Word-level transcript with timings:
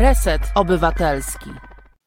Reset 0.00 0.42
Obywatelski. 0.54 1.50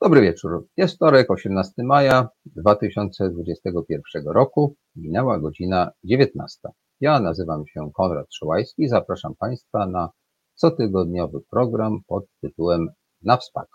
Dobry 0.01 0.21
wieczór. 0.21 0.67
Jest 0.77 0.95
wtorek, 0.95 1.31
18 1.31 1.73
maja 1.83 2.29
2021 2.45 4.27
roku. 4.27 4.75
Minęła 4.95 5.39
godzina 5.39 5.91
19. 6.03 6.59
Ja 6.99 7.19
nazywam 7.19 7.63
się 7.67 7.91
Konrad 7.93 8.27
Szołajski. 8.33 8.87
Zapraszam 8.87 9.35
Państwa 9.39 9.87
na 9.87 10.09
cotygodniowy 10.53 11.39
program 11.49 11.99
pod 12.07 12.25
tytułem 12.41 12.87
Na 13.21 13.37
Wspak. 13.37 13.67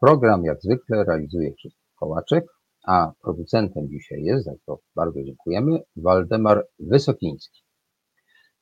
Program 0.00 0.44
jak 0.44 0.62
zwykle 0.62 1.04
realizuje 1.04 1.54
Krzysztof 1.54 1.94
Kołaczek, 1.98 2.44
a 2.86 3.12
producentem 3.22 3.88
dzisiaj 3.88 4.22
jest, 4.22 4.44
za 4.44 4.52
to 4.66 4.78
bardzo 4.96 5.22
dziękujemy, 5.22 5.78
Waldemar 5.96 6.66
Wysokiński. 6.78 7.62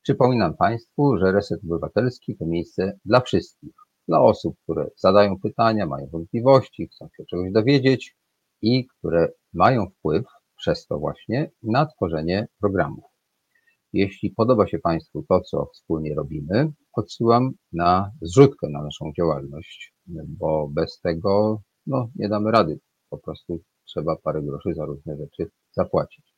Przypominam 0.02 0.56
Państwu, 0.56 1.16
że 1.18 1.32
Reset 1.32 1.60
Obywatelski 1.64 2.36
to 2.36 2.46
miejsce 2.46 2.98
dla 3.04 3.20
wszystkich. 3.20 3.81
Dla 4.08 4.20
osób, 4.20 4.56
które 4.62 4.90
zadają 4.96 5.40
pytania, 5.40 5.86
mają 5.86 6.06
wątpliwości, 6.06 6.88
chcą 6.88 7.08
się 7.16 7.24
czegoś 7.30 7.52
dowiedzieć 7.52 8.16
i 8.62 8.86
które 8.86 9.28
mają 9.52 9.86
wpływ 9.90 10.24
przez 10.56 10.86
to 10.86 10.98
właśnie 10.98 11.50
na 11.62 11.86
tworzenie 11.86 12.48
programów. 12.60 13.04
Jeśli 13.92 14.30
podoba 14.30 14.66
się 14.66 14.78
Państwu 14.78 15.24
to, 15.28 15.40
co 15.40 15.66
wspólnie 15.74 16.14
robimy, 16.14 16.72
odsyłam 16.92 17.52
na 17.72 18.10
zrzutkę 18.22 18.68
na 18.68 18.82
naszą 18.82 19.12
działalność, 19.18 19.94
bo 20.06 20.68
bez 20.68 21.00
tego 21.00 21.62
no, 21.86 22.08
nie 22.16 22.28
damy 22.28 22.50
rady. 22.50 22.80
Po 23.10 23.18
prostu 23.18 23.60
trzeba 23.84 24.16
parę 24.16 24.42
groszy 24.42 24.74
za 24.74 24.84
różne 24.84 25.16
rzeczy 25.16 25.50
zapłacić. 25.72 26.34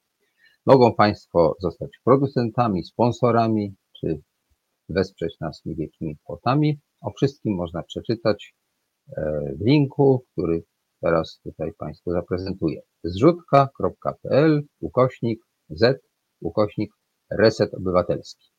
Mogą 0.67 0.95
Państwo 0.95 1.57
zostać 1.61 1.91
producentami, 2.05 2.85
sponsorami, 2.85 3.75
czy 4.01 4.23
wesprzeć 4.89 5.41
nas 5.41 5.63
niewielkimi 5.65 6.17
kwotami. 6.25 6.81
O 7.05 7.11
wszystkim 7.11 7.55
można 7.55 7.83
przeczytać 7.83 8.55
e, 9.17 9.23
w 9.61 9.67
linku, 9.67 10.25
który 10.33 10.65
teraz 11.01 11.41
tutaj 11.43 11.73
Państwu 11.79 12.11
zaprezentuję. 12.11 12.81
zrzutka.pl 13.05 14.63
ukośnik 14.81 15.41
z 15.69 16.03
ukośnik 16.41 16.93
reset 17.31 17.75
obywatelski. 17.75 18.51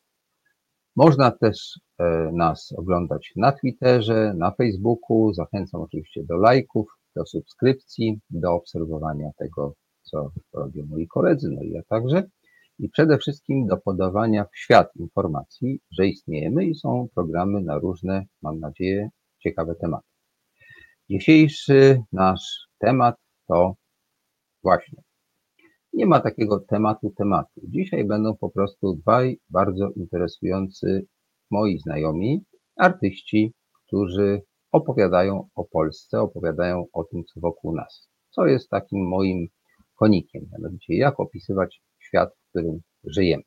Można 0.95 1.31
też 1.31 1.79
e, 1.99 2.31
nas 2.33 2.73
oglądać 2.77 3.31
na 3.35 3.51
Twitterze, 3.51 4.33
na 4.37 4.51
Facebooku. 4.51 5.33
Zachęcam 5.33 5.81
oczywiście 5.81 6.23
do 6.23 6.37
lajków, 6.37 6.87
do 7.15 7.25
subskrypcji, 7.25 8.19
do 8.29 8.53
obserwowania 8.53 9.29
tego, 9.37 9.73
co 10.01 10.31
robią 10.53 10.85
moi 10.85 11.07
koledzy, 11.07 11.49
no 11.51 11.61
i 11.61 11.71
ja 11.71 11.81
także. 11.89 12.23
I 12.79 12.89
przede 12.89 13.17
wszystkim 13.17 13.67
do 13.67 13.77
podawania 13.77 14.45
w 14.45 14.57
świat 14.57 14.95
informacji, 14.95 15.79
że 15.91 16.07
istniejemy 16.07 16.65
i 16.65 16.75
są 16.75 17.07
programy 17.15 17.61
na 17.61 17.77
różne, 17.77 18.25
mam 18.41 18.59
nadzieję, 18.59 19.09
ciekawe 19.39 19.75
tematy. 19.75 20.07
Dzisiejszy 21.09 22.03
nasz 22.11 22.67
temat 22.79 23.15
to 23.47 23.75
właśnie 24.63 25.03
nie 25.95 26.05
ma 26.05 26.19
takiego 26.19 26.59
tematu 26.59 27.13
tematu. 27.17 27.61
Dzisiaj 27.63 28.05
będą 28.05 28.35
po 28.35 28.49
prostu 28.49 28.95
dwaj 28.95 29.39
bardzo 29.49 29.89
interesujący 29.89 31.05
moi 31.51 31.79
znajomi, 31.79 32.43
artyści, 32.75 33.53
którzy 33.87 34.41
opowiadają 34.71 35.47
o 35.55 35.65
Polsce, 35.65 36.21
opowiadają 36.21 36.85
o 36.93 37.03
tym, 37.03 37.23
co 37.25 37.39
wokół 37.39 37.75
nas. 37.75 38.09
Co 38.29 38.45
jest 38.45 38.69
takim 38.69 39.07
moim 39.07 39.47
konikiem, 39.95 40.45
mianowicie 40.51 40.97
jak 40.97 41.19
opisywać 41.19 41.81
świat, 42.15 42.29
w 42.35 42.49
którym 42.49 42.79
żyjemy. 43.03 43.43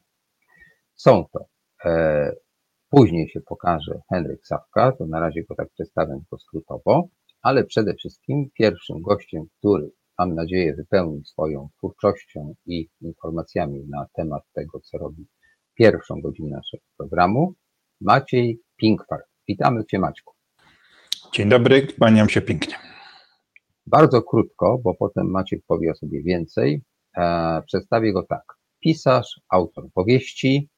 Są 0.95 1.25
to, 1.33 1.45
e, 1.85 2.33
później 2.91 3.29
się 3.29 3.41
pokaże 3.41 4.01
Henryk 4.13 4.47
Sawka, 4.47 4.93
to 4.93 5.07
na 5.07 5.21
razie 5.21 5.45
go 5.45 5.55
tak 5.55 5.69
przedstawię 5.71 6.13
tylko 6.13 6.39
skrótowo, 6.39 7.09
ale 7.43 7.65
przede 7.65 7.95
wszystkim 7.95 8.51
pierwszym 8.59 9.03
gościem, 9.03 9.45
który 9.59 9.91
mam 10.19 10.35
nadzieję 10.35 10.75
wypełni 10.75 11.25
swoją 11.25 11.69
twórczością 11.79 12.55
i 12.67 12.89
informacjami 13.01 13.85
na 13.89 14.07
temat 14.13 14.43
tego, 14.53 14.81
co 14.81 14.99
robi 14.99 15.27
pierwszą 15.75 16.21
godzinę 16.21 16.57
naszego 16.57 16.85
programu, 16.97 17.55
Maciej 18.01 18.61
Pinkwart. 18.77 19.27
Witamy 19.49 19.85
Cię 19.85 19.99
Maćku. 19.99 20.35
Dzień 21.33 21.49
dobry, 21.49 21.87
kłaniam 21.87 22.29
się 22.29 22.41
pięknie. 22.41 22.75
Bardzo 23.87 24.23
krótko, 24.23 24.79
bo 24.85 24.95
potem 24.95 25.31
Maciek 25.31 25.61
powie 25.67 25.91
o 25.91 25.95
sobie 25.95 26.23
więcej. 26.23 26.83
E, 27.17 27.63
przedstawię 27.67 28.13
go 28.13 28.23
tak. 28.23 28.58
Pisarz, 28.81 29.41
autor 29.49 29.89
powieści, 29.95 30.69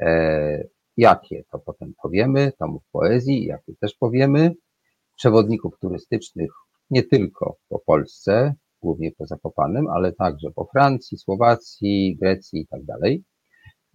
e, 0.00 0.68
jakie 0.96 1.44
to 1.52 1.58
potem 1.58 1.94
powiemy, 2.02 2.52
tomów 2.58 2.82
poezji, 2.92 3.44
jakie 3.44 3.72
też 3.80 3.94
powiemy, 3.94 4.54
przewodników 5.16 5.78
turystycznych 5.80 6.50
nie 6.90 7.02
tylko 7.02 7.56
po 7.68 7.78
Polsce, 7.78 8.54
głównie 8.82 9.12
po 9.12 9.26
Zakopanem, 9.26 9.88
ale 9.88 10.12
także 10.12 10.50
po 10.50 10.68
Francji, 10.72 11.18
Słowacji, 11.18 12.16
Grecji 12.20 12.60
i 12.60 12.66
tak 12.66 12.84
dalej. 12.84 13.24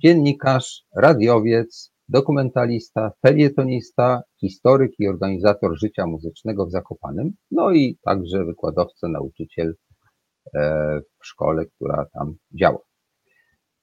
Dziennikarz, 0.03 0.85
radiowiec, 0.95 1.91
dokumentalista, 2.09 3.11
felietonista, 3.21 4.21
historyk 4.39 4.91
i 4.99 5.07
organizator 5.07 5.79
życia 5.79 6.07
muzycznego 6.07 6.65
w 6.65 6.71
Zakopanem, 6.71 7.31
no 7.51 7.71
i 7.71 7.97
także 8.05 8.45
wykładowca, 8.45 9.07
nauczyciel 9.07 9.75
e, 10.55 10.99
w 11.21 11.27
szkole, 11.27 11.65
która 11.65 12.05
tam 12.13 12.35
działa. 12.51 12.79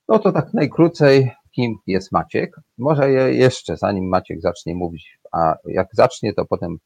No 0.07 0.19
to 0.19 0.31
tak 0.31 0.53
najkrócej, 0.53 1.31
kim 1.55 1.75
jest 1.87 2.11
Maciek. 2.11 2.55
Może 2.77 3.11
jeszcze, 3.11 3.77
zanim 3.77 4.09
Maciek 4.09 4.41
zacznie 4.41 4.75
mówić, 4.75 5.19
a 5.31 5.55
jak 5.65 5.87
zacznie, 5.93 6.33
to 6.33 6.45
potem 6.45 6.77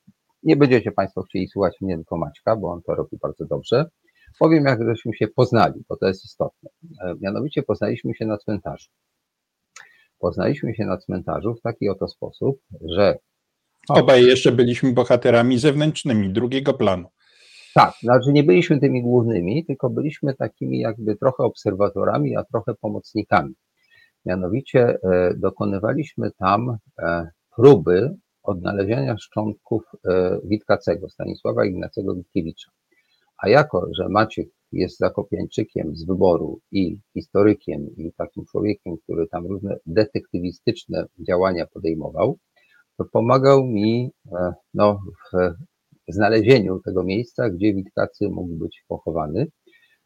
nie 0.44 0.56
będziecie 0.56 0.92
Państwo 0.92 1.24
chcieli 1.24 1.48
słuchać 1.48 1.82
mnie, 1.82 1.96
tylko 1.96 2.18
Maćka, 2.18 2.56
bo 2.56 2.72
on 2.72 2.82
to 2.82 2.96
robi 2.96 3.18
bardzo 3.22 3.46
dobrze. 3.46 3.86
Powiem, 4.40 4.66
jak 4.66 4.80
żeśmy 4.88 5.14
się 5.14 5.28
poznali, 5.28 5.84
bo 5.90 5.98
to 5.98 6.08
jest 6.08 6.26
istotne. 6.26 6.70
E, 7.04 7.14
mianowicie 7.22 7.64
poznaliśmy 7.64 8.16
się 8.16 8.26
na 8.26 8.38
cmentarzu. 8.38 8.90
Poznaliśmy 10.20 10.76
się 10.76 10.86
na 10.86 10.98
cmentarzu 10.98 11.56
w 11.56 11.62
taki 11.62 11.90
oto 11.90 12.08
sposób, 12.08 12.60
że. 12.82 13.18
Obaj 13.90 14.26
jeszcze 14.26 14.52
byliśmy 14.52 14.94
bohaterami 14.94 15.60
zewnętrznymi, 15.60 16.30
drugiego 16.34 16.74
planu. 16.74 17.10
Tak, 17.78 17.94
znaczy 18.02 18.32
nie 18.32 18.44
byliśmy 18.44 18.80
tymi 18.80 19.04
głównymi, 19.04 19.66
tylko 19.66 19.90
byliśmy 19.90 20.34
takimi 20.34 20.80
jakby 20.80 21.16
trochę 21.16 21.44
obserwatorami, 21.44 22.38
a 22.38 22.44
trochę 22.44 22.74
pomocnikami. 22.82 23.54
Mianowicie 24.26 24.98
e, 25.04 25.34
dokonywaliśmy 25.38 26.32
tam 26.32 26.78
e, 27.00 27.30
próby 27.56 28.16
odnalezienia 28.44 29.18
szczątków 29.18 29.84
Witkacego, 30.44 31.10
Stanisława 31.10 31.66
Ignacego 31.66 32.16
Witkiewicza. 32.16 32.72
A 33.38 33.50
jako, 33.50 33.88
że 33.98 34.10
Maciek 34.10 34.48
jest 34.72 34.98
zakopiańczykiem 34.98 35.96
z 35.96 36.06
wyboru 36.06 36.60
i 36.72 37.00
historykiem 37.14 37.88
i 37.98 38.12
takim 38.18 38.46
człowiekiem, 38.46 38.98
który 39.04 39.28
tam 39.28 39.46
różne 39.46 39.78
detektywistyczne 39.86 41.06
działania 41.28 41.66
podejmował, 41.74 42.38
to 42.98 43.06
pomagał 43.06 43.66
mi 43.66 44.12
e, 44.32 44.54
no, 44.74 45.00
w 45.34 45.54
znalezieniu 46.08 46.80
tego 46.86 47.04
miejsca, 47.04 47.50
gdzie 47.50 47.74
Witkacy 47.74 48.30
mógł 48.30 48.56
być 48.56 48.84
pochowany, 48.88 49.48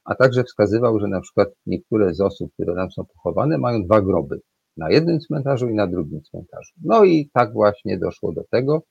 a 0.05 0.15
także 0.15 0.43
wskazywał, 0.43 0.99
że 0.99 1.07
na 1.07 1.21
przykład 1.21 1.49
niektóre 1.65 2.13
z 2.13 2.21
osób, 2.21 2.53
które 2.53 2.75
tam 2.75 2.91
są 2.91 3.05
pochowane, 3.05 3.57
mają 3.57 3.83
dwa 3.83 4.01
groby. 4.01 4.41
Na 4.77 4.91
jednym 4.91 5.19
cmentarzu 5.19 5.69
i 5.69 5.73
na 5.73 5.87
drugim 5.87 6.21
cmentarzu. 6.21 6.73
No 6.83 7.03
i 7.03 7.29
tak 7.33 7.53
właśnie 7.53 7.97
doszło 7.99 8.33
do 8.33 8.43
tego, 8.51 8.83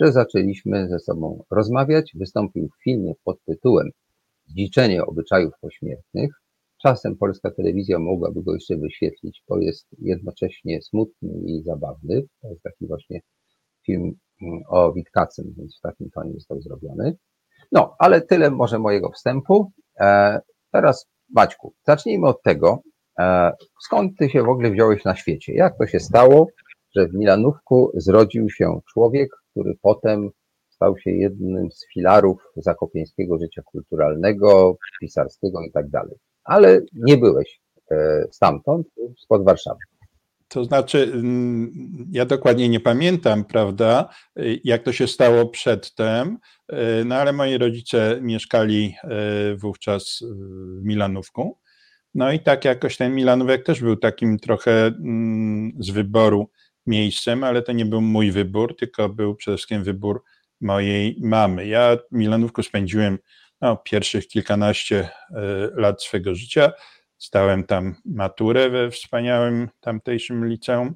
że 0.00 0.12
zaczęliśmy 0.12 0.88
ze 0.88 0.98
sobą 0.98 1.44
rozmawiać. 1.50 2.12
Wystąpił 2.14 2.68
w 2.68 2.82
filmie 2.84 3.12
pod 3.24 3.44
tytułem 3.44 3.90
Zdziczenie 4.46 5.04
obyczajów 5.04 5.52
pośmiertnych. 5.60 6.30
Czasem 6.82 7.16
polska 7.16 7.50
telewizja 7.50 7.98
mogłaby 7.98 8.42
go 8.42 8.54
jeszcze 8.54 8.76
wyświetlić, 8.76 9.42
bo 9.48 9.58
jest 9.58 9.86
jednocześnie 9.98 10.82
smutny 10.82 11.30
i 11.46 11.62
zabawny. 11.62 12.22
To 12.42 12.48
jest 12.48 12.62
taki 12.62 12.86
właśnie 12.86 13.20
film 13.86 14.12
o 14.68 14.92
Witkacym, 14.92 15.54
więc 15.58 15.78
w 15.78 15.80
takim 15.80 16.10
tonie 16.10 16.32
został 16.32 16.60
zrobiony. 16.60 17.16
No, 17.72 17.96
ale 17.98 18.20
tyle 18.20 18.50
może 18.50 18.78
mojego 18.78 19.10
wstępu. 19.10 19.72
E, 20.00 20.40
teraz 20.72 21.06
Maćku, 21.34 21.74
zacznijmy 21.86 22.28
od 22.28 22.42
tego, 22.42 22.82
e, 23.18 23.52
skąd 23.82 24.18
ty 24.18 24.30
się 24.30 24.42
w 24.42 24.48
ogóle 24.48 24.70
wziąłeś 24.70 25.04
na 25.04 25.16
świecie? 25.16 25.54
Jak 25.54 25.78
to 25.78 25.86
się 25.86 26.00
stało, 26.00 26.46
że 26.96 27.08
w 27.08 27.14
Milanówku 27.14 27.90
zrodził 27.94 28.50
się 28.50 28.80
człowiek, 28.92 29.30
który 29.50 29.74
potem 29.82 30.30
stał 30.68 30.98
się 30.98 31.10
jednym 31.10 31.70
z 31.70 31.86
filarów 31.94 32.42
zakopieńskiego 32.56 33.38
życia 33.38 33.62
kulturalnego, 33.62 34.76
pisarskiego 35.00 35.62
i 35.62 35.72
tak 35.72 35.88
dalej. 35.90 36.16
Ale 36.44 36.80
nie 36.94 37.16
byłeś 37.16 37.60
e, 37.90 38.24
stamtąd, 38.30 38.86
spod 39.18 39.44
Warszawy. 39.44 39.78
To 40.48 40.64
znaczy, 40.64 41.10
mm, 41.14 41.72
ja 42.12 42.24
dokładnie 42.24 42.68
nie 42.68 42.80
pamiętam, 42.80 43.44
prawda, 43.44 44.08
jak 44.64 44.82
to 44.82 44.92
się 44.92 45.06
stało 45.06 45.46
przedtem, 45.46 46.38
e, 46.68 47.04
no 47.04 47.14
ale 47.14 47.32
moi 47.32 47.58
rodzice 47.58 48.18
mieszkali 48.20 48.94
e, 49.04 49.56
wówczas 49.56 50.24
w 50.80 50.84
Milanówku. 50.84 51.58
No 52.14 52.32
i 52.32 52.40
tak 52.40 52.64
jakoś 52.64 52.96
ten 52.96 53.14
Milanówek 53.14 53.64
też 53.64 53.80
był 53.80 53.96
takim 53.96 54.38
trochę 54.38 54.86
mm, 54.86 55.72
z 55.78 55.90
wyboru 55.90 56.50
miejscem, 56.86 57.44
ale 57.44 57.62
to 57.62 57.72
nie 57.72 57.86
był 57.86 58.00
mój 58.00 58.30
wybór, 58.30 58.76
tylko 58.76 59.08
był 59.08 59.34
przede 59.34 59.56
wszystkim 59.56 59.84
wybór 59.84 60.22
mojej 60.60 61.16
mamy. 61.20 61.66
Ja 61.66 61.96
w 62.12 62.16
Milanówku 62.16 62.62
spędziłem 62.62 63.18
no, 63.60 63.76
pierwszych 63.76 64.28
kilkanaście 64.28 65.08
lat 65.74 66.02
swego 66.02 66.34
życia. 66.34 66.72
Zdałem 67.24 67.64
tam 67.64 67.94
maturę 68.04 68.70
we 68.70 68.90
wspaniałym 68.90 69.68
tamtejszym 69.80 70.48
liceum. 70.48 70.94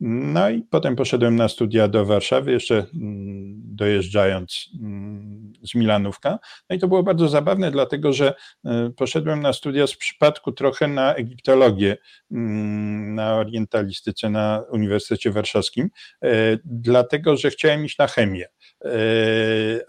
No 0.00 0.50
i 0.50 0.62
potem 0.62 0.96
poszedłem 0.96 1.36
na 1.36 1.48
studia 1.48 1.88
do 1.88 2.04
Warszawy, 2.06 2.52
jeszcze 2.52 2.74
mm, 2.74 3.60
dojeżdżając 3.64 4.70
mm, 4.80 5.52
z 5.62 5.74
Milanówka. 5.74 6.38
No 6.70 6.76
i 6.76 6.78
to 6.78 6.88
było 6.88 7.02
bardzo 7.02 7.28
zabawne, 7.28 7.70
dlatego 7.70 8.12
że 8.12 8.34
e, 8.64 8.90
poszedłem 8.96 9.42
na 9.42 9.52
studia 9.52 9.86
z 9.86 9.96
przypadku 9.96 10.52
trochę 10.52 10.88
na 10.88 11.14
egiptologię, 11.14 11.96
mm, 12.30 13.14
na 13.14 13.34
orientalistyce 13.34 14.30
na 14.30 14.64
Uniwersytecie 14.72 15.30
Warszawskim, 15.30 15.90
e, 16.24 16.28
dlatego 16.64 17.36
że 17.36 17.50
chciałem 17.50 17.84
iść 17.84 17.98
na 17.98 18.06
chemię. 18.06 18.46
E, 18.84 18.90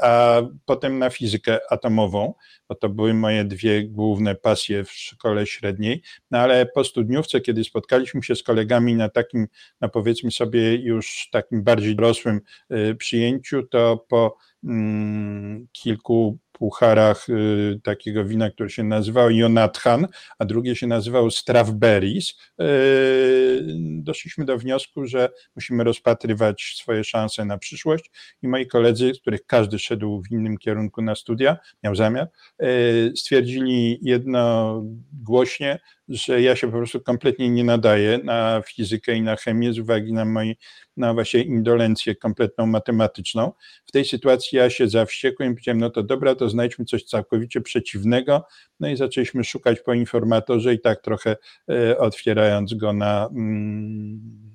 a 0.01 0.41
potem 0.65 0.99
na 0.99 1.09
fizykę 1.09 1.59
atomową, 1.69 2.33
bo 2.69 2.75
to 2.75 2.89
były 2.89 3.13
moje 3.13 3.45
dwie 3.45 3.83
główne 3.83 4.35
pasje 4.35 4.83
w 4.83 4.91
szkole 4.91 5.45
średniej. 5.45 6.01
No 6.31 6.39
ale 6.39 6.65
po 6.65 6.83
studniówce, 6.83 7.41
kiedy 7.41 7.63
spotkaliśmy 7.63 8.23
się 8.23 8.35
z 8.35 8.43
kolegami 8.43 8.95
na 8.95 9.09
takim, 9.09 9.47
no 9.81 9.89
powiedzmy 10.01 10.31
sobie, 10.31 10.75
już 10.75 11.30
takim 11.31 11.63
bardziej 11.63 11.95
dorosłym 11.95 12.42
e, 12.69 12.95
przyjęciu, 12.95 13.63
to 13.63 14.06
po 14.09 14.38
mm, 14.63 15.68
kilku 15.71 16.39
pucharach 16.62 17.30
y, 17.30 17.80
takiego 17.83 18.25
wina, 18.25 18.50
które 18.50 18.69
się 18.69 18.83
nazywało 18.83 19.30
Jonathan, 19.30 20.07
a 20.39 20.45
drugie 20.45 20.75
się 20.75 20.88
nazywało 20.88 21.31
Strawberries, 21.31 22.30
y, 22.62 23.63
doszliśmy 24.01 24.45
do 24.45 24.57
wniosku, 24.57 25.06
że 25.06 25.30
musimy 25.56 25.83
rozpatrywać 25.83 26.75
swoje 26.77 27.03
szanse 27.03 27.45
na 27.45 27.57
przyszłość. 27.57 28.12
I 28.42 28.48
moi 28.48 28.68
koledzy, 28.68 29.13
z 29.13 29.19
których 29.19 29.45
każdy 29.45 29.80
szedł 29.80 30.21
w 30.21 30.31
innym 30.31 30.57
kierunku 30.57 31.01
na 31.01 31.15
studia, 31.15 31.57
miał 31.83 31.95
zamiar, 31.95 32.27
y, 32.63 33.13
stwierdzili 33.15 34.00
jednogłośnie, 34.01 35.80
że 36.11 36.41
ja 36.41 36.55
się 36.55 36.67
po 36.67 36.77
prostu 36.77 37.01
kompletnie 37.01 37.49
nie 37.49 37.63
nadaję 37.63 38.19
na 38.23 38.61
fizykę 38.67 39.15
i 39.15 39.21
na 39.21 39.35
chemię 39.35 39.73
z 39.73 39.79
uwagi 39.79 40.13
na 40.13 40.25
moją 40.25 40.53
na 40.97 41.13
właśnie 41.13 41.43
indolencję 41.43 42.15
kompletną 42.15 42.65
matematyczną. 42.65 43.51
W 43.85 43.91
tej 43.91 44.05
sytuacji 44.05 44.57
ja 44.57 44.69
się 44.69 44.89
zawściekłem 44.89 45.51
i 45.51 45.55
powiedziałem, 45.55 45.79
no 45.79 45.89
to 45.89 46.03
dobra, 46.03 46.35
to 46.35 46.49
znajdźmy 46.49 46.85
coś 46.85 47.03
całkowicie 47.03 47.61
przeciwnego. 47.61 48.45
No 48.79 48.89
i 48.89 48.97
zaczęliśmy 48.97 49.43
szukać 49.43 49.79
po 49.79 49.93
informatorze 49.93 50.73
i 50.73 50.79
tak 50.79 51.01
trochę 51.01 51.35
e, 51.69 51.97
otwierając 51.97 52.73
go 52.73 52.93
na 52.93 53.29
mm, 53.31 54.50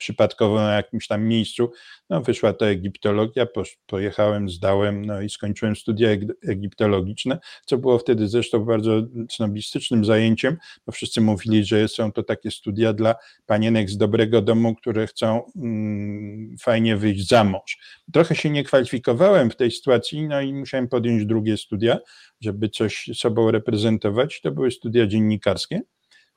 przypadkowo 0.00 0.54
na 0.54 0.74
jakimś 0.74 1.06
tam 1.06 1.24
miejscu. 1.24 1.70
No, 2.10 2.20
wyszła 2.20 2.52
to 2.52 2.68
egiptologia, 2.68 3.46
pojechałem, 3.86 4.48
zdałem, 4.48 5.04
no 5.04 5.20
i 5.20 5.30
skończyłem 5.30 5.76
studia 5.76 6.08
egiptologiczne, 6.48 7.38
co 7.66 7.78
było 7.78 7.98
wtedy 7.98 8.28
zresztą 8.28 8.64
bardzo 8.64 9.02
snobistycznym 9.30 10.04
zajęciem, 10.04 10.56
bo 10.86 10.92
wszyscy 10.92 11.20
mówili, 11.20 11.64
że 11.64 11.88
są 11.88 12.12
to 12.12 12.22
takie 12.22 12.50
studia 12.50 12.92
dla 12.92 13.14
panienek 13.46 13.90
z 13.90 13.96
dobrego 13.96 14.42
domu, 14.42 14.74
które 14.74 15.06
chcą 15.06 15.42
mm, 15.56 16.56
fajnie 16.60 16.96
wyjść 16.96 17.28
za 17.28 17.44
mąż. 17.44 17.78
Trochę 18.12 18.34
się 18.34 18.50
nie 18.50 18.64
kwalifikowałem 18.64 19.50
w 19.50 19.56
tej 19.56 19.70
sytuacji, 19.70 20.28
no 20.28 20.40
i 20.40 20.54
musiałem 20.54 20.88
podjąć 20.88 21.26
drugie 21.26 21.56
studia, 21.56 21.98
żeby 22.40 22.68
coś 22.68 23.10
sobą 23.14 23.50
reprezentować. 23.50 24.40
To 24.40 24.50
były 24.50 24.70
studia 24.70 25.06
dziennikarskie 25.06 25.80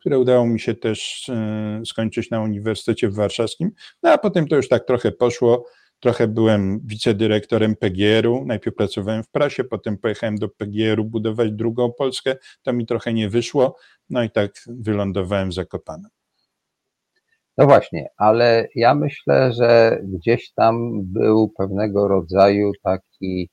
które 0.04 0.20
udało 0.20 0.46
mi 0.46 0.60
się 0.60 0.76
też 0.76 1.30
e, 1.30 1.82
skończyć 1.86 2.30
na 2.30 2.42
Uniwersytecie 2.42 3.10
Warszawskim. 3.10 3.72
No 4.04 4.12
a 4.12 4.18
potem 4.18 4.48
to 4.48 4.56
już 4.56 4.70
tak 4.70 4.86
trochę 4.86 5.12
poszło. 5.12 5.66
Trochę 6.00 6.28
byłem 6.28 6.80
wicedyrektorem 6.86 7.76
PGR-u, 7.76 8.46
najpierw 8.46 8.76
pracowałem 8.76 9.24
w 9.24 9.30
prasie, 9.30 9.64
potem 9.64 9.98
pojechałem 9.98 10.36
do 10.36 10.50
PGR-u 10.50 11.06
budować 11.06 11.52
drugą 11.52 11.92
Polskę, 11.94 12.36
to 12.64 12.74
mi 12.74 12.86
trochę 12.86 13.14
nie 13.14 13.30
wyszło, 13.30 13.76
no 14.10 14.24
i 14.24 14.30
tak 14.30 14.52
wylądowałem 14.68 15.50
w 15.50 15.54
Zakopanem. 15.54 16.12
No 17.58 17.66
właśnie, 17.66 18.08
ale 18.18 18.68
ja 18.76 18.96
myślę, 18.96 19.54
że 19.54 20.00
gdzieś 20.04 20.54
tam 20.54 21.02
był 21.04 21.50
pewnego 21.58 22.08
rodzaju 22.08 22.72
taki 22.84 23.50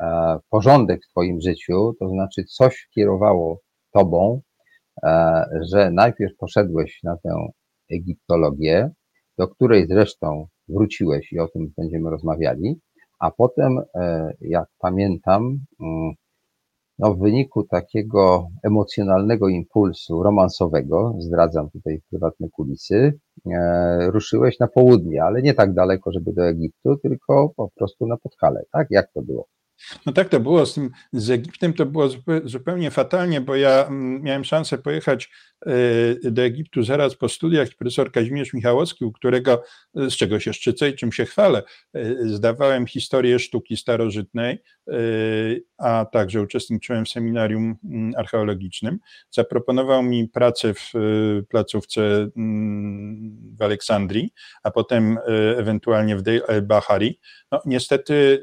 e, 0.00 0.38
porządek 0.50 1.00
w 1.04 1.10
Twoim 1.10 1.40
życiu, 1.40 1.94
to 2.00 2.08
znaczy 2.08 2.44
coś 2.44 2.88
kierowało 2.94 3.60
Tobą, 3.92 4.40
że 5.72 5.90
najpierw 5.90 6.36
poszedłeś 6.36 7.00
na 7.02 7.16
tę 7.16 7.46
egiptologię, 7.90 8.90
do 9.38 9.48
której 9.48 9.86
zresztą 9.86 10.46
wróciłeś 10.68 11.32
i 11.32 11.38
o 11.38 11.48
tym 11.48 11.72
będziemy 11.76 12.10
rozmawiali, 12.10 12.80
a 13.18 13.30
potem, 13.30 13.78
e, 13.94 14.32
jak 14.40 14.68
pamiętam, 14.78 15.58
mm, 15.80 16.14
no 16.98 17.14
w 17.14 17.18
wyniku 17.18 17.62
takiego 17.62 18.48
emocjonalnego 18.62 19.48
impulsu 19.48 20.22
romansowego, 20.22 21.14
zdradzam 21.18 21.70
tutaj 21.70 22.00
prywatne 22.10 22.48
kulisy, 22.50 23.12
e, 23.46 24.10
ruszyłeś 24.10 24.58
na 24.58 24.68
południe, 24.68 25.24
ale 25.24 25.42
nie 25.42 25.54
tak 25.54 25.74
daleko, 25.74 26.12
żeby 26.12 26.32
do 26.32 26.48
Egiptu, 26.48 26.96
tylko 26.96 27.52
po 27.56 27.70
prostu 27.76 28.06
na 28.06 28.16
Podhale, 28.16 28.62
tak? 28.72 28.86
Jak 28.90 29.12
to 29.12 29.22
było? 29.22 29.46
No 30.06 30.12
tak 30.12 30.28
to 30.28 30.40
było 30.40 30.66
z 30.66 30.74
tym, 30.74 30.90
z 31.12 31.30
Egiptem 31.30 31.72
to 31.72 31.86
było 31.86 32.08
zupełnie 32.44 32.90
fatalnie, 32.90 33.40
bo 33.40 33.56
ja 33.56 33.84
mm, 33.84 34.22
miałem 34.22 34.44
szansę 34.44 34.78
pojechać 34.78 35.30
do 36.24 36.42
Egiptu 36.42 36.82
zaraz 36.82 37.14
po 37.14 37.28
studiach 37.28 37.68
profesor 37.78 38.12
Kazimierz 38.12 38.52
Michałowski, 38.52 39.04
u 39.04 39.12
którego, 39.12 39.62
z 39.94 40.12
czego 40.12 40.40
się 40.40 40.52
szczycę 40.52 40.88
i 40.88 40.94
czym 40.94 41.12
się 41.12 41.24
chwalę, 41.24 41.62
e, 41.94 42.14
zdawałem 42.28 42.86
historię 42.86 43.38
sztuki 43.38 43.76
starożytnej, 43.76 44.58
a 45.78 46.06
także 46.12 46.42
uczestniczyłem 46.42 47.04
w 47.04 47.08
seminarium 47.08 47.76
mm, 47.84 48.12
archeologicznym. 48.16 48.98
Zaproponował 49.30 50.02
mi 50.02 50.28
pracę 50.28 50.74
w 50.74 50.92
placówce 51.48 52.28
mm, 52.36 53.56
w 53.58 53.62
Aleksandrii, 53.62 54.30
a 54.62 54.70
potem 54.70 55.18
ewentualnie 55.56 56.16
w 56.16 56.22
Deir 56.22 56.42
el-Bahari. 56.48 57.18
No, 57.52 57.62
niestety 57.64 58.42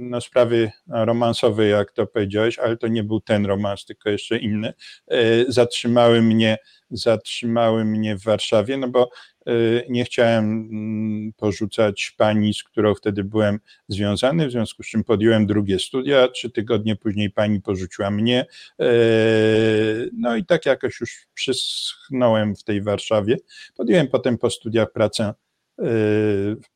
no, 0.00 0.20
sprawy 0.20 0.70
romansowe, 0.88 1.66
jak 1.66 1.92
to 1.92 2.06
powiedziałeś, 2.06 2.58
ale 2.58 2.76
to 2.76 2.88
nie 2.88 3.04
był 3.04 3.20
ten 3.20 3.46
romans, 3.46 3.84
tylko 3.84 4.10
jeszcze 4.10 4.38
inny, 4.38 4.72
zatrzymały 5.48 6.22
mnie, 6.22 6.37
zatrzymały 6.90 7.84
mnie 7.84 8.16
w 8.16 8.22
Warszawie, 8.22 8.76
no 8.76 8.88
bo 8.88 9.10
e, 9.46 9.52
nie 9.88 10.04
chciałem 10.04 10.44
mm, 10.44 11.32
porzucać 11.36 12.14
pani, 12.16 12.54
z 12.54 12.62
którą 12.62 12.94
wtedy 12.94 13.24
byłem 13.24 13.58
związany, 13.88 14.48
w 14.48 14.50
związku 14.50 14.82
z 14.82 14.86
czym 14.86 15.04
podjąłem 15.04 15.46
drugie 15.46 15.78
studia. 15.78 16.28
Trzy 16.28 16.50
tygodnie 16.50 16.96
później 16.96 17.30
pani 17.30 17.60
porzuciła 17.60 18.10
mnie. 18.10 18.46
E, 18.80 18.86
no 20.12 20.36
i 20.36 20.44
tak 20.44 20.66
jakoś 20.66 21.00
już 21.00 21.26
przyschnąłem 21.34 22.56
w 22.56 22.64
tej 22.64 22.82
Warszawie. 22.82 23.36
Podjąłem 23.76 24.08
potem 24.08 24.38
po 24.38 24.50
studiach 24.50 24.92
pracę 24.92 25.34
Y, 25.47 25.47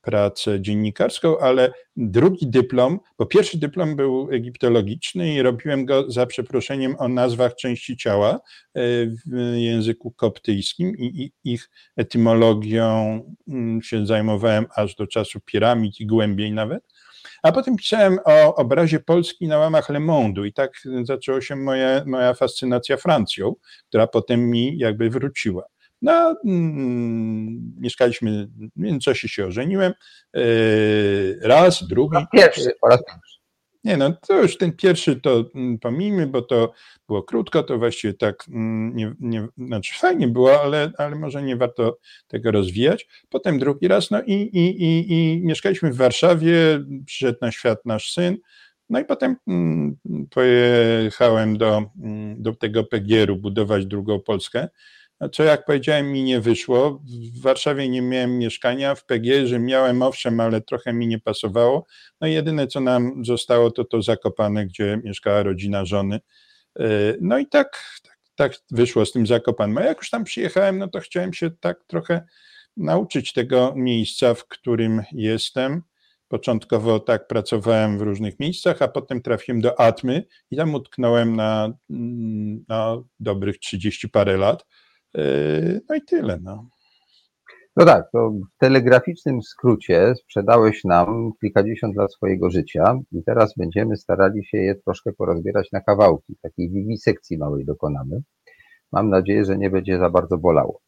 pracę 0.01 0.61
dziennikarską, 0.61 1.39
ale 1.39 1.73
drugi 1.97 2.47
dyplom, 2.51 3.01
bo 3.19 3.27
pierwszy 3.27 3.59
dyplom 3.59 3.97
był 3.97 4.29
egiptologiczny 4.31 5.35
i 5.35 5.43
robiłem 5.43 5.85
go 5.85 6.11
za 6.11 6.27
przeproszeniem 6.27 6.97
o 6.99 7.09
nazwach 7.09 7.55
części 7.55 7.97
ciała 7.97 8.41
y, 8.79 9.13
w 9.27 9.57
języku 9.57 10.11
koptyjskim 10.11 10.97
i 10.99 11.33
ich 11.45 11.71
etymologią 11.97 13.21
mm, 13.49 13.83
się 13.83 14.07
zajmowałem 14.07 14.67
aż 14.77 14.95
do 14.95 15.07
czasu 15.07 15.41
piramid 15.41 16.01
i 16.01 16.07
głębiej 16.07 16.53
nawet. 16.53 16.85
A 17.43 17.53
potem 17.53 17.77
pisałem 17.77 18.19
o 18.25 18.55
obrazie 18.55 19.01
Polski 19.01 19.49
na 19.49 19.59
łamach 19.59 19.89
Le 19.89 20.01
Monde 20.01 20.47
i 20.47 20.53
tak 20.53 20.73
zaczęła 21.03 21.41
się 21.41 21.57
moja, 21.57 22.05
moja 22.07 22.35
fascynacja 22.35 22.97
Francją, 22.97 23.55
która 23.89 24.07
potem 24.07 24.51
mi 24.51 24.79
jakby 24.79 25.11
wróciła. 25.11 25.72
No, 26.03 26.37
mm, 26.45 27.75
mieszkaliśmy, 27.81 28.49
w 28.77 28.81
międzyczasie 28.81 29.29
się 29.29 29.47
ożeniłem. 29.47 29.93
Yy, 30.35 31.39
raz, 31.43 31.89
drugi. 31.89 32.17
Pierwszy 32.33 32.73
po 32.81 32.89
raz 32.89 32.99
pierwszy. 33.07 33.43
Nie, 33.85 33.97
no 33.97 34.13
to 34.13 34.43
już 34.43 34.57
ten 34.59 34.73
pierwszy 34.73 35.21
to 35.21 35.45
mm, 35.55 35.79
pomijmy, 35.79 36.27
bo 36.27 36.43
to 36.43 36.73
było 37.09 37.23
krótko, 37.23 37.63
to 37.63 37.79
właściwie 37.79 38.15
tak, 38.15 38.45
mm, 38.49 38.97
nie, 38.97 39.15
nie, 39.21 39.49
znaczy 39.59 39.99
fajnie 39.99 40.29
było, 40.29 40.63
ale, 40.63 40.93
ale 40.99 41.17
może 41.17 41.43
nie 41.43 41.57
warto 41.57 41.99
tego 42.27 42.51
rozwijać. 42.51 43.09
Potem 43.29 43.59
drugi 43.59 43.89
raz, 43.89 44.11
no 44.11 44.23
i, 44.23 44.33
i, 44.33 44.83
i, 44.83 45.13
i 45.13 45.41
mieszkaliśmy 45.45 45.93
w 45.93 45.97
Warszawie, 45.97 46.85
przyszedł 47.07 47.39
na 47.41 47.53
świat 47.53 47.79
nasz 47.85 48.13
syn, 48.13 48.37
no 48.93 49.01
i 49.01 49.05
potem 49.05 49.37
pojechałem 50.31 51.59
do, 51.59 51.83
do 52.37 52.55
tego 52.55 52.85
PGR-u 52.85 53.37
budować 53.37 53.87
drugą 53.87 54.21
Polskę 54.21 54.69
co 55.33 55.43
jak 55.43 55.65
powiedziałem 55.65 56.13
mi 56.13 56.23
nie 56.23 56.41
wyszło. 56.41 57.03
W 57.35 57.43
Warszawie 57.43 57.89
nie 57.89 58.03
miałem 58.03 58.39
mieszkania, 58.39 58.95
w 58.95 59.05
PG, 59.05 59.59
miałem 59.59 60.03
owszem, 60.03 60.41
ale 60.41 60.61
trochę 60.61 60.93
mi 60.93 61.07
nie 61.07 61.19
pasowało. 61.19 61.87
No 62.21 62.27
i 62.27 62.33
jedyne 62.33 62.67
co 62.67 62.81
nam 62.81 63.25
zostało 63.25 63.71
to 63.71 63.85
to 63.85 64.03
Zakopane, 64.03 64.67
gdzie 64.67 65.01
mieszkała 65.05 65.43
rodzina 65.43 65.85
żony. 65.85 66.21
E, 66.79 66.85
no 67.21 67.39
i 67.39 67.47
tak, 67.47 67.85
tak, 68.03 68.19
tak 68.35 68.53
wyszło 68.71 69.07
z 69.07 69.13
tym 69.13 69.27
Zakopanem. 69.27 69.79
A 69.79 69.83
jak 69.83 69.99
już 69.99 70.11
tam 70.11 70.25
przyjechałem, 70.25 70.79
no 70.79 70.89
to 70.89 71.01
chciałem 71.01 71.33
się 71.33 71.51
tak 71.51 71.85
trochę 71.87 72.25
nauczyć 72.77 73.33
tego 73.33 73.73
miejsca, 73.77 74.35
w 74.35 74.49
którym 74.49 75.03
jestem 75.13 75.83
Początkowo 76.33 77.01
tak 77.01 77.27
pracowałem 77.27 77.99
w 77.99 78.03
różnych 78.03 78.41
miejscach, 78.41 78.83
a 78.83 78.89
potem 78.89 79.23
trafiłem 79.23 79.61
do 79.61 79.81
Atmy 79.81 80.25
i 80.51 80.57
tam 80.57 80.75
utknąłem 80.75 81.37
na, 81.37 81.73
na 82.69 83.03
dobrych 83.21 83.59
30 83.59 84.09
parę 84.09 84.37
lat. 84.37 84.67
No 85.89 85.95
i 85.95 86.03
tyle. 86.07 86.39
No. 86.43 86.69
No 87.77 87.85
tak, 87.85 88.05
to 88.13 88.31
w 88.31 88.59
telegraficznym 88.59 89.43
skrócie 89.43 90.15
sprzedałeś 90.17 90.85
nam 90.85 91.31
kilkadziesiąt 91.41 91.97
lat 91.97 92.15
swojego 92.15 92.51
życia 92.51 92.99
i 93.13 93.25
teraz 93.25 93.55
będziemy 93.57 93.97
starali 93.97 94.45
się 94.45 94.59
je 94.59 94.75
troszkę 94.75 95.13
porozbierać 95.13 95.69
na 95.73 95.81
kawałki. 95.81 96.37
Takiej 96.43 96.71
wiwisekcji 96.71 97.39
małej 97.39 97.65
dokonamy. 97.65 98.23
Mam 98.93 99.11
nadzieję, 99.11 99.45
że 99.45 99.59
nie 99.59 99.71
będzie 99.71 99.99
za 99.99 100.11
bardzo 100.11 100.39
bolało. 100.39 100.81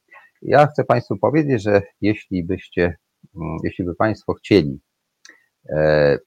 Ja 0.42 0.66
chcę 0.66 0.84
Państwu 0.84 1.16
powiedzieć, 1.18 1.62
że 1.62 1.82
jeśli 2.00 2.44
byście, 2.44 2.96
mm, 3.36 3.56
jeśli 3.64 3.84
by 3.84 3.94
Państwo 3.94 4.34
chcieli 4.34 4.80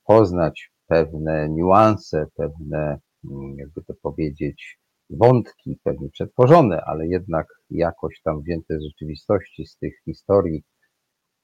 poznać 0.06 0.72
pewne 0.88 1.50
niuanse, 1.50 2.26
pewne, 2.36 3.00
mm, 3.32 3.56
jakby 3.58 3.84
to 3.84 3.94
powiedzieć, 4.02 4.80
wątki, 5.10 5.80
pewnie 5.84 6.10
przetworzone, 6.10 6.82
ale 6.86 7.08
jednak 7.08 7.48
jakoś 7.70 8.22
tam 8.24 8.42
wzięte 8.42 8.80
z 8.80 8.84
rzeczywistości, 8.84 9.66
z 9.66 9.78
tych 9.78 9.94
historii 10.06 10.64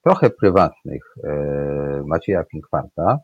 trochę 0.05 0.29
prywatnych 0.29 1.01
e, 1.23 2.03
Macieja 2.07 2.43
Pinkwarta, 2.43 3.17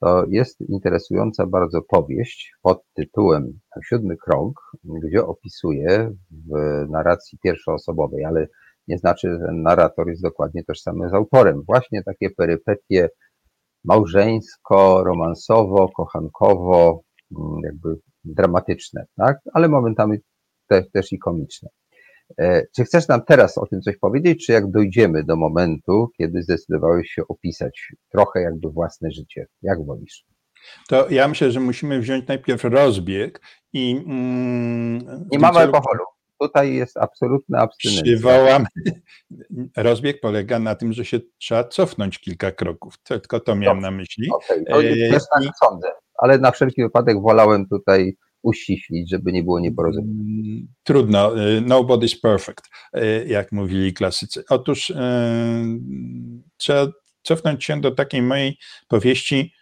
to 0.00 0.24
jest 0.28 0.60
interesująca 0.60 1.46
bardzo 1.46 1.82
powieść 1.82 2.52
pod 2.62 2.82
tytułem 2.94 3.60
Siódmy 3.84 4.16
Krąg, 4.16 4.60
gdzie 4.84 5.26
opisuje 5.26 6.10
w 6.30 6.84
narracji 6.90 7.38
pierwszoosobowej, 7.42 8.24
ale 8.24 8.46
nie 8.88 8.98
znaczy, 8.98 9.28
że 9.28 9.52
narrator 9.52 10.08
jest 10.08 10.22
dokładnie 10.22 10.64
tożsamy 10.64 11.08
z 11.08 11.14
autorem. 11.14 11.62
Właśnie 11.66 12.02
takie 12.02 12.30
perypetie 12.30 13.08
małżeńsko, 13.84 15.04
romansowo, 15.04 15.88
kochankowo, 15.96 17.00
mm, 17.38 17.60
jakby 17.64 17.96
dramatyczne, 18.24 19.04
tak? 19.16 19.38
ale 19.54 19.68
momentami 19.68 20.18
te, 20.68 20.82
też 20.92 21.12
i 21.12 21.18
komiczne. 21.18 21.68
E, 22.38 22.62
czy 22.76 22.84
chcesz 22.84 23.08
nam 23.08 23.24
teraz 23.24 23.58
o 23.58 23.66
tym 23.66 23.80
coś 23.80 23.96
powiedzieć, 23.98 24.46
czy 24.46 24.52
jak 24.52 24.70
dojdziemy 24.70 25.24
do 25.24 25.36
momentu, 25.36 26.08
kiedy 26.18 26.42
zdecydowałeś 26.42 27.08
się 27.10 27.22
opisać 27.28 27.92
trochę 28.12 28.42
jakby 28.42 28.70
własne 28.70 29.10
życie? 29.10 29.46
Jak 29.62 29.84
wolisz? 29.86 30.24
To 30.88 31.10
ja 31.10 31.28
myślę, 31.28 31.50
że 31.50 31.60
musimy 31.60 32.00
wziąć 32.00 32.26
najpierw 32.28 32.64
rozbieg 32.64 33.40
i. 33.72 34.04
Mm, 34.06 35.26
Nie 35.30 35.38
mamy 35.38 35.58
alkoholu. 35.58 36.04
Tutaj 36.40 36.74
jest 36.74 36.96
absolutna 36.96 37.58
abstynencja. 37.58 38.02
Przywołam. 38.02 38.66
Rozbieg 39.76 40.20
polega 40.20 40.58
na 40.58 40.74
tym, 40.74 40.92
że 40.92 41.04
się 41.04 41.20
trzeba 41.38 41.64
cofnąć 41.64 42.18
kilka 42.18 42.52
kroków. 42.52 42.94
Tylko 43.02 43.40
to 43.40 43.56
miałem 43.56 43.76
Dobrze. 43.76 43.90
na 43.90 43.96
myśli. 43.96 44.28
Okay. 44.30 44.64
To 44.64 44.80
jest, 44.80 45.28
tak 45.34 45.42
sądzę 45.64 45.88
ale 46.20 46.38
na 46.38 46.50
wszelki 46.50 46.82
wypadek 46.82 47.22
wolałem 47.22 47.68
tutaj 47.68 48.16
uściślić, 48.42 49.10
żeby 49.10 49.32
nie 49.32 49.42
było 49.42 49.60
nieporozumień. 49.60 50.10
Mm, 50.10 50.68
trudno, 50.82 51.46
y, 51.46 51.60
nobody's 51.60 52.20
perfect, 52.22 52.64
y, 52.96 53.26
jak 53.28 53.52
mówili 53.52 53.94
klasycy. 53.94 54.44
Otóż 54.48 54.92
trzeba 56.56 56.86
cofnąć 57.22 57.64
się 57.64 57.80
do 57.80 57.90
takiej 57.90 58.22
mojej 58.22 58.58
powieści, 58.88 59.52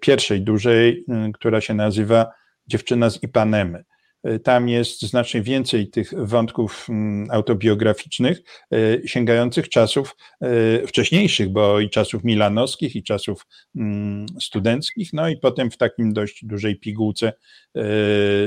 pierwszej, 0.00 0.40
dużej, 0.40 1.04
która 1.34 1.60
się 1.60 1.74
nazywa 1.74 2.32
Dziewczyna 2.66 3.10
z 3.10 3.22
Ipanemy. 3.22 3.84
Y, 4.28 4.40
tam 4.40 4.68
jest 4.68 5.02
znacznie 5.02 5.42
więcej 5.42 5.90
tych 5.90 6.12
wątków 6.16 6.86
mm, 6.88 7.30
autobiograficznych, 7.30 8.42
y, 8.74 9.02
sięgających 9.06 9.68
czasów 9.68 10.16
y, 10.44 10.86
wcześniejszych, 10.86 11.48
bo 11.48 11.80
i 11.80 11.90
czasów 11.90 12.24
milanowskich, 12.24 12.96
i 12.96 13.02
czasów 13.02 13.46
mm, 13.76 14.26
studenckich, 14.40 15.12
no 15.12 15.28
i 15.28 15.36
potem 15.36 15.70
w 15.70 15.76
takim 15.76 16.12
dość 16.12 16.44
dużej 16.44 16.78
pigułce 16.78 17.32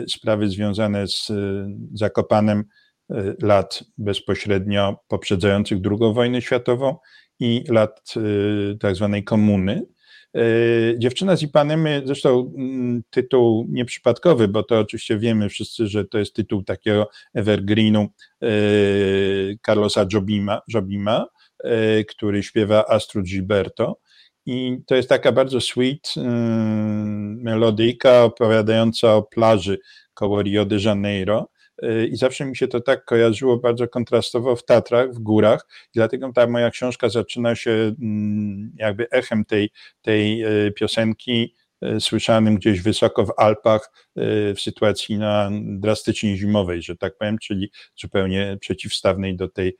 sprawy 0.08 0.50
związane 0.50 1.08
z 1.08 1.32
Zakopanem 1.94 2.64
lat 3.42 3.84
bezpośrednio 3.98 5.00
poprzedzających 5.08 5.78
II 5.86 6.14
wojnę 6.14 6.42
światową 6.42 6.98
i 7.40 7.64
lat 7.70 8.14
tak 8.80 8.96
zwanej 8.96 9.24
komuny. 9.24 9.86
E, 10.36 10.40
dziewczyna 10.98 11.36
z 11.36 11.42
Ipanemy, 11.42 12.02
zresztą 12.06 12.54
mm, 12.58 13.04
tytuł 13.10 13.66
nieprzypadkowy, 13.70 14.48
bo 14.48 14.64
to 14.64 14.80
oczywiście 14.80 15.18
wiemy 15.18 15.50
wszyscy, 15.50 15.88
że 15.88 16.06
to 16.06 16.18
jest 16.20 16.36
tytuł 16.36 16.64
takiego 16.64 17.10
evergreenu 17.34 18.08
e, 18.42 18.48
Carlosa 19.66 20.06
Jobima, 20.14 20.62
Jobima 20.74 21.26
który 22.08 22.44
śpiewa 22.44 22.86
Astrid 22.88 23.26
Gilberto. 23.26 24.00
I 24.46 24.78
to 24.86 24.96
jest 24.96 25.10
taka 25.10 25.32
bardzo 25.32 25.62
sweet 25.62 26.14
melodyjka 27.44 28.24
opowiadająca 28.24 29.16
o 29.16 29.24
plaży 29.24 29.80
koło 30.14 30.42
Rio 30.42 30.66
de 30.66 30.78
Janeiro. 30.78 31.50
Y, 31.84 32.08
i 32.08 32.16
zawsze 32.16 32.46
mi 32.46 32.58
się 32.58 32.68
to 32.68 32.82
tak 32.82 33.06
kojarzyło 33.06 33.58
bardzo 33.58 33.88
kontrastowo 33.88 34.56
w 34.56 34.66
Tatrach, 34.66 35.14
w 35.14 35.20
górach, 35.20 35.68
dlatego 35.94 36.32
ta 36.34 36.48
moja 36.48 36.70
książka 36.70 37.10
zaczyna 37.10 37.56
się 37.56 37.72
mm, 38.02 38.72
jakby 38.76 39.10
echem 39.10 39.46
tej, 39.46 39.70
tej 40.02 40.46
y, 40.68 40.72
piosenki 40.72 41.56
y, 41.84 42.00
słyszanym 42.00 42.56
gdzieś 42.56 42.82
wysoko 42.82 43.26
w 43.26 43.34
Alpach 43.38 43.92
w 44.56 44.62
sytuacji 44.62 45.18
na 45.18 45.50
drastycznie 45.64 46.38
zimowej, 46.38 46.82
że 46.82 46.96
tak 46.96 47.18
powiem, 47.18 47.38
czyli 47.38 47.72
zupełnie 47.96 48.58
przeciwstawnej 48.60 49.36
do 49.36 49.50
tej 49.50 49.78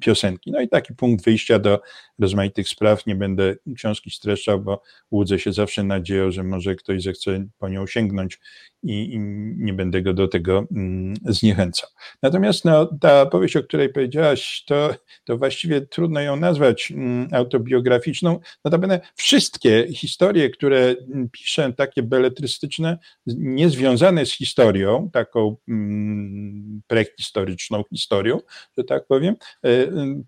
piosenki. 0.00 0.50
No 0.50 0.60
i 0.60 0.68
taki 0.68 0.94
punkt 0.94 1.24
wyjścia 1.24 1.58
do 1.58 1.80
rozmaitych 2.18 2.68
spraw. 2.68 3.06
Nie 3.06 3.14
będę 3.14 3.54
książki 3.76 4.10
streszczał, 4.10 4.60
bo 4.60 4.82
łudzę 5.10 5.38
się 5.38 5.52
zawsze 5.52 5.84
nadzieją, 5.84 6.30
że 6.30 6.42
może 6.42 6.74
ktoś 6.74 7.02
zechce 7.02 7.44
po 7.58 7.68
nią 7.68 7.86
sięgnąć 7.86 8.38
i, 8.84 9.14
i 9.14 9.18
nie 9.58 9.72
będę 9.72 10.02
go 10.02 10.14
do 10.14 10.28
tego 10.28 10.66
mm, 10.76 11.14
zniechęcał. 11.24 11.90
Natomiast 12.22 12.64
no, 12.64 12.90
ta 13.00 13.26
powieść, 13.26 13.56
o 13.56 13.62
której 13.62 13.88
powiedziałaś, 13.88 14.64
to, 14.66 14.94
to 15.24 15.38
właściwie 15.38 15.80
trudno 15.80 16.20
ją 16.20 16.36
nazwać 16.36 16.90
mm, 16.90 17.28
autobiograficzną. 17.32 18.40
Notabene 18.64 19.00
wszystkie 19.14 19.86
historie, 19.92 20.50
które 20.50 20.78
mm, 20.78 21.28
piszę, 21.32 21.72
takie 21.76 22.02
beletrystyczne, 22.02 22.98
niezwiązane 23.26 24.26
z 24.26 24.32
historią, 24.32 25.10
taką 25.12 25.56
mm, 25.68 26.82
prehistoryczną 26.86 27.82
historią, 27.90 28.40
że 28.78 28.84
tak 28.84 29.06
powiem, 29.06 29.34
e, 29.64 29.68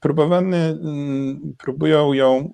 próbowane, 0.01 0.79
próbują 1.59 2.13
ją 2.13 2.51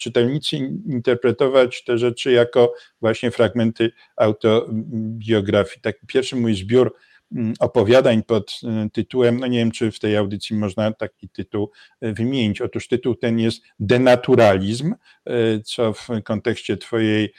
czytelnicy 0.00 0.56
interpretować 0.86 1.84
te 1.84 1.98
rzeczy 1.98 2.32
jako 2.32 2.72
właśnie 3.00 3.30
fragmenty 3.30 3.90
autobiografii 4.16 5.31
biografii. 5.32 5.80
Taki 5.82 6.06
pierwszy 6.06 6.36
mój 6.36 6.54
zbiór 6.54 6.94
mm, 7.34 7.54
opowiadań 7.60 8.22
pod 8.22 8.60
y, 8.86 8.90
tytułem, 8.90 9.40
no 9.40 9.46
nie 9.46 9.58
wiem, 9.58 9.70
czy 9.70 9.92
w 9.92 9.98
tej 9.98 10.16
audycji 10.16 10.56
można 10.56 10.92
taki 10.92 11.28
tytuł 11.28 11.70
y, 12.04 12.12
wymienić. 12.12 12.60
Otóż 12.60 12.88
tytuł 12.88 13.14
ten 13.14 13.38
jest 13.38 13.62
Denaturalizm, 13.80 14.94
y, 15.28 15.62
co 15.64 15.92
w 15.92 16.08
kontekście 16.24 16.76
Twojej 16.76 17.32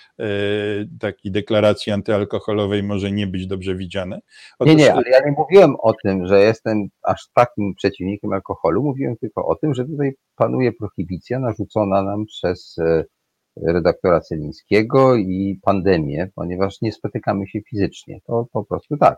takiej 1.00 1.32
deklaracji 1.32 1.92
antyalkoholowej 1.92 2.84
może 2.84 3.12
nie 3.12 3.28
być 3.28 3.48
dobrze 3.48 3.76
widziane. 3.76 4.20
Otóż... 4.60 4.76
Nie, 4.76 4.84
nie, 4.84 4.94
ale 4.94 5.10
ja 5.10 5.20
nie 5.26 5.32
mówiłem 5.32 5.76
o 5.80 5.94
tym, 6.04 6.28
że 6.28 6.42
jestem 6.42 6.88
aż 7.04 7.28
takim 7.34 7.76
przeciwnikiem 7.76 8.34
alkoholu. 8.34 8.84
Mówiłem 8.84 9.18
tylko 9.18 9.48
o 9.48 9.56
tym, 9.56 9.74
że 9.74 9.86
tutaj 9.86 10.12
panuje 10.36 10.72
prohibicja 10.74 11.40
narzucona 11.40 12.04
nam 12.04 12.26
przez 12.26 12.78
redaktora 13.62 14.22
Celińskiego 14.22 15.16
i 15.16 15.60
pandemię, 15.62 16.30
ponieważ 16.36 16.82
nie 16.82 16.92
spotykamy 16.92 17.48
się 17.48 17.60
fizycznie. 17.70 18.20
To 18.28 18.48
po 18.52 18.66
prostu 18.66 18.98
tak. 18.98 19.18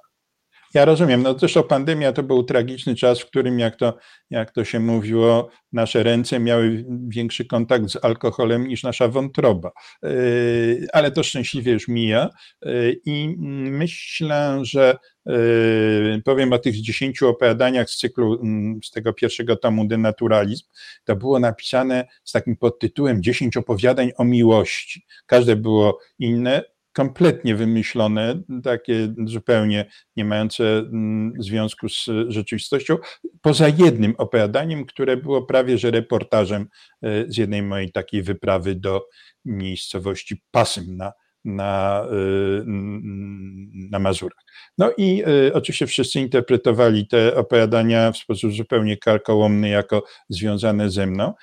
Ja 0.75 0.85
rozumiem. 0.85 1.23
No 1.23 1.39
zresztą 1.39 1.63
pandemia 1.63 2.11
to 2.11 2.23
był 2.23 2.43
tragiczny 2.43 2.95
czas, 2.95 3.19
w 3.19 3.25
którym, 3.25 3.59
jak 3.59 3.75
to, 3.75 3.97
jak 4.29 4.51
to 4.51 4.65
się 4.65 4.79
mówiło, 4.79 5.49
nasze 5.71 6.03
ręce 6.03 6.39
miały 6.39 6.85
większy 7.07 7.45
kontakt 7.45 7.89
z 7.89 8.05
alkoholem 8.05 8.67
niż 8.67 8.83
nasza 8.83 9.07
wątroba. 9.07 9.71
Yy, 10.03 10.87
ale 10.93 11.11
to 11.11 11.23
szczęśliwie 11.23 11.71
już 11.71 11.87
mija 11.87 12.29
yy, 12.65 12.95
i 13.05 13.35
myślę, 13.71 14.59
że 14.63 14.97
yy, 15.25 16.21
powiem 16.25 16.53
o 16.53 16.59
tych 16.59 16.75
dziesięciu 16.81 17.29
opowiadaniach 17.29 17.89
z 17.89 17.97
cyklu, 17.97 18.41
mm, 18.41 18.79
z 18.83 18.91
tego 18.91 19.13
pierwszego 19.13 19.55
tomu 19.55 19.87
Denaturalizm. 19.87 20.65
To 21.05 21.15
było 21.15 21.39
napisane 21.39 22.07
z 22.23 22.31
takim 22.31 22.57
podtytułem 22.57 23.23
dziesięć 23.23 23.57
opowiadań 23.57 24.11
o 24.17 24.25
miłości. 24.25 25.05
Każde 25.25 25.55
było 25.55 25.99
inne, 26.19 26.74
kompletnie 26.95 27.55
wymyślone, 27.55 28.41
takie 28.63 29.13
zupełnie 29.25 29.85
nie 30.15 30.25
mające 30.25 30.77
mm, 30.77 31.33
związku 31.39 31.89
z 31.89 32.05
rzeczywistością, 32.27 32.97
poza 33.41 33.67
jednym 33.67 34.15
opowiadaniem, 34.17 34.85
które 34.85 35.17
było 35.17 35.45
prawie 35.45 35.77
że 35.77 35.91
reportażem 35.91 36.67
e, 37.01 37.25
z 37.27 37.37
jednej 37.37 37.63
mojej 37.63 37.91
takiej 37.91 38.23
wyprawy 38.23 38.75
do 38.75 39.05
miejscowości 39.45 40.41
Pasym 40.51 40.97
na 40.97 41.11
na, 41.45 42.05
na 43.91 43.99
Mazurach. 43.99 44.45
No 44.77 44.91
i 44.97 45.23
oczywiście 45.53 45.87
wszyscy 45.87 46.19
interpretowali 46.19 47.07
te 47.07 47.35
opowiadania 47.35 48.11
w 48.11 48.17
sposób 48.17 48.53
zupełnie 48.53 48.97
karkołomny, 48.97 49.69
jako 49.69 50.03
związane 50.29 50.89
ze 50.89 51.07
mną, 51.07 51.33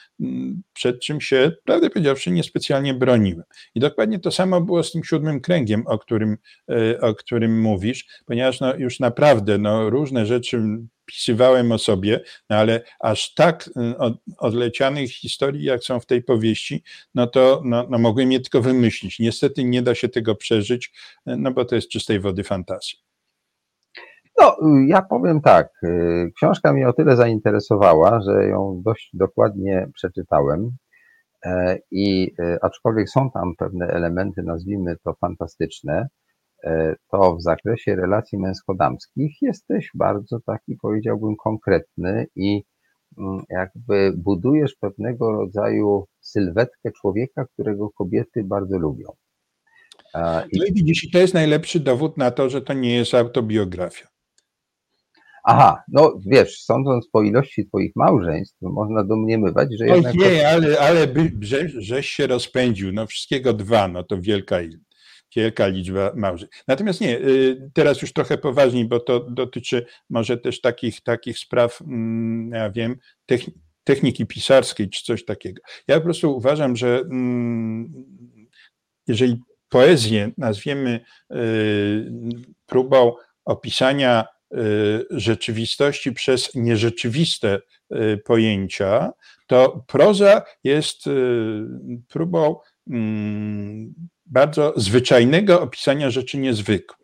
przed 0.72 1.00
czym 1.00 1.20
się, 1.20 1.52
prawdę 1.64 1.90
powiedziawszy, 1.90 2.30
niespecjalnie 2.30 2.94
broniłem. 2.94 3.44
I 3.74 3.80
dokładnie 3.80 4.18
to 4.18 4.30
samo 4.30 4.60
było 4.60 4.82
z 4.82 4.92
tym 4.92 5.04
siódmym 5.04 5.40
kręgiem, 5.40 5.86
o 5.86 5.98
którym, 5.98 6.36
o 7.00 7.14
którym 7.14 7.60
mówisz, 7.60 8.06
ponieważ 8.26 8.60
no, 8.60 8.76
już 8.76 9.00
naprawdę 9.00 9.58
no, 9.58 9.90
różne 9.90 10.26
rzeczy 10.26 10.62
pisywałem 11.12 11.72
o 11.72 11.78
sobie, 11.78 12.20
no 12.50 12.56
ale 12.56 12.80
aż 13.00 13.34
tak 13.34 13.70
y, 13.92 13.98
od, 13.98 14.14
odlecianych 14.38 15.10
historii, 15.10 15.64
jak 15.64 15.84
są 15.84 16.00
w 16.00 16.06
tej 16.06 16.22
powieści, 16.22 16.82
no 17.14 17.26
to 17.26 17.62
no, 17.64 17.86
no 17.90 17.98
mogłem 17.98 18.32
je 18.32 18.40
tylko 18.40 18.60
wymyślić. 18.60 19.18
Niestety 19.18 19.64
nie 19.64 19.82
da 19.82 19.94
się 19.94 20.08
tego 20.08 20.34
przeżyć, 20.34 20.92
y, 21.28 21.36
no 21.36 21.52
bo 21.52 21.64
to 21.64 21.74
jest 21.74 21.88
czystej 21.88 22.20
wody 22.20 22.44
fantazja. 22.44 22.98
No, 24.40 24.56
ja 24.86 25.02
powiem 25.02 25.40
tak. 25.40 25.68
Y, 25.84 26.32
książka 26.36 26.72
mnie 26.72 26.88
o 26.88 26.92
tyle 26.92 27.16
zainteresowała, 27.16 28.20
że 28.20 28.48
ją 28.48 28.82
dość 28.84 29.10
dokładnie 29.14 29.86
przeczytałem. 29.94 30.70
E, 31.44 31.78
I 31.90 32.34
aczkolwiek 32.62 33.08
są 33.08 33.30
tam 33.30 33.52
pewne 33.58 33.86
elementy, 33.86 34.42
nazwijmy 34.42 34.96
to 35.04 35.14
fantastyczne, 35.20 36.08
to 37.10 37.36
w 37.36 37.42
zakresie 37.42 37.96
relacji 37.96 38.38
męsko-damskich 38.38 39.42
jesteś 39.42 39.90
bardzo 39.94 40.40
taki, 40.46 40.76
powiedziałbym, 40.82 41.36
konkretny 41.36 42.26
i 42.36 42.62
mm, 43.18 43.42
jakby 43.50 44.12
budujesz 44.16 44.74
pewnego 44.80 45.32
rodzaju 45.32 46.06
sylwetkę 46.20 46.90
człowieka, 47.00 47.44
którego 47.52 47.90
kobiety 47.90 48.44
bardzo 48.44 48.78
lubią. 48.78 49.08
I... 50.52 50.58
No 50.58 50.64
i 50.64 50.72
widzisz, 50.72 51.10
to 51.12 51.18
jest 51.18 51.34
najlepszy 51.34 51.80
dowód 51.80 52.16
na 52.16 52.30
to, 52.30 52.50
że 52.50 52.62
to 52.62 52.72
nie 52.72 52.94
jest 52.94 53.14
autobiografia. 53.14 54.06
Aha, 55.44 55.82
no 55.88 56.18
wiesz, 56.26 56.62
sądząc 56.62 57.08
po 57.08 57.22
ilości 57.22 57.66
twoich 57.66 57.92
małżeństw, 57.96 58.56
można 58.60 59.04
domniemywać, 59.04 59.68
że 59.78 59.86
jednak... 59.86 60.14
Nie, 60.14 60.48
ale, 60.48 60.80
ale 60.80 61.06
by, 61.06 61.32
że, 61.40 61.68
żeś 61.68 62.08
się 62.08 62.26
rozpędził, 62.26 62.92
no 62.92 63.06
wszystkiego 63.06 63.52
dwa, 63.52 63.88
no 63.88 64.02
to 64.02 64.20
wielka 64.20 64.60
ilość 64.60 64.91
wielka 65.36 65.66
liczba 65.66 66.12
małżeństw. 66.16 66.62
Natomiast 66.68 67.00
nie, 67.00 67.18
y, 67.18 67.70
teraz 67.72 68.02
już 68.02 68.12
trochę 68.12 68.38
poważniej, 68.38 68.84
bo 68.84 69.00
to 69.00 69.20
dotyczy 69.20 69.86
może 70.10 70.38
też 70.38 70.60
takich, 70.60 71.00
takich 71.00 71.38
spraw, 71.38 71.80
mm, 71.80 72.50
ja 72.50 72.70
wiem, 72.70 72.96
techniki 73.84 74.26
pisarskiej 74.26 74.90
czy 74.90 75.04
coś 75.04 75.24
takiego. 75.24 75.62
Ja 75.88 75.96
po 75.96 76.04
prostu 76.04 76.36
uważam, 76.36 76.76
że 76.76 76.98
mm, 76.98 77.92
jeżeli 79.06 79.40
poezję 79.68 80.30
nazwiemy 80.38 81.00
y, 81.32 82.12
próbą 82.66 83.12
opisania 83.44 84.24
y, 84.54 85.06
rzeczywistości 85.10 86.12
przez 86.12 86.54
nierzeczywiste 86.54 87.60
pojęcia, 88.24 89.12
to 89.46 89.84
proza 89.86 90.42
jest 90.64 91.04
próbą 92.08 92.56
mm, 92.90 93.94
bardzo 94.32 94.72
zwyczajnego 94.76 95.62
opisania 95.62 96.10
rzeczy 96.10 96.38
niezwykłych. 96.38 97.02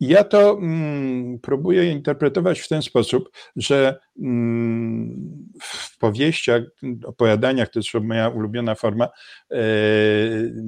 I 0.00 0.06
ja 0.08 0.24
to 0.24 0.58
mm, 0.58 1.38
próbuję 1.38 1.90
interpretować 1.92 2.60
w 2.60 2.68
ten 2.68 2.82
sposób, 2.82 3.30
że 3.56 3.98
mm, 4.18 5.48
w 5.62 5.98
powieściach, 5.98 6.62
opowiadaniach, 7.04 7.68
to 7.70 7.78
jest 7.78 7.94
moja 7.94 8.28
ulubiona 8.28 8.74
forma, 8.74 9.08
e, 9.50 9.58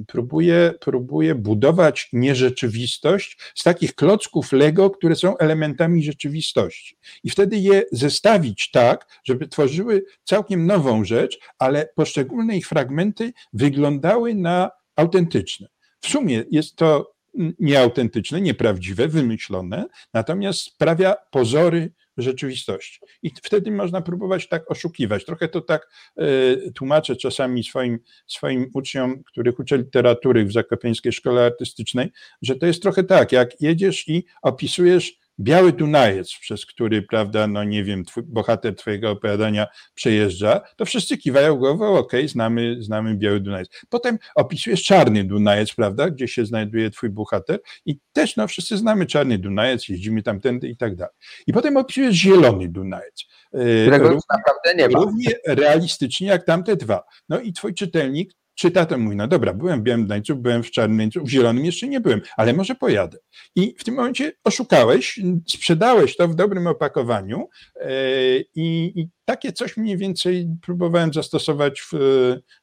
próbuję, 0.07 0.73
próbuję 0.79 1.35
budować 1.35 2.09
nierzeczywistość 2.13 3.37
z 3.55 3.63
takich 3.63 3.95
klocków 3.95 4.51
Lego, 4.51 4.89
które 4.89 5.15
są 5.15 5.37
elementami 5.37 6.03
rzeczywistości. 6.03 6.97
I 7.23 7.29
wtedy 7.29 7.57
je 7.57 7.83
zestawić 7.91 8.71
tak, 8.71 9.07
żeby 9.23 9.47
tworzyły 9.47 10.03
całkiem 10.23 10.65
nową 10.65 11.03
rzecz, 11.03 11.39
ale 11.59 11.89
poszczególne 11.95 12.57
ich 12.57 12.67
fragmenty 12.67 13.33
wyglądały 13.53 14.35
na 14.35 14.71
autentyczne. 14.95 15.67
W 16.01 16.07
sumie 16.07 16.43
jest 16.51 16.75
to 16.75 17.13
nieautentyczne, 17.59 18.41
nieprawdziwe, 18.41 19.07
wymyślone, 19.07 19.85
natomiast 20.13 20.59
sprawia 20.59 21.15
pozory 21.31 21.91
rzeczywistości. 22.17 22.99
I 23.23 23.31
wtedy 23.43 23.71
można 23.71 24.01
próbować 24.01 24.47
tak 24.47 24.71
oszukiwać. 24.71 25.25
Trochę 25.25 25.47
to 25.47 25.61
tak 25.61 25.89
y, 26.21 26.71
tłumaczę 26.75 27.15
czasami 27.15 27.63
swoim, 27.63 27.99
swoim 28.27 28.69
uczniom, 28.73 29.23
których 29.23 29.59
uczę 29.59 29.77
literatury 29.77 30.45
w 30.45 30.51
Zakopiańskiej 30.51 31.11
Szkole 31.11 31.45
Artystycznej, 31.45 32.11
że 32.41 32.55
to 32.55 32.65
jest 32.65 32.81
trochę 32.81 33.03
tak, 33.03 33.31
jak 33.31 33.61
jedziesz 33.61 34.07
i 34.07 34.25
opisujesz 34.41 35.20
biały 35.41 35.73
Dunajec, 35.73 36.31
przez 36.41 36.65
który, 36.65 37.01
prawda, 37.01 37.47
no 37.47 37.63
nie 37.63 37.83
wiem, 37.83 38.05
twój, 38.05 38.23
bohater 38.23 38.75
twojego 38.75 39.11
opowiadania 39.11 39.67
przejeżdża, 39.93 40.61
to 40.75 40.85
wszyscy 40.85 41.17
kiwają 41.17 41.55
głową, 41.55 41.85
okej, 41.87 41.99
okay, 41.99 42.27
znamy, 42.27 42.77
znamy 42.79 43.15
biały 43.15 43.39
Dunajec. 43.39 43.69
Potem 43.89 44.17
opisujesz 44.35 44.83
czarny 44.83 45.23
Dunajec, 45.23 45.73
prawda, 45.73 46.09
gdzie 46.09 46.27
się 46.27 46.45
znajduje 46.45 46.89
twój 46.89 47.09
bohater 47.09 47.59
i 47.85 47.99
też, 48.13 48.35
no 48.35 48.47
wszyscy 48.47 48.77
znamy 48.77 49.05
czarny 49.05 49.37
Dunajec, 49.37 49.89
jeździmy 49.89 50.23
tamtędy 50.23 50.69
i 50.69 50.77
tak 50.77 50.95
dalej. 50.95 51.13
I 51.47 51.53
potem 51.53 51.77
opisujesz 51.77 52.15
zielony 52.15 52.69
Dunajec. 52.69 53.25
E, 53.53 53.81
Którego 53.81 54.03
równie, 54.03 54.21
naprawdę 54.29 54.83
nie 54.83 54.89
ma. 54.89 54.99
Równie 54.99 55.31
realistycznie 55.47 56.27
jak 56.27 56.45
tamte 56.45 56.75
dwa. 56.75 57.03
No 57.29 57.39
i 57.39 57.53
twój 57.53 57.73
czytelnik 57.73 58.33
czyta, 58.61 58.85
to 58.85 58.97
mówi, 58.97 59.15
no 59.15 59.27
dobra, 59.27 59.53
byłem 59.53 59.79
w 59.79 59.83
Białym 59.83 60.05
Gdańcu, 60.05 60.35
byłem 60.35 60.63
w 60.63 60.71
Czarnym 60.71 60.97
Gdańcu, 60.97 61.23
w 61.23 61.29
Zielonym 61.29 61.65
jeszcze 61.65 61.87
nie 61.87 62.01
byłem, 62.01 62.21
ale 62.37 62.53
może 62.53 62.75
pojadę. 62.75 63.17
I 63.55 63.75
w 63.77 63.83
tym 63.83 63.95
momencie 63.95 64.31
oszukałeś, 64.43 65.19
sprzedałeś 65.47 66.17
to 66.17 66.27
w 66.27 66.35
dobrym 66.35 66.67
opakowaniu 66.67 67.49
e, 67.75 67.89
i, 68.37 68.99
i 68.99 69.09
takie 69.25 69.51
coś 69.51 69.77
mniej 69.77 69.97
więcej 69.97 70.47
próbowałem 70.61 71.13
zastosować 71.13 71.81
w, 71.81 71.93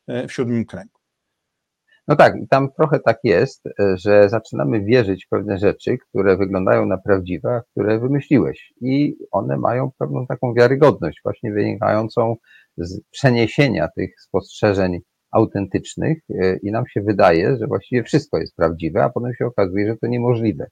e, 0.08 0.28
w 0.28 0.32
siódmym 0.32 0.64
kręgu. 0.64 0.98
No 2.08 2.16
tak, 2.16 2.34
i 2.44 2.48
tam 2.48 2.72
trochę 2.72 3.00
tak 3.00 3.18
jest, 3.24 3.64
że 3.94 4.28
zaczynamy 4.28 4.84
wierzyć 4.84 5.26
w 5.26 5.28
pewne 5.28 5.58
rzeczy, 5.58 5.98
które 5.98 6.36
wyglądają 6.36 6.86
na 6.86 6.98
prawdziwe, 6.98 7.50
a 7.50 7.60
które 7.70 8.00
wymyśliłeś. 8.00 8.72
I 8.80 9.16
one 9.30 9.56
mają 9.56 9.90
pewną 9.98 10.26
taką 10.26 10.54
wiarygodność, 10.54 11.20
właśnie 11.24 11.52
wynikającą 11.52 12.36
z 12.76 13.00
przeniesienia 13.10 13.88
tych 13.96 14.20
spostrzeżeń 14.20 15.00
autentycznych 15.30 16.18
e, 16.30 16.56
i 16.62 16.70
nam 16.70 16.84
się 16.86 17.00
wydaje, 17.00 17.56
że 17.56 17.66
właściwie 17.66 18.04
wszystko 18.04 18.38
jest 18.38 18.56
prawdziwe, 18.56 19.04
a 19.04 19.10
potem 19.10 19.34
się 19.34 19.46
okazuje, 19.46 19.86
że 19.86 19.96
to 19.96 20.06
niemożliwe. 20.06 20.66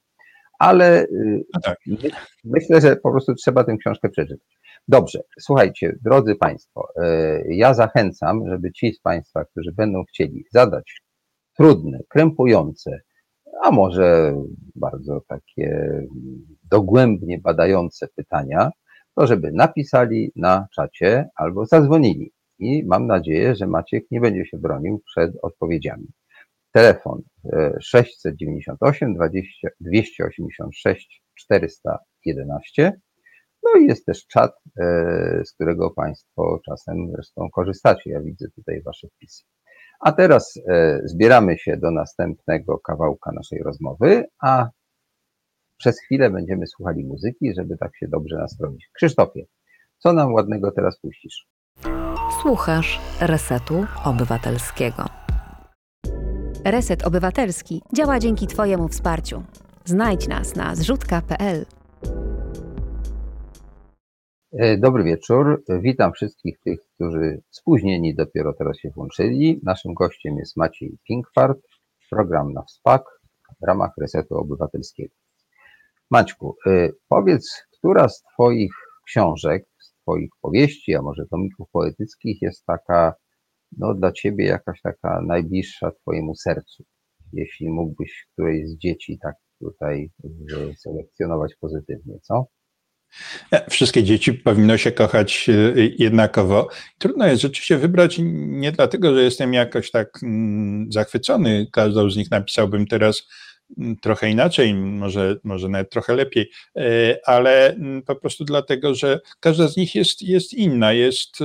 Ale 0.59 1.03
e, 1.03 1.07
no 1.55 1.61
tak. 1.63 1.79
myślę, 2.45 2.81
że 2.81 2.97
po 2.97 3.11
prostu 3.11 3.35
trzeba 3.35 3.65
tę 3.65 3.77
książkę 3.77 4.09
przeczytać. 4.09 4.57
Dobrze, 4.89 5.21
słuchajcie, 5.41 5.97
drodzy 6.05 6.35
Państwo, 6.35 6.89
e, 7.03 7.43
ja 7.49 7.75
zachęcam, 7.75 8.49
żeby 8.49 8.73
ci 8.73 8.93
z 8.93 9.01
Państwa, 9.01 9.45
którzy 9.45 9.73
będą 9.73 10.05
chcieli 10.05 10.45
zadać 10.53 11.01
trudne, 11.59 11.99
krępujące, 12.09 13.01
a 13.63 13.71
może 13.71 14.35
bardzo 14.75 15.21
takie 15.29 16.01
dogłębnie 16.71 17.39
badające 17.39 18.09
pytania, 18.17 18.71
to 19.15 19.27
żeby 19.27 19.53
napisali 19.53 20.33
na 20.37 20.67
czacie 20.75 21.29
albo 21.37 21.67
zadzwonili 21.67 22.33
i 22.59 22.85
mam 22.87 23.07
nadzieję, 23.07 23.55
że 23.55 23.67
Maciek 23.67 24.05
nie 24.11 24.21
będzie 24.21 24.47
się 24.47 24.59
bronił 24.59 25.03
przed 25.07 25.33
odpowiedziami. 25.43 26.07
Telefon 26.73 27.23
698 27.81 29.15
20, 29.15 29.69
286 29.81 31.23
411. 31.35 33.01
No 33.63 33.81
i 33.81 33.87
jest 33.87 34.07
też 34.07 34.27
czat, 34.27 34.53
e, 34.81 35.43
z 35.45 35.53
którego 35.53 35.91
Państwo 35.91 36.61
czasem 36.65 37.11
zresztą 37.13 37.49
korzystacie. 37.51 38.11
Ja 38.11 38.21
widzę 38.21 38.47
tutaj 38.55 38.83
Wasze 38.83 39.09
wpisy. 39.09 39.45
A 40.01 40.13
teraz 40.13 40.55
e, 40.69 41.01
zbieramy 41.05 41.59
się 41.59 41.77
do 41.77 41.91
następnego 41.91 42.79
kawałka 42.79 43.33
naszej 43.33 43.63
rozmowy, 43.63 44.25
a 44.43 44.71
przez 45.79 46.01
chwilę 46.01 46.31
będziemy 46.31 46.67
słuchali 46.67 47.05
muzyki, 47.05 47.55
żeby 47.55 47.77
tak 47.77 47.97
się 47.97 48.09
dobrze 48.09 48.37
nastroić. 48.37 48.89
Krzysztofie, 48.93 49.45
co 49.99 50.13
nam 50.13 50.33
ładnego 50.33 50.73
teraz 50.73 51.01
puścisz? 51.01 51.47
Słuchasz 52.47 53.01
Resetu 53.21 53.87
Obywatelskiego. 54.05 55.05
Reset 56.65 57.07
Obywatelski 57.07 57.83
działa 57.97 58.19
dzięki 58.19 58.47
Twojemu 58.47 58.89
wsparciu. 58.89 59.43
Znajdź 59.85 60.29
nas 60.29 60.57
na 60.57 60.75
zrzutka.pl. 60.75 61.67
E, 64.53 64.79
dobry 64.79 65.05
wieczór. 65.05 65.65
Witam 65.81 66.13
wszystkich 66.13 66.61
tych, 66.61 66.81
którzy 66.95 67.43
spóźnieni 67.51 68.15
dopiero 68.15 68.53
teraz 68.53 68.79
się 68.79 68.91
włączyli. 68.91 69.61
Naszym 69.65 69.95
gościem 69.95 70.37
jest 70.37 70.57
Maciej 70.57 70.99
Pinkwart, 71.09 71.61
program 72.11 72.53
na 72.53 72.63
WSPAK 72.63 73.03
w 73.63 73.67
ramach 73.67 73.91
Resetu 74.01 74.35
Obywatelskiego. 74.35 75.15
Maćku, 76.11 76.57
e, 76.67 76.89
powiedz, 77.09 77.63
która 77.73 78.09
z 78.09 78.23
Twoich 78.23 78.75
książek 79.07 79.65
Twoich 80.07 80.31
powieści, 80.41 80.95
a 80.95 81.03
może 81.03 81.27
tomików 81.31 81.69
poetyckich 81.73 82.43
jest 82.43 82.65
taka, 82.67 83.15
no 83.79 83.95
dla 83.95 84.13
Ciebie 84.13 84.47
jakaś 84.47 84.81
taka 84.83 85.23
najbliższa 85.23 85.91
Twojemu 85.91 86.35
sercu? 86.35 86.85
jeśli 87.33 87.69
mógłbyś 87.69 88.27
którejś 88.33 88.69
z 88.69 88.79
dzieci 88.79 89.19
tak 89.23 89.35
tutaj 89.61 90.11
selekcjonować 90.77 91.55
pozytywnie, 91.61 92.19
co? 92.23 92.47
E, 93.53 93.71
wszystkie 93.71 94.05
dzieci 94.05 94.35
powinno 94.35 94.79
się 94.79 94.93
kochać 94.93 95.49
e, 95.49 95.53
jednakowo. 95.99 96.69
Trudno 96.99 97.27
jest 97.27 97.43
rzeczywiście 97.43 97.77
wybrać 97.77 98.17
nie 98.21 98.73
dlatego, 98.73 99.15
że 99.15 99.23
jestem 99.23 99.55
jakoś 99.55 99.91
tak 99.91 100.09
mm, 100.23 100.93
zachwycony. 100.93 101.67
Każdą 101.73 102.11
z 102.11 102.17
nich 102.17 102.31
napisałbym 102.31 102.87
teraz 102.87 103.29
trochę 104.03 104.31
inaczej, 104.31 104.75
może, 104.75 105.37
może 105.45 105.69
nawet 105.69 105.91
trochę 105.91 106.15
lepiej, 106.15 106.51
e, 106.77 107.19
ale 107.25 107.75
mm, 107.75 108.03
po 108.03 108.17
prostu 108.17 108.45
dlatego, 108.45 108.95
że 108.95 109.21
każda 109.41 109.69
z 109.69 109.77
nich 109.77 109.95
jest, 109.95 110.23
jest 110.23 110.55
inna, 110.55 110.93
jest, 110.93 111.39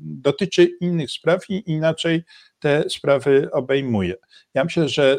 dotyczy 0.00 0.68
innych 0.80 1.10
spraw 1.10 1.50
i 1.50 1.70
inaczej 1.70 2.22
te 2.58 2.90
sprawy 2.90 3.48
obejmuje. 3.52 4.14
Ja 4.54 4.64
myślę, 4.64 4.88
że 4.88 5.18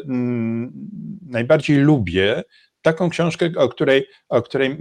najbardziej 1.26 1.76
lubię 1.76 2.42
taką 2.92 3.10
książkę, 3.10 3.50
o 3.56 3.68
której, 3.68 4.06
o 4.28 4.42
której 4.42 4.76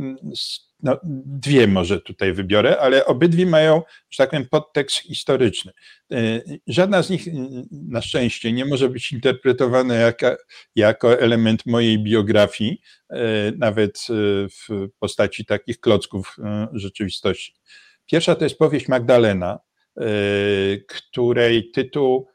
no, 0.83 0.99
dwie 1.25 1.67
może 1.67 2.01
tutaj 2.01 2.33
wybiorę, 2.33 2.79
ale 2.79 3.05
obydwie 3.05 3.45
mają, 3.45 3.81
że 4.09 4.17
tak 4.17 4.29
powiem, 4.29 4.47
podtekst 4.51 4.97
historyczny. 4.97 5.71
E, 6.11 6.41
żadna 6.67 7.03
z 7.03 7.09
nich 7.09 7.25
na 7.71 8.01
szczęście 8.01 8.51
nie 8.51 8.65
może 8.65 8.89
być 8.89 9.11
interpretowana 9.11 9.95
jako, 9.95 10.35
jako 10.75 11.19
element 11.19 11.65
mojej 11.65 12.03
biografii, 12.03 12.81
e, 13.09 13.51
nawet 13.57 13.99
w 14.67 14.87
postaci 14.99 15.45
takich 15.45 15.79
klocków 15.79 16.35
rzeczywistości. 16.73 17.53
Pierwsza 18.05 18.35
to 18.35 18.43
jest 18.43 18.57
powieść 18.57 18.87
Magdalena, 18.87 19.59
której 20.87 21.71
tytuł 21.71 22.27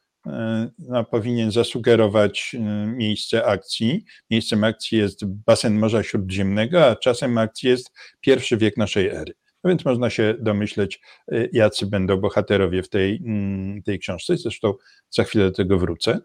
no, 0.78 1.04
powinien 1.04 1.52
zasugerować 1.52 2.56
e, 2.58 2.60
miejsce 2.86 3.46
akcji. 3.46 4.04
Miejscem 4.30 4.64
akcji 4.64 4.98
jest 4.98 5.24
basen 5.24 5.78
Morza 5.78 6.02
Śródziemnego, 6.02 6.86
a 6.86 6.96
czasem 6.96 7.38
akcji 7.38 7.68
jest 7.68 7.92
pierwszy 8.20 8.56
wiek 8.56 8.76
naszej 8.76 9.08
ery. 9.08 9.32
No 9.64 9.68
więc 9.70 9.84
można 9.84 10.10
się 10.10 10.34
domyśleć, 10.40 11.00
e, 11.32 11.48
jacy 11.52 11.86
będą 11.86 12.16
bohaterowie 12.16 12.82
w 12.82 12.88
tej, 12.88 13.22
mm, 13.26 13.82
tej 13.82 13.98
książce. 13.98 14.36
Zresztą 14.36 14.74
za 15.10 15.24
chwilę 15.24 15.44
do 15.44 15.52
tego 15.52 15.78
wrócę. 15.78 16.20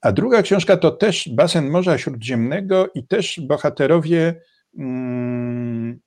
A 0.00 0.12
druga 0.12 0.42
książka 0.42 0.76
to 0.76 0.90
też 0.90 1.28
basen 1.32 1.70
Morza 1.70 1.98
Śródziemnego 1.98 2.90
i 2.94 3.06
też 3.06 3.40
bohaterowie, 3.40 4.40
mm, 4.78 6.00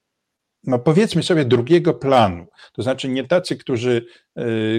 no 0.63 0.79
powiedzmy 0.79 1.23
sobie, 1.23 1.45
drugiego 1.45 1.93
planu. 1.93 2.47
To 2.73 2.81
znaczy 2.81 3.09
nie 3.09 3.23
tacy, 3.23 3.57
którzy, 3.57 4.05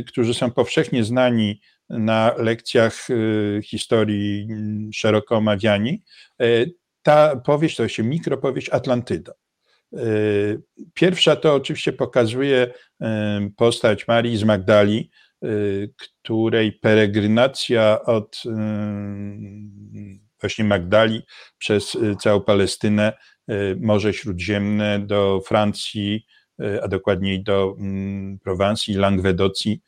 którzy 0.07 0.35
są 0.35 0.51
powszechnie 0.51 1.05
znani 1.05 1.61
na 1.90 2.35
lekcjach 2.38 3.11
y, 3.11 3.61
historii 3.64 4.46
mm, 4.50 4.92
szeroko 4.92 5.37
omawiani. 5.37 6.03
Y, 6.42 6.74
ta 7.03 7.37
powieść 7.37 7.76
to 7.76 7.88
się 7.88 8.03
mikropowieść 8.03 8.68
Atlantyda. 8.68 9.33
Y, 9.98 10.62
pierwsza 10.94 11.37
to 11.37 11.55
oczywiście 11.55 11.92
pokazuje 11.92 12.74
postać 13.57 14.09
Marii 14.09 14.37
z 14.37 14.44
Magdali, 14.44 15.11
której 15.96 16.72
peregrinacja 16.72 18.03
od 18.03 18.42
właśnie 20.40 20.64
Magdali 20.64 21.22
przez 21.59 21.96
całą 22.20 22.40
Palestynę, 22.40 23.12
Morze 23.81 24.14
Śródziemne 24.14 24.98
do 25.07 25.40
Francji, 25.46 26.26
a 26.83 26.88
dokładniej 26.88 27.42
do 27.42 27.76
mm, 27.79 28.38
Prowansji, 28.38 28.94
Langwedocji, 28.94 29.83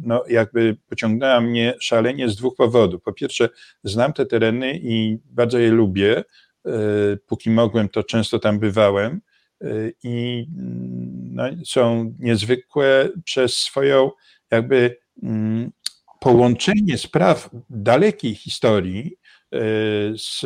no 0.00 0.24
jakby 0.28 0.76
pociągnęła 0.88 1.40
mnie 1.40 1.74
szalenie 1.80 2.28
z 2.28 2.36
dwóch 2.36 2.56
powodów. 2.56 3.02
Po 3.02 3.12
pierwsze, 3.12 3.48
znam 3.84 4.12
te 4.12 4.26
tereny 4.26 4.80
i 4.82 5.18
bardzo 5.24 5.58
je 5.58 5.70
lubię. 5.70 6.24
Y, 6.66 7.18
póki 7.26 7.50
mogłem, 7.50 7.88
to 7.88 8.04
często 8.04 8.38
tam 8.38 8.58
bywałem 8.58 9.20
y, 9.64 9.94
i 10.02 10.46
mm, 10.58 11.34
no, 11.34 11.44
są 11.64 12.14
niezwykłe 12.18 13.08
przez 13.24 13.56
swoją 13.56 14.10
jakby 14.50 14.96
mm, 15.22 15.70
połączenie 16.20 16.98
spraw 16.98 17.50
dalekiej 17.70 18.34
historii 18.34 19.16
z 20.16 20.44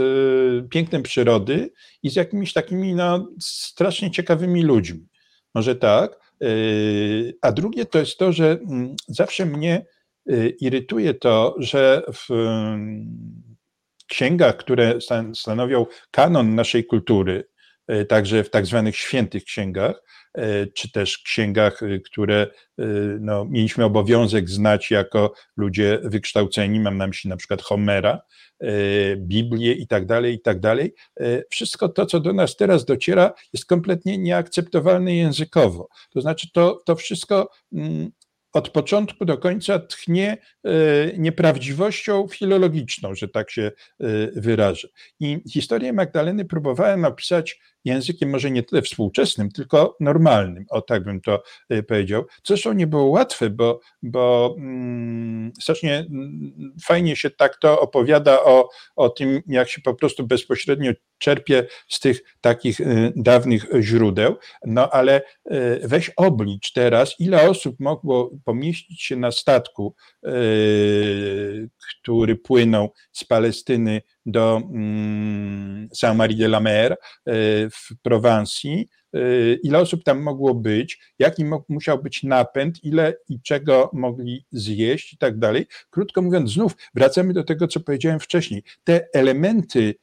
pięknem 0.70 1.02
przyrody 1.02 1.72
i 2.02 2.10
z 2.10 2.16
jakimiś 2.16 2.52
takimi 2.52 2.94
no, 2.94 3.28
strasznie 3.40 4.10
ciekawymi 4.10 4.62
ludźmi. 4.62 5.08
Może 5.54 5.76
tak. 5.76 6.23
Yy, 6.44 7.38
a 7.42 7.52
drugie 7.52 7.86
to 7.86 7.98
jest 7.98 8.18
to, 8.18 8.32
że 8.32 8.50
mm, 8.50 8.96
zawsze 9.08 9.46
mnie 9.46 9.86
yy, 10.26 10.48
irytuje 10.48 11.14
to, 11.14 11.54
że 11.58 12.02
w 12.12 12.30
mm, 12.30 13.54
księgach, 14.08 14.56
które 14.56 14.98
stanowią 15.34 15.86
kanon 16.10 16.54
naszej 16.54 16.84
kultury, 16.84 17.44
także 18.08 18.44
w 18.44 18.50
tak 18.50 18.66
zwanych 18.66 18.96
świętych 18.96 19.44
księgach, 19.44 20.02
czy 20.74 20.92
też 20.92 21.18
księgach, 21.18 21.80
które 22.04 22.46
no, 23.20 23.44
mieliśmy 23.44 23.84
obowiązek 23.84 24.50
znać 24.50 24.90
jako 24.90 25.34
ludzie 25.56 25.98
wykształceni, 26.04 26.80
mam 26.80 26.98
na 26.98 27.06
myśli 27.06 27.30
na 27.30 27.36
przykład 27.36 27.62
Homera, 27.62 28.20
Biblię 29.16 29.72
i 29.72 29.86
tak 29.86 30.06
dalej, 30.06 30.34
i 30.34 30.40
tak 30.40 30.60
dalej. 30.60 30.94
Wszystko 31.50 31.88
to, 31.88 32.06
co 32.06 32.20
do 32.20 32.32
nas 32.32 32.56
teraz 32.56 32.84
dociera, 32.84 33.32
jest 33.52 33.66
kompletnie 33.66 34.18
nieakceptowalne 34.18 35.14
językowo. 35.14 35.88
To 36.10 36.20
znaczy, 36.20 36.48
to, 36.52 36.82
to 36.86 36.96
wszystko 36.96 37.50
mm, 37.72 38.10
od 38.54 38.68
początku 38.70 39.24
do 39.24 39.38
końca 39.38 39.78
tchnie 39.78 40.36
e, 40.64 40.70
nieprawdziwością 41.18 42.28
filologiczną, 42.28 43.14
że 43.14 43.28
tak 43.28 43.50
się 43.50 43.62
e, 43.62 43.72
wyrażę. 44.36 44.88
I 45.20 45.40
historię 45.50 45.92
Magdaleny 45.92 46.44
próbowałem 46.44 47.04
opisać 47.04 47.60
językiem 47.84 48.30
może 48.30 48.50
nie 48.50 48.62
tyle 48.62 48.82
współczesnym, 48.82 49.50
tylko 49.50 49.96
normalnym, 50.00 50.64
o 50.70 50.82
tak 50.82 51.04
bym 51.04 51.20
to 51.20 51.42
e, 51.68 51.82
powiedział. 51.82 52.24
Zresztą 52.44 52.72
nie 52.72 52.86
było 52.86 53.06
łatwe, 53.06 53.50
bo, 53.50 53.80
bo 54.02 54.54
mm, 54.58 55.52
strasznie 55.60 55.98
mm, 55.98 56.74
fajnie 56.84 57.16
się 57.16 57.30
tak 57.30 57.56
to 57.56 57.80
opowiada 57.80 58.44
o, 58.44 58.68
o 58.96 59.08
tym, 59.08 59.42
jak 59.46 59.68
się 59.68 59.80
po 59.82 59.94
prostu 59.94 60.26
bezpośrednio 60.26 60.92
czerpie 61.18 61.66
z 61.88 62.00
tych 62.00 62.22
takich 62.40 62.80
y, 62.80 63.12
dawnych 63.16 63.66
źródeł, 63.80 64.36
no 64.66 64.90
ale 64.90 65.22
y, 65.52 65.80
weź 65.84 66.10
oblicz 66.16 66.72
teraz, 66.72 67.14
ile 67.18 67.48
osób 67.48 67.76
mogło 67.80 68.30
pomieścić 68.44 69.02
się 69.02 69.16
na 69.16 69.32
statku, 69.32 69.94
y, 70.26 71.70
który 72.00 72.36
płynął 72.36 72.92
z 73.12 73.24
Palestyny 73.24 74.02
do 74.26 74.56
mm, 74.56 75.88
Saint-Marie 75.94 76.38
de 76.38 76.44
la 76.44 76.60
Mer 76.60 76.96
w 77.70 77.88
Prowansji, 78.02 78.88
ile 79.62 79.78
osób 79.78 80.04
tam 80.04 80.22
mogło 80.22 80.54
być, 80.54 80.98
jaki 81.18 81.44
musiał 81.68 82.02
być 82.02 82.22
napęd, 82.22 82.84
ile 82.84 83.14
i 83.28 83.40
czego 83.40 83.90
mogli 83.92 84.46
zjeść 84.52 85.12
i 85.12 85.18
tak 85.18 85.38
dalej. 85.38 85.66
Krótko 85.90 86.22
mówiąc, 86.22 86.52
znów 86.52 86.76
wracamy 86.94 87.32
do 87.32 87.44
tego, 87.44 87.68
co 87.68 87.80
powiedziałem 87.80 88.20
wcześniej. 88.20 88.62
Te 88.84 89.08
elementy 89.14 89.94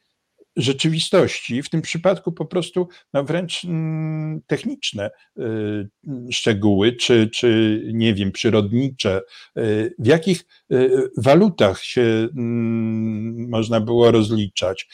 rzeczywistości, 0.56 1.62
w 1.62 1.70
tym 1.70 1.82
przypadku 1.82 2.32
po 2.32 2.46
prostu 2.46 2.88
no 3.12 3.24
wręcz 3.24 3.64
mm, 3.64 4.40
techniczne 4.46 5.10
y, 5.38 5.88
szczegóły, 6.32 6.92
czy, 6.92 7.30
czy 7.30 7.80
nie 7.94 8.14
wiem, 8.14 8.32
przyrodnicze, 8.32 9.20
y, 9.58 9.94
w 9.98 10.06
jakich 10.06 10.44
y, 10.72 10.90
walutach 11.16 11.82
się 11.82 12.02
mm, 12.02 13.48
można 13.50 13.80
było 13.80 14.10
rozliczać, 14.10 14.88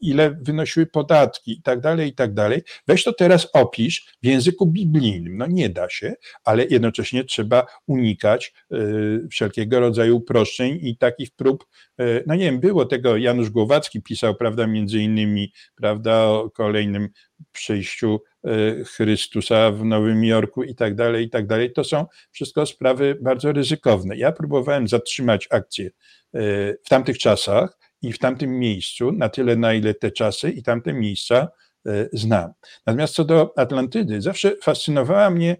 ile 0.00 0.30
wynosiły 0.30 0.86
podatki 0.86 1.52
i 1.52 1.62
tak 1.62 1.80
dalej, 1.80 2.08
i 2.08 2.14
tak 2.14 2.34
dalej. 2.34 2.62
Weź 2.86 3.04
to 3.04 3.12
teraz 3.12 3.48
opisz 3.52 4.16
w 4.22 4.26
języku 4.26 4.66
biblijnym. 4.66 5.36
No 5.36 5.46
nie 5.46 5.68
da 5.68 5.88
się, 5.88 6.14
ale 6.44 6.64
jednocześnie 6.64 7.24
trzeba 7.24 7.66
unikać 7.86 8.54
wszelkiego 9.30 9.80
rodzaju 9.80 10.16
uproszczeń 10.16 10.78
i 10.82 10.96
takich 10.96 11.30
prób, 11.30 11.66
no 12.26 12.34
nie 12.34 12.44
wiem, 12.44 12.60
było 12.60 12.84
tego, 12.84 13.16
Janusz 13.16 13.50
Głowacki 13.50 14.02
pisał, 14.02 14.34
prawda, 14.34 14.66
między 14.66 14.93
między 14.94 14.98
innymi, 15.00 15.52
prawda, 15.76 16.24
o 16.24 16.50
kolejnym 16.50 17.08
przyjściu 17.52 18.20
e, 18.44 18.84
Chrystusa 18.84 19.70
w 19.70 19.84
Nowym 19.84 20.24
Jorku 20.24 20.62
i 20.62 20.74
tak 20.74 20.94
dalej, 20.94 21.26
i 21.26 21.30
tak 21.30 21.46
dalej. 21.46 21.72
To 21.72 21.84
są 21.84 22.06
wszystko 22.32 22.66
sprawy 22.66 23.18
bardzo 23.22 23.52
ryzykowne. 23.52 24.16
Ja 24.16 24.32
próbowałem 24.32 24.88
zatrzymać 24.88 25.48
akcję 25.50 25.86
e, 25.86 25.90
w 26.84 26.88
tamtych 26.88 27.18
czasach 27.18 27.78
i 28.02 28.12
w 28.12 28.18
tamtym 28.18 28.58
miejscu, 28.58 29.12
na 29.12 29.28
tyle, 29.28 29.56
na 29.56 29.74
ile 29.74 29.94
te 29.94 30.10
czasy 30.10 30.50
i 30.50 30.62
tamte 30.62 30.92
miejsca 30.92 31.48
e, 31.86 32.08
znam. 32.12 32.52
Natomiast 32.86 33.14
co 33.14 33.24
do 33.24 33.52
Atlantydy, 33.56 34.20
zawsze 34.20 34.56
fascynowała 34.62 35.30
mnie 35.30 35.56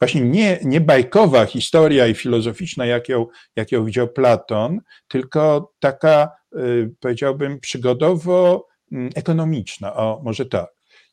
właśnie 0.00 0.20
nie, 0.20 0.58
nie 0.64 0.80
bajkowa 0.80 1.46
historia 1.46 2.06
i 2.06 2.14
filozoficzna, 2.14 2.86
jak 2.86 3.08
ją, 3.08 3.26
jak 3.56 3.72
ją 3.72 3.84
widział 3.84 4.08
Platon, 4.08 4.80
tylko 5.08 5.72
taka, 5.78 6.30
y, 6.56 6.90
powiedziałbym, 7.00 7.60
przygodowo-ekonomiczna, 7.60 9.96
o 9.96 10.20
może 10.24 10.46
tak. 10.46 10.66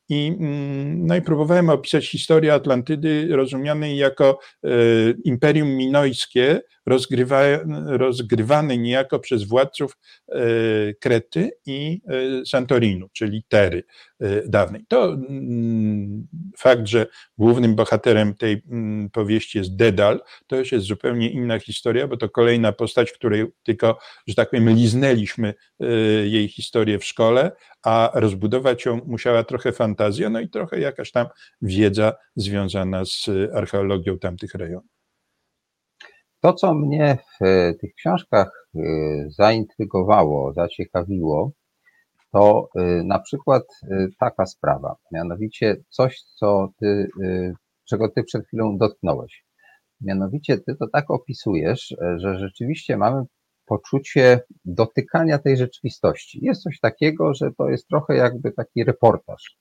i, 0.09 0.35
mm, 0.39 1.07
no 1.07 1.15
i 1.15 1.21
próbowałem 1.21 1.69
opisać 1.69 2.07
historię 2.07 2.53
Atlantydy 2.53 3.27
rozumianej 3.31 3.97
jako 3.97 4.39
e, 4.63 4.69
imperium 5.23 5.69
minojskie, 5.69 6.61
rozgrywa, 6.85 7.41
rozgrywany 7.85 8.77
niejako 8.77 9.19
przez 9.19 9.43
władców 9.43 9.97
e, 10.29 10.39
Krety 10.93 11.51
i 11.65 12.01
e, 12.07 12.45
Santorinu, 12.45 13.09
czyli 13.13 13.43
Tery 13.49 13.83
dawnej. 14.45 14.85
To 14.87 15.13
mm, 15.13 16.27
fakt, 16.57 16.87
że 16.87 17.07
głównym 17.37 17.75
bohaterem 17.75 18.33
tej 18.35 18.61
mm, 18.71 19.09
powieści 19.09 19.57
jest 19.57 19.75
Dedal, 19.75 20.21
to 20.47 20.55
już 20.55 20.71
jest 20.71 20.85
zupełnie 20.85 21.29
inna 21.29 21.59
historia, 21.59 22.07
bo 22.07 22.17
to 22.17 22.29
kolejna 22.29 22.71
postać, 22.71 23.11
której 23.11 23.45
tylko, 23.63 23.97
że 24.27 24.35
tak 24.35 24.49
powiem, 24.49 24.69
liznęliśmy 24.69 25.53
jej 26.25 26.47
historię 26.47 26.99
w 26.99 27.05
szkole, 27.05 27.51
a 27.83 28.11
rozbudować 28.13 28.85
ją 28.85 29.01
musiała 29.05 29.43
trochę 29.43 29.71
fantazja, 29.71 30.29
no 30.29 30.39
i 30.39 30.49
trochę 30.49 30.79
jakaś 30.79 31.11
tam 31.11 31.27
wiedza 31.61 32.13
związana 32.35 33.05
z 33.05 33.29
archeologią 33.53 34.19
tamtych 34.19 34.53
rejonów. 34.53 34.95
To, 36.45 36.53
co 36.53 36.73
mnie 36.73 37.17
w 37.41 37.45
tych 37.81 37.93
książkach 37.93 38.69
y, 38.75 38.79
zaintrygowało, 39.29 40.53
zaciekawiło, 40.53 41.51
to 42.35 42.69
y, 42.75 43.03
na 43.03 43.19
przykład 43.19 43.63
y, 43.83 44.09
taka 44.19 44.45
sprawa, 44.45 44.95
mianowicie 45.11 45.75
coś, 45.89 46.21
co 46.21 46.69
ty, 46.79 47.07
czego 47.89 48.09
ty 48.09 48.23
przed 48.23 48.47
chwilą 48.47 48.77
dotknąłeś. 48.77 49.45
Mianowicie 50.01 50.57
ty 50.57 50.75
to 50.75 50.87
tak 50.93 51.11
opisujesz, 51.11 51.95
że 52.17 52.39
rzeczywiście 52.39 52.97
mamy 52.97 53.23
poczucie 53.65 54.39
dotykania 54.65 55.37
tej 55.37 55.57
rzeczywistości. 55.57 56.39
Jest 56.41 56.61
coś 56.61 56.79
takiego, 56.79 57.33
że 57.33 57.51
to 57.57 57.69
jest 57.69 57.87
trochę 57.87 58.15
jakby 58.15 58.51
taki 58.51 58.83
reportaż. 58.83 59.57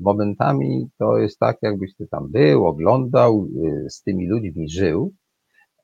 Momentami 0.00 0.88
to 0.98 1.18
jest 1.18 1.38
tak, 1.38 1.56
jakbyś 1.62 1.94
ty 1.96 2.06
tam 2.06 2.30
był, 2.30 2.66
oglądał, 2.66 3.48
y, 3.86 3.90
z 3.90 4.02
tymi 4.02 4.28
ludźmi 4.28 4.68
żył 4.68 5.14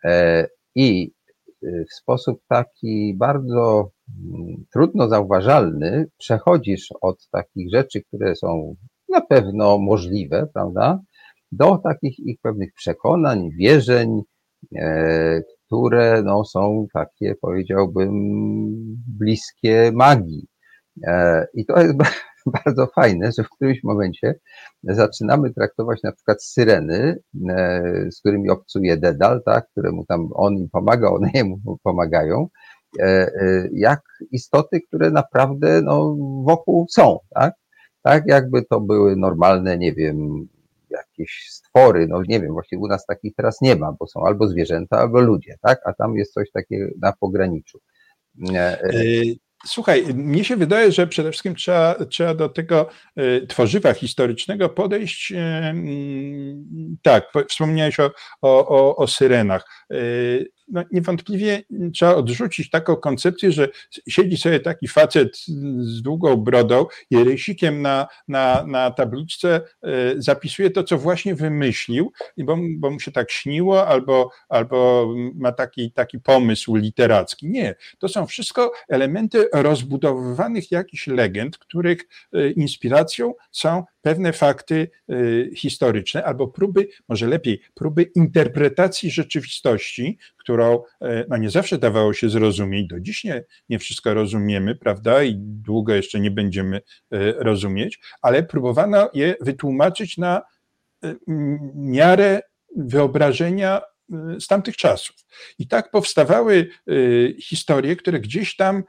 e, 0.05 0.47
i 0.75 1.13
y, 1.63 1.85
w 1.91 1.95
sposób 1.95 2.41
taki 2.49 3.15
bardzo 3.19 3.91
trudno 4.73 5.09
zauważalny 5.09 6.07
przechodzisz 6.19 6.89
od 7.01 7.29
takich 7.31 7.71
rzeczy, 7.71 8.03
które 8.03 8.37
są 8.37 8.77
na 9.09 9.21
pewno 9.21 9.79
możliwe, 9.79 10.47
prawda, 10.55 11.01
do 11.53 11.79
takich 11.79 12.19
ich 12.19 12.41
pewnych 12.43 12.73
przekonań, 12.75 13.51
wierzeń, 13.59 14.23
e, 14.77 15.43
które 15.67 16.23
no, 16.25 16.45
są 16.45 16.87
takie, 16.95 17.35
powiedziałbym, 17.41 18.13
bliskie 19.19 19.91
magii. 19.95 20.47
E, 21.07 21.47
I 21.55 21.67
to 21.67 21.81
jest 21.81 21.95
bardzo 22.65 22.87
fajne, 22.87 23.31
że 23.39 23.45
w 23.45 23.51
którymś 23.51 23.85
momencie 23.85 24.35
zaczynamy 24.83 25.55
traktować 25.55 26.03
na 26.03 26.13
przykład 26.13 26.45
syreny, 26.45 27.19
e, 27.49 27.83
z 28.11 28.21
którymi 28.21 28.51
obcuje 28.51 28.97
Dedal, 28.97 29.43
tak, 29.47 29.69
któremu 29.71 30.05
tam 30.07 30.29
on 30.35 30.55
im 30.55 30.69
pomaga, 30.73 31.11
one 31.11 31.31
jemu 31.35 31.79
pomagają, 31.83 32.49
jak 33.73 34.01
istoty, 34.31 34.81
które 34.81 35.11
naprawdę 35.11 35.83
no, 35.83 36.17
wokół 36.45 36.87
są, 36.91 37.19
tak? 37.35 37.55
Tak 38.03 38.25
jakby 38.27 38.63
to 38.63 38.81
były 38.81 39.17
normalne, 39.17 39.79
nie 39.79 39.93
wiem, 39.93 40.49
jakieś 40.91 41.47
stwory, 41.51 42.07
no 42.09 42.23
nie 42.29 42.41
wiem, 42.41 42.53
właśnie 42.53 42.79
u 42.79 42.87
nas 42.87 43.07
takich 43.07 43.35
teraz 43.37 43.61
nie 43.61 43.77
ma, 43.77 43.93
bo 43.93 44.07
są 44.07 44.27
albo 44.27 44.49
zwierzęta, 44.49 44.99
albo 44.99 45.21
ludzie, 45.21 45.55
tak? 45.63 45.81
A 45.85 45.93
tam 45.93 46.17
jest 46.17 46.33
coś 46.33 46.51
takiego 46.51 46.87
na 47.01 47.13
pograniczu. 47.21 47.79
E, 48.55 48.57
e, 48.57 48.91
słuchaj, 49.67 50.05
mnie 50.15 50.45
się 50.45 50.57
wydaje, 50.57 50.93
że 50.93 51.07
przede 51.07 51.31
wszystkim 51.31 51.55
trzeba, 51.55 51.95
trzeba 52.11 52.35
do 52.35 52.49
tego 52.49 52.89
e, 53.17 53.47
tworzywa 53.47 53.95
historycznego 53.95 54.69
podejść. 54.69 55.33
Tak, 57.03 57.33
wspomniałeś 57.49 58.01
o, 58.01 58.11
o, 58.43 58.97
o 58.97 59.07
syrenach 59.07 59.65
no, 60.73 60.85
niewątpliwie 60.93 61.63
trzeba 61.95 62.15
odrzucić 62.15 62.71
taką 62.71 62.97
koncepcję, 62.97 63.53
że 63.53 63.69
siedzi 64.09 64.37
sobie 64.37 64.61
taki 64.61 64.89
facet 64.89 65.39
z 65.79 66.03
długą 66.03 66.37
brodą 66.37 66.87
i 67.11 67.25
rysikiem 67.25 67.83
na, 67.83 68.07
na, 68.29 68.65
na 68.67 68.91
tabliczce 68.91 69.61
e, 69.83 69.89
zapisuje 70.17 70.71
to, 70.71 70.85
co 70.85 70.99
właśnie 70.99 71.35
wymyślił, 71.35 72.13
bo, 72.39 72.57
bo 72.79 72.91
mu 72.91 73.01
się 73.01 73.13
tak 73.13 73.31
śniło, 73.31 73.89
albo, 73.89 74.31
albo 74.49 75.09
ma 75.35 75.53
taki, 75.53 75.93
taki 75.93 76.21
pomysł 76.21 76.77
literacki. 76.77 77.49
Nie, 77.49 77.75
to 77.99 78.09
są 78.09 78.27
wszystko 78.27 78.73
elementy 78.89 79.49
rozbudowywanych 79.53 80.71
jakichś 80.71 81.07
legend, 81.07 81.59
których 81.59 82.09
e, 82.33 82.51
inspiracją 82.51 83.35
są 83.51 83.85
pewne 84.03 84.33
fakty 84.33 84.91
y, 85.11 85.51
historyczne, 85.57 86.25
albo 86.25 86.49
próby, 86.49 86.89
może 87.09 87.27
lepiej, 87.27 87.61
próby 87.75 88.03
interpretacji 88.03 89.11
rzeczywistości, 89.11 90.19
którą 90.37 90.79
y, 90.79 91.25
no 91.29 91.37
nie 91.37 91.51
zawsze 91.51 91.79
dawało 91.79 92.13
się 92.13 92.29
zrozumieć, 92.29 92.87
do 92.89 93.01
dziś 93.01 93.25
nie, 93.25 93.45
nie 93.69 93.79
wszystko 93.79 94.15
rozumiemy, 94.15 94.75
prawda, 94.75 95.23
i 95.23 95.35
długo 95.39 95.95
jeszcze 95.95 96.21
nie 96.21 96.31
będziemy 96.31 96.77
y, 96.77 96.83
rozumieć, 97.39 98.01
ale 98.23 98.43
próbowano 98.43 99.11
je 99.15 99.35
wytłumaczyć 99.41 100.19
na 100.19 100.43
miarę 101.75 102.41
wyobrażenia 102.77 103.81
z 104.41 104.47
tamtych 104.47 104.77
czasów. 104.77 105.17
I 105.59 105.69
tak 105.69 105.91
powstawały 105.91 106.69
y, 106.91 107.37
historie, 107.41 107.97
które 107.97 108.21
gdzieś 108.21 108.57
tam 108.57 108.79
y, 108.79 108.83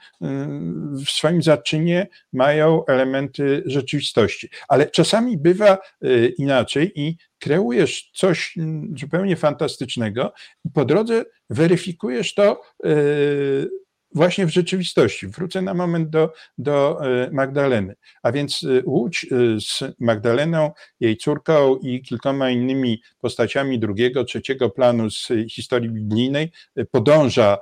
w 1.05 1.09
swoim 1.09 1.43
zaczynie 1.43 2.07
mają 2.33 2.85
elementy 2.85 3.63
rzeczywistości. 3.65 4.49
Ale 4.67 4.85
czasami 4.85 5.37
bywa 5.37 5.77
y, 6.05 6.33
inaczej 6.37 6.91
i 6.95 7.17
kreujesz 7.39 8.11
coś 8.13 8.55
zupełnie 8.99 9.35
fantastycznego 9.35 10.33
i 10.65 10.69
po 10.69 10.85
drodze 10.85 11.25
weryfikujesz 11.49 12.33
to 12.33 12.61
właśnie 14.15 14.45
w 14.45 14.49
rzeczywistości. 14.49 15.27
Wrócę 15.27 15.61
na 15.61 15.73
moment 15.73 16.09
do, 16.09 16.33
do 16.57 17.05
e, 17.05 17.31
Magdaleny. 17.31 17.95
A 18.23 18.31
więc 18.31 18.63
e, 18.63 18.81
Łódź 18.85 19.25
e, 19.25 19.27
z 19.61 19.95
Magdaleną, 19.99 20.71
jej 20.99 21.17
córką 21.17 21.75
i 21.75 22.01
kilkoma 22.01 22.49
innymi 22.49 23.01
postaciami 23.19 23.79
drugiego, 23.79 24.23
trzeciego 24.23 24.69
planu 24.69 25.09
z 25.09 25.27
historii 25.49 25.89
biblijnej 25.89 26.51
podąża 26.91 27.57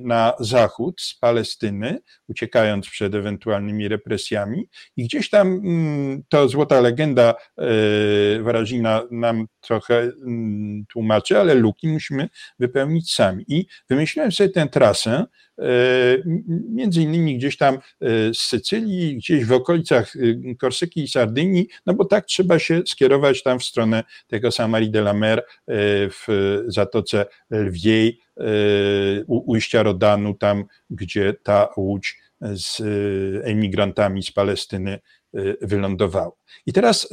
na 0.00 0.32
zachód 0.40 1.00
z 1.00 1.14
Palestyny, 1.14 1.98
uciekając 2.28 2.88
przed 2.88 3.14
ewentualnymi 3.14 3.88
represjami. 3.88 4.68
I 4.96 5.04
gdzieś 5.04 5.30
tam 5.30 5.48
mm, 5.48 6.22
to 6.28 6.48
złota 6.48 6.80
legenda 6.80 7.34
Wrażina 8.42 9.02
nam 9.10 9.46
trochę 9.60 10.00
mm, 10.00 10.84
tłumaczy, 10.86 11.38
ale 11.38 11.54
luki 11.54 11.88
musimy 11.88 12.28
wypełnić 12.58 13.12
sami. 13.14 13.44
I 13.48 13.66
wymyśliłem 13.90 14.32
sobie 14.32 14.48
tę 14.48 14.68
trasę, 14.68 15.26
między 16.68 17.02
innymi 17.02 17.38
gdzieś 17.38 17.56
tam 17.56 17.74
e, 17.74 17.78
z 18.34 18.38
Sycylii, 18.38 19.16
gdzieś 19.16 19.44
w 19.44 19.52
okolicach 19.52 20.12
e, 20.16 20.54
Korsyki 20.54 21.02
i 21.02 21.08
Sardynii, 21.08 21.68
no 21.86 21.94
bo 21.94 22.04
tak 22.04 22.26
trzeba 22.26 22.58
się 22.58 22.82
skierować 22.86 23.42
tam 23.42 23.58
w 23.58 23.64
stronę 23.64 24.04
tego 24.26 24.50
Samari 24.50 24.90
de 24.90 24.98
la 24.98 25.14
Mer 25.14 25.44
w 25.68 26.26
Zatoce 26.66 27.26
Lwiej, 27.50 28.20
u 29.26 29.52
ujścia 29.52 29.82
Rodanu, 29.82 30.34
tam 30.34 30.64
gdzie 30.90 31.34
ta 31.42 31.68
łódź 31.76 32.18
z 32.40 32.80
emigrantami 33.44 34.22
z 34.22 34.32
Palestyny 34.32 34.98
wylądowała. 35.60 36.32
I 36.66 36.72
teraz 36.72 37.08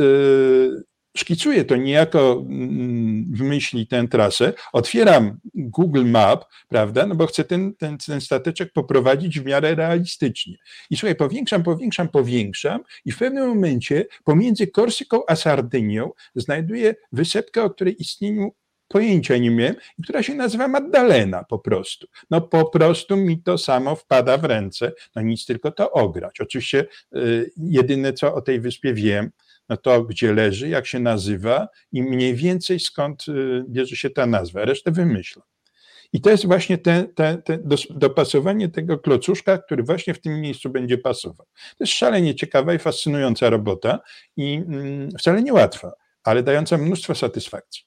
szkicuję 1.19 1.65
to 1.65 1.75
niejako 1.75 2.45
mm, 2.49 3.25
w 3.35 3.41
myśli 3.41 3.87
tę 3.87 4.07
trasę, 4.07 4.53
otwieram 4.73 5.39
Google 5.55 6.05
Map, 6.05 6.45
prawda, 6.67 7.05
no 7.07 7.15
bo 7.15 7.27
chcę 7.27 7.43
ten, 7.43 7.75
ten, 7.75 7.97
ten 7.97 8.21
stateczek 8.21 8.73
poprowadzić 8.73 9.39
w 9.39 9.45
miarę 9.45 9.75
realistycznie. 9.75 10.55
I 10.89 10.97
słuchaj, 10.97 11.15
powiększam, 11.15 11.63
powiększam, 11.63 12.09
powiększam 12.09 12.83
i 13.05 13.11
w 13.11 13.17
pewnym 13.17 13.47
momencie 13.47 14.05
pomiędzy 14.23 14.67
Korsyką 14.67 15.21
a 15.27 15.35
Sardynią 15.35 16.11
znajduję 16.35 16.95
wysepkę, 17.11 17.63
o 17.63 17.69
której 17.69 18.01
istnieniu 18.01 18.51
pojęcia 18.87 19.37
nie 19.37 19.51
miałem 19.51 19.75
która 20.03 20.23
się 20.23 20.35
nazywa 20.35 20.67
Magdalena 20.67 21.43
po 21.43 21.59
prostu. 21.59 22.07
No 22.29 22.41
po 22.41 22.69
prostu 22.69 23.17
mi 23.17 23.43
to 23.43 23.57
samo 23.57 23.95
wpada 23.95 24.37
w 24.37 24.43
ręce, 24.43 24.91
no 25.15 25.21
nic 25.21 25.45
tylko 25.45 25.71
to 25.71 25.91
ograć. 25.91 26.41
Oczywiście 26.41 26.85
y, 27.15 27.51
jedyne 27.57 28.13
co 28.13 28.35
o 28.35 28.41
tej 28.41 28.59
wyspie 28.59 28.93
wiem, 28.93 29.31
no 29.69 29.77
to 29.77 30.03
gdzie 30.03 30.33
leży, 30.33 30.69
jak 30.69 30.87
się 30.87 30.99
nazywa 30.99 31.67
i 31.91 32.03
mniej 32.03 32.35
więcej 32.35 32.79
skąd 32.79 33.27
y, 33.27 33.63
bierze 33.69 33.95
się 33.95 34.09
ta 34.09 34.25
nazwa. 34.25 34.65
Resztę 34.65 34.91
wymyślam. 34.91 35.45
I 36.13 36.21
to 36.21 36.29
jest 36.29 36.45
właśnie 36.45 36.77
te, 36.77 37.03
te, 37.15 37.37
te 37.37 37.59
dopasowanie 37.89 38.69
tego 38.69 38.99
klocuszka, 38.99 39.57
który 39.57 39.83
właśnie 39.83 40.13
w 40.13 40.21
tym 40.21 40.41
miejscu 40.41 40.69
będzie 40.69 40.97
pasował. 40.97 41.47
To 41.55 41.83
jest 41.83 41.93
szalenie 41.93 42.35
ciekawa 42.35 42.73
i 42.73 42.79
fascynująca 42.79 43.49
robota 43.49 43.99
i 44.37 44.63
mm, 44.67 45.09
wcale 45.19 45.41
niełatwa, 45.41 45.91
ale 46.23 46.43
dająca 46.43 46.77
mnóstwo 46.77 47.15
satysfakcji. 47.15 47.83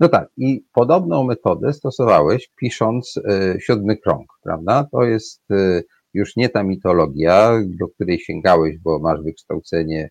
No 0.00 0.08
tak, 0.08 0.28
i 0.36 0.64
podobną 0.72 1.24
metodę 1.24 1.72
stosowałeś 1.72 2.50
pisząc 2.56 3.16
y, 3.16 3.58
siódmy 3.60 3.96
krąg, 3.96 4.26
prawda? 4.42 4.88
To 4.92 5.04
jest 5.04 5.50
y, 5.50 5.84
już 6.14 6.36
nie 6.36 6.48
ta 6.48 6.62
mitologia, 6.62 7.52
do 7.80 7.88
której 7.88 8.20
sięgałeś, 8.20 8.78
bo 8.78 8.98
masz 8.98 9.22
wykształcenie 9.22 10.08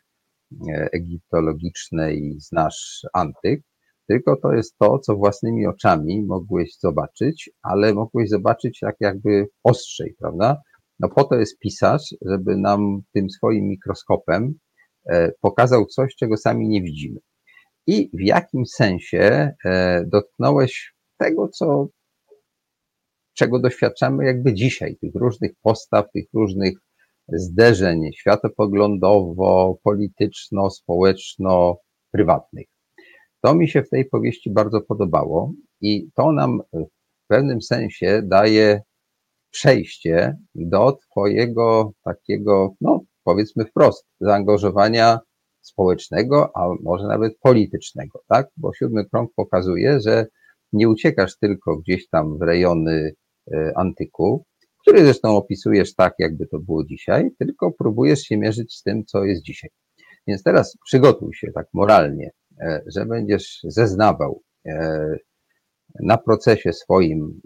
egiptologiczne 0.94 2.14
i 2.14 2.40
znasz 2.40 3.02
antyk, 3.14 3.62
tylko 4.10 4.36
to 4.42 4.54
jest 4.54 4.78
to, 4.78 5.00
co 5.00 5.16
własnymi 5.16 5.68
oczami 5.68 6.24
mogłeś 6.26 6.78
zobaczyć, 6.80 7.50
ale 7.64 7.94
mogłeś 7.94 8.30
zobaczyć 8.30 8.82
jak 8.82 8.96
jakby 9.00 9.48
ostrzej, 9.64 10.16
prawda? 10.20 10.62
No 11.00 11.10
po 11.10 11.24
to 11.24 11.36
jest 11.36 11.60
pisarz, 11.60 12.16
żeby 12.22 12.58
nam 12.58 13.02
tym 13.14 13.30
swoim 13.30 13.68
mikroskopem 13.68 14.54
e, 15.10 15.32
pokazał 15.42 15.86
coś, 15.86 16.16
czego 16.16 16.38
sami 16.38 16.68
nie 16.68 16.82
widzimy. 16.82 17.20
I 17.88 18.10
w 18.14 18.22
jakim 18.22 18.66
sensie 18.66 19.52
e, 19.66 20.04
dotknąłeś 20.06 20.94
tego, 21.18 21.48
co, 21.48 21.88
czego 23.34 23.60
doświadczamy 23.60 24.26
jakby 24.26 24.54
dzisiaj, 24.54 24.98
tych 25.02 25.16
różnych 25.16 25.52
postaw, 25.62 26.06
tych 26.14 26.26
różnych 26.34 26.74
zderzeń 27.34 28.10
światopoglądowo, 28.13 29.78
polityczno, 29.84 30.70
społeczno, 30.70 31.78
prywatnych. 32.12 32.68
To 33.42 33.56
mi 33.56 33.70
się 33.70 33.84
w 33.84 33.90
tej 33.90 34.06
powieści 34.06 34.52
bardzo 34.52 34.82
podobało 34.82 35.52
i 35.82 36.10
to 36.16 36.32
nam 36.32 36.62
w 36.74 37.28
pewnym 37.28 37.62
sensie 37.62 38.22
daje 38.24 38.82
przejście 39.52 40.38
do 40.56 40.92
Twojego 40.92 41.92
takiego, 42.04 42.74
no 42.82 43.02
powiedzmy 43.24 43.66
wprost, 43.66 44.06
zaangażowania 44.20 45.20
społecznego, 45.62 46.52
a 46.56 46.68
może 46.84 47.08
nawet 47.08 47.38
politycznego, 47.40 48.22
tak? 48.28 48.48
Bo 48.58 48.74
siódmy 48.74 49.06
krąg 49.06 49.32
pokazuje, 49.36 50.00
że 50.00 50.26
nie 50.74 50.90
uciekasz 50.90 51.38
tylko 51.38 51.78
gdzieś 51.78 52.10
tam 52.10 52.38
w 52.38 52.42
rejony 52.42 53.13
e, 53.52 53.72
antyku, 53.76 54.46
który 54.88 55.04
zresztą 55.04 55.38
opisujesz 55.38 55.95
tak, 55.95 56.13
jakby 56.19 56.47
to 56.47 56.60
było 56.60 56.86
dzisiaj, 56.86 57.32
tylko 57.39 57.71
próbujesz 57.71 58.19
się 58.19 58.38
mierzyć 58.38 58.76
z 58.76 58.84
tym, 58.84 59.06
co 59.06 59.23
jest 59.23 59.41
dzisiaj. 59.41 59.69
Więc 60.28 60.43
teraz 60.43 60.78
przygotuj 60.86 61.34
się 61.34 61.52
tak 61.52 61.67
moralnie, 61.73 62.32
e, 62.62 62.82
że 62.95 63.06
będziesz 63.06 63.60
zeznawał 63.63 64.41
e, 64.65 65.15
na 66.04 66.17
procesie 66.17 66.73
swoim, 66.73 67.41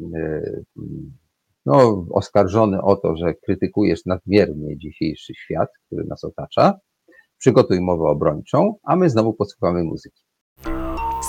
no, 1.65 2.05
oskarżony 2.11 2.81
o 2.81 2.95
to, 2.95 3.15
że 3.17 3.33
krytykujesz 3.33 4.05
nadmiernie 4.05 4.77
dzisiejszy 4.77 5.33
świat, 5.35 5.69
który 5.85 6.03
nas 6.03 6.23
otacza. 6.23 6.79
Przygotuj 7.37 7.81
mowę 7.81 8.03
obrończą, 8.03 8.75
a 8.83 8.95
my 8.95 9.09
znowu 9.09 9.33
posłuchamy 9.33 9.83
muzyki. 9.83 10.23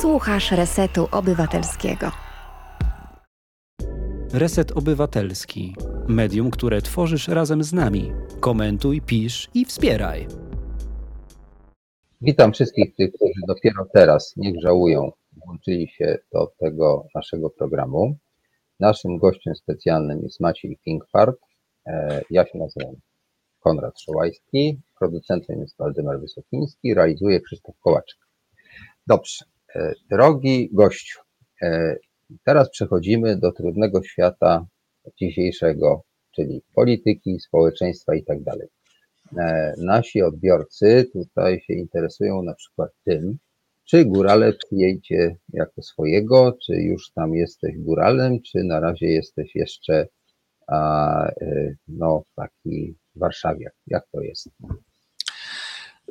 Słuchasz 0.01 0.53
Resetu 0.53 1.09
Obywatelskiego. 1.13 2.11
Reset 4.33 4.73
Obywatelski. 4.73 5.75
Medium, 6.09 6.51
które 6.51 6.83
tworzysz 6.83 7.29
razem 7.29 7.65
z 7.65 7.73
nami. 7.73 8.13
Komentuj, 8.41 9.01
pisz 9.01 9.51
i 9.55 9.65
wspieraj. 9.65 10.27
Witam 12.21 12.53
wszystkich 12.53 12.95
tych, 12.95 13.13
którzy 13.13 13.41
dopiero 13.49 13.87
teraz, 13.95 14.35
niech 14.37 14.61
żałują, 14.61 15.13
włączyli 15.45 15.89
się 15.89 16.19
do 16.33 16.53
tego 16.59 17.07
naszego 17.15 17.51
programu. 17.51 18.17
Naszym 18.81 19.19
gościem 19.19 19.55
specjalnym 19.55 20.23
jest 20.23 20.41
Maciej 20.41 20.79
Pinkfart. 20.85 21.37
E, 21.87 22.23
ja 22.31 22.47
się 22.47 22.59
nazywam 22.59 22.95
Konrad 23.61 24.01
Szołajski, 24.01 24.81
producentem 24.99 25.61
jest 25.61 25.79
Waldemar 25.79 26.21
Wysokiński, 26.21 26.95
realizuje 26.95 27.41
Krzysztof 27.41 27.75
Kołaczek. 27.81 28.19
Dobrze, 29.07 29.45
e, 29.75 29.95
drogi 30.11 30.69
gościu, 30.73 31.21
e, 31.63 31.97
teraz 32.45 32.71
przechodzimy 32.71 33.37
do 33.37 33.53
trudnego 33.53 34.03
świata 34.03 34.67
dzisiejszego, 35.21 36.03
czyli 36.35 36.63
polityki, 36.75 37.41
społeczeństwa 37.41 38.15
i 38.15 38.25
tak 38.25 38.43
dalej. 38.43 38.69
Nasi 39.79 40.23
odbiorcy 40.23 41.11
tutaj 41.13 41.61
się 41.61 41.75
interesują 41.75 42.43
na 42.43 42.55
przykład 42.55 42.91
tym, 43.05 43.39
czy 43.85 44.05
górale 44.05 44.53
przyjęcie 44.53 45.37
jako 45.53 45.83
swojego, 45.83 46.57
czy 46.67 46.75
już 46.75 47.11
tam 47.13 47.35
jesteś 47.35 47.79
góralem, 47.79 48.43
czy 48.43 48.65
na 48.65 48.81
razie 48.81 49.07
jesteś 49.07 49.55
jeszcze 49.55 50.07
a, 50.67 51.27
e, 51.27 51.75
no, 51.89 52.23
taki 52.37 52.95
warszawiak? 53.17 53.75
Jak 53.87 54.05
to 54.13 54.21
jest? 54.21 54.49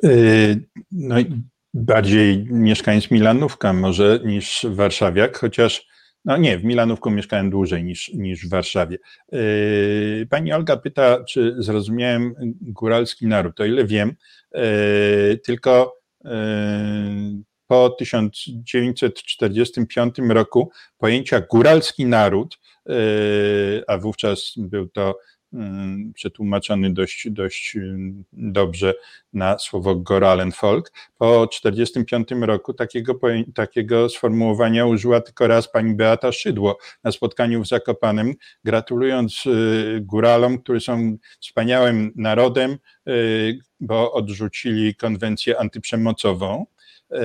E, 0.04 0.08
no, 0.92 1.14
bardziej 1.74 2.44
mieszkając 2.50 3.10
Milanówka 3.10 3.72
może 3.72 4.20
niż 4.24 4.66
warszawiak, 4.70 5.38
chociaż 5.38 5.86
no 6.24 6.36
nie, 6.36 6.58
w 6.58 6.64
Milanówku 6.64 7.10
mieszkałem 7.10 7.50
dłużej 7.50 7.84
niż, 7.84 8.10
niż 8.14 8.46
w 8.46 8.50
Warszawie. 8.50 8.98
E, 9.32 9.38
pani 10.30 10.52
Olga 10.52 10.76
pyta, 10.76 11.24
czy 11.24 11.54
zrozumiałem 11.58 12.34
góralski 12.60 13.26
naród. 13.26 13.60
O 13.60 13.64
ile 13.64 13.84
wiem, 13.84 14.14
tylko 15.44 16.02
po 17.66 17.90
1945 17.90 20.14
roku 20.28 20.70
pojęcia 20.98 21.40
góralski 21.40 22.06
naród, 22.06 22.58
a 23.86 23.98
wówczas 23.98 24.52
był 24.56 24.88
to 24.88 25.18
przetłumaczony 26.14 26.94
dość, 26.94 27.30
dość 27.30 27.76
mm, 27.76 28.24
dobrze 28.32 28.94
na 29.32 29.58
słowo 29.58 29.96
Goralen 29.96 30.52
Folk. 30.52 30.92
Po 31.18 31.46
1945 31.46 32.46
roku 32.46 32.74
takiego, 32.74 33.18
takiego 33.54 34.08
sformułowania 34.08 34.86
użyła 34.86 35.20
tylko 35.20 35.46
raz 35.46 35.72
pani 35.72 35.94
Beata 35.94 36.32
Szydło 36.32 36.78
na 37.04 37.12
spotkaniu 37.12 37.62
w 37.62 37.68
Zakopanem, 37.68 38.34
gratulując 38.64 39.44
e, 39.46 39.50
góralom, 40.00 40.58
którzy 40.58 40.80
są 40.80 41.16
wspaniałym 41.40 42.12
narodem, 42.16 42.70
e, 42.70 43.12
bo 43.80 44.12
odrzucili 44.12 44.94
konwencję 44.94 45.60
antyprzemocową. 45.60 46.66
E, 47.10 47.24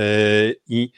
I 0.67 0.91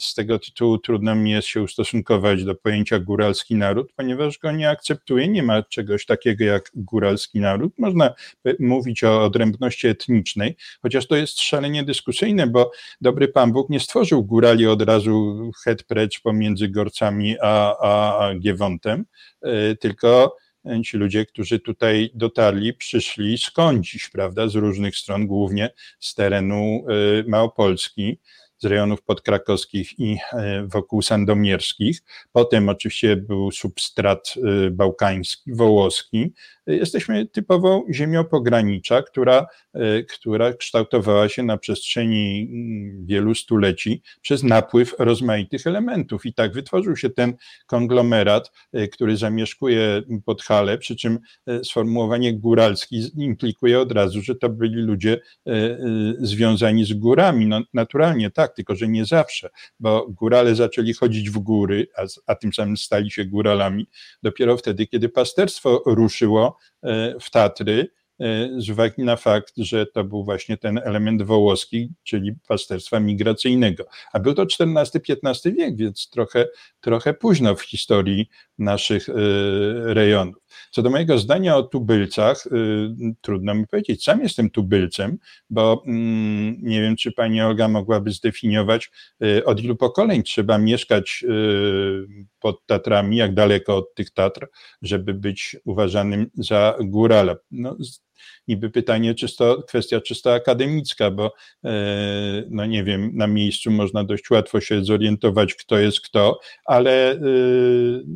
z 0.00 0.14
tego 0.14 0.38
tytułu 0.38 0.78
trudno 0.78 1.14
mi 1.14 1.30
jest 1.30 1.48
się 1.48 1.62
ustosunkować 1.62 2.44
do 2.44 2.54
pojęcia 2.54 2.98
góralski 2.98 3.54
naród, 3.54 3.92
ponieważ 3.96 4.38
go 4.38 4.52
nie 4.52 4.70
akceptuję. 4.70 5.28
Nie 5.28 5.42
ma 5.42 5.62
czegoś 5.62 6.06
takiego 6.06 6.44
jak 6.44 6.70
góralski 6.74 7.40
naród. 7.40 7.72
Można 7.78 8.14
mówić 8.58 9.04
o 9.04 9.24
odrębności 9.24 9.86
etnicznej, 9.86 10.56
chociaż 10.82 11.06
to 11.06 11.16
jest 11.16 11.40
szalenie 11.40 11.84
dyskusyjne, 11.84 12.46
bo 12.46 12.70
dobry 13.00 13.28
Pan 13.28 13.52
Bóg 13.52 13.70
nie 13.70 13.80
stworzył 13.80 14.24
górali 14.24 14.66
od 14.66 14.82
razu 14.82 15.50
het 15.64 15.84
precz 15.84 16.20
pomiędzy 16.20 16.68
Gorcami 16.68 17.36
a, 17.42 17.76
a, 17.82 18.34
Giewontem, 18.34 19.04
e, 19.42 19.76
tylko 19.76 20.36
ci 20.84 20.96
ludzie, 20.96 21.26
którzy 21.26 21.60
tutaj 21.60 22.10
dotarli, 22.14 22.74
przyszli 22.74 23.38
skądś, 23.38 24.08
prawda, 24.08 24.48
z 24.48 24.54
różnych 24.54 24.96
stron, 24.96 25.26
głównie 25.26 25.70
z 26.00 26.14
terenu 26.14 26.84
y, 27.20 27.24
Małopolski 27.28 28.18
z 28.58 28.64
rejonów 28.64 29.02
podkrakowskich 29.02 29.98
i 29.98 30.18
e, 30.32 30.66
wokół 30.66 31.02
sandomierskich. 31.02 32.02
Potem 32.32 32.68
oczywiście 32.68 33.16
był 33.16 33.50
substrat 33.50 34.34
e, 34.66 34.70
bałkański, 34.70 35.52
wołoski. 35.54 36.32
Jesteśmy 36.68 37.26
typową 37.26 37.84
ziemią 37.92 38.24
pogranicza, 38.24 39.02
która, 39.02 39.46
e, 39.74 40.02
która 40.02 40.52
kształtowała 40.52 41.28
się 41.28 41.42
na 41.42 41.58
przestrzeni 41.58 42.48
mm, 42.52 43.06
wielu 43.06 43.34
stuleci 43.34 44.02
przez 44.20 44.42
napływ 44.42 44.94
rozmaitych 44.98 45.66
elementów. 45.66 46.26
I 46.26 46.34
tak 46.34 46.52
wytworzył 46.52 46.96
się 46.96 47.10
ten 47.10 47.34
konglomerat, 47.66 48.52
który 48.92 49.16
zamieszkuje 49.16 50.02
Podhale, 50.24 50.78
przy 50.78 50.96
czym 50.96 51.18
sformułowanie 51.62 52.34
góralski 52.34 53.02
implikuje 53.16 53.80
od 53.80 53.92
razu, 53.92 54.22
że 54.22 54.34
to 54.34 54.48
byli 54.48 54.82
ludzie 54.82 55.20
związani 56.18 56.84
z 56.84 56.92
górami. 56.92 57.46
No, 57.46 57.60
naturalnie 57.74 58.30
tak, 58.30 58.54
tylko 58.54 58.74
że 58.76 58.88
nie 58.88 59.04
zawsze, 59.04 59.50
bo 59.80 60.06
górale 60.08 60.54
zaczęli 60.54 60.94
chodzić 60.94 61.30
w 61.30 61.38
góry, 61.38 61.86
a, 61.96 62.02
a 62.26 62.34
tym 62.34 62.52
samym 62.52 62.76
stali 62.76 63.10
się 63.10 63.24
góralami 63.24 63.88
dopiero 64.22 64.56
wtedy, 64.56 64.86
kiedy 64.86 65.08
pasterstwo 65.08 65.82
ruszyło 65.86 66.48
e, 66.48 66.57
w 67.20 67.30
Tatry, 67.30 67.88
e, 68.20 68.48
z 68.58 68.70
uwagi 68.70 69.02
na 69.02 69.16
fakt, 69.16 69.52
że 69.56 69.86
to 69.86 70.04
był 70.04 70.24
właśnie 70.24 70.56
ten 70.56 70.78
element 70.78 71.22
wołoski, 71.22 71.92
czyli 72.04 72.32
pasterstwa 72.48 73.00
migracyjnego. 73.00 73.84
A 74.12 74.20
był 74.20 74.34
to 74.34 74.42
XIV-XV 74.42 75.52
wiek, 75.52 75.76
więc 75.76 76.10
trochę, 76.10 76.46
trochę 76.80 77.14
późno 77.14 77.54
w 77.54 77.62
historii 77.62 78.28
naszych 78.58 79.08
e, 79.08 79.14
rejonów. 79.94 80.47
Co 80.70 80.82
do 80.82 80.90
mojego 80.90 81.18
zdania 81.18 81.56
o 81.56 81.62
tubylcach, 81.62 82.46
y, 82.46 82.90
trudno 83.20 83.54
mi 83.54 83.66
powiedzieć. 83.66 84.04
Sam 84.04 84.22
jestem 84.22 84.50
tubylcem, 84.50 85.18
bo 85.50 85.82
mm, 85.86 86.56
nie 86.62 86.80
wiem, 86.80 86.96
czy 86.96 87.12
pani 87.12 87.42
Olga 87.42 87.68
mogłaby 87.68 88.10
zdefiniować, 88.10 88.90
y, 89.24 89.44
od 89.44 89.60
ilu 89.60 89.76
pokoleń 89.76 90.22
trzeba 90.22 90.58
mieszkać 90.58 91.24
y, 91.28 92.28
pod 92.40 92.66
Tatrami, 92.66 93.16
jak 93.16 93.34
daleko 93.34 93.76
od 93.76 93.94
tych 93.94 94.10
Tatr, 94.10 94.48
żeby 94.82 95.14
być 95.14 95.56
uważanym 95.64 96.30
za 96.34 96.76
górala. 96.80 97.36
No, 97.50 97.76
niby 98.48 98.70
pytanie 98.70 99.14
czysto, 99.14 99.62
kwestia 99.62 100.00
czysto 100.00 100.34
akademicka, 100.34 101.10
bo 101.10 101.32
no 102.50 102.66
nie 102.66 102.84
wiem, 102.84 103.10
na 103.14 103.26
miejscu 103.26 103.70
można 103.70 104.04
dość 104.04 104.30
łatwo 104.30 104.60
się 104.60 104.84
zorientować, 104.84 105.54
kto 105.54 105.78
jest 105.78 106.00
kto, 106.00 106.40
ale 106.64 107.20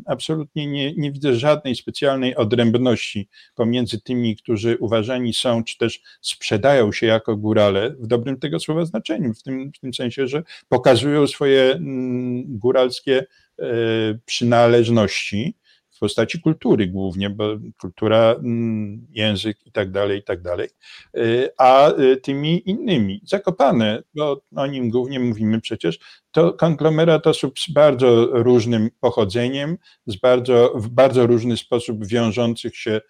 absolutnie 0.07 0.67
nie, 0.67 0.95
nie 0.95 1.13
widzę 1.13 1.35
żadnej 1.35 1.75
specjalnej 1.75 2.37
odrębności 2.37 3.29
pomiędzy 3.55 4.01
tymi, 4.01 4.37
którzy 4.37 4.77
uważani 4.81 5.35
są, 5.35 5.65
czy 5.65 5.79
też 5.79 6.01
sprzedają 6.21 6.93
się 6.93 7.07
jako 7.07 7.37
górale, 7.37 7.91
w 7.91 8.07
dobrym 8.07 8.39
tego 8.39 8.61
słowa 8.61 8.85
znaczeniu, 8.85 9.35
w 9.35 9.43
tym, 9.43 9.73
w 9.77 9.79
tym 9.79 9.95
sensie, 9.95 10.27
że 10.27 10.43
pokazują 10.69 11.27
swoje 11.27 11.73
mm, 11.73 12.45
góralskie 12.59 13.27
e, 13.59 13.65
przynależności 14.25 15.55
postaci 16.03 16.41
kultury 16.41 16.87
głównie, 16.87 17.31
bo 17.31 17.45
kultura, 17.81 18.35
mm, 18.39 19.07
język 19.11 19.67
i 19.67 19.73
tak 19.73 19.91
dalej, 19.91 20.19
i 20.19 20.23
tak 20.23 20.43
dalej, 20.43 20.69
e, 21.17 21.21
a 21.59 21.89
e, 21.93 22.17
tymi 22.17 22.71
innymi. 22.71 23.21
Zakopane, 23.25 24.03
bo 24.15 24.43
o 24.57 24.67
nim 24.67 24.91
głównie 24.91 25.21
mówimy 25.21 25.61
przecież, 25.61 25.99
to 26.31 26.53
konglomerat 26.53 27.27
osób 27.27 27.59
z 27.59 27.73
bardzo 27.73 28.27
różnym 28.33 28.91
pochodzeniem, 29.01 29.77
z 30.07 30.17
bardzo, 30.17 30.73
w 30.77 30.89
bardzo 30.89 31.27
różny 31.27 31.57
sposób 31.57 32.07
wiążących 32.07 32.77
się 32.77 33.01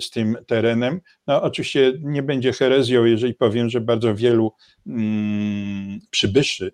z 0.00 0.10
tym 0.10 0.36
terenem. 0.46 1.00
No, 1.26 1.42
oczywiście 1.42 1.92
nie 2.00 2.22
będzie 2.22 2.52
herezją, 2.52 3.04
jeżeli 3.04 3.34
powiem, 3.34 3.70
że 3.70 3.80
bardzo 3.80 4.14
wielu 4.14 4.52
mm, 4.86 6.00
przybyszy 6.10 6.72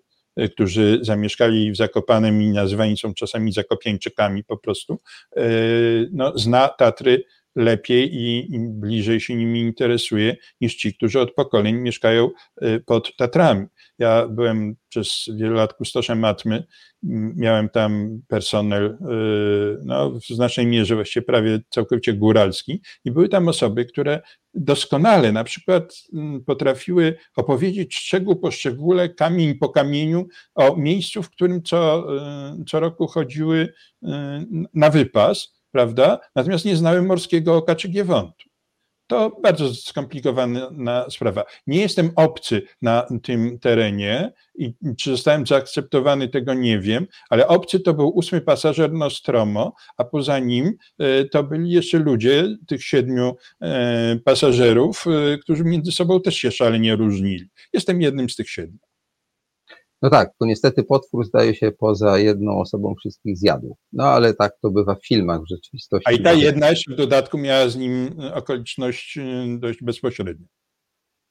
którzy 0.53 0.99
zamieszkali 1.01 1.71
w 1.71 1.77
Zakopanem 1.77 2.41
i 2.41 2.49
nazywani 2.49 2.97
są 2.97 3.13
czasami 3.13 3.51
Zakopieńczykami 3.51 4.43
po 4.43 4.57
prostu, 4.57 4.99
e, 5.37 5.41
no, 6.11 6.37
zna 6.37 6.67
Tatry 6.67 7.23
lepiej 7.55 8.15
i, 8.15 8.47
bliżej 8.59 9.21
się 9.21 9.35
nimi 9.35 9.59
interesuje 9.59 10.35
niż 10.61 10.75
ci, 10.75 10.93
którzy 10.93 11.19
od 11.19 11.33
pokoleń 11.33 11.75
mieszkają 11.75 12.29
e, 12.61 12.79
pod 12.79 13.15
Tatrami. 13.15 13.65
Ja 13.99 14.27
byłem 14.27 14.75
przez 14.89 15.29
wiele 15.35 15.55
lat 15.55 15.73
kustoszem 15.73 16.19
Matmy, 16.19 16.63
miałem 17.35 17.69
tam 17.69 18.21
personel 18.27 18.85
y, 18.85 18.97
no, 19.85 20.11
w 20.11 20.25
znacznej 20.25 20.67
mierze 20.67 20.95
właściwie 20.95 21.25
prawie 21.25 21.59
całkowicie 21.69 22.13
góralski 22.13 22.81
i 23.05 23.11
były 23.11 23.29
tam 23.29 23.47
osoby, 23.47 23.85
które 23.85 24.21
doskonale 24.53 25.31
na 25.31 25.43
przykład 25.43 25.93
potrafiły 26.45 27.17
opowiedzieć 27.35 27.95
szczegół 27.95 28.35
po 28.35 28.51
szczególe, 28.51 29.09
kamień 29.09 29.55
po 29.55 29.69
kamieniu 29.69 30.27
o 30.55 30.75
miejscu, 30.75 31.23
w 31.23 31.29
którym 31.29 31.63
co, 31.63 32.07
y, 32.61 32.65
co 32.65 32.79
roku 32.79 33.07
chodziły 33.07 33.57
y, 33.57 34.07
na 34.73 34.89
wypas, 34.89 35.55
prawda? 35.71 36.19
Natomiast 36.35 36.65
nie 36.65 36.75
znały 36.75 37.01
morskiego 37.01 37.55
oka 37.55 37.75
czy 37.75 37.89
giewontu. 37.89 38.54
To 39.07 39.37
bardzo 39.43 39.73
skomplikowana 39.73 41.05
sprawa. 41.09 41.43
Nie 41.67 41.81
jestem 41.81 42.11
obcy 42.15 42.61
na 42.81 43.07
tym 43.23 43.59
terenie 43.59 44.33
i 44.55 44.73
czy 44.97 45.11
zostałem 45.11 45.47
zaakceptowany, 45.47 46.27
tego 46.27 46.53
nie 46.53 46.79
wiem, 46.79 47.07
ale 47.29 47.47
obcy 47.47 47.79
to 47.79 47.93
był 47.93 48.09
ósmy 48.09 48.41
pasażer 48.41 48.93
Nostromo, 48.93 49.73
a 49.97 50.03
poza 50.03 50.39
nim 50.39 50.73
e, 50.99 51.25
to 51.25 51.43
byli 51.43 51.71
jeszcze 51.71 51.99
ludzie, 51.99 52.47
tych 52.67 52.83
siedmiu 52.83 53.35
e, 53.61 54.19
pasażerów, 54.25 55.05
e, 55.07 55.37
którzy 55.37 55.63
między 55.63 55.91
sobą 55.91 56.21
też 56.21 56.35
się 56.35 56.51
szalenie 56.51 56.95
różnili. 56.95 57.49
Jestem 57.73 58.01
jednym 58.01 58.29
z 58.29 58.35
tych 58.35 58.49
siedmiu. 58.49 58.84
No 60.01 60.09
tak, 60.09 60.29
to 60.39 60.45
niestety 60.45 60.83
potwór 60.83 61.25
zdaje 61.25 61.55
się 61.55 61.71
poza 61.71 62.19
jedną 62.19 62.59
osobą 62.59 62.95
wszystkich 62.99 63.37
zjadł. 63.37 63.77
No 63.93 64.03
ale 64.03 64.33
tak 64.33 64.51
to 64.61 64.71
bywa 64.71 64.95
w 64.95 65.07
filmach 65.07 65.41
w 65.41 65.49
rzeczywistości. 65.49 66.09
A 66.09 66.11
i 66.11 66.23
ta 66.23 66.33
jedna 66.33 66.69
jeszcze 66.69 66.93
w 66.93 66.97
dodatku 66.97 67.37
miała 67.37 67.69
z 67.69 67.75
nim 67.75 68.09
okoliczność 68.33 69.17
y, 69.17 69.59
dość 69.59 69.83
bezpośrednią. 69.83 70.47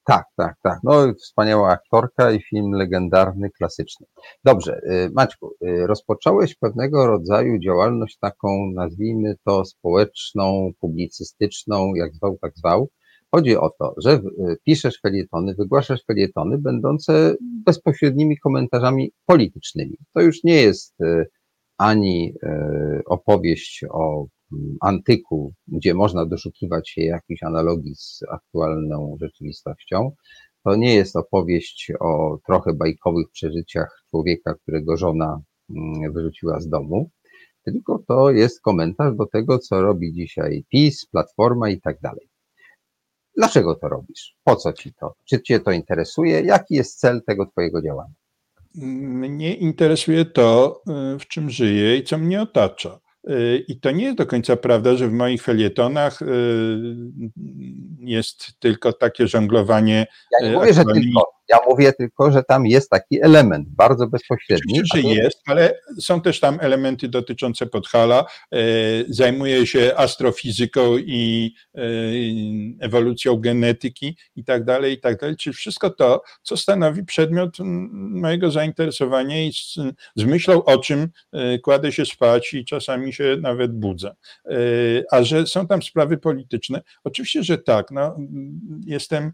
Tak, 0.06 0.24
tak, 0.36 0.54
tak. 0.62 0.78
No, 0.84 1.14
wspaniała 1.14 1.68
aktorka 1.70 2.32
i 2.32 2.42
film 2.42 2.70
legendarny, 2.70 3.50
klasyczny. 3.50 4.06
Dobrze, 4.44 4.80
y, 4.90 5.10
Maćku, 5.14 5.50
rozpocząłeś 5.86 6.54
pewnego 6.54 7.06
rodzaju 7.06 7.58
działalność 7.58 8.18
taką, 8.18 8.48
nazwijmy 8.74 9.34
to 9.44 9.64
społeczną, 9.64 10.70
publicystyczną, 10.80 11.94
jak 11.94 12.14
zwał, 12.14 12.38
tak 12.42 12.52
zwał. 12.56 12.88
Chodzi 13.34 13.56
o 13.56 13.70
to, 13.78 13.94
że 14.04 14.12
y, 14.12 14.56
piszesz 14.64 15.00
felietony, 15.00 15.54
wygłaszasz 15.54 16.04
felietony 16.06 16.58
będące 16.58 17.34
bezpośrednimi 17.40 18.38
komentarzami 18.38 19.12
politycznymi. 19.26 19.96
To 20.12 20.22
już 20.22 20.44
nie 20.44 20.54
jest 20.54 21.00
y, 21.00 21.26
ani 21.78 22.34
y, 22.42 23.02
opowieść 23.06 23.84
o 23.90 24.26
mm, 24.52 24.76
antyku, 24.80 25.54
gdzie 25.68 25.94
można 25.94 26.26
doszukiwać 26.26 26.90
się 26.90 27.02
jakichś 27.02 27.42
analogii 27.42 27.94
z 27.94 28.20
aktualną 28.30 29.16
rzeczywistością. 29.20 30.10
To 30.64 30.76
nie 30.76 30.94
jest 30.94 31.16
opowieść 31.16 31.92
o 32.00 32.38
trochę 32.46 32.72
bajkowych 32.74 33.26
przeżyciach 33.32 34.04
człowieka, 34.10 34.54
którego 34.62 34.96
żona 34.96 35.40
mm, 35.70 36.12
wyrzuciła 36.12 36.60
z 36.60 36.68
domu, 36.68 37.10
tylko 37.64 38.04
to 38.08 38.30
jest 38.30 38.60
komentarz 38.60 39.16
do 39.16 39.26
tego, 39.26 39.58
co 39.58 39.82
robi 39.82 40.12
dzisiaj 40.12 40.64
PiS, 40.68 41.06
Platforma 41.06 41.70
i 41.70 41.80
tak 41.80 42.00
dalej. 42.00 42.33
Dlaczego 43.36 43.74
to 43.74 43.88
robisz? 43.88 44.36
Po 44.44 44.56
co 44.56 44.72
ci 44.72 44.94
to? 45.00 45.14
Czy 45.24 45.42
cię 45.42 45.60
to 45.60 45.70
interesuje? 45.70 46.40
Jaki 46.40 46.74
jest 46.74 46.98
cel 46.98 47.22
tego 47.26 47.46
twojego 47.46 47.82
działania? 47.82 48.14
Mnie 48.74 49.54
interesuje 49.54 50.24
to, 50.24 50.82
y, 51.14 51.18
w 51.18 51.26
czym 51.28 51.50
żyję 51.50 51.96
i 51.96 52.04
co 52.04 52.18
mnie 52.18 52.42
otacza. 52.42 53.00
Y, 53.30 53.64
I 53.68 53.80
to 53.80 53.90
nie 53.90 54.04
jest 54.04 54.16
do 54.16 54.26
końca 54.26 54.56
prawda, 54.56 54.94
że 54.94 55.08
w 55.08 55.12
moich 55.12 55.42
felietonach 55.42 56.22
y, 56.22 56.26
jest 57.98 58.60
tylko 58.60 58.92
takie 58.92 59.28
żonglowanie. 59.28 60.06
Ja 60.32 60.48
nie 60.48 60.56
mówię, 60.56 60.74
że 60.74 60.84
tylko. 60.84 61.33
Ja 61.48 61.58
mówię 61.68 61.92
tylko, 61.92 62.32
że 62.32 62.42
tam 62.42 62.66
jest 62.66 62.90
taki 62.90 63.22
element 63.22 63.68
bardzo 63.68 64.06
bezpośredni. 64.06 64.80
Oczywiście, 64.80 65.02
że 65.02 65.22
jest, 65.22 65.42
ale 65.46 65.80
są 66.00 66.20
też 66.20 66.40
tam 66.40 66.58
elementy 66.60 67.08
dotyczące 67.08 67.66
Podhala. 67.66 68.26
E, 68.52 68.58
zajmuję 69.08 69.66
się 69.66 69.92
astrofizyką 69.96 70.98
i 70.98 71.54
e, 71.74 71.80
ewolucją 72.80 73.36
genetyki 73.36 74.16
i 74.36 74.44
tak 74.44 74.64
dalej, 74.64 74.92
i 74.92 75.00
tak 75.00 75.20
dalej. 75.20 75.36
Czyli 75.36 75.54
wszystko 75.54 75.90
to, 75.90 76.22
co 76.42 76.56
stanowi 76.56 77.04
przedmiot 77.04 77.56
mojego 78.10 78.50
zainteresowania 78.50 79.46
i 79.46 79.52
z, 79.52 79.74
z 80.16 80.24
myślą 80.24 80.64
o 80.64 80.78
czym 80.78 81.08
e, 81.32 81.58
kładę 81.58 81.92
się 81.92 82.06
spać 82.06 82.54
i 82.54 82.64
czasami 82.64 83.12
się 83.12 83.36
nawet 83.40 83.72
budzę. 83.72 84.14
A 85.10 85.22
że 85.22 85.46
są 85.46 85.66
tam 85.66 85.82
sprawy 85.82 86.18
polityczne, 86.18 86.82
oczywiście, 87.04 87.42
że 87.42 87.58
tak. 87.58 87.90
No, 87.90 88.16
jestem 88.86 89.32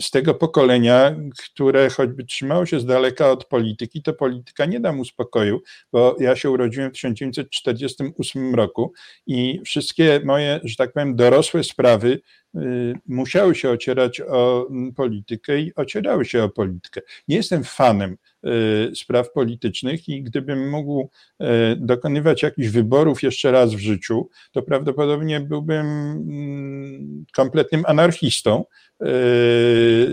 z 0.00 0.10
tego 0.10 0.34
pokolenia, 0.34 1.16
które 1.38 1.90
choćby 1.90 2.24
trzymało 2.24 2.66
się 2.66 2.80
z 2.80 2.86
daleka 2.86 3.30
od 3.30 3.44
polityki, 3.44 4.02
to 4.02 4.12
polityka 4.12 4.64
nie 4.64 4.80
da 4.80 4.92
mu 4.92 5.04
spokoju, 5.04 5.60
bo 5.92 6.16
ja 6.20 6.36
się 6.36 6.50
urodziłem 6.50 6.90
w 6.90 6.92
1948 6.92 8.54
roku 8.54 8.92
i 9.26 9.60
wszystkie 9.64 10.20
moje, 10.24 10.60
że 10.64 10.76
tak 10.76 10.92
powiem, 10.92 11.16
dorosłe 11.16 11.64
sprawy 11.64 12.20
y, 12.56 12.94
musiały 13.06 13.54
się 13.54 13.70
ocierać 13.70 14.20
o 14.20 14.66
mm, 14.70 14.94
politykę 14.94 15.60
i 15.60 15.74
ocierały 15.74 16.24
się 16.24 16.42
o 16.42 16.48
politykę. 16.48 17.00
Nie 17.28 17.36
jestem 17.36 17.64
fanem 17.64 18.16
y, 18.46 18.96
spraw 18.96 19.32
politycznych 19.32 20.08
i 20.08 20.22
gdybym 20.22 20.70
mógł 20.70 21.10
y, 21.42 21.46
dokonywać 21.76 22.42
jakichś 22.42 22.68
wyborów 22.68 23.22
jeszcze 23.22 23.52
raz 23.52 23.74
w 23.74 23.78
życiu, 23.78 24.28
to 24.52 24.62
prawdopodobnie 24.62 25.40
byłbym 25.40 25.86
mm, 25.86 27.24
kompletnym 27.34 27.82
anarchistą, 27.86 28.64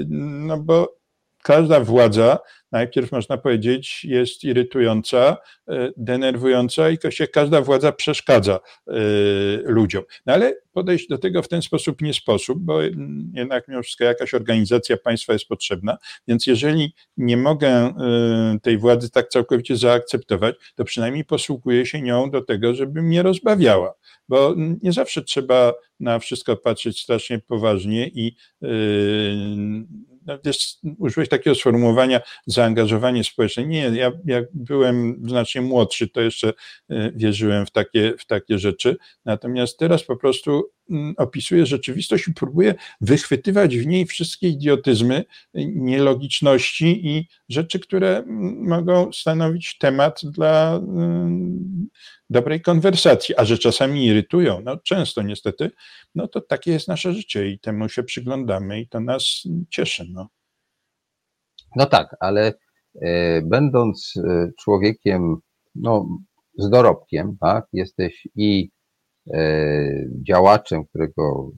no 0.08 0.58
bo 0.58 0.98
każda 1.48 1.80
władza, 1.80 2.40
najpierw 2.72 3.12
można 3.12 3.38
powiedzieć, 3.38 4.04
jest 4.04 4.44
irytująca, 4.44 5.38
e, 5.70 5.92
denerwująca 5.98 6.90
i 6.90 6.98
każda 7.34 7.62
władza 7.62 7.92
przeszkadza 7.92 8.60
e, 8.88 8.92
ludziom. 9.66 10.04
No 10.26 10.34
ale 10.34 10.54
podejść 10.74 11.08
do 11.08 11.18
tego 11.18 11.44
w 11.44 11.48
ten 11.48 11.62
sposób 11.62 12.02
nie 12.02 12.14
sposób, 12.14 12.60
bo 12.60 12.82
jednak 13.34 13.68
mimo 13.68 13.84
wszystko 13.84 14.04
jakaś 14.04 14.34
organizacja 14.34 14.98
państwa 14.98 15.34
jest 15.34 15.48
potrzebna, 15.48 15.98
więc 16.28 16.48
jeżeli 16.48 16.94
nie 17.18 17.38
mogę 17.38 17.70
e, 17.70 17.94
tej 18.62 18.78
władzy 18.78 19.10
tak 19.10 19.30
całkowicie 19.30 19.78
zaakceptować, 19.78 20.56
to 20.76 20.84
przynajmniej 20.84 21.26
posługuję 21.26 21.86
się 21.86 22.02
nią 22.02 22.32
do 22.32 22.42
tego, 22.42 22.74
żeby 22.74 23.02
mnie 23.02 23.24
rozbawiała, 23.24 23.94
bo 24.30 24.56
nie 24.84 24.92
zawsze 24.92 25.22
trzeba 25.22 25.74
na 26.00 26.20
wszystko 26.20 26.58
patrzeć 26.58 27.02
strasznie 27.02 27.40
poważnie 27.40 28.08
i 28.08 28.36
wiesz, 30.46 30.78
użyłeś 31.00 31.30
takiego 31.30 31.56
sformułowania 31.56 32.22
zaangażowanie 32.46 33.24
społeczne. 33.24 33.66
Nie, 33.66 33.82
ja 33.82 34.12
jak 34.26 34.46
byłem 34.54 35.22
znacznie 35.28 35.62
młodszy, 35.62 36.08
to 36.08 36.22
jeszcze 36.22 36.54
e, 36.90 37.12
wierzyłem 37.16 37.66
w 37.66 37.72
takie, 37.72 38.14
w 38.20 38.26
takie 38.26 38.60
rzeczy. 38.60 38.98
Natomiast 39.26 39.80
teraz 39.80 40.04
po 40.04 40.18
prostu 40.18 40.72
opisuje 41.18 41.66
rzeczywistość 41.66 42.28
i 42.28 42.34
próbuje 42.34 42.76
wychwytywać 43.02 43.78
w 43.78 43.88
niej 43.88 44.06
wszystkie 44.06 44.50
idiotyzmy, 44.50 45.26
nielogiczności 45.54 47.08
i 47.08 47.28
rzeczy, 47.50 47.80
które 47.80 48.18
mm, 48.18 48.68
mogą 48.68 49.14
stanowić 49.14 49.78
temat 49.78 50.22
dla 50.24 50.76
mm, 50.76 51.88
dobrej 52.30 52.62
konwersacji, 52.62 53.36
a 53.38 53.46
że 53.46 53.58
czasami 53.58 54.06
irytują, 54.06 54.62
no 54.64 54.78
często 54.78 55.22
niestety, 55.22 55.72
no 56.16 56.28
to 56.28 56.42
takie 56.42 56.72
jest 56.72 56.88
nasze 56.88 57.14
życie 57.14 57.50
i 57.50 57.60
temu 57.60 57.90
się 57.90 58.04
przyglądamy 58.04 58.82
i 58.82 58.88
to 58.88 59.00
nas 59.00 59.44
cieszy. 59.70 60.06
No, 60.14 60.28
no 61.76 61.86
tak, 61.86 62.16
ale 62.20 62.54
e, 63.02 63.42
będąc 63.42 64.14
e, 64.18 64.52
człowiekiem 64.60 65.36
no, 65.76 66.08
z 66.58 66.70
dorobkiem, 66.70 67.38
tak, 67.42 67.66
jesteś 67.74 68.28
i 68.36 68.70
działaczem, 70.28 70.86
którego 70.86 71.52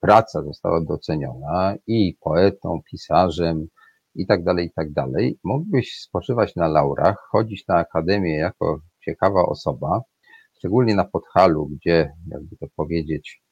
praca 0.00 0.42
została 0.42 0.80
doceniona, 0.84 1.74
i 1.86 2.16
poetą, 2.20 2.80
pisarzem, 2.90 3.66
i 4.14 4.26
tak 4.26 4.44
dalej, 4.44 4.66
i 4.66 4.72
tak 4.72 4.92
dalej. 4.92 5.38
Mógłbyś 5.44 6.00
spoczywać 6.00 6.56
na 6.56 6.68
laurach, 6.68 7.16
chodzić 7.30 7.64
na 7.68 7.76
akademię 7.76 8.36
jako 8.36 8.80
ciekawa 9.04 9.46
osoba, 9.46 10.00
szczególnie 10.58 10.94
na 10.94 11.04
Podhalu, 11.04 11.66
gdzie, 11.66 12.12
jakby 12.30 12.56
to 12.56 12.66
powiedzieć, 12.76 13.42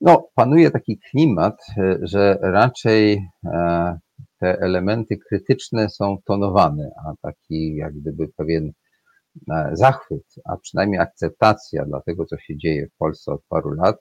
no, 0.00 0.28
panuje 0.34 0.70
taki 0.70 0.98
klimat, 1.10 1.56
że 2.02 2.38
raczej 2.42 3.28
e, 3.46 3.98
te 4.40 4.60
elementy 4.60 5.18
krytyczne 5.28 5.88
są 5.88 6.16
tonowane, 6.24 6.90
a 7.06 7.12
taki 7.22 7.76
jak 7.76 7.94
gdyby 7.94 8.28
pewien 8.36 8.66
e, 8.66 8.72
zachwyt, 9.72 10.34
a 10.44 10.56
przynajmniej 10.56 11.00
akceptacja 11.00 11.84
dla 11.84 12.00
tego, 12.00 12.24
co 12.24 12.38
się 12.38 12.56
dzieje 12.56 12.86
w 12.86 12.96
Polsce 12.98 13.32
od 13.32 13.44
paru 13.48 13.70
lat, 13.70 13.96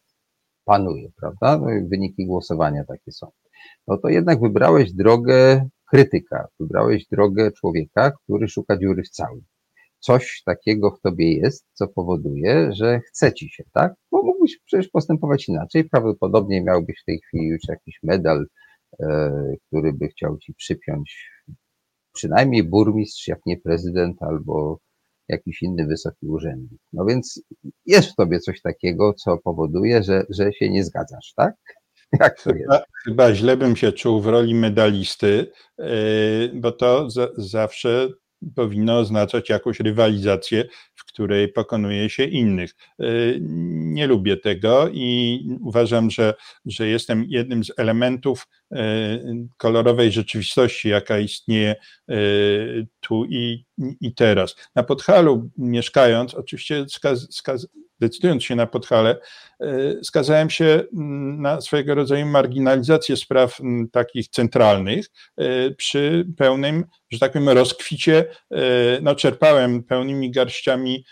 panuje, 0.65 1.09
prawda? 1.21 1.57
No 1.57 1.65
wyniki 1.89 2.25
głosowania 2.25 2.83
takie 2.85 3.11
są. 3.11 3.31
No 3.87 3.97
to 3.97 4.09
jednak 4.09 4.41
wybrałeś 4.41 4.93
drogę 4.93 5.69
krytyka, 5.89 6.47
wybrałeś 6.59 7.07
drogę 7.11 7.51
człowieka, 7.51 8.11
który 8.11 8.47
szuka 8.47 8.77
dziury 8.77 9.03
w 9.03 9.09
całym 9.09 9.41
coś 10.03 10.41
takiego 10.45 10.91
w 10.91 11.01
tobie 11.01 11.33
jest, 11.37 11.65
co 11.73 11.87
powoduje, 11.87 12.69
że 12.73 12.99
chce 12.99 13.33
ci 13.33 13.49
się, 13.49 13.63
tak? 13.73 13.93
Bo 14.11 14.23
mógłbyś 14.23 14.59
przecież 14.65 14.87
postępować 14.87 15.49
inaczej. 15.49 15.89
Prawdopodobnie 15.89 16.63
miałbyś 16.63 17.01
w 17.01 17.05
tej 17.05 17.19
chwili 17.27 17.47
już 17.47 17.61
jakiś 17.69 17.99
medal, 18.03 18.45
e, 18.99 19.31
który 19.67 19.93
by 19.93 20.07
chciał 20.07 20.37
ci 20.37 20.53
przypiąć 20.53 21.29
przynajmniej 22.13 22.63
burmistrz, 22.63 23.27
jak 23.27 23.39
nie 23.45 23.57
prezydent, 23.57 24.23
albo 24.23 24.79
jakiś 25.29 25.61
inny 25.61 25.85
wysoki 25.87 26.27
urzędnik. 26.27 26.81
No 26.93 27.05
więc 27.05 27.41
jest 27.85 28.09
w 28.09 28.15
tobie 28.15 28.39
coś 28.39 28.61
takiego, 28.61 29.13
co 29.13 29.37
powoduje, 29.37 30.03
że, 30.03 30.23
że 30.29 30.53
się 30.53 30.69
nie 30.69 30.83
zgadzasz, 30.83 31.33
tak? 31.35 31.55
Jak 32.19 32.41
to 32.41 32.49
jest? 32.49 32.83
Chyba, 33.05 33.33
źle 33.33 33.57
bym 33.57 33.75
się 33.75 33.91
czuł 33.91 34.21
w 34.21 34.27
roli 34.27 34.55
medalisty, 34.55 35.51
e, 35.79 35.85
bo 36.53 36.71
to 36.71 37.07
zawsze 37.37 38.09
powinno 38.55 38.99
oznaczać 38.99 39.49
jakąś 39.49 39.79
rywalizację, 39.79 40.65
w 40.95 41.05
której 41.13 41.47
pokonuje 41.47 42.09
się 42.09 42.23
innych. 42.23 42.75
E, 42.99 43.05
nie 43.39 44.07
lubię 44.07 44.37
tego 44.37 44.89
i 44.93 45.39
uważam, 45.61 46.09
że, 46.09 46.33
że 46.65 46.87
jestem 46.87 47.25
jednym 47.27 47.63
z 47.63 47.71
elementów 47.77 48.47
e, 48.71 48.77
kolorowej 49.57 50.11
rzeczywistości, 50.11 50.89
jaka 50.89 51.19
istnieje 51.19 51.75
e, 52.09 52.15
tu 52.99 53.25
i, 53.25 53.65
i 54.01 54.13
teraz. 54.15 54.55
Na 54.75 54.83
Podhalu 54.83 55.49
mieszkając, 55.57 56.33
oczywiście 56.33 56.85
skaz, 56.89 57.27
skaz, 57.31 57.67
decydując 57.99 58.43
się 58.43 58.55
na 58.55 58.67
Podhale, 58.67 59.17
skazałem 60.03 60.49
się 60.49 60.65
mm, 60.65 61.41
na 61.41 61.61
swojego 61.61 61.95
rodzaju 61.95 62.25
marginalizację 62.25 63.17
spraw 63.17 63.59
mm, 63.59 63.89
takich 63.89 64.27
centralnych 64.27 65.05
przy 65.77 66.27
pełnym, 66.37 66.85
że 67.11 67.19
tak 67.19 67.31
powiem, 67.31 67.49
rozkwicie. 67.49 68.25
No, 69.01 69.15
czerpałem 69.15 69.83
pełnymi 69.83 70.31
garściami 70.31 71.02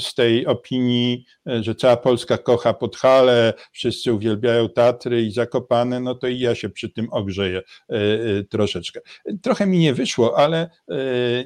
z 0.00 0.14
tej 0.14 0.46
opinii, 0.46 1.24
że 1.46 1.74
cała 1.74 1.96
Polska 1.96 2.38
kocha 2.38 2.74
Podhale, 2.74 3.52
wszyscy 3.72 4.12
uwielbiają 4.12 4.68
Tatry 4.68 5.22
i 5.22 5.32
Zakopane, 5.32 6.00
no 6.00 6.14
to 6.14 6.26
i 6.26 6.38
ja 6.38 6.54
się 6.54 6.68
przy 6.68 6.90
tym 6.90 7.08
ogrzeję 7.10 7.62
troszeczkę. 8.50 9.00
Trochę 9.42 9.66
mi 9.66 9.78
nie 9.78 9.94
wyszło, 9.94 10.38
ale 10.38 10.70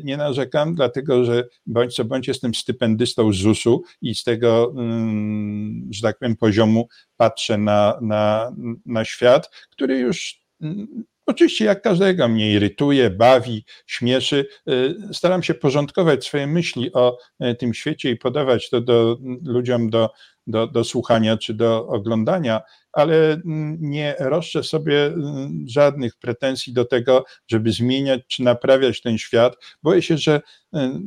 nie 0.04 0.16
narzekam, 0.16 0.74
dlatego 0.74 1.24
że 1.24 1.44
bądź 1.66 1.94
co 1.94 2.04
bądź 2.04 2.28
jestem 2.28 2.54
stypendystą 2.54 3.32
ZUS-u 3.32 3.82
i 4.02 4.14
z 4.14 4.24
tego 4.24 4.74
Mm, 4.76 5.88
że 5.90 6.02
tak 6.02 6.18
powiem, 6.18 6.36
poziomu 6.36 6.88
patrzę 7.16 7.58
na, 7.58 7.98
na, 8.02 8.52
na 8.86 9.04
świat, 9.04 9.50
który 9.70 9.98
już 9.98 10.42
mm, 10.60 11.04
Oczywiście, 11.28 11.64
jak 11.64 11.82
każdego, 11.82 12.28
mnie 12.28 12.52
irytuje, 12.52 13.10
bawi, 13.10 13.64
śmieszy. 13.86 14.46
Y, 14.68 14.94
staram 15.12 15.42
się 15.42 15.54
porządkować 15.54 16.24
swoje 16.24 16.46
myśli 16.46 16.92
o 16.92 17.18
e, 17.40 17.54
tym 17.54 17.74
świecie 17.74 18.10
i 18.10 18.16
podawać 18.16 18.70
to 18.70 18.80
do, 18.80 19.18
ludziom 19.44 19.90
do, 19.90 20.10
do, 20.46 20.66
do 20.66 20.84
słuchania 20.84 21.36
czy 21.36 21.54
do 21.54 21.86
oglądania, 21.86 22.60
ale 22.92 23.32
mm, 23.32 23.78
nie 23.80 24.14
roszczę 24.18 24.62
sobie 24.62 25.12
żadnych 25.66 26.16
pretensji 26.16 26.72
do 26.72 26.84
tego, 26.84 27.24
żeby 27.46 27.72
zmieniać 27.72 28.20
czy 28.28 28.42
naprawiać 28.42 29.00
ten 29.00 29.18
świat. 29.18 29.56
Boję 29.82 30.02
się, 30.02 30.18
że 30.18 30.40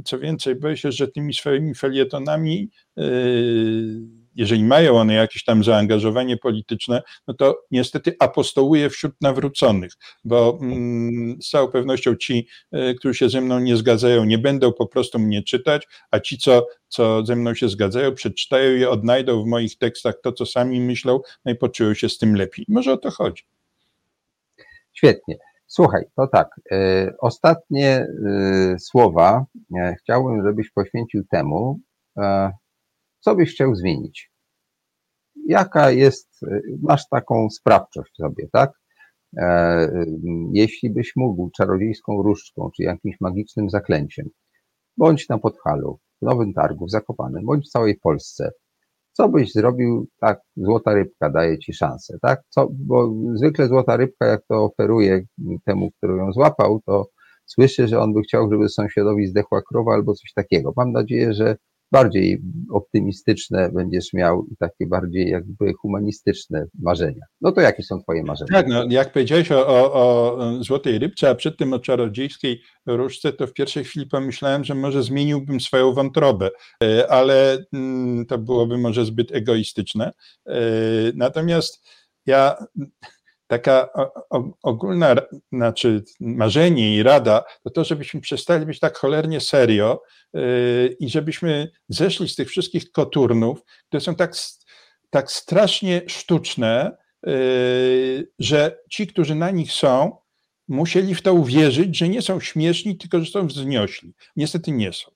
co 0.06 0.20
więcej, 0.20 0.56
boję 0.56 0.78
się, 0.78 0.92
że 0.92 1.08
tymi 1.08 1.34
swoimi 1.34 1.76
felietonami 1.76 2.70
y, 3.00 4.21
jeżeli 4.36 4.64
mają 4.64 4.98
one 4.98 5.14
jakieś 5.14 5.44
tam 5.44 5.64
zaangażowanie 5.64 6.38
polityczne, 6.38 7.02
no 7.28 7.34
to 7.34 7.62
niestety 7.72 8.16
apostołuje 8.20 8.90
wśród 8.90 9.14
nawróconych, 9.22 9.92
bo 10.24 10.60
mm, 10.62 11.42
z 11.42 11.50
całą 11.50 11.68
pewnością 11.68 12.16
ci, 12.16 12.48
e, 12.72 12.94
którzy 12.94 13.14
się 13.14 13.30
ze 13.30 13.42
mną 13.42 13.60
nie 13.60 13.78
zgadzają, 13.78 14.26
nie 14.26 14.38
będą 14.38 14.74
po 14.74 14.88
prostu 14.88 15.20
mnie 15.20 15.44
czytać, 15.44 15.88
a 16.12 16.20
ci, 16.20 16.38
co, 16.38 16.68
co 16.88 17.26
ze 17.26 17.36
mną 17.36 17.56
się 17.56 17.70
zgadzają, 17.70 18.16
przeczytają 18.16 18.76
i 18.76 18.86
odnajdą 18.86 19.44
w 19.44 19.48
moich 19.48 19.78
tekstach 19.78 20.16
to, 20.24 20.32
co 20.32 20.46
sami 20.46 20.82
myślą, 20.82 21.20
no 21.46 21.52
i 21.52 21.56
poczują 21.56 21.94
się 21.94 22.10
z 22.10 22.18
tym 22.18 22.36
lepiej. 22.36 22.66
Może 22.70 22.94
o 22.94 22.98
to 22.98 23.12
chodzi. 23.12 23.44
Świetnie. 24.94 25.38
Słuchaj, 25.68 26.04
to 26.16 26.28
tak. 26.28 26.48
Y, 26.72 27.14
ostatnie 27.20 28.08
y, 28.76 28.80
słowa 28.80 29.46
chciałbym, 30.00 30.44
żebyś 30.46 30.72
poświęcił 30.72 31.24
temu, 31.32 31.80
co 33.22 33.36
byś 33.36 33.54
chciał 33.54 33.76
zmienić? 33.76 34.32
Jaka 35.48 35.92
jest, 35.92 36.40
masz 36.82 37.10
taką 37.10 37.50
sprawczość 37.50 38.16
sobie, 38.16 38.48
tak? 38.52 38.72
E, 39.38 40.04
jeśli 40.54 40.90
byś 40.90 41.14
mógł 41.16 41.50
czarodziejską 41.58 42.22
różdżką, 42.24 42.70
czy 42.76 42.84
jakimś 42.84 43.16
magicznym 43.22 43.70
zaklęciem, 43.70 44.30
bądź 44.98 45.30
na 45.30 45.38
Podhalu, 45.38 46.00
w 46.22 46.26
Nowym 46.26 46.54
Targu, 46.54 46.86
w 46.86 46.92
Zakopanem, 46.92 47.46
bądź 47.46 47.66
w 47.66 47.72
całej 47.72 48.00
Polsce, 48.00 48.52
co 49.14 49.30
byś 49.30 49.52
zrobił, 49.52 50.08
tak, 50.20 50.42
złota 50.56 50.94
rybka 50.94 51.30
daje 51.30 51.60
ci 51.60 51.74
szansę, 51.74 52.18
tak? 52.22 52.42
Co, 52.50 52.68
bo 52.72 53.14
zwykle 53.34 53.68
złota 53.68 53.98
rybka, 53.98 54.26
jak 54.26 54.42
to 54.48 54.64
oferuje 54.64 55.22
temu, 55.66 55.92
który 55.92 56.18
ją 56.18 56.32
złapał, 56.32 56.82
to 56.86 57.08
słyszy, 57.46 57.88
że 57.88 58.00
on 58.00 58.14
by 58.14 58.22
chciał, 58.22 58.52
żeby 58.52 58.70
sąsiadowi 58.70 59.28
zdechła 59.28 59.62
krowa 59.70 59.94
albo 59.94 60.14
coś 60.14 60.34
takiego. 60.34 60.74
Mam 60.78 60.92
nadzieję, 60.92 61.34
że 61.34 61.56
bardziej 61.92 62.42
optymistyczne 62.72 63.72
będziesz 63.72 64.14
miał 64.14 64.46
i 64.52 64.58
takie 64.58 64.88
bardziej 64.88 65.30
jakby 65.30 65.74
humanistyczne 65.82 66.66
marzenia. 66.80 67.26
No 67.42 67.52
to 67.52 67.62
jakie 67.62 67.84
są 67.84 68.02
twoje 68.02 68.24
marzenia? 68.24 68.52
Tak, 68.54 68.68
no, 68.68 68.86
jak 68.90 69.12
powiedziałeś 69.12 69.52
o, 69.52 69.68
o, 69.68 69.94
o 69.94 70.64
złotej 70.64 71.00
rybce, 71.00 71.30
a 71.30 71.36
przed 71.36 71.58
tym 71.58 71.74
o 71.74 71.80
czarodziejskiej 71.80 72.62
różce, 72.86 73.34
to 73.34 73.48
w 73.48 73.54
pierwszej 73.54 73.84
chwili 73.84 74.08
pomyślałem, 74.08 74.64
że 74.64 74.76
może 74.76 75.04
zmieniłbym 75.04 75.60
swoją 75.60 75.94
wątrobę, 75.94 76.50
e, 76.84 77.12
ale 77.12 77.66
mm, 77.74 78.26
to 78.26 78.38
byłoby 78.38 78.78
może 78.78 79.06
zbyt 79.06 79.32
egoistyczne. 79.32 80.12
E, 80.48 80.62
natomiast 81.16 81.88
ja 82.26 82.56
taka 83.52 83.90
ogólna, 84.64 85.16
znaczy 85.52 86.04
marzenie 86.20 86.96
i 86.96 87.04
rada, 87.04 87.44
to 87.64 87.70
to, 87.70 87.84
żebyśmy 87.84 88.22
przestali 88.22 88.66
być 88.66 88.80
tak 88.80 88.98
cholernie 88.98 89.42
serio 89.42 90.02
yy, 90.34 90.96
i 91.00 91.10
żebyśmy 91.10 91.72
zeszli 91.90 92.30
z 92.30 92.36
tych 92.36 92.50
wszystkich 92.50 92.92
koturnów, 92.92 93.64
które 93.88 94.02
są 94.02 94.16
tak, 94.16 94.34
tak 95.10 95.32
strasznie 95.32 96.02
sztuczne, 96.08 96.98
yy, 97.26 98.32
że 98.40 98.80
ci, 98.92 99.08
którzy 99.08 99.36
na 99.36 99.52
nich 99.52 99.72
są, 99.72 100.18
musieli 100.68 101.16
w 101.16 101.22
to 101.22 101.34
uwierzyć, 101.34 101.98
że 101.98 102.10
nie 102.10 102.22
są 102.22 102.40
śmieszni, 102.40 102.98
tylko 102.98 103.20
że 103.20 103.32
są 103.32 103.48
wzniośli. 103.48 104.14
Niestety 104.36 104.72
nie 104.72 104.94
są. 104.94 105.12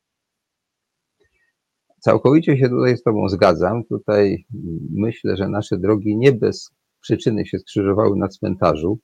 Całkowicie 2.00 2.58
się 2.58 2.70
tutaj 2.70 2.98
z 2.98 3.04
Tobą 3.04 3.30
zgadzam. 3.30 3.84
Tutaj 3.84 4.46
myślę, 4.92 5.38
że 5.38 5.50
nasze 5.50 5.78
drogi 5.78 6.18
nie 6.18 6.32
bez 6.32 6.72
przyczyny 7.06 7.46
się 7.46 7.60
skrzyżowały 7.60 8.18
na 8.18 8.28
cmentarzu, 8.28 9.00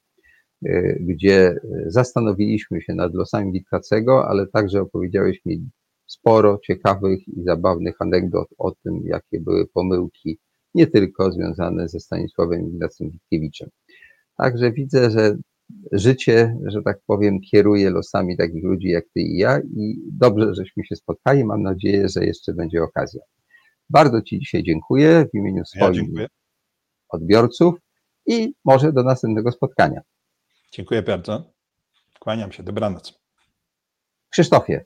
e, 0.65 0.95
gdzie 0.99 1.55
zastanowiliśmy 1.85 2.81
się 2.81 2.93
nad 2.93 3.13
losami 3.13 3.51
Witkacego, 3.51 4.27
ale 4.27 4.47
także 4.47 4.81
opowiedziałeś 4.81 5.45
mi 5.45 5.69
sporo 6.07 6.59
ciekawych 6.67 7.27
i 7.27 7.43
zabawnych 7.43 7.95
anegdot 7.99 8.47
o 8.57 8.71
tym, 8.71 9.01
jakie 9.05 9.39
były 9.39 9.67
pomyłki 9.67 10.39
nie 10.73 10.87
tylko 10.87 11.31
związane 11.31 11.89
ze 11.89 11.99
Stanisławem 11.99 12.67
Ignacym 12.67 13.09
Witkiewiczem. 13.09 13.69
Także 14.37 14.71
widzę, 14.71 15.09
że 15.09 15.37
życie, 15.91 16.57
że 16.65 16.81
tak 16.81 16.99
powiem, 17.07 17.41
kieruje 17.41 17.89
losami 17.89 18.37
takich 18.37 18.63
ludzi 18.63 18.87
jak 18.87 19.03
ty 19.13 19.21
i 19.21 19.37
ja 19.37 19.59
i 19.59 19.95
dobrze, 20.11 20.55
żeśmy 20.55 20.85
się 20.85 20.95
spotkali. 20.95 21.45
Mam 21.45 21.61
nadzieję, 21.61 22.09
że 22.09 22.25
jeszcze 22.25 22.53
będzie 22.53 22.83
okazja. 22.83 23.21
Bardzo 23.89 24.21
Ci 24.21 24.39
dzisiaj 24.39 24.63
dziękuję 24.63 25.25
w 25.33 25.37
imieniu 25.37 25.65
swoich 25.65 26.01
ja 26.13 26.27
odbiorców 27.11 27.75
i 28.31 28.55
może 28.65 28.93
do 28.93 29.03
następnego 29.03 29.51
spotkania. 29.51 30.01
Dziękuję 30.71 31.01
bardzo. 31.01 31.51
Kłaniam 32.19 32.51
się. 32.51 32.63
Dobranoc. 32.63 33.21
Krzysztofie, 34.29 34.85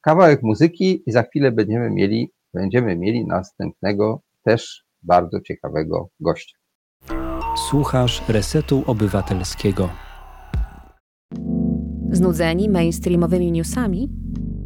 kawałek 0.00 0.42
muzyki 0.42 1.02
i 1.06 1.12
za 1.12 1.22
chwilę 1.22 1.52
będziemy 1.52 1.90
mieli, 1.90 2.32
będziemy 2.54 2.96
mieli 2.96 3.26
następnego 3.26 4.22
też 4.42 4.84
bardzo 5.02 5.40
ciekawego 5.40 6.08
gościa. 6.20 6.58
Słuchasz 7.68 8.28
Resetu 8.28 8.84
Obywatelskiego. 8.86 9.88
Znudzeni 12.10 12.68
mainstreamowymi 12.68 13.52
newsami? 13.52 14.08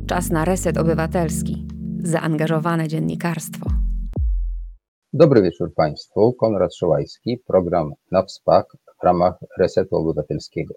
Czas 0.07 0.31
na 0.31 0.45
reset 0.45 0.79
obywatelski. 0.79 1.68
Zaangażowane 1.99 2.89
dziennikarstwo. 2.89 3.78
Dobry 5.12 5.42
wieczór 5.42 5.74
Państwu. 5.74 6.32
Konrad 6.32 6.74
Szołajski, 6.74 7.38
program 7.46 7.92
na 8.11 8.22
WSPAK 8.22 8.76
w 9.00 9.04
ramach 9.04 9.34
Resetu 9.59 9.96
Obywatelskiego. 9.96 10.74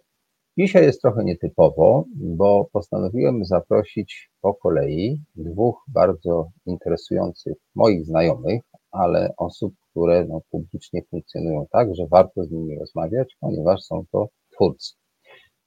Dzisiaj 0.58 0.84
jest 0.84 1.02
trochę 1.02 1.24
nietypowo, 1.24 2.06
bo 2.16 2.70
postanowiłem 2.74 3.46
zaprosić 3.46 4.30
po 4.42 4.54
kolei 4.54 5.22
dwóch 5.36 5.84
bardzo 5.88 6.50
interesujących 6.66 7.54
moich 7.76 8.06
znajomych, 8.06 8.62
ale 8.92 9.34
osób, 9.38 9.74
które 9.90 10.26
no, 10.26 10.42
publicznie 10.52 11.02
funkcjonują 11.10 11.66
tak, 11.72 11.96
że 11.96 12.08
warto 12.08 12.44
z 12.44 12.52
nimi 12.52 12.80
rozmawiać, 12.80 13.38
ponieważ 13.40 13.82
są 13.82 14.04
to 14.12 14.28
twórcy. 14.54 14.94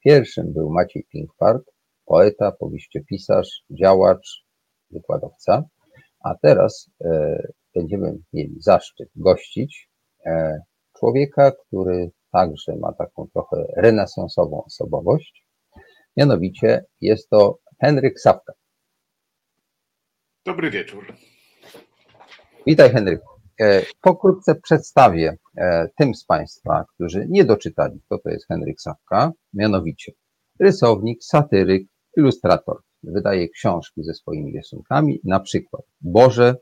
Pierwszym 0.04 0.52
był 0.52 0.70
Maciej 0.70 1.06
Pinkfart, 1.12 1.64
poeta, 2.06 2.52
powieściopisarz, 2.52 3.64
działacz, 3.70 4.44
wykładowca, 4.90 5.64
a 6.20 6.34
teraz 6.42 6.90
e, 7.04 7.42
będziemy 7.74 8.18
mieli 8.32 8.54
zaszczyt 8.60 9.08
gościć 9.16 9.90
e, 10.26 10.58
człowieka, 10.98 11.52
który 11.52 12.10
także 12.32 12.76
ma 12.76 12.92
taką 12.92 13.28
trochę 13.32 13.56
renesansową 13.76 14.64
osobowość. 14.64 15.46
Mianowicie 16.16 16.84
jest 17.00 17.30
to 17.30 17.58
Henryk 17.80 18.20
Sawka. 18.20 18.52
Dobry 20.46 20.70
wieczór. 20.70 21.14
Witaj 22.66 22.90
Henryku. 22.90 23.34
E, 23.60 23.82
pokrótce 24.00 24.54
przedstawię 24.54 25.36
e, 25.56 25.88
tym 25.98 26.14
z 26.14 26.24
Państwa, 26.24 26.84
którzy 26.94 27.26
nie 27.28 27.44
doczytali, 27.44 28.00
kto 28.06 28.18
to 28.18 28.30
jest 28.30 28.48
Henryk 28.48 28.80
Sawka, 28.80 29.32
mianowicie 29.54 30.12
rysownik, 30.60 31.24
satyryk, 31.24 31.88
ilustrator. 32.16 32.80
Wydaje 33.02 33.48
książki 33.48 34.04
ze 34.04 34.14
swoimi 34.14 34.56
rysunkami, 34.56 35.20
na 35.24 35.40
przykład 35.40 35.82
Boże, 36.00 36.56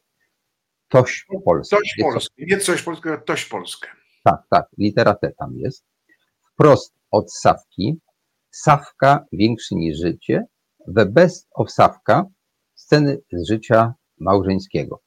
Toś 0.93 1.27
Polskie. 1.45 1.77
Toś 1.77 1.95
Polskie, 2.03 2.45
nie 2.47 2.59
coś 2.59 2.83
polskiego, 2.83 3.19
Toś 3.19 3.45
Polskie. 3.45 3.89
Tak, 4.25 4.43
tak, 4.51 4.67
litera 4.79 5.15
T 5.15 5.33
tam 5.39 5.55
jest. 5.57 5.85
Wprost 6.53 6.95
od 7.11 7.33
Sawki, 7.33 8.01
Sawka 8.51 9.25
większy 9.33 9.75
niż 9.75 9.99
życie, 9.99 10.47
The 10.97 11.07
Best 11.07 11.49
of 11.55 11.71
Sawka, 11.71 12.25
sceny 12.75 13.19
z 13.33 13.49
życia 13.49 13.95
małżeńskiego. 14.19 15.01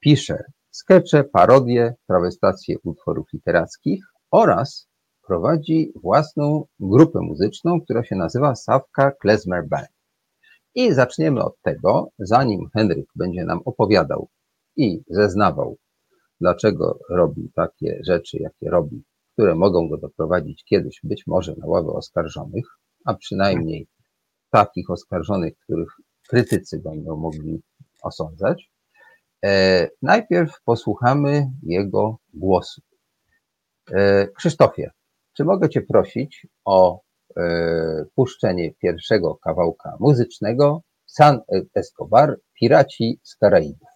Pisze 0.00 0.44
skecze, 0.70 1.24
parodie, 1.24 1.94
trawestacje 2.08 2.76
utworów 2.84 3.26
literackich 3.32 4.04
oraz 4.30 4.88
prowadzi 5.26 5.92
własną 6.02 6.66
grupę 6.80 7.18
muzyczną, 7.22 7.80
która 7.80 8.04
się 8.04 8.16
nazywa 8.16 8.54
Sawka 8.54 9.10
Klezmer 9.10 9.68
Band. 9.68 9.88
I 10.74 10.92
zaczniemy 10.92 11.44
od 11.44 11.60
tego, 11.62 12.08
zanim 12.18 12.68
Henryk 12.74 13.06
będzie 13.14 13.44
nam 13.44 13.60
opowiadał 13.64 14.28
i 14.76 15.02
zeznawał, 15.08 15.76
dlaczego 16.40 16.98
robi 17.10 17.50
takie 17.54 17.98
rzeczy, 18.06 18.36
jakie 18.40 18.70
robi, 18.70 19.04
które 19.32 19.54
mogą 19.54 19.88
go 19.88 19.96
doprowadzić 19.96 20.64
kiedyś 20.64 21.00
być 21.04 21.24
może 21.26 21.54
na 21.58 21.66
ławę 21.66 21.92
oskarżonych, 21.92 22.64
a 23.04 23.14
przynajmniej 23.14 23.86
takich 24.50 24.90
oskarżonych, 24.90 25.54
których 25.64 25.88
krytycy 26.28 26.80
będą 26.84 27.16
mogli 27.16 27.62
osądzać. 28.02 28.70
E, 29.44 29.88
najpierw 30.02 30.62
posłuchamy 30.64 31.50
jego 31.62 32.18
głosu. 32.34 32.82
E, 33.92 34.28
Krzysztofie, 34.28 34.90
czy 35.36 35.44
mogę 35.44 35.68
Cię 35.68 35.82
prosić 35.82 36.46
o 36.64 37.00
e, 37.36 38.04
puszczenie 38.14 38.74
pierwszego 38.74 39.38
kawałka 39.44 39.96
muzycznego 40.00 40.82
San 41.06 41.40
Escobar, 41.74 42.36
Piraci 42.60 43.20
z 43.22 43.36
Karaibów? 43.36 43.93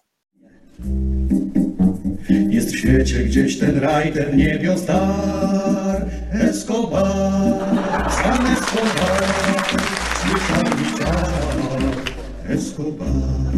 Jest 2.49 2.71
w 2.71 2.77
świecie 2.77 3.23
gdzieś 3.23 3.59
ten 3.59 3.77
raj, 3.77 4.13
ten 4.13 4.37
niebios 4.37 4.85
dar, 4.85 6.05
Escobar, 6.31 7.59
San 8.09 8.47
Escobar, 8.47 9.23
słyszałem 10.21 10.79
Escobar. 12.49 13.53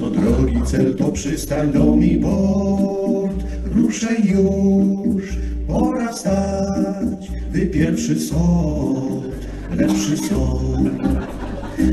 To 0.00 0.10
drogi 0.10 0.62
cel, 0.66 0.94
to 0.94 1.12
przystań, 1.12 1.72
dom 1.72 2.04
i 2.04 2.16
port, 2.16 3.44
ruszę 3.74 4.14
już, 4.24 5.24
pora 5.68 6.12
wstać, 6.12 7.30
by 7.52 7.66
pierwszy 7.66 8.20
sąd, 8.20 9.24
lepszy 9.76 10.16
sąd. 10.16 10.90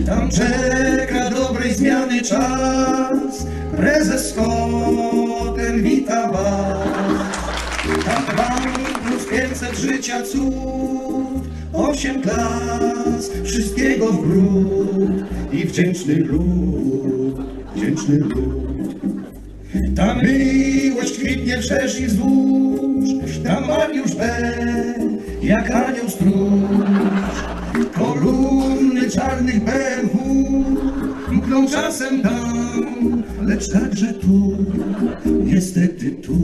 Tam 0.05 0.29
czeka 0.29 1.24
dobrej 1.65 1.77
zmiany 1.77 2.21
czas, 2.21 3.45
prezes 3.77 4.29
Skotem 4.29 5.83
wita 5.83 6.31
was. 6.31 7.37
Tam 8.05 8.35
bank 8.37 8.99
plus 9.05 9.25
500 9.25 9.77
życia 9.77 10.21
cud, 10.21 11.43
osiem 11.73 12.21
klas, 12.21 13.31
wszystkiego 13.43 14.07
w 14.07 14.27
gród 14.27 15.25
i 15.51 15.65
wdzięczny 15.65 16.15
lud, 16.15 17.35
wdzięczny 17.75 18.17
lud. 18.17 18.95
Tam 19.95 20.21
miłość 20.23 21.17
kwitnie 21.17 21.61
wszerz 21.61 21.99
i 21.99 22.05
wzdłuż, 22.05 23.37
tam 23.43 23.67
Mariusz 23.67 24.15
B, 24.15 24.53
jak 25.41 25.71
anioł 25.71 26.09
stróż. 26.09 27.35
Kolumny 27.93 29.09
czarnych 29.09 29.63
BMW 29.63 30.15
mkną 31.31 31.67
czasem 31.67 32.21
tam, 32.21 33.23
lecz 33.41 33.69
także 33.69 34.13
tu, 34.13 34.57
niestety 35.25 36.11
tu, 36.11 36.37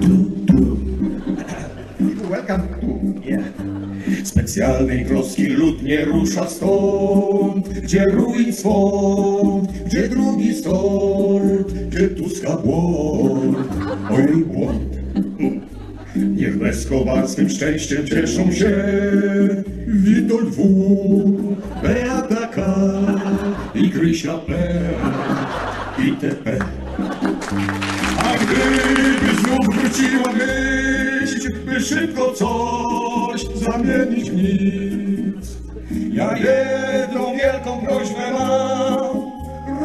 tu, 0.00 0.30
tu. 0.46 0.76
Welcome 2.30 2.64
tu, 2.80 3.14
yeah. 3.28 3.44
Specjalnej 4.24 5.04
troski 5.04 5.46
lud 5.46 5.82
nie 5.82 6.04
rusza 6.04 6.48
stąd, 6.48 7.68
gdzie 7.68 8.04
ruin 8.04 8.52
swąd, 8.52 9.72
gdzie 9.86 10.08
drugi 10.08 10.54
stąd, 10.54 11.72
gdzie 11.72 12.08
Tuska 12.08 12.56
błąd, 12.56 13.58
oj 14.10 14.44
błąd. 14.44 14.92
Niech 16.16 16.58
Beskowa 16.58 17.28
swym 17.28 17.48
szczęściem 17.48 18.06
cieszą 18.06 18.52
się 18.52 18.84
Witold 19.86 20.48
W, 20.48 20.62
Beata 21.82 22.46
K 22.46 22.64
i 23.74 23.90
Krysia 23.90 24.38
P 24.38 24.54
itp. 25.98 26.58
A 28.18 28.32
gdyby 28.44 29.40
znów 29.40 29.76
wróciła 29.76 30.32
myśl, 30.32 31.52
by 31.64 31.80
szybko 31.80 32.32
coś 32.32 33.44
zamienić 33.54 34.30
w 34.30 34.36
nic. 34.36 35.56
Ja 36.12 36.36
jedną 36.36 37.36
wielką 37.36 37.86
prośbę 37.86 38.32
mam, 38.32 39.30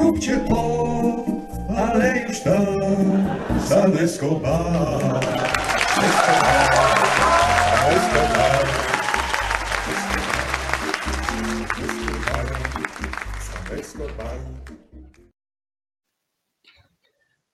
róbcie 0.02 0.40
to, 0.50 1.26
ale 1.78 2.26
już 2.28 2.40
tam, 2.40 2.66
San 3.68 3.98
Escobar. 3.98 5.20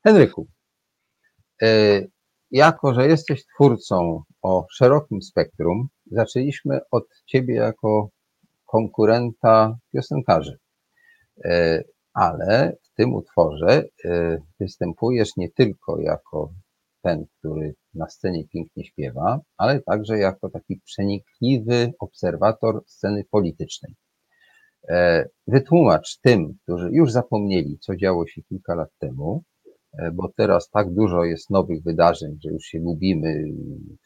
Henryku, 0.04 0.48
e, 1.62 2.02
jako 2.52 2.94
że 2.94 3.08
jesteś 3.08 3.46
twórcą 3.46 4.24
o 4.42 4.66
szerokim 4.72 5.22
spektrum, 5.22 5.88
zaczęliśmy 6.12 6.80
od 6.92 7.04
ciebie 7.26 7.56
jako 7.56 8.10
konkurenta 8.66 9.78
piosenkarzy. 9.94 10.60
E, 11.46 11.84
ale 12.14 12.78
w 12.84 12.96
tym 12.96 13.14
utworze 13.14 13.84
e, 14.06 14.38
występujesz 14.60 15.38
nie 15.38 15.50
tylko 15.52 16.00
jako 16.00 16.54
ten, 17.02 17.26
który 17.40 17.76
na 17.94 18.10
scenie 18.10 18.48
pięknie 18.48 18.86
śpiewa, 18.86 19.40
ale 19.58 19.82
także 19.82 20.18
jako 20.18 20.50
taki 20.50 20.82
przenikliwy 20.86 21.94
obserwator 22.00 22.84
sceny 22.88 23.24
politycznej. 23.32 23.96
E, 24.90 25.26
wytłumacz 25.48 26.20
tym, 26.20 26.54
którzy 26.64 26.90
już 26.92 27.12
zapomnieli, 27.12 27.78
co 27.80 27.96
działo 27.96 28.28
się 28.28 28.42
kilka 28.42 28.76
lat 28.76 28.90
temu, 29.00 29.44
e, 30.00 30.12
bo 30.12 30.32
teraz 30.38 30.70
tak 30.70 30.94
dużo 30.94 31.24
jest 31.24 31.50
nowych 31.50 31.84
wydarzeń, 31.84 32.38
że 32.44 32.52
już 32.52 32.64
się 32.64 32.80
lubimy 32.80 33.44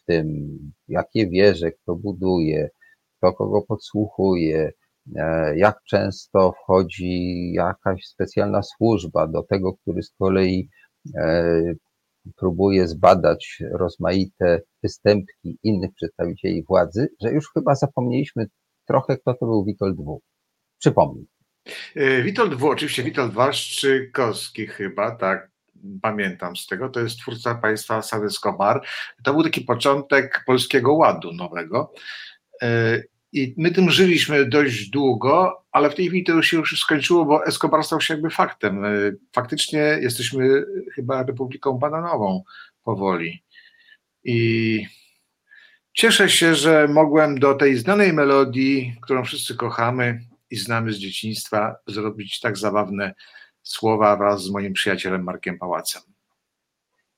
w 0.02 0.06
tym, 0.06 0.58
jakie 0.88 1.30
wieże 1.30 1.72
kto 1.72 1.96
buduje, 1.96 2.70
kto 3.18 3.34
kogo 3.34 3.62
podsłuchuje, 3.62 4.72
e, 5.16 5.58
jak 5.58 5.84
często 5.84 6.52
wchodzi 6.52 7.52
jakaś 7.54 8.06
specjalna 8.06 8.64
służba 8.64 9.28
do 9.28 9.44
tego, 9.44 9.74
który 9.74 10.04
z 10.04 10.12
kolei 10.12 10.70
próbuje 12.36 12.88
zbadać 12.88 13.64
rozmaite 13.72 14.62
występki 14.84 15.58
innych 15.64 15.92
przedstawicieli 15.96 16.64
władzy, 16.64 17.08
że 17.22 17.32
już 17.32 17.52
chyba 17.54 17.76
zapomnieliśmy 17.76 18.48
trochę, 18.88 19.18
kto 19.18 19.34
to 19.34 19.46
był 19.46 19.66
Witold 19.66 19.98
W. 19.98 20.20
Przypomnij. 20.80 21.26
E, 21.96 22.24
Witold 22.24 22.54
W, 22.54 22.66
oczywiście 22.66 23.04
Witold 23.04 23.34
Waszczykowski 23.34 24.68
chyba, 24.68 25.16
tak, 25.16 25.50
pamiętam 26.02 26.56
z 26.56 26.68
tego, 26.68 26.90
to 26.90 27.00
jest 27.00 27.20
twórca 27.20 27.56
państwa 27.56 28.02
Sady 28.02 28.30
Skobar. 28.30 28.82
To 29.24 29.34
był 29.34 29.44
taki 29.44 29.62
początek 29.62 30.44
Polskiego 30.46 30.94
Ładu 30.94 31.34
nowego 31.34 31.94
e, 32.62 33.02
i 33.34 33.54
my 33.58 33.72
tym 33.72 33.90
żyliśmy 33.90 34.46
dość 34.46 34.90
długo, 34.90 35.64
ale 35.72 35.90
w 35.90 35.96
tej 35.96 36.08
chwili 36.08 36.24
to 36.24 36.32
już 36.32 36.48
się 36.48 36.58
już 36.58 36.80
skończyło, 36.80 37.26
bo 37.26 37.46
Escobar 37.46 37.84
stał 37.84 38.02
się 38.02 38.14
jakby 38.14 38.30
faktem. 38.30 38.86
E, 38.86 38.90
faktycznie 39.36 39.80
jesteśmy 39.80 40.64
chyba 40.96 41.24
Republiką 41.24 41.74
Bananową 41.74 42.44
powoli. 42.84 43.44
I 44.24 44.86
cieszę 45.94 46.30
się, 46.30 46.56
że 46.56 46.88
mogłem 46.88 47.40
do 47.40 47.54
tej 47.54 47.78
znanej 47.78 48.14
melodii, 48.14 48.96
którą 49.02 49.24
wszyscy 49.26 49.56
kochamy 49.56 50.20
i 50.52 50.56
znamy 50.56 50.94
z 50.94 50.98
dzieciństwa, 50.98 51.76
zrobić 51.88 52.40
tak 52.40 52.58
zabawne 52.58 53.14
słowa 53.64 54.18
wraz 54.18 54.44
z 54.44 54.52
moim 54.52 54.74
przyjacielem 54.74 55.24
Markiem 55.24 55.58
Pałacem. 55.58 56.02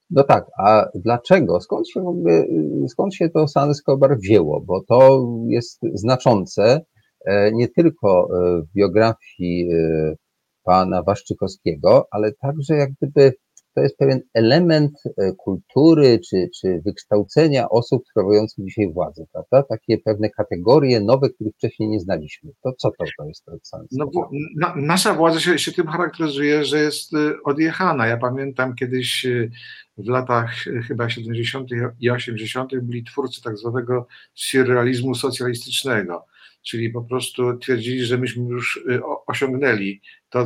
No 0.10 0.24
tak, 0.24 0.46
a 0.60 0.86
dlaczego? 0.96 1.62
Skąd 1.62 1.90
się 1.90 2.02
w 2.02 2.08
ogóle, 2.08 2.46
skąd 2.88 3.16
się 3.16 3.30
to 3.30 3.48
San 3.48 3.70
Escobar 3.70 4.18
wzięło? 4.18 4.62
Bo 4.62 4.84
to 4.88 5.28
jest 5.48 5.80
znaczące 5.94 6.82
e, 7.26 7.52
nie 7.52 7.68
tylko 7.68 8.28
e, 8.34 8.62
w 8.62 8.74
biografii 8.76 9.70
e, 9.72 10.16
pana 10.64 11.04
Waszczykowskiego, 11.04 12.08
ale 12.12 12.32
także 12.32 12.76
jak 12.76 12.90
gdyby 13.02 13.34
to 13.76 13.82
jest 13.82 13.98
pewien 13.98 14.22
element 14.34 14.92
kultury 15.38 16.20
czy, 16.30 16.50
czy 16.62 16.82
wykształcenia 16.86 17.70
osób 17.70 18.04
sprawujących 18.12 18.66
dzisiaj 18.66 18.94
władzę, 18.94 19.26
prawda? 19.32 19.64
Takie 19.64 19.98
pewne 19.98 20.30
kategorie 20.30 21.00
nowe, 21.00 21.30
których 21.30 21.54
wcześniej 21.54 21.90
nie 21.90 22.00
znaliśmy. 22.00 22.52
To 22.64 22.74
co 22.74 22.92
to, 22.92 23.06
to 23.18 23.26
jest 23.26 23.46
to 23.46 23.52
San 23.64 23.86
No 23.92 24.06
na, 24.58 24.76
nasza 24.76 25.14
władza 25.14 25.40
się, 25.40 25.60
się 25.60 25.72
tym 25.72 25.88
charakteryzuje, 25.88 26.66
że 26.66 26.80
jest 26.80 27.12
odjechana. 27.46 28.08
Ja 28.08 28.18
pamiętam 28.18 28.76
kiedyś 28.76 29.26
w 30.00 30.10
latach 30.10 30.68
e, 30.68 30.82
chyba 30.82 31.10
70. 31.10 31.70
i 32.00 32.10
80. 32.10 32.72
byli 32.82 33.04
twórcy 33.04 33.42
tak 33.42 33.58
zwanego 33.58 34.08
surrealizmu 34.34 35.16
socjalistycznego, 35.16 36.26
czyli 36.70 36.90
po 36.90 37.02
prostu 37.02 37.58
twierdzili, 37.58 38.06
że 38.06 38.18
myśmy 38.18 38.44
już 38.50 38.80
e, 38.92 39.02
osiągnęli 39.28 40.02
to, 40.30 40.40
e, 40.40 40.46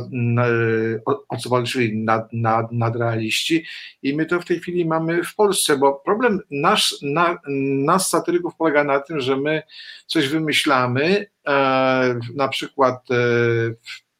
o, 1.28 1.36
co 1.36 1.48
walczyli 1.48 1.96
nad, 1.96 2.32
nad, 2.32 2.72
nadrealiści 2.72 3.64
i 4.02 4.16
my 4.16 4.26
to 4.26 4.40
w 4.40 4.44
tej 4.44 4.60
chwili 4.60 4.84
mamy 4.84 5.24
w 5.24 5.34
Polsce, 5.34 5.78
bo 5.78 6.02
problem 6.04 6.40
nasz, 6.50 6.94
na, 7.02 7.38
nas 7.84 8.08
satyryków 8.10 8.56
polega 8.56 8.84
na 8.84 9.00
tym, 9.00 9.20
że 9.20 9.36
my 9.36 9.62
coś 10.06 10.28
wymyślamy, 10.28 11.26
e, 11.46 12.18
na 12.34 12.48
przykład 12.48 13.10
e, 13.10 13.16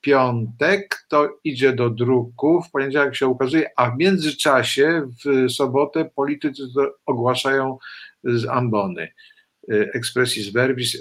piątek 0.01 1.07
to 1.09 1.39
idzie 1.45 1.73
do 1.73 1.91
druku, 1.91 2.63
w 2.63 2.71
poniedziałek 2.71 3.17
się 3.17 3.27
ukazuje, 3.27 3.71
a 3.77 3.91
w 3.91 3.99
międzyczasie 3.99 5.09
w 5.25 5.53
sobotę 5.53 6.11
politycy 6.15 6.63
ogłaszają 7.07 7.79
z 8.25 8.49
ambony. 8.49 9.03
y, 9.03 9.34
expressis 9.69 10.53
verbis 10.53 11.01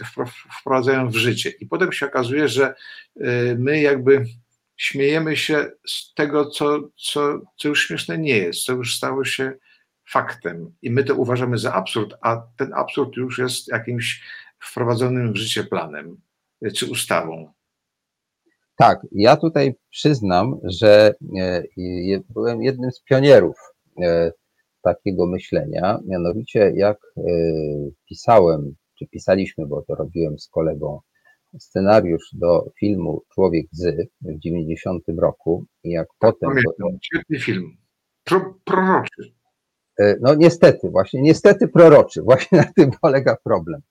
wprowadzają 0.60 1.10
w 1.10 1.16
życie. 1.16 1.50
I 1.50 1.66
potem 1.66 1.92
się 1.92 2.06
okazuje, 2.06 2.48
że 2.48 2.74
y, 3.18 3.56
my 3.60 3.82
jakby 3.82 4.26
śmiejemy 4.78 5.38
się 5.38 5.72
z 5.88 6.14
tego, 6.14 6.50
co, 6.50 6.80
co, 6.96 7.40
co 7.58 7.70
już 7.70 7.88
śmieszne 7.88 8.18
nie 8.18 8.38
jest, 8.38 8.64
co 8.64 8.74
już 8.74 8.98
stało 8.98 9.26
się 9.26 9.54
faktem. 10.10 10.76
I 10.82 10.92
my 10.92 11.04
to 11.04 11.16
uważamy 11.16 11.58
za 11.58 11.74
absurd, 11.74 12.14
a 12.22 12.44
ten 12.58 12.74
absurd 12.74 13.18
już 13.18 13.38
jest 13.38 13.68
jakimś 13.68 14.24
wprowadzonym 14.60 15.34
w 15.34 15.38
życie 15.38 15.64
planem 15.64 16.18
y, 16.66 16.72
czy 16.72 16.86
ustawą. 16.86 17.54
Tak, 18.76 19.00
ja 19.12 19.38
tutaj 19.38 19.76
przyznam, 19.90 20.60
że 20.64 21.14
byłem 22.30 22.64
jednym 22.64 22.92
z 22.92 23.02
pionierów 23.02 23.56
takiego 24.84 25.28
myślenia, 25.28 26.00
mianowicie 26.06 26.72
jak 26.76 26.98
e, 27.18 27.22
pisałem, 28.10 28.76
czy 29.00 29.08
pisaliśmy, 29.08 29.68
bo 29.68 29.82
to 29.82 29.96
robiłem 29.96 30.40
z 30.40 30.48
kolegą, 30.48 31.00
scenariusz 31.60 32.30
do 32.34 32.66
filmu 32.80 33.22
Człowiek 33.34 33.66
z 33.72 34.10
w 34.22 34.40
90 34.40 35.04
roku 35.18 35.66
i 35.84 35.90
jak 35.90 36.08
tak, 36.08 36.16
potem... 36.20 36.50
Pamiętam, 36.50 37.00
świetny 37.02 37.40
film, 37.40 37.78
Pro, 38.24 38.56
proroczy. 38.66 39.34
No 40.22 40.36
niestety, 40.36 40.90
właśnie, 40.90 41.22
niestety 41.22 41.68
proroczy, 41.68 42.22
właśnie 42.30 42.58
na 42.58 42.72
tym 42.76 42.92
polega 43.02 43.38
problem. 43.44 43.82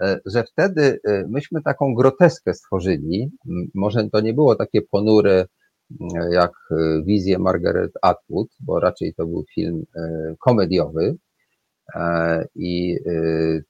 E, 0.00 0.20
że 0.26 0.44
wtedy 0.44 1.00
myśmy 1.28 1.62
taką 1.62 1.94
groteskę 1.94 2.54
stworzyli. 2.54 3.30
Może 3.74 4.08
to 4.10 4.20
nie 4.20 4.34
było 4.34 4.56
takie 4.56 4.82
ponure 4.82 5.46
jak 6.30 6.52
e, 6.70 7.02
wizje 7.06 7.38
Margaret 7.38 7.92
Atwood, 8.02 8.48
bo 8.60 8.80
raczej 8.80 9.14
to 9.14 9.26
był 9.26 9.44
film 9.54 9.84
komediowy. 10.38 11.16
I 12.54 12.98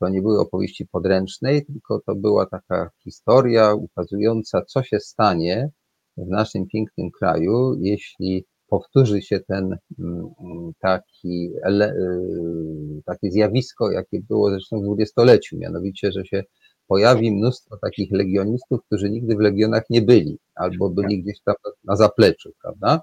to 0.00 0.08
nie 0.08 0.22
były 0.22 0.40
opowieści 0.40 0.86
podręcznej, 0.86 1.66
tylko 1.66 2.00
to 2.06 2.14
była 2.14 2.46
taka 2.46 2.90
historia 3.04 3.74
ukazująca, 3.74 4.62
co 4.64 4.82
się 4.82 5.00
stanie 5.00 5.70
w 6.16 6.28
naszym 6.28 6.66
pięknym 6.66 7.10
kraju, 7.10 7.74
jeśli 7.80 8.46
powtórzy 8.72 9.22
się 9.22 9.40
ten 9.40 9.76
mm, 9.98 10.30
taki, 10.80 11.52
y, 11.66 13.02
takie 13.06 13.30
zjawisko, 13.30 13.90
jakie 13.90 14.20
było 14.28 14.50
zresztą 14.50 14.80
w 14.80 14.84
dwudziestoleciu, 14.84 15.58
mianowicie, 15.58 16.12
że 16.12 16.24
się 16.26 16.42
pojawi 16.93 17.32
mnóstwo 17.32 17.76
takich 17.76 18.12
legionistów, 18.12 18.80
którzy 18.86 19.11
nigdy 19.11 19.36
w 19.36 19.40
legionach 19.40 19.82
nie 19.90 20.03
byli, 20.03 20.38
albo 20.55 20.90
byli 20.90 21.22
gdzieś 21.22 21.40
tam 21.45 21.55
na 21.84 21.97
zapleczu, 21.97 22.51
prawda? 22.62 23.01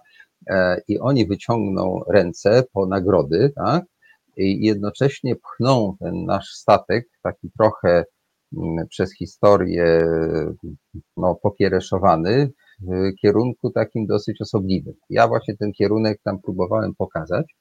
E, 0.49 0.81
I 0.87 0.99
oni 0.99 1.27
wyciągną 1.27 1.99
ręce 2.09 2.63
po 2.73 2.85
nagrody, 2.85 3.51
tak? 3.55 3.83
I 4.37 4.65
jednocześnie 4.65 5.35
pchną 5.35 5.95
ten 5.99 6.25
nasz 6.25 6.49
statek, 6.49 7.09
taki 7.23 7.51
trochę 7.57 8.03
mm, 8.57 8.87
przez 8.87 9.13
historię 9.17 10.05
no, 11.17 11.35
pokiereszowany, 11.35 12.51
w 12.81 13.15
kierunku 13.21 13.71
takim 13.71 14.05
dosyć 14.05 14.41
osobliwym. 14.41 14.93
Ja 15.09 15.27
właśnie 15.27 15.57
ten 15.57 15.71
kierunek 15.71 16.19
tam 16.23 16.41
próbowałem 16.41 16.95
pokazać. 16.95 17.55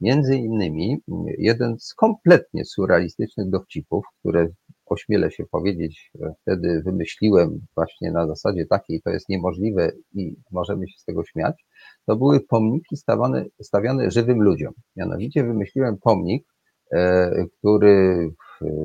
Między 0.00 0.36
innymi 0.36 0.96
jeden 1.38 1.78
z 1.78 1.94
kompletnie 1.94 2.64
surrealistycznych 2.64 3.50
dowcipów, 3.50 4.04
które 4.20 4.48
ośmielę 4.92 5.30
się 5.30 5.44
powiedzieć, 5.46 6.10
wtedy 6.42 6.82
wymyśliłem 6.84 7.60
właśnie 7.76 8.10
na 8.10 8.26
zasadzie 8.26 8.66
takiej, 8.66 9.00
to 9.02 9.10
jest 9.10 9.28
niemożliwe 9.28 9.92
i 10.14 10.36
możemy 10.52 10.88
się 10.88 10.98
z 10.98 11.04
tego 11.04 11.24
śmiać, 11.24 11.66
to 12.06 12.16
były 12.16 12.40
pomniki 12.40 12.96
stawiane, 12.96 13.44
stawiane 13.62 14.10
żywym 14.10 14.42
ludziom. 14.42 14.72
Mianowicie 14.96 15.44
wymyśliłem 15.44 15.96
pomnik, 16.02 16.46
e, 16.92 17.44
który 17.58 18.28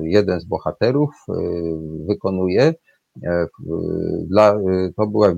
jeden 0.02 0.40
z 0.40 0.44
bohaterów 0.44 1.10
e, 1.28 1.32
wykonuje 2.08 2.74
E, 3.22 3.46
dla, 4.28 4.58
to 4.96 5.06
była 5.06 5.34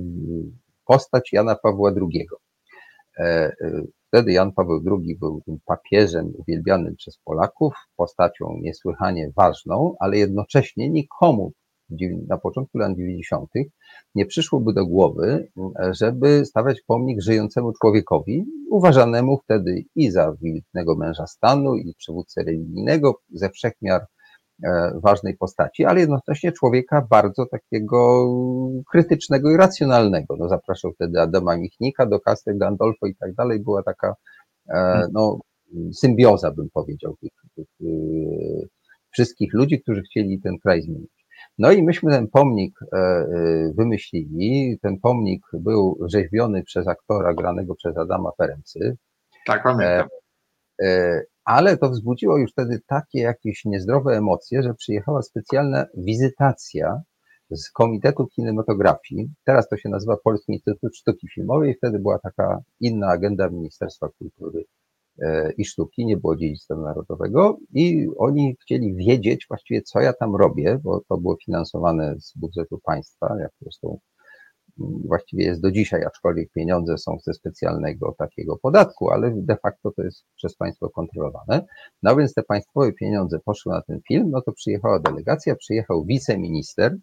postać 0.87 1.33
Jana 1.33 1.55
Pawła 1.55 1.91
II. 1.91 2.27
Wtedy 4.17 4.33
Jan 4.33 4.53
Paweł 4.53 4.83
II 4.91 5.17
był 5.21 5.41
tym 5.47 5.59
papieżem 5.64 6.33
uwielbianym 6.39 6.97
przez 6.97 7.19
Polaków, 7.25 7.75
postacią 7.97 8.59
niesłychanie 8.61 9.33
ważną, 9.37 9.95
ale 10.01 10.19
jednocześnie 10.19 10.91
nikomu 10.91 11.53
na 12.29 12.39
początku 12.39 12.79
lat 12.79 12.97
90. 12.97 13.51
nie 14.14 14.27
przyszłoby 14.27 14.73
do 14.73 14.87
głowy, 14.87 15.49
żeby 15.91 16.45
stawiać 16.45 16.83
pomnik 16.87 17.23
żyjącemu 17.23 17.73
człowiekowi, 17.81 18.45
uważanemu 18.71 19.39
wtedy 19.45 19.85
i 19.95 20.11
za 20.11 20.33
wybitnego 20.33 20.97
męża 20.97 21.27
stanu, 21.27 21.75
i 21.75 21.95
przywódcę 21.99 22.43
religijnego, 22.45 23.21
ze 23.31 23.51
wszechmiar 23.51 24.07
ważnej 25.03 25.37
postaci, 25.37 25.85
ale 25.85 26.01
jednocześnie 26.01 26.53
człowieka 26.53 27.07
bardzo 27.11 27.47
takiego 27.47 28.29
krytycznego 28.91 29.51
i 29.51 29.57
racjonalnego. 29.57 30.37
No, 30.37 30.49
zapraszał 30.49 30.93
wtedy 30.93 31.21
Adama 31.21 31.57
Michnika 31.57 32.07
do 32.07 32.21
Castel 32.21 32.59
Gandolfo 32.59 33.07
i 33.07 33.17
tak 33.17 33.35
dalej. 33.35 33.61
Była 33.61 33.83
taka 33.83 34.15
no, 35.13 35.39
symbioza, 35.93 36.51
bym 36.51 36.69
powiedział, 36.75 37.17
tych, 37.21 37.33
tych 37.57 37.69
wszystkich 39.11 39.55
ludzi, 39.55 39.83
którzy 39.83 40.03
chcieli 40.03 40.41
ten 40.41 40.59
kraj 40.59 40.83
zmienić. 40.83 41.27
No 41.59 41.73
i 41.73 41.83
myśmy 41.83 42.13
ten 42.13 42.29
pomnik 42.29 42.79
e, 42.83 42.97
e, 42.97 43.27
wymyślili. 43.77 44.79
Ten 44.83 45.01
pomnik 45.01 45.43
był 45.53 45.99
rzeźbiony 46.13 46.63
przez 46.63 46.89
aktora 46.89 47.35
granego 47.35 47.75
przez 47.75 47.97
Adama 47.97 48.31
Ferency. 48.39 48.97
Tak, 49.47 49.63
pamiętam. 49.63 50.09
Ale 51.47 51.76
to 51.76 51.90
wzbudziło 51.90 52.38
już 52.38 52.53
wtedy 52.53 52.80
takie 52.86 53.20
jakieś 53.20 53.64
niezdrowe 53.64 54.16
emocje, 54.16 54.62
że 54.62 54.74
przyjechała 54.74 55.22
specjalna 55.22 55.86
wizytacja 55.97 57.03
z 57.51 57.70
Komitetu 57.70 58.26
Kinematografii. 58.26 59.30
Teraz 59.44 59.68
to 59.68 59.76
się 59.76 59.88
nazywa 59.88 60.16
Polski 60.24 60.53
Instytut 60.53 60.97
Sztuki 60.97 61.28
Filmowej. 61.34 61.74
Wtedy 61.74 61.99
była 61.99 62.18
taka 62.18 62.59
inna 62.80 63.09
agenda 63.09 63.49
Ministerstwa 63.49 64.09
Kultury 64.18 64.64
E, 65.22 65.53
i 65.53 65.64
sztuki, 65.64 66.07
nie 66.07 66.16
było 66.16 66.36
dziedzictwa 66.36 66.76
narodowego 66.76 67.59
i 67.74 68.07
oni 68.18 68.57
chcieli 68.62 68.94
wiedzieć 68.94 69.47
właściwie, 69.49 69.82
co 69.82 70.01
ja 70.01 70.12
tam 70.12 70.36
robię, 70.36 70.78
bo 70.82 71.01
to 71.09 71.16
było 71.16 71.36
finansowane 71.44 72.14
z 72.20 72.32
budżetu 72.36 72.78
państwa, 72.84 73.36
jak 73.40 73.51
zresztą 73.61 73.99
właściwie 74.79 75.45
jest 75.45 75.61
do 75.61 75.70
dzisiaj, 75.70 76.05
aczkolwiek 76.05 76.53
pieniądze 76.53 76.99
są 76.99 77.18
ze 77.24 77.35
specjalnego 77.35 78.14
takiego 78.18 78.57
podatku, 78.57 79.11
ale 79.11 79.33
de 79.37 79.57
facto 79.57 79.91
to 79.97 80.03
jest 80.03 80.24
przez 80.37 80.57
państwo 80.57 80.91
kontrolowane. 80.91 81.66
No 82.03 82.16
więc 82.16 82.35
te 82.35 82.43
państwowe 82.43 82.93
pieniądze 82.93 83.39
poszły 83.45 83.72
na 83.72 83.83
ten 83.83 84.01
film, 84.09 84.31
no 84.31 84.43
to 84.43 84.53
przyjechała 84.53 84.99
delegacja, 84.99 85.57
przyjechał 85.57 86.05
wiceminister 86.05 86.97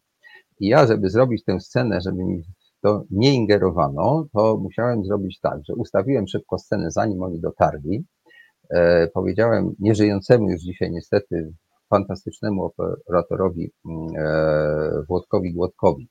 i 0.60 0.68
ja, 0.68 0.88
żeby 0.88 1.10
zrobić 1.10 1.44
tę 1.44 1.60
scenę, 1.60 2.02
żeby 2.02 2.24
mi 2.24 2.44
to 2.82 3.04
nie 3.12 3.34
ingerowano, 3.34 4.26
to 4.34 4.58
musiałem 4.58 5.06
zrobić 5.06 5.40
tak, 5.40 5.60
że 5.66 5.76
ustawiłem 5.76 6.28
szybko 6.28 6.58
scenę, 6.58 6.92
zanim 6.92 7.24
oni 7.24 7.40
dotarli. 7.40 8.06
E, 8.70 9.08
powiedziałem 9.08 9.76
nieżyjącemu 9.80 10.50
już 10.50 10.62
dzisiaj 10.62 10.92
niestety 10.92 11.54
fantastycznemu 11.90 12.64
operatorowi 12.64 13.72
mm, 13.86 14.08
e, 14.18 15.04
Włodkowi 15.10 15.54
Głodkowi, 15.54 16.10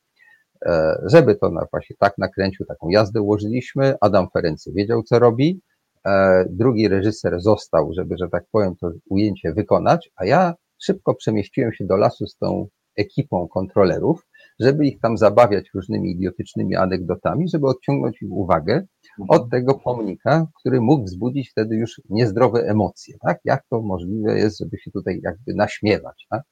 żeby 1.07 1.35
to 1.35 1.51
na, 1.51 1.67
właśnie 1.71 1.97
tak 1.99 2.19
nakręcił, 2.19 2.67
taką 2.67 2.89
jazdę 2.89 3.21
ułożyliśmy. 3.21 3.95
Adam 4.01 4.27
Ferency 4.33 4.73
wiedział, 4.77 5.03
co 5.03 5.19
robi. 5.19 5.61
E, 6.07 6.45
drugi 6.51 6.89
reżyser 6.89 7.41
został, 7.41 7.93
żeby, 7.97 8.15
że 8.19 8.29
tak 8.29 8.45
powiem, 8.53 8.77
to 8.81 8.91
ujęcie 9.11 9.53
wykonać, 9.53 10.11
a 10.17 10.25
ja 10.25 10.55
szybko 10.83 11.15
przemieściłem 11.15 11.73
się 11.73 11.87
do 11.87 11.97
lasu 11.97 12.27
z 12.27 12.37
tą 12.37 12.67
ekipą 12.97 13.49
kontrolerów 13.49 14.27
żeby 14.61 14.87
ich 14.87 15.01
tam 15.01 15.19
zabawiać 15.19 15.65
różnymi 15.75 16.11
idiotycznymi 16.11 16.77
anegdotami, 16.77 17.49
żeby 17.49 17.67
odciągnąć 17.67 18.23
ich 18.23 18.33
uwagę 18.33 18.87
od 19.29 19.51
tego 19.51 19.75
pomnika, 19.75 20.47
który 20.61 20.81
mógł 20.81 21.05
wzbudzić 21.05 21.51
wtedy 21.51 21.77
już 21.77 22.01
niezdrowe 22.11 22.61
emocje, 22.61 23.17
tak? 23.27 23.39
Jak 23.45 23.63
to 23.71 23.83
możliwe 23.83 24.39
jest, 24.39 24.59
żeby 24.59 24.79
się 24.79 24.91
tutaj 24.91 25.21
jakby 25.23 25.55
naśmiewać, 25.55 26.27
tak? 26.31 26.43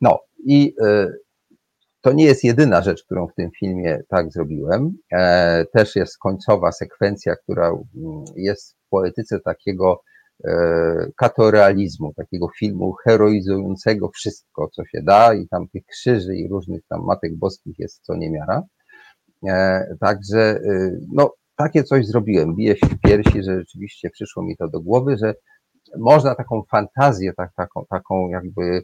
No 0.00 0.18
i 0.46 0.74
e, 0.82 1.08
to 2.04 2.12
nie 2.12 2.24
jest 2.24 2.44
jedyna 2.44 2.82
rzecz, 2.82 3.04
którą 3.04 3.26
w 3.26 3.34
tym 3.34 3.50
filmie 3.58 4.02
tak 4.08 4.32
zrobiłem. 4.32 4.96
E, 5.12 5.64
też 5.72 5.96
jest 5.96 6.18
końcowa 6.18 6.72
sekwencja, 6.72 7.36
która 7.36 7.68
mm, 7.68 8.24
jest 8.36 8.72
w 8.74 8.88
poetyce 8.88 9.40
takiego 9.40 10.00
E, 10.44 11.10
katorealizmu, 11.16 12.14
takiego 12.14 12.48
filmu 12.58 12.92
heroizującego 12.92 14.08
wszystko, 14.08 14.68
co 14.72 14.84
się 14.84 15.02
da 15.02 15.34
i 15.34 15.48
tam 15.48 15.68
tych 15.68 15.86
krzyży 15.86 16.36
i 16.36 16.48
różnych 16.48 16.82
tam 16.88 17.04
matek 17.04 17.36
boskich 17.36 17.78
jest 17.78 18.02
co 18.02 18.16
niemiara. 18.16 18.62
E, 19.46 19.86
także 20.00 20.40
e, 20.40 20.90
no, 21.12 21.34
takie 21.56 21.84
coś 21.84 22.06
zrobiłem. 22.06 22.56
Biję 22.56 22.76
się 22.76 22.86
w 22.86 23.00
piersi, 23.00 23.42
że 23.42 23.58
rzeczywiście 23.58 24.10
przyszło 24.10 24.42
mi 24.42 24.56
to 24.56 24.68
do 24.68 24.80
głowy, 24.80 25.16
że 25.16 25.34
można 25.98 26.34
taką 26.34 26.62
fantazję, 26.70 27.32
tak, 27.36 27.50
taką, 27.56 27.84
taką 27.90 28.28
jakby 28.28 28.82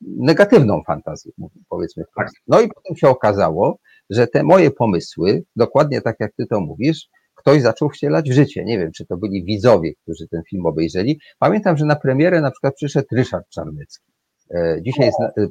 negatywną 0.00 0.82
fantazję, 0.86 1.32
powiedzmy 1.68 2.04
wprost. 2.04 2.34
No 2.46 2.60
i 2.60 2.68
potem 2.68 2.96
się 2.96 3.08
okazało, 3.08 3.78
że 4.10 4.26
te 4.26 4.42
moje 4.42 4.70
pomysły, 4.70 5.44
dokładnie 5.56 6.00
tak 6.00 6.16
jak 6.20 6.32
ty 6.34 6.46
to 6.46 6.60
mówisz, 6.60 7.08
ktoś 7.34 7.62
zaczął 7.62 7.90
wcielać 7.90 8.30
w 8.30 8.32
życie. 8.32 8.64
Nie 8.64 8.78
wiem, 8.78 8.90
czy 8.92 9.06
to 9.06 9.16
byli 9.16 9.44
widzowie, 9.44 9.92
którzy 10.02 10.28
ten 10.28 10.42
film 10.50 10.66
obejrzeli. 10.66 11.20
Pamiętam, 11.38 11.76
że 11.76 11.84
na 11.84 11.96
premierę 11.96 12.40
na 12.40 12.50
przykład 12.50 12.74
przyszedł 12.74 13.06
Ryszard 13.12 13.48
Czarnecki. 13.48 14.12
E, 14.54 14.80
dzisiaj 14.82 15.06
jest 15.06 15.20
e, 15.20 15.48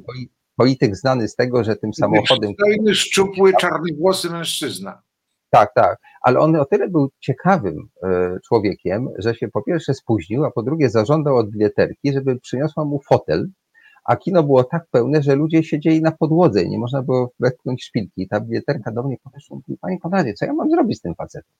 polityk 0.56 0.96
znany 0.96 1.28
z 1.28 1.34
tego, 1.34 1.64
że 1.64 1.76
tym 1.76 1.94
samochodem. 1.94 2.52
Stojny, 2.52 2.94
szczupły, 2.94 3.52
czarny 3.60 3.96
włosy 3.98 4.30
mężczyzna. 4.30 5.02
Tak, 5.50 5.74
tak, 5.74 5.98
ale 6.22 6.38
on 6.38 6.56
o 6.56 6.64
tyle 6.64 6.88
był 6.88 7.08
ciekawym 7.20 7.88
e, 8.02 8.38
człowiekiem, 8.48 9.08
że 9.18 9.34
się 9.34 9.48
po 9.48 9.62
pierwsze 9.62 9.94
spóźnił, 9.94 10.44
a 10.44 10.50
po 10.50 10.62
drugie 10.62 10.90
zażądał 10.90 11.36
od 11.36 11.50
bileterki, 11.50 12.12
żeby 12.12 12.40
przyniosła 12.40 12.84
mu 12.84 13.00
fotel, 13.08 13.48
a 14.04 14.16
kino 14.16 14.42
było 14.42 14.64
tak 14.64 14.86
pełne, 14.90 15.22
że 15.22 15.34
ludzie 15.34 15.64
siedzieli 15.64 16.02
na 16.02 16.12
podłodze 16.12 16.62
i 16.62 16.70
nie 16.70 16.78
można 16.78 17.02
było 17.02 17.32
wetknąć 17.40 17.84
szpilki. 17.84 18.28
Ta 18.28 18.40
bileterka 18.40 18.92
do 18.92 19.02
mnie 19.02 19.16
podeszła 19.24 19.56
i 19.56 19.60
mówi, 19.68 19.78
panie 19.80 20.00
Konradzie, 20.00 20.34
co 20.34 20.46
ja 20.46 20.52
mam 20.52 20.70
zrobić 20.70 20.98
z 20.98 21.00
tym 21.00 21.14
facetem? 21.14 21.52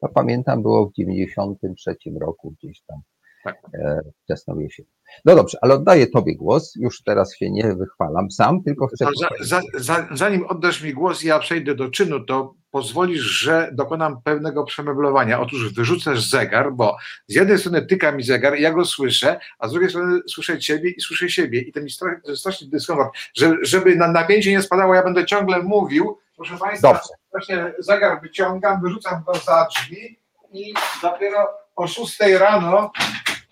To 0.00 0.08
pamiętam, 0.08 0.62
było 0.62 0.86
w 0.86 0.92
93 0.92 1.96
roku 2.20 2.54
gdzieś 2.58 2.80
tam, 2.86 3.00
tak. 3.44 3.56
e, 3.74 4.00
wczesną 4.24 4.58
jesień. 4.58 4.86
No 5.24 5.36
dobrze, 5.36 5.58
ale 5.60 5.74
oddaję 5.74 6.06
Tobie 6.06 6.36
głos. 6.36 6.76
Już 6.76 7.02
teraz 7.02 7.36
się 7.36 7.50
nie 7.50 7.74
wychwalam 7.74 8.30
sam, 8.30 8.62
tylko 8.62 8.86
chcę. 8.86 9.06
Za, 9.20 9.44
za, 9.44 9.60
za, 9.78 10.08
zanim 10.16 10.46
oddasz 10.46 10.82
mi 10.82 10.92
głos, 10.92 11.22
ja 11.22 11.38
przejdę 11.38 11.74
do 11.74 11.90
czynu, 11.90 12.24
to 12.24 12.54
pozwolisz, 12.72 13.22
że 13.22 13.68
dokonam 13.72 14.22
pewnego 14.22 14.64
przemeblowania. 14.64 15.40
Otóż 15.40 15.74
wyrzucasz 15.74 16.20
zegar, 16.30 16.72
bo 16.72 16.96
z 17.26 17.34
jednej 17.34 17.58
strony 17.58 17.86
tyka 17.86 18.12
mi 18.12 18.22
zegar, 18.22 18.54
ja 18.58 18.72
go 18.72 18.84
słyszę, 18.84 19.40
a 19.58 19.68
z 19.68 19.70
drugiej 19.70 19.90
strony 19.90 20.20
słyszę 20.28 20.58
ciebie 20.58 20.90
i 20.90 21.00
słyszę 21.00 21.28
siebie. 21.28 21.60
I 21.60 21.72
to 21.72 21.80
mi 21.80 21.90
strasznie, 21.90 22.36
strasznie 22.36 22.68
dyskomfort. 22.68 23.14
Że, 23.34 23.56
żeby 23.62 23.96
na 23.96 24.08
napięcie 24.08 24.50
nie 24.50 24.62
spadało, 24.62 24.94
ja 24.94 25.02
będę 25.02 25.26
ciągle 25.26 25.62
mówił. 25.62 26.18
Proszę 26.36 26.58
Państwa, 26.58 26.88
Dobrze. 26.88 27.08
właśnie 27.30 27.72
zegar 27.78 28.20
wyciągam, 28.22 28.82
wyrzucam 28.82 29.22
go 29.26 29.34
za 29.34 29.66
drzwi 29.74 30.18
i 30.52 30.74
dopiero 31.02 31.48
o 31.76 31.86
6 31.86 32.20
rano 32.20 32.92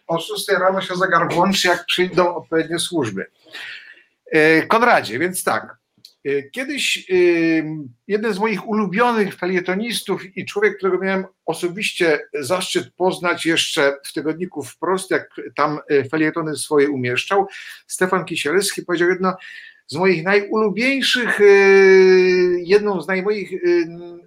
o 0.06 0.18
6 0.20 0.48
rano 0.48 0.80
się 0.80 0.96
zegar 0.96 1.32
włączy, 1.34 1.68
jak 1.68 1.84
przyjdą 1.86 2.34
odpowiednie 2.34 2.78
służby. 2.78 3.26
E, 4.32 4.62
Konradzie, 4.62 5.18
więc 5.18 5.44
tak. 5.44 5.79
E, 6.24 6.42
kiedyś 6.42 7.10
e, 7.10 7.14
jeden 8.08 8.34
z 8.34 8.38
moich 8.38 8.68
ulubionych 8.68 9.34
felietonistów 9.34 10.36
i 10.36 10.44
człowiek, 10.44 10.76
którego 10.76 10.98
miałem 10.98 11.24
osobiście 11.46 12.20
zaszczyt 12.40 12.92
poznać 12.94 13.46
jeszcze 13.46 13.96
w 14.04 14.12
tygodniku 14.12 14.62
wprost, 14.62 15.10
jak 15.10 15.40
tam 15.56 15.78
felietony 16.10 16.56
swoje 16.56 16.90
umieszczał, 16.90 17.46
Stefan 17.86 18.24
Kisielewski 18.24 18.82
powiedział 18.82 19.08
jedno 19.08 19.36
z 19.86 19.96
moich 19.96 20.24
najulubieńszych, 20.24 21.38
jedną 22.56 23.02
z 23.02 23.08
moich 23.08 23.50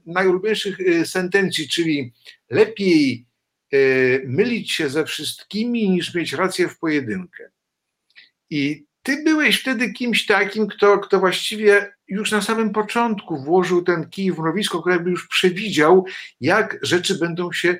najulubieńszych 0.05 0.77
sentencji, 1.05 1.67
czyli 1.67 2.13
lepiej 2.49 3.25
E, 3.73 3.77
mylić 4.25 4.71
się 4.71 4.89
ze 4.89 5.05
wszystkimi, 5.05 5.89
niż 5.89 6.15
mieć 6.15 6.33
rację 6.33 6.67
w 6.67 6.79
pojedynkę. 6.79 7.49
I 8.49 8.85
ty 9.03 9.23
byłeś 9.23 9.61
wtedy 9.61 9.93
kimś 9.93 10.25
takim, 10.25 10.67
kto, 10.67 10.99
kto 10.99 11.19
właściwie 11.19 11.93
już 12.07 12.31
na 12.31 12.41
samym 12.41 12.71
początku 12.71 13.43
włożył 13.43 13.81
ten 13.83 14.09
kij 14.09 14.31
w 14.31 14.39
mrowisko, 14.39 14.79
który 14.79 14.95
jakby 14.95 15.11
już 15.11 15.27
przewidział, 15.27 16.05
jak 16.41 16.77
rzeczy 16.81 17.15
będą 17.15 17.51
się 17.51 17.77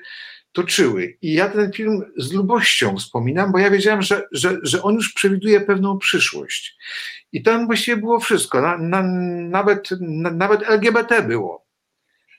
toczyły. 0.52 1.18
I 1.22 1.32
ja 1.32 1.48
ten 1.48 1.72
film 1.72 2.02
z 2.16 2.32
lubością 2.32 2.96
wspominam, 2.96 3.52
bo 3.52 3.58
ja 3.58 3.70
wiedziałem, 3.70 4.02
że, 4.02 4.22
że, 4.32 4.58
że 4.62 4.82
on 4.82 4.94
już 4.94 5.12
przewiduje 5.12 5.60
pewną 5.60 5.98
przyszłość. 5.98 6.76
I 7.32 7.42
tam 7.42 7.66
właściwie 7.66 7.96
było 7.96 8.20
wszystko. 8.20 8.60
Na, 8.60 8.78
na, 8.78 9.02
nawet, 9.48 9.88
na, 10.00 10.30
nawet 10.30 10.62
LGBT 10.62 11.22
było. 11.22 11.66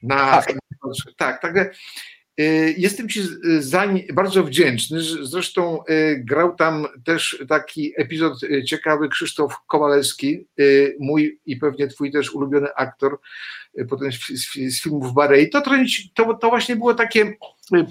Na, 0.03 0.43
tak, 1.17 1.41
tak. 1.41 1.75
Jestem 2.77 3.09
Ci 3.09 3.21
za 3.59 3.87
bardzo 4.13 4.43
wdzięczny. 4.43 4.99
Zresztą 5.21 5.83
y, 5.89 6.23
grał 6.25 6.55
tam 6.55 6.87
też 7.05 7.43
taki 7.49 7.93
epizod 7.97 8.43
y, 8.43 8.63
ciekawy 8.63 9.09
Krzysztof 9.09 9.53
Kowalewski, 9.67 10.47
mój 10.99 11.39
i 11.45 11.57
pewnie 11.57 11.87
Twój 11.87 12.11
też 12.11 12.31
ulubiony 12.31 12.73
aktor, 12.75 13.19
potem 13.89 14.11
z, 14.11 14.81
filmów 14.81 15.13
Barei. 15.13 15.49
To, 15.49 15.61
to, 16.13 16.33
to 16.33 16.49
właśnie 16.49 16.75
było 16.75 16.93
takie 16.93 17.33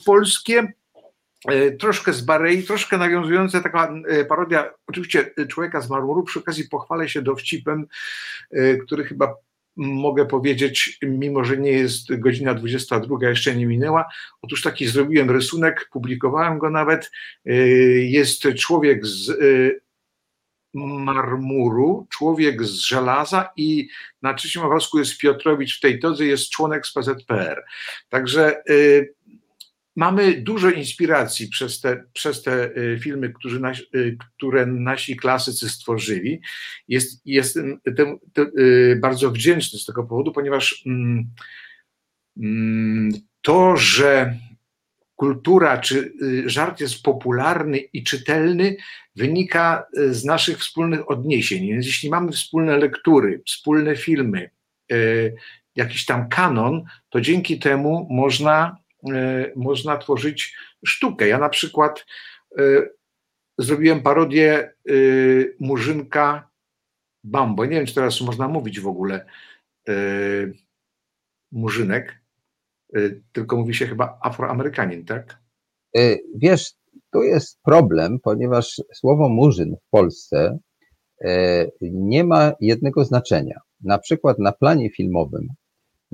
polskie, 0.04 0.72
troszkę 1.78 2.12
z 2.12 2.20
Barei, 2.20 2.62
troszkę 2.62 2.98
nawiązujące 2.98 3.60
taka 3.60 3.94
parodia, 4.28 4.70
oczywiście 4.86 5.30
człowieka 5.48 5.80
z 5.80 5.90
marmuru. 5.90 6.22
Przy 6.22 6.38
okazji 6.38 6.68
pochwalę 6.68 7.08
się 7.08 7.22
dowcipem, 7.22 7.86
który 8.86 9.04
chyba 9.04 9.34
mogę 9.76 10.26
powiedzieć, 10.26 10.98
mimo 11.02 11.44
że 11.44 11.56
nie 11.56 11.70
jest 11.70 12.18
godzina 12.18 12.54
22, 12.54 13.28
jeszcze 13.28 13.56
nie 13.56 13.66
minęła. 13.66 14.08
Otóż 14.42 14.62
taki 14.62 14.86
zrobiłem 14.86 15.30
rysunek, 15.30 15.88
publikowałem 15.92 16.58
go 16.58 16.70
nawet. 16.70 17.10
Y, 17.46 18.06
jest 18.10 18.42
człowiek 18.58 19.06
z 19.06 19.28
y, 19.28 19.80
marmuru, 20.74 22.06
człowiek 22.10 22.64
z 22.64 22.72
żelaza 22.72 23.50
i 23.56 23.88
na 24.22 24.34
trzecim 24.34 24.62
obrazku 24.62 24.98
jest 24.98 25.18
Piotrowicz 25.18 25.78
w 25.78 25.80
tej 25.80 25.98
todze, 25.98 26.24
jest 26.24 26.50
członek 26.50 26.86
z 26.86 26.92
PZPR. 26.92 27.64
Także 28.08 28.62
y, 28.70 29.14
mamy 29.96 30.42
dużo 30.42 30.70
inspiracji 30.70 31.48
przez 31.48 31.80
te, 31.80 32.04
przez 32.12 32.42
te 32.42 32.76
y, 32.76 32.98
filmy, 33.02 33.32
którzy 33.32 33.60
nas, 33.60 33.78
y, 33.94 34.16
które 34.36 34.66
nasi 34.66 35.16
klasycy 35.16 35.68
stworzyli. 35.68 36.40
Jest, 36.88 37.22
jestem 37.24 37.80
tym, 37.96 38.18
tym, 38.32 38.50
y, 38.58 38.98
bardzo 39.02 39.30
wdzięczny 39.30 39.78
z 39.78 39.84
tego 39.84 40.04
powodu, 40.04 40.32
ponieważ 40.32 40.82
mm, 40.86 41.30
mm, 42.36 43.12
to, 43.42 43.76
że 43.76 44.38
kultura 45.16 45.78
czy 45.78 46.12
żart 46.46 46.80
jest 46.80 47.02
popularny 47.02 47.78
i 47.78 48.04
czytelny, 48.04 48.76
wynika 49.16 49.86
z 50.10 50.24
naszych 50.24 50.58
wspólnych 50.58 51.10
odniesień. 51.10 51.68
Więc 51.68 51.86
jeśli 51.86 52.10
mamy 52.10 52.32
wspólne 52.32 52.76
lektury, 52.76 53.42
wspólne 53.46 53.96
filmy, 53.96 54.50
jakiś 55.76 56.04
tam 56.04 56.28
kanon, 56.28 56.84
to 57.08 57.20
dzięki 57.20 57.58
temu 57.58 58.06
można 58.10 58.76
można 59.56 59.98
tworzyć 59.98 60.56
sztukę. 60.86 61.28
Ja 61.28 61.38
na 61.38 61.48
przykład 61.48 62.06
e, 62.58 62.62
zrobiłem 63.58 64.02
parodię 64.02 64.52
e, 64.58 64.92
Murzynka 65.60 66.50
Bambo. 67.24 67.64
Nie 67.64 67.70
wiem, 67.70 67.86
czy 67.86 67.94
teraz 67.94 68.20
można 68.20 68.48
mówić 68.48 68.80
w 68.80 68.88
ogóle 68.88 69.26
Murzynek, 71.52 72.20
tylko 73.32 73.56
mówi 73.56 73.74
się 73.74 73.86
chyba 73.86 74.18
Afroamerykanin, 74.22 75.04
tak? 75.04 75.38
Wiesz, 76.34 76.72
to 77.10 77.22
jest 77.22 77.62
problem, 77.62 78.18
ponieważ 78.22 78.80
słowo 78.94 79.28
murzyn 79.28 79.76
w 79.76 79.90
Polsce 79.90 80.58
nie 81.80 82.24
ma 82.24 82.52
jednego 82.60 83.04
znaczenia. 83.04 83.60
Na 83.80 83.98
przykład 83.98 84.38
na 84.38 84.52
planie 84.52 84.90
filmowym 84.90 85.48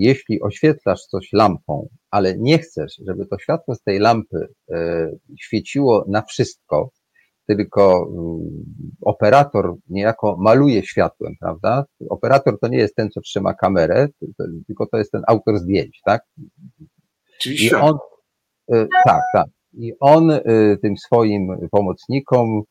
jeśli 0.00 0.42
oświetlasz 0.42 1.00
coś 1.00 1.28
lampą, 1.32 1.88
ale 2.10 2.38
nie 2.38 2.58
chcesz, 2.58 3.00
żeby 3.06 3.26
to 3.26 3.38
światło 3.38 3.74
z 3.74 3.82
tej 3.82 3.98
lampy 3.98 4.48
e, 4.70 5.10
świeciło 5.40 6.04
na 6.08 6.22
wszystko, 6.22 6.90
tylko 7.46 8.08
mm, 8.12 8.64
operator 9.02 9.74
niejako 9.88 10.36
maluje 10.40 10.82
światłem, 10.82 11.34
prawda? 11.40 11.84
Operator 12.10 12.60
to 12.60 12.68
nie 12.68 12.78
jest 12.78 12.94
ten, 12.94 13.10
co 13.10 13.20
trzyma 13.20 13.54
kamerę, 13.54 14.08
tylko 14.66 14.86
to 14.86 14.98
jest 14.98 15.12
ten 15.12 15.22
autor 15.26 15.58
zdjęć, 15.58 16.00
tak? 16.04 16.22
Czyli 17.38 17.66
I 17.66 17.74
on, 17.74 17.98
e, 18.72 18.86
tak, 19.04 19.20
tak. 19.32 19.46
I 19.72 19.92
on 20.00 20.30
e, 20.30 20.42
tym 20.82 20.96
swoim 20.96 21.68
pomocnikom 21.70 22.62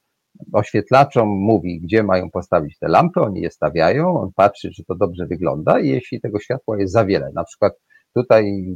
oświetlaczom 0.54 1.28
mówi, 1.28 1.80
gdzie 1.82 2.04
mają 2.04 2.30
postawić 2.32 2.80
te 2.80 2.88
lampy, 2.88 3.22
oni 3.22 3.42
je 3.42 3.52
stawiają, 3.52 4.22
on 4.22 4.30
patrzy, 4.36 4.72
czy 4.72 4.84
to 4.86 4.96
dobrze 4.96 5.26
wygląda 5.26 5.80
i 5.80 5.88
jeśli 5.88 6.22
tego 6.22 6.40
światła 6.40 6.80
jest 6.80 6.94
za 6.94 7.06
wiele, 7.06 7.32
na 7.36 7.44
przykład 7.44 7.74
tutaj 8.16 8.76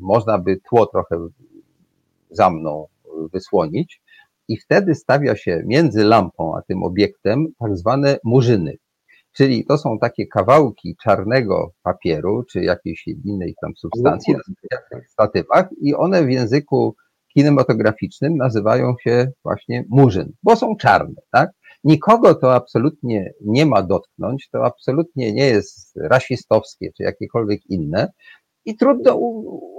można 0.00 0.38
by 0.38 0.60
tło 0.68 0.86
trochę 0.86 1.28
za 2.30 2.50
mną 2.50 2.86
wysłonić 3.32 4.02
i 4.48 4.56
wtedy 4.56 4.94
stawia 4.94 5.36
się 5.36 5.62
między 5.66 6.04
lampą 6.04 6.56
a 6.56 6.62
tym 6.62 6.82
obiektem 6.82 7.46
tak 7.58 7.76
zwane 7.76 8.18
murzyny. 8.24 8.76
Czyli 9.32 9.64
to 9.64 9.78
są 9.78 9.98
takie 9.98 10.26
kawałki 10.26 10.96
czarnego 11.02 11.72
papieru, 11.82 12.44
czy 12.50 12.64
jakiejś 12.64 13.08
innej 13.24 13.54
tam 13.62 13.72
substancji 13.76 14.34
na 14.34 14.40
statywach 15.08 15.68
i 15.80 15.94
one 15.94 16.24
w 16.24 16.30
języku 16.30 16.96
kinematograficznym 17.34 18.36
nazywają 18.36 18.94
się 19.02 19.28
właśnie 19.44 19.84
murzyn, 19.88 20.32
bo 20.42 20.56
są 20.56 20.76
czarne, 20.76 21.22
tak? 21.32 21.50
Nikogo 21.84 22.34
to 22.34 22.54
absolutnie 22.54 23.32
nie 23.44 23.66
ma 23.66 23.82
dotknąć, 23.82 24.48
to 24.52 24.64
absolutnie 24.64 25.32
nie 25.32 25.46
jest 25.46 25.96
rasistowskie 25.96 26.92
czy 26.96 27.02
jakiekolwiek 27.02 27.60
inne 27.68 28.12
i 28.64 28.76
trudno 28.76 29.16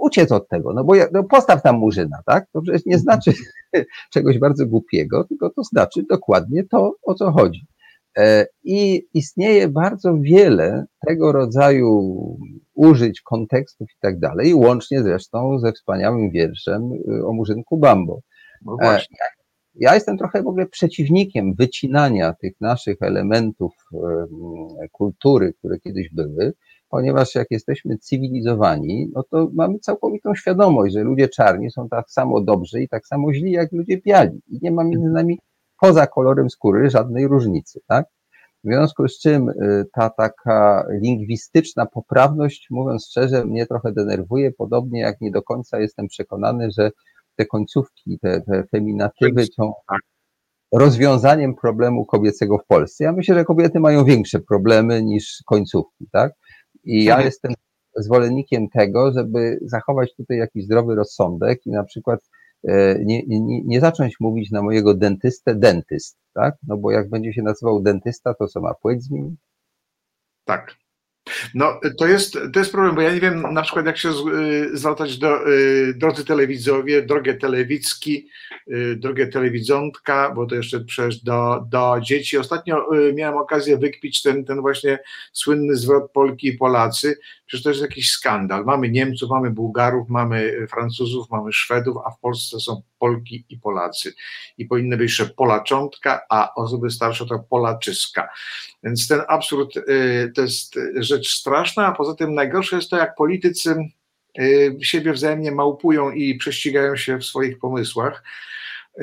uciec 0.00 0.32
od 0.32 0.48
tego, 0.48 0.72
no 0.72 0.84
bo 0.84 0.94
ja, 0.94 1.06
no 1.12 1.24
postaw 1.24 1.62
tam 1.62 1.78
murzyna, 1.78 2.18
tak? 2.26 2.46
To 2.52 2.62
przecież 2.62 2.86
nie 2.86 2.98
znaczy 2.98 3.32
czegoś 4.14 4.38
bardzo 4.38 4.66
głupiego, 4.66 5.24
tylko 5.24 5.50
to 5.50 5.64
znaczy 5.64 6.04
dokładnie 6.10 6.64
to, 6.64 6.94
o 7.02 7.14
co 7.14 7.32
chodzi. 7.32 7.66
E, 8.18 8.46
I 8.64 9.06
istnieje 9.14 9.68
bardzo 9.68 10.16
wiele 10.20 10.84
tego 11.06 11.32
rodzaju 11.32 12.14
użyć 12.74 13.20
kontekstów 13.20 13.88
i 13.90 13.98
tak 14.00 14.18
dalej, 14.18 14.54
łącznie 14.54 15.02
zresztą 15.02 15.58
ze 15.58 15.72
wspaniałym 15.72 16.30
wierszem 16.30 16.92
y, 16.92 17.26
o 17.26 17.32
Murzynku 17.32 17.76
Bambo. 17.76 18.20
No 18.64 18.76
e, 18.82 19.00
ja 19.74 19.94
jestem 19.94 20.18
trochę 20.18 20.42
w 20.42 20.46
ogóle 20.46 20.66
przeciwnikiem 20.66 21.54
wycinania 21.54 22.32
tych 22.32 22.60
naszych 22.60 22.96
elementów 23.00 23.72
kultury, 24.92 25.52
które 25.58 25.78
kiedyś 25.78 26.10
były, 26.12 26.52
ponieważ 26.88 27.34
jak 27.34 27.46
jesteśmy 27.50 27.98
cywilizowani, 27.98 29.10
no 29.14 29.22
to 29.30 29.48
mamy 29.54 29.78
całkowitą 29.78 30.34
świadomość, 30.34 30.94
że 30.94 31.02
ludzie 31.02 31.28
czarni 31.28 31.70
są 31.70 31.88
tak 31.88 32.10
samo 32.10 32.40
dobrzy 32.40 32.82
i 32.82 32.88
tak 32.88 33.06
samo 33.06 33.32
źli 33.32 33.50
jak 33.50 33.72
ludzie 33.72 34.00
biali. 34.00 34.40
I 34.48 34.58
nie 34.62 34.70
ma 34.70 34.84
między 34.84 35.08
nami 35.08 35.38
poza 35.80 36.06
kolorem 36.06 36.50
skóry 36.50 36.90
żadnej 36.90 37.28
różnicy, 37.28 37.80
tak? 37.86 38.06
W 38.64 38.66
związku 38.66 39.08
z 39.08 39.18
czym 39.18 39.48
y, 39.48 39.84
ta 39.92 40.10
taka 40.10 40.86
lingwistyczna 41.02 41.86
poprawność, 41.86 42.66
mówiąc 42.70 43.06
szczerze, 43.10 43.44
mnie 43.44 43.66
trochę 43.66 43.92
denerwuje, 43.92 44.52
podobnie 44.52 45.00
jak 45.00 45.20
nie 45.20 45.30
do 45.30 45.42
końca 45.42 45.80
jestem 45.80 46.08
przekonany, 46.08 46.68
że 46.78 46.90
te 47.36 47.46
końcówki, 47.46 48.18
te, 48.18 48.40
te 48.40 48.64
feminatywy 48.70 49.46
są 49.56 49.72
rozwiązaniem 50.72 51.54
problemu 51.54 52.06
kobiecego 52.06 52.58
w 52.58 52.66
Polsce. 52.66 53.04
Ja 53.04 53.12
myślę, 53.12 53.34
że 53.34 53.44
kobiety 53.44 53.80
mają 53.80 54.04
większe 54.04 54.40
problemy 54.40 55.02
niż 55.02 55.42
końcówki, 55.46 56.08
tak? 56.12 56.32
I 56.84 57.04
ja 57.04 57.12
mhm. 57.12 57.26
jestem 57.26 57.54
zwolennikiem 57.96 58.68
tego, 58.68 59.12
żeby 59.12 59.58
zachować 59.62 60.16
tutaj 60.16 60.38
jakiś 60.38 60.64
zdrowy 60.64 60.94
rozsądek 60.94 61.66
i 61.66 61.70
na 61.70 61.84
przykład 61.84 62.20
nie, 63.04 63.22
nie, 63.26 63.62
nie 63.62 63.80
zacząć 63.80 64.20
mówić 64.20 64.50
na 64.50 64.62
mojego 64.62 64.94
dentystę 64.94 65.54
dentyst, 65.54 66.18
tak? 66.34 66.54
No 66.66 66.76
bo 66.76 66.90
jak 66.90 67.10
będzie 67.10 67.32
się 67.32 67.42
nazywał 67.42 67.82
dentysta, 67.82 68.34
to 68.34 68.48
co 68.48 68.60
ma 68.60 68.74
płeć 68.74 69.02
zmienić? 69.02 69.40
Tak. 70.44 70.76
No, 71.54 71.80
to 71.98 72.06
jest, 72.06 72.38
to 72.52 72.58
jest 72.58 72.72
problem, 72.72 72.94
bo 72.94 73.00
ja 73.00 73.14
nie 73.14 73.20
wiem 73.20 73.42
na 73.52 73.62
przykład, 73.62 73.86
jak 73.86 73.98
się 73.98 74.10
y, 74.10 74.76
zwracać 74.76 75.18
do 75.18 75.50
y, 75.50 75.94
drodzy 75.96 76.24
telewidzowie, 76.24 77.02
drogie 77.02 77.34
telewicki, 77.34 78.28
y, 78.72 78.96
drogie 78.96 79.26
telewidzontka, 79.26 80.30
bo 80.30 80.46
to 80.46 80.54
jeszcze 80.54 80.80
przecież 80.80 81.16
do, 81.16 81.64
do 81.68 81.96
dzieci. 82.00 82.38
Ostatnio 82.38 82.86
miałem 83.14 83.36
okazję 83.36 83.78
wykpić 83.78 84.22
ten, 84.22 84.44
ten 84.44 84.60
właśnie 84.60 84.98
słynny 85.32 85.76
zwrot 85.76 86.12
Polki 86.12 86.48
i 86.48 86.58
Polacy. 86.58 87.18
Przecież 87.46 87.64
to 87.64 87.70
jest 87.70 87.82
jakiś 87.82 88.10
skandal. 88.10 88.64
Mamy 88.64 88.90
Niemców, 88.90 89.30
mamy 89.30 89.50
Bułgarów, 89.50 90.08
mamy 90.08 90.66
Francuzów, 90.70 91.30
mamy 91.30 91.52
Szwedów, 91.52 91.96
a 92.06 92.10
w 92.10 92.20
Polsce 92.20 92.60
są 92.60 92.82
Polki 92.98 93.44
i 93.48 93.58
Polacy. 93.58 94.14
I 94.58 94.66
powinny 94.66 94.96
być 94.96 95.10
jeszcze 95.10 95.34
Polaczątka, 95.34 96.20
a 96.30 96.54
osoby 96.54 96.90
starsze 96.90 97.26
to 97.26 97.38
Polaczyska. 97.38 98.28
Więc 98.82 99.08
ten 99.08 99.20
absurd 99.28 99.76
y, 99.76 100.32
to 100.34 100.42
jest 100.42 100.78
rzecz 100.96 101.28
straszna, 101.28 101.86
a 101.86 101.92
poza 101.92 102.14
tym 102.14 102.34
najgorsze 102.34 102.76
jest 102.76 102.90
to, 102.90 102.96
jak 102.96 103.14
politycy 103.14 103.76
y, 104.38 104.76
siebie 104.82 105.12
wzajemnie 105.12 105.52
małpują 105.52 106.10
i 106.10 106.34
prześcigają 106.34 106.96
się 106.96 107.18
w 107.18 107.24
swoich 107.24 107.58
pomysłach. 107.58 108.22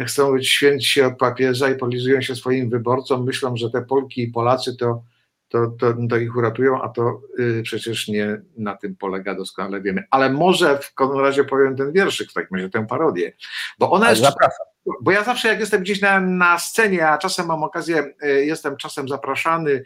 Chcą 0.06 0.32
być 0.32 0.50
święci 0.50 1.02
od 1.02 1.18
papieża 1.18 1.70
i 1.70 1.76
polizują 1.76 2.22
się 2.22 2.36
swoim 2.36 2.70
wyborcom, 2.70 3.26
myślą, 3.26 3.58
że 3.58 3.70
te 3.70 3.82
Polki 3.82 4.24
i 4.24 4.28
Polacy 4.28 4.78
to 4.78 5.04
to, 5.52 5.68
to, 5.68 5.93
to 6.10 6.18
ich 6.18 6.36
uratują, 6.36 6.82
a 6.82 6.89
to 6.89 7.22
y, 7.39 7.62
przecież 7.64 8.08
nie 8.08 8.41
na 8.58 8.78
tym 8.78 8.95
polega, 8.95 9.36
doskonale 9.36 9.82
wiemy. 9.82 10.04
Ale 10.12 10.30
może 10.30 10.78
w 10.78 10.93
każdym 10.93 11.20
razie 11.20 11.43
powiem 11.43 11.76
ten 11.76 11.91
wierszyk, 11.91 12.30
w 12.32 12.34
takim 12.34 12.58
razie 12.58 12.70
tę 12.70 12.88
parodię, 12.88 13.34
bo 13.80 13.91
ona 13.91 14.10
jest... 14.10 14.22
Zapraszam. 14.22 14.66
Bo 15.02 15.12
ja 15.12 15.24
zawsze 15.24 15.47
jak 15.47 15.60
jestem 15.60 15.82
gdzieś 15.82 16.02
na, 16.02 16.20
na 16.20 16.60
scenie, 16.60 17.08
a 17.08 17.18
czasem 17.18 17.47
mam 17.47 17.64
okazję, 17.64 18.14
y, 18.24 18.45
jestem 18.45 18.78
czasem 18.78 19.10
zapraszany 19.10 19.84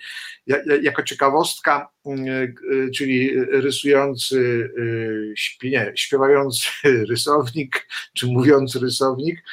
ja, 0.48 0.58
jako 0.82 1.04
ciekawostka, 1.04 1.90
y, 2.08 2.12
y, 2.74 2.92
czyli 2.92 3.46
rysujący, 3.46 4.70
nie, 5.64 5.92
śpiewający 5.96 6.70
rysownik, 7.10 7.88
czy 8.14 8.28
mówiący 8.28 8.80
rysownik, 8.80 9.44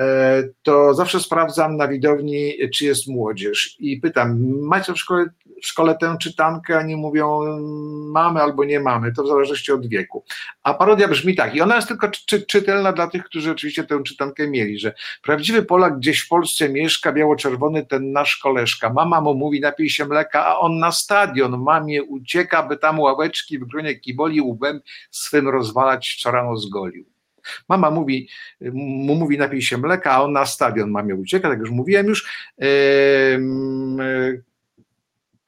E, 0.00 0.42
to 0.62 0.94
zawsze 0.94 1.20
sprawdzam 1.20 1.76
na 1.76 1.88
widowni, 1.88 2.54
czy 2.74 2.84
jest 2.84 3.08
młodzież 3.08 3.76
i 3.78 3.96
pytam, 3.96 4.58
macie 4.60 4.92
w 4.92 4.98
szkole, 4.98 5.26
w 5.62 5.66
szkole 5.66 5.96
tę 6.00 6.16
czytankę? 6.20 6.78
Oni 6.78 6.96
mówią, 6.96 7.40
mamy 8.12 8.42
albo 8.42 8.64
nie 8.64 8.80
mamy, 8.80 9.12
to 9.12 9.22
w 9.22 9.28
zależności 9.28 9.72
od 9.72 9.86
wieku. 9.86 10.24
A 10.62 10.74
parodia 10.74 11.08
brzmi 11.08 11.34
tak, 11.34 11.54
i 11.54 11.60
ona 11.60 11.76
jest 11.76 11.88
tylko 11.88 12.08
czy, 12.08 12.46
czytelna 12.46 12.92
dla 12.92 13.06
tych, 13.06 13.24
którzy 13.24 13.50
oczywiście 13.50 13.84
tę 13.84 14.02
czytankę 14.02 14.48
mieli, 14.48 14.78
że 14.78 14.94
prawdziwy 15.22 15.62
Polak 15.62 15.98
gdzieś 15.98 16.20
w 16.20 16.28
Polsce 16.28 16.68
mieszka, 16.68 17.12
biało-czerwony 17.12 17.86
ten 17.86 18.12
nasz 18.12 18.36
koleżka, 18.36 18.92
mama 18.92 19.20
mu 19.20 19.34
mówi, 19.34 19.60
napij 19.60 19.90
się 19.90 20.04
mleka, 20.04 20.46
a 20.46 20.58
on 20.58 20.78
na 20.78 20.92
stadion 20.92 21.62
mamie 21.62 22.02
ucieka, 22.02 22.62
by 22.62 22.76
tam 22.76 23.00
ławeczki 23.00 23.58
w 23.58 23.66
gronie 23.66 23.94
kiboli 23.94 24.40
łbem 24.40 24.80
swym 25.10 25.48
rozwalać 25.48 26.18
co 26.22 26.30
rano 26.30 26.56
zgolił. 26.56 27.04
Mama 27.68 27.90
mówi, 27.90 28.28
mu 28.72 29.14
mówi 29.14 29.38
napij 29.38 29.62
się 29.62 29.78
mleka, 29.78 30.12
a 30.12 30.22
on 30.22 30.32
na 30.32 30.46
stadion 30.46 30.90
mamie 30.90 31.14
ucieka, 31.14 31.48
tak 31.48 31.58
już 31.58 31.70
mówiłem 31.70 32.06
już. 32.06 32.50
Yy, 32.58 34.49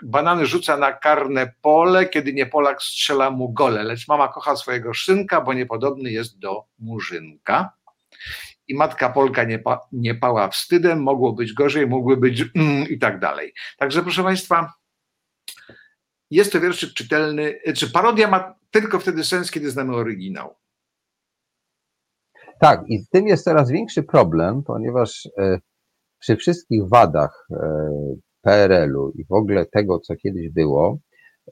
banany 0.04 0.46
rzuca 0.46 0.76
na 0.76 0.92
karne 0.92 1.52
pole, 1.62 2.06
kiedy 2.06 2.32
nie 2.32 2.46
Polak 2.46 2.82
strzela 2.82 3.30
mu 3.30 3.52
gole, 3.52 3.82
lecz 3.82 4.08
mama 4.08 4.28
kocha 4.28 4.56
swojego 4.56 4.94
szynka, 4.94 5.40
bo 5.40 5.52
niepodobny 5.52 6.10
jest 6.10 6.38
do 6.38 6.64
murzynka. 6.78 7.72
I 8.68 8.74
matka 8.74 9.08
Polka 9.08 9.44
nie, 9.44 9.58
pa, 9.58 9.80
nie 9.92 10.14
pała 10.14 10.48
wstydem, 10.48 11.02
mogło 11.02 11.32
być 11.32 11.52
gorzej, 11.52 11.86
mogły 11.86 12.16
być 12.16 12.44
mm, 12.54 12.88
i 12.88 12.98
tak 12.98 13.20
dalej. 13.20 13.54
Także 13.78 14.02
proszę 14.02 14.22
Państwa, 14.22 14.72
jest 16.30 16.52
to 16.52 16.60
wierszyk 16.60 16.94
czytelny, 16.94 17.54
czy 17.76 17.90
parodia 17.90 18.28
ma 18.28 18.54
tylko 18.70 18.98
wtedy 18.98 19.24
sens, 19.24 19.50
kiedy 19.50 19.70
znamy 19.70 19.96
oryginał. 19.96 20.54
Tak, 22.60 22.80
i 22.88 22.98
z 22.98 23.08
tym 23.08 23.26
jest 23.26 23.44
coraz 23.44 23.70
większy 23.70 24.02
problem, 24.02 24.62
ponieważ 24.62 25.28
e, 25.38 25.58
przy 26.18 26.36
wszystkich 26.36 26.88
wadach 26.88 27.46
e, 27.50 27.56
PRL-u 28.42 29.10
i 29.14 29.24
w 29.24 29.32
ogóle 29.32 29.66
tego, 29.66 29.98
co 29.98 30.16
kiedyś 30.16 30.50
było, 30.50 30.98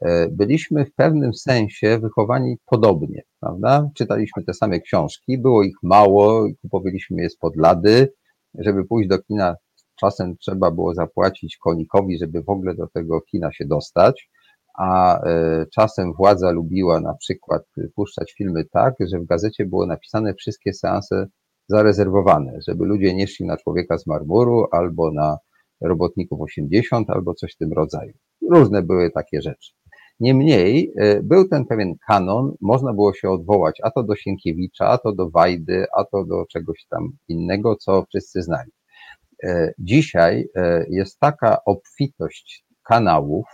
e, 0.01 0.29
byliśmy 0.29 0.85
w 0.85 0.95
pewnym 0.95 1.35
sensie 1.35 1.99
wychowani 1.99 2.57
podobnie, 2.67 3.23
prawda? 3.41 3.89
Czytaliśmy 3.95 4.45
te 4.45 4.55
same 4.55 4.81
książki, 4.81 5.39
było 5.39 5.63
ich 5.63 5.77
mało, 5.83 6.47
kupowaliśmy 6.63 7.23
je 7.23 7.31
spod 7.31 7.57
lady, 7.57 8.13
żeby 8.59 8.85
pójść 8.85 9.09
do 9.09 9.19
kina, 9.19 9.57
czasem 10.01 10.37
trzeba 10.37 10.71
było 10.71 10.95
zapłacić 10.95 11.57
konikowi, 11.57 12.19
żeby 12.19 12.43
w 12.43 12.49
ogóle 12.49 12.75
do 12.75 12.87
tego 12.87 13.21
kina 13.21 13.53
się 13.53 13.65
dostać, 13.65 14.31
a 14.79 15.21
e, 15.23 15.67
czasem 15.75 16.13
władza 16.13 16.51
lubiła 16.51 17.01
na 17.01 17.15
przykład 17.15 17.63
puszczać 17.95 18.33
filmy 18.33 18.65
tak, 18.65 18.95
że 19.01 19.19
w 19.19 19.27
gazecie 19.27 19.67
było 19.67 19.87
napisane 19.87 20.35
wszystkie 20.35 20.73
seanse 20.73 21.27
zarezerwowane, 21.69 22.59
żeby 22.69 22.85
ludzie 22.85 23.15
nie 23.15 23.27
szli 23.27 23.47
na 23.47 23.57
człowieka 23.57 23.99
z 23.99 24.07
marmuru 24.07 24.67
albo 24.73 25.13
na 25.13 25.39
robotników 25.81 26.41
80 26.41 27.11
albo 27.11 27.35
coś 27.35 27.55
w 27.55 27.57
tym 27.57 27.73
rodzaju. 27.73 28.13
Różne 28.51 28.83
były 28.83 29.11
takie 29.11 29.43
rzeczy. 29.43 29.73
Niemniej 30.21 30.93
e, 30.97 31.23
był 31.23 31.49
ten 31.49 31.67
pewien 31.67 31.95
kanon, 32.07 32.55
można 32.61 32.93
było 32.93 33.15
się 33.15 33.31
odwołać 33.31 33.81
a 33.83 33.91
to 33.91 34.03
do 34.03 34.17
Sienkiewicza, 34.17 34.87
a 34.87 34.99
to 34.99 35.13
do 35.13 35.31
Wajdy, 35.31 35.87
a 35.97 36.05
to 36.05 36.25
do 36.25 36.45
czegoś 36.47 36.87
tam 36.91 37.11
innego, 37.29 37.77
co 37.77 38.05
wszyscy 38.09 38.43
znali. 38.43 38.71
E, 39.45 39.73
dzisiaj 39.79 40.49
e, 40.57 40.87
jest 40.91 41.19
taka 41.19 41.65
obfitość 41.65 42.65
kanałów, 42.89 43.47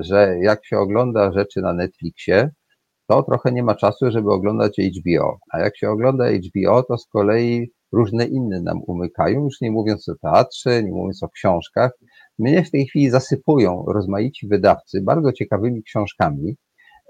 że 0.00 0.36
jak 0.42 0.66
się 0.66 0.78
ogląda 0.78 1.32
rzeczy 1.32 1.60
na 1.60 1.72
Netflixie, 1.72 2.50
to 3.06 3.22
trochę 3.22 3.52
nie 3.52 3.62
ma 3.62 3.74
czasu, 3.74 4.10
żeby 4.10 4.32
oglądać 4.32 4.76
HBO. 4.78 5.38
A 5.52 5.58
jak 5.58 5.76
się 5.76 5.90
ogląda 5.90 6.24
HBO, 6.30 6.82
to 6.82 6.98
z 6.98 7.06
kolei 7.06 7.70
różne 7.94 8.24
inne 8.24 8.60
nam 8.60 8.80
umykają, 8.86 9.44
już 9.44 9.60
nie 9.60 9.70
mówiąc 9.70 10.08
o 10.08 10.14
teatrze, 10.22 10.82
nie 10.82 10.92
mówiąc 10.92 11.22
o 11.22 11.28
książkach. 11.28 11.90
Mnie 12.38 12.64
w 12.64 12.70
tej 12.70 12.86
chwili 12.86 13.10
zasypują 13.10 13.84
rozmaici 13.88 14.48
wydawcy 14.48 15.00
bardzo 15.02 15.32
ciekawymi 15.32 15.82
książkami. 15.82 16.56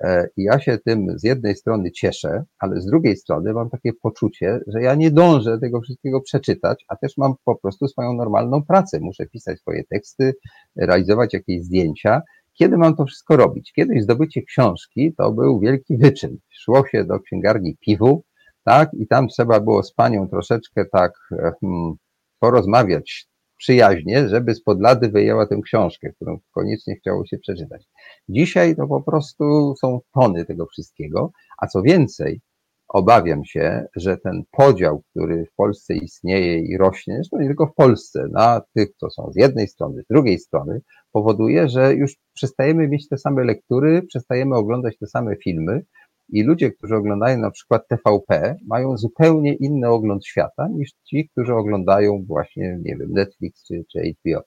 E, 0.01 0.29
I 0.37 0.43
ja 0.43 0.59
się 0.59 0.79
tym 0.79 1.07
z 1.19 1.25
jednej 1.25 1.57
strony 1.57 1.91
cieszę, 1.91 2.45
ale 2.59 2.81
z 2.81 2.87
drugiej 2.87 3.17
strony 3.17 3.53
mam 3.53 3.71
takie 3.71 3.93
poczucie, 4.03 4.61
że 4.67 4.83
ja 4.83 4.95
nie 4.95 5.11
dążę 5.11 5.59
tego 5.59 5.81
wszystkiego 5.81 6.21
przeczytać, 6.21 6.85
a 6.89 6.97
też 6.97 7.17
mam 7.17 7.35
po 7.45 7.57
prostu 7.57 7.89
swoją 7.89 8.13
normalną 8.13 8.63
pracę. 8.63 9.01
Muszę 9.01 9.27
pisać 9.27 9.61
swoje 9.61 9.85
teksty, 9.85 10.35
realizować 10.77 11.35
jakieś 11.35 11.65
zdjęcia. 11.65 12.23
Kiedy 12.59 12.77
mam 12.77 12.97
to 12.97 13.05
wszystko 13.05 13.37
robić? 13.37 13.73
Kiedyś 13.73 14.03
zdobycie 14.03 14.43
książki 14.43 15.15
to 15.19 15.33
był 15.33 15.61
wielki 15.61 15.97
wyczyn. 15.97 16.39
Szło 16.51 16.87
się 16.87 17.05
do 17.05 17.21
księgarni 17.21 17.77
piwu, 17.81 18.25
tak? 18.65 18.91
I 18.95 19.07
tam 19.07 19.29
trzeba 19.29 19.61
było 19.61 19.83
z 19.83 19.95
panią 19.95 20.29
troszeczkę 20.29 20.85
tak 20.93 21.13
hmm, 21.31 21.95
porozmawiać 22.39 23.27
przyjaźnie, 23.59 24.29
żeby 24.29 24.55
spod 24.55 24.81
lady 24.81 25.09
wyjęła 25.09 25.47
tę 25.47 25.61
książkę, 25.65 26.13
którą 26.13 26.39
koniecznie 26.55 26.97
chciało 26.97 27.27
się 27.27 27.39
przeczytać. 27.39 27.87
Dzisiaj 28.29 28.77
to 28.77 28.87
po 28.87 29.03
prostu 29.03 29.75
są 29.81 30.01
tony 30.15 30.45
tego 30.45 30.67
wszystkiego, 30.67 31.31
a 31.59 31.67
co 31.67 31.83
więcej, 31.83 32.41
obawiam 32.89 33.45
się, 33.45 33.87
że 33.97 34.17
ten 34.17 34.43
podział, 34.51 35.03
który 35.11 35.47
w 35.47 35.55
Polsce 35.55 35.95
istnieje 35.95 36.59
i 36.59 36.79
rośnie, 36.79 37.15
zresztą 37.15 37.39
nie 37.39 37.47
tylko 37.47 37.67
w 37.67 37.75
Polsce, 37.75 38.27
na 38.33 38.61
tych, 38.75 38.89
co 38.97 39.11
są 39.11 39.33
z 39.33 39.37
jednej 39.37 39.69
strony, 39.69 40.03
z 40.03 40.07
drugiej 40.11 40.39
strony, 40.39 40.81
powoduje, 41.13 41.69
że 41.69 41.95
już 41.95 42.17
przestajemy 42.35 42.89
mieć 42.89 43.09
te 43.09 43.19
same 43.19 43.45
lektury, 43.45 44.03
przestajemy 44.03 44.57
oglądać 44.57 44.99
te 44.99 45.07
same 45.07 45.37
filmy, 45.37 45.85
i 46.29 46.43
ludzie, 46.43 46.71
którzy 46.71 46.97
oglądają 46.97 47.39
na 47.39 47.51
przykład 47.51 47.89
TVP, 47.89 48.57
mają 48.67 48.97
zupełnie 48.97 49.55
inny 49.55 49.89
ogląd 49.89 50.27
świata 50.27 50.69
niż 50.69 50.91
ci, 51.05 51.29
którzy 51.29 51.55
oglądają 51.55 52.25
właśnie, 52.27 52.79
nie 52.83 52.97
wiem, 52.97 53.13
Netflix 53.13 53.67
czy, 53.67 53.85
czy 53.93 53.99
HBO. 53.99 54.43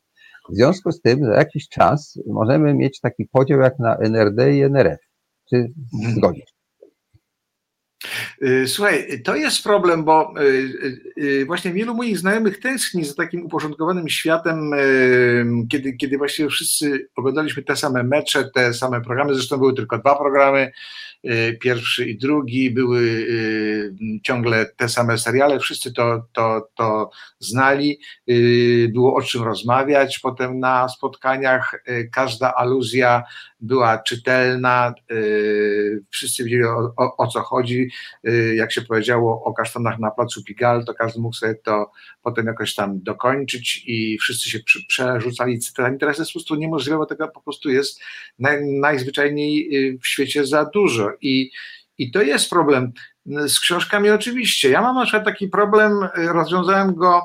W 0.50 0.56
związku 0.56 0.92
z 0.92 1.02
tym 1.02 1.26
za 1.26 1.34
jakiś 1.34 1.70
czas 1.70 2.20
możemy 2.28 2.74
mieć 2.74 3.00
taki 3.00 3.26
podział 3.26 3.60
jak 3.60 3.80
na 3.80 3.98
NRD 3.98 4.56
i 4.56 4.62
NRF. 4.62 5.00
Czy 5.50 5.74
zgodzisz? 6.16 6.57
Y, 8.44 8.68
słuchaj, 8.68 9.22
to 9.24 9.36
jest 9.36 9.64
problem, 9.64 10.04
bo 10.04 10.34
y, 10.42 11.02
y, 11.18 11.46
właśnie 11.46 11.72
wielu 11.72 11.96
moich 11.96 12.18
znajomych 12.18 12.60
tęskni 12.60 13.06
za 13.06 13.14
takim 13.14 13.46
uporządkowanym 13.46 14.10
światem, 14.10 14.72
kiedy, 15.72 15.94
kiedy 15.94 16.18
właściwie 16.18 16.50
wszyscy 16.50 17.10
oglądaliśmy 17.16 17.64
te 17.64 17.76
same 17.76 18.04
mecze, 18.04 18.50
te 18.56 18.74
same 18.74 19.02
programy, 19.02 19.36
zresztą 19.36 19.58
były 19.58 19.74
tylko 19.74 19.98
dwa 19.98 20.16
programy, 20.16 20.72
pierwszy 21.62 22.06
i 22.06 22.18
drugi, 22.18 22.72
były 22.72 23.28
ciągle 24.24 24.66
te 24.78 24.90
same 24.90 25.18
seriale, 25.18 25.60
wszyscy 25.60 25.94
to, 25.94 26.26
to, 26.34 26.70
to 26.76 27.10
znali, 27.40 28.00
było 28.90 29.16
o 29.16 29.22
czym 29.22 29.44
rozmawiać, 29.44 30.20
potem 30.20 30.60
na 30.60 30.90
spotkaniach. 30.90 31.84
Każda 32.12 32.54
aluzja 32.54 33.24
była 33.60 33.98
czytelna, 33.98 34.94
wszyscy 36.12 36.44
wiedzieli 36.44 36.64
o, 36.64 36.94
o, 36.98 37.18
o 37.18 37.28
co 37.28 37.42
chodzi, 37.42 37.90
Y, 38.28 38.56
jak 38.56 38.72
się 38.72 38.82
powiedziało 38.82 39.44
o 39.44 39.54
kasztanach 39.54 40.00
na 40.00 40.12
placu 40.12 40.44
Pigal, 40.44 40.86
to 40.86 40.94
każdy 40.94 41.20
mógł 41.20 41.36
sobie 41.36 41.56
to 41.56 41.92
potem 42.22 42.46
jakoś 42.46 42.76
tam 42.76 43.04
dokończyć 43.04 43.84
i 43.86 44.18
wszyscy 44.22 44.50
się 44.50 44.60
przerzucali 44.88 45.60
cytatami. 45.60 46.00
Teraz 46.00 46.18
jest 46.18 46.32
po 46.32 46.40
prostu 46.40 46.56
niemożliwe, 46.56 46.98
bo 46.98 47.06
tego 47.06 47.28
po 47.28 47.42
prostu 47.42 47.70
jest 47.70 48.02
naj, 48.40 48.66
najzwyczajniej 48.66 49.76
y, 49.76 50.00
w 50.00 50.08
świecie 50.08 50.46
za 50.46 50.66
dużo 50.66 51.10
i 51.22 51.52
i 52.00 52.12
to 52.12 52.22
jest 52.22 52.50
problem. 52.50 52.92
Z 53.26 53.60
książkami 53.60 54.10
oczywiście. 54.10 54.70
Ja 54.70 54.82
mam 54.82 54.96
na 54.96 55.04
przykład 55.04 55.26
taki 55.26 55.48
problem, 55.48 56.04
y, 56.04 56.10
rozwiązałem 56.16 56.96
go 56.96 57.22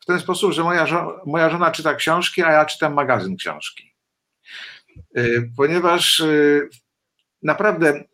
w 0.00 0.06
ten 0.06 0.20
sposób, 0.20 0.52
że 0.52 0.62
moja, 0.62 0.86
żo 0.86 1.22
moja 1.26 1.50
żona 1.50 1.70
czyta 1.70 1.94
książki, 1.94 2.42
a 2.42 2.52
ja 2.52 2.64
czytam 2.64 2.94
magazyn 2.94 3.36
książki. 3.36 3.87
Ponieważ 5.56 6.22
naprawdę 7.42 8.04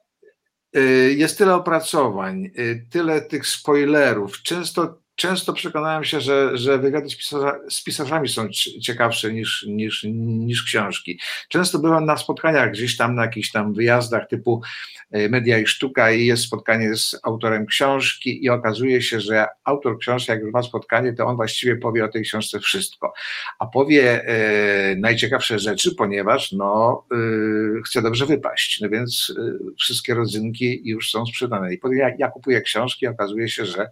Y, 0.76 1.14
jest 1.18 1.38
tyle 1.38 1.54
opracowań, 1.54 2.50
y, 2.58 2.86
tyle 2.90 3.20
tych 3.20 3.46
spoilerów. 3.46 4.42
Często 4.42 5.02
często 5.16 5.52
przekonałem 5.52 6.04
się, 6.04 6.20
że, 6.20 6.58
że 6.58 6.78
wywiady 6.78 7.10
z, 7.10 7.16
pisarza, 7.16 7.58
z 7.70 7.84
pisarzami 7.84 8.28
są 8.28 8.48
ciekawsze 8.82 9.32
niż, 9.32 9.66
niż, 9.68 10.06
niż 10.12 10.62
książki. 10.62 11.20
Często 11.48 11.78
byłem 11.78 12.04
na 12.04 12.16
spotkaniach 12.16 12.70
gdzieś 12.70 12.96
tam, 12.96 13.14
na 13.14 13.22
jakichś 13.22 13.50
tam 13.50 13.74
wyjazdach 13.74 14.28
typu 14.28 14.62
e, 15.10 15.28
Media 15.28 15.58
i 15.58 15.66
Sztuka 15.66 16.10
i 16.10 16.26
jest 16.26 16.42
spotkanie 16.42 16.96
z 16.96 17.20
autorem 17.22 17.66
książki 17.66 18.44
i 18.44 18.50
okazuje 18.50 19.02
się, 19.02 19.20
że 19.20 19.46
autor 19.64 19.98
książki, 19.98 20.32
jak 20.32 20.40
już 20.40 20.52
ma 20.52 20.62
spotkanie, 20.62 21.12
to 21.12 21.26
on 21.26 21.36
właściwie 21.36 21.76
powie 21.76 22.04
o 22.04 22.08
tej 22.08 22.22
książce 22.22 22.60
wszystko. 22.60 23.12
A 23.58 23.66
powie 23.66 24.24
e, 24.24 24.96
najciekawsze 24.96 25.58
rzeczy, 25.58 25.94
ponieważ 25.94 26.52
no, 26.52 27.04
e, 27.12 27.82
chce 27.82 28.02
dobrze 28.02 28.26
wypaść. 28.26 28.80
No 28.80 28.88
więc 28.88 29.34
e, 29.38 29.74
wszystkie 29.78 30.14
rodzynki 30.14 30.80
już 30.84 31.10
są 31.10 31.26
sprzedane. 31.26 31.74
I 31.74 31.78
potem 31.78 31.98
ja, 31.98 32.10
ja 32.18 32.30
kupuję 32.30 32.60
książki, 32.60 33.06
okazuje 33.06 33.48
się, 33.48 33.66
że 33.66 33.90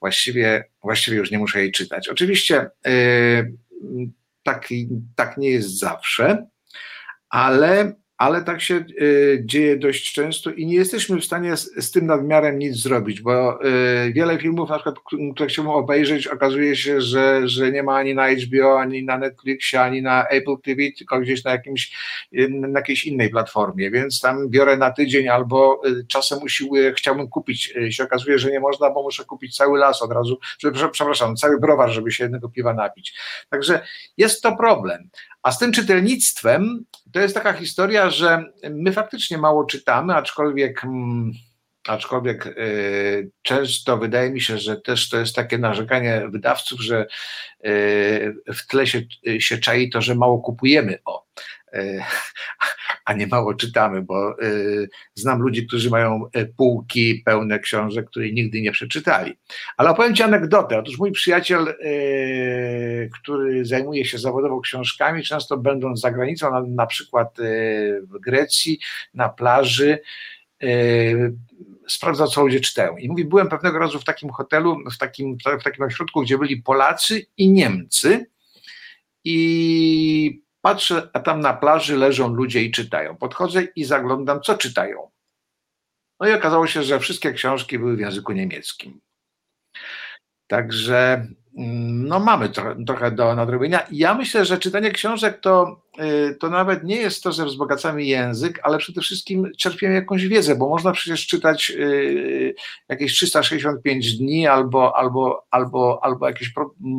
właściwie, 0.00 0.64
właściwie 0.82 1.16
już 1.16 1.30
nie 1.30 1.38
muszę 1.38 1.60
jej 1.60 1.72
czytać. 1.72 2.08
Oczywiście 2.08 2.70
yy, 2.84 3.52
tak, 4.42 4.68
tak 5.16 5.38
nie 5.38 5.50
jest 5.50 5.78
zawsze, 5.78 6.46
ale 7.28 7.94
ale 8.18 8.44
tak 8.44 8.60
się 8.60 8.74
y, 8.74 9.42
dzieje 9.44 9.76
dość 9.76 10.12
często 10.12 10.50
i 10.50 10.66
nie 10.66 10.74
jesteśmy 10.74 11.20
w 11.20 11.24
stanie 11.24 11.56
z, 11.56 11.84
z, 11.84 11.90
tym 11.90 12.06
nadmiarem 12.06 12.58
nic 12.58 12.76
zrobić, 12.76 13.20
bo 13.20 13.64
y, 13.64 14.12
wiele 14.12 14.38
filmów, 14.38 14.70
na 14.70 14.76
przykład, 14.76 14.94
które 15.34 15.48
chciałbym 15.48 15.74
obejrzeć, 15.74 16.26
okazuje 16.26 16.76
się, 16.76 17.00
że, 17.00 17.48
że 17.48 17.72
nie 17.72 17.82
ma 17.82 17.96
ani 17.96 18.14
na 18.14 18.28
HBO, 18.30 18.80
ani 18.80 19.04
na 19.04 19.18
Netflixie, 19.18 19.80
ani 19.80 20.02
na 20.02 20.28
Apple 20.28 20.56
TV, 20.64 20.82
tylko 20.98 21.20
gdzieś 21.20 21.44
na, 21.44 21.50
jakimś, 21.50 21.92
y, 22.32 22.48
na 22.48 22.78
jakiejś 22.78 23.04
innej 23.04 23.30
platformie, 23.30 23.90
więc 23.90 24.20
tam 24.20 24.48
biorę 24.48 24.76
na 24.76 24.90
tydzień 24.90 25.28
albo 25.28 25.82
czasem 26.08 26.42
usiłuję, 26.42 26.92
chciałbym 26.92 27.28
kupić, 27.28 27.74
się 27.90 28.04
okazuje, 28.04 28.38
że 28.38 28.50
nie 28.50 28.60
można, 28.60 28.90
bo 28.90 29.02
muszę 29.02 29.24
kupić 29.24 29.56
cały 29.56 29.78
las 29.78 30.02
od 30.02 30.12
razu, 30.12 30.38
przepraszam, 30.92 31.36
cały 31.36 31.60
browar, 31.60 31.90
żeby 31.90 32.12
się 32.12 32.24
jednego 32.24 32.48
piwa 32.48 32.74
napić. 32.74 33.14
Także 33.48 33.80
jest 34.16 34.42
to 34.42 34.56
problem. 34.56 35.08
A 35.42 35.52
z 35.52 35.58
tym 35.58 35.72
czytelnictwem 35.72 36.84
to 37.12 37.20
jest 37.20 37.34
taka 37.34 37.52
historia, 37.52 38.10
że 38.10 38.44
my 38.70 38.92
faktycznie 38.92 39.38
mało 39.38 39.64
czytamy, 39.64 40.14
aczkolwiek 40.14 40.84
mm, 40.84 41.32
aczkolwiek 41.88 42.46
y, 42.46 43.30
często 43.42 43.96
wydaje 43.96 44.30
mi 44.30 44.40
się, 44.40 44.58
że 44.58 44.80
też 44.80 45.08
to 45.08 45.18
jest 45.18 45.36
takie 45.36 45.58
narzekanie 45.58 46.28
wydawców, 46.28 46.80
że 46.80 47.06
y, 47.66 48.34
w 48.54 48.66
tle 48.66 48.86
się, 48.86 49.02
się 49.38 49.58
czai 49.58 49.90
to, 49.90 50.02
że 50.02 50.14
mało 50.14 50.40
kupujemy. 50.40 50.98
O. 51.04 51.26
Y, 51.74 52.02
a 53.04 53.12
nie 53.12 53.26
mało 53.26 53.54
czytamy, 53.54 54.02
bo 54.02 54.42
y, 54.42 54.88
znam 55.14 55.40
ludzi, 55.40 55.66
którzy 55.66 55.90
mają 55.90 56.24
y, 56.36 56.46
półki 56.56 57.22
pełne 57.24 57.58
książek, 57.58 58.06
które 58.06 58.32
nigdy 58.32 58.60
nie 58.60 58.72
przeczytali. 58.72 59.38
Ale 59.76 59.90
opowiem 59.90 60.14
Ci 60.14 60.22
anegdotę. 60.22 60.78
Otóż 60.78 60.98
mój 60.98 61.12
przyjaciel, 61.12 61.74
który 63.20 63.64
zajmuje 63.64 64.04
się 64.04 64.18
zawodowo 64.18 64.60
książkami, 64.60 65.22
często 65.22 65.56
będąc 65.56 66.00
za 66.00 66.10
granicą, 66.10 66.66
na, 66.66 66.86
przykład 66.86 67.36
w 68.02 68.18
Grecji, 68.20 68.78
na 69.14 69.28
plaży, 69.28 69.98
sprawdzał, 71.88 72.28
co 72.28 72.42
ludzie 72.42 72.60
czytają. 72.60 72.96
I 72.96 73.08
mówi, 73.08 73.24
byłem 73.24 73.48
pewnego 73.48 73.78
razu 73.78 74.00
w 74.00 74.04
takim 74.04 74.30
hotelu, 74.30 74.76
w 74.94 74.98
takim, 74.98 75.36
w 75.60 75.64
takim 75.64 75.84
ośrodku, 75.84 76.22
gdzie 76.22 76.38
byli 76.38 76.62
Polacy 76.62 77.26
i 77.36 77.50
Niemcy. 77.50 78.26
I 79.24 80.42
Patrzę, 80.68 81.08
a 81.12 81.20
tam 81.20 81.40
na 81.40 81.54
plaży 81.54 81.96
leżą 81.96 82.34
ludzie 82.34 82.62
i 82.62 82.70
czytają. 82.70 83.16
Podchodzę 83.16 83.62
i 83.76 83.84
zaglądam, 83.84 84.40
co 84.40 84.54
czytają. 84.54 85.10
No 86.20 86.28
i 86.28 86.32
okazało 86.32 86.66
się, 86.66 86.82
że 86.82 87.00
wszystkie 87.00 87.32
książki 87.32 87.78
były 87.78 87.96
w 87.96 88.00
języku 88.00 88.32
niemieckim. 88.32 89.00
Także 90.46 91.26
mm, 91.58 92.08
no 92.08 92.20
mamy 92.20 92.48
trochę, 92.86 93.10
do 93.10 93.34
nadrobienia. 93.34 93.86
Ja 93.92 94.14
myślę, 94.14 94.44
że 94.44 94.58
czytanie 94.58 94.90
książek 94.90 95.40
to, 95.40 95.82
y, 96.30 96.36
to 96.40 96.50
nawet 96.50 96.84
nie 96.84 96.96
jest 96.96 97.22
to, 97.22 97.32
że 97.32 97.44
wzbogacamy 97.44 98.04
język, 98.04 98.60
ale 98.62 98.78
przede 98.78 99.00
wszystkim 99.00 99.50
czerpiemy 99.58 99.94
jakąś 99.94 100.26
wiedzę, 100.26 100.56
bo 100.56 100.68
można 100.68 100.92
przecież 100.92 101.26
czytać 101.26 101.70
y, 101.70 102.54
jakieś 102.88 103.12
365 103.12 104.16
dni 104.16 104.46
albo, 104.46 104.96
albo, 104.96 105.46
albo, 105.50 106.04
albo 106.04 106.28
jakieś 106.28 106.52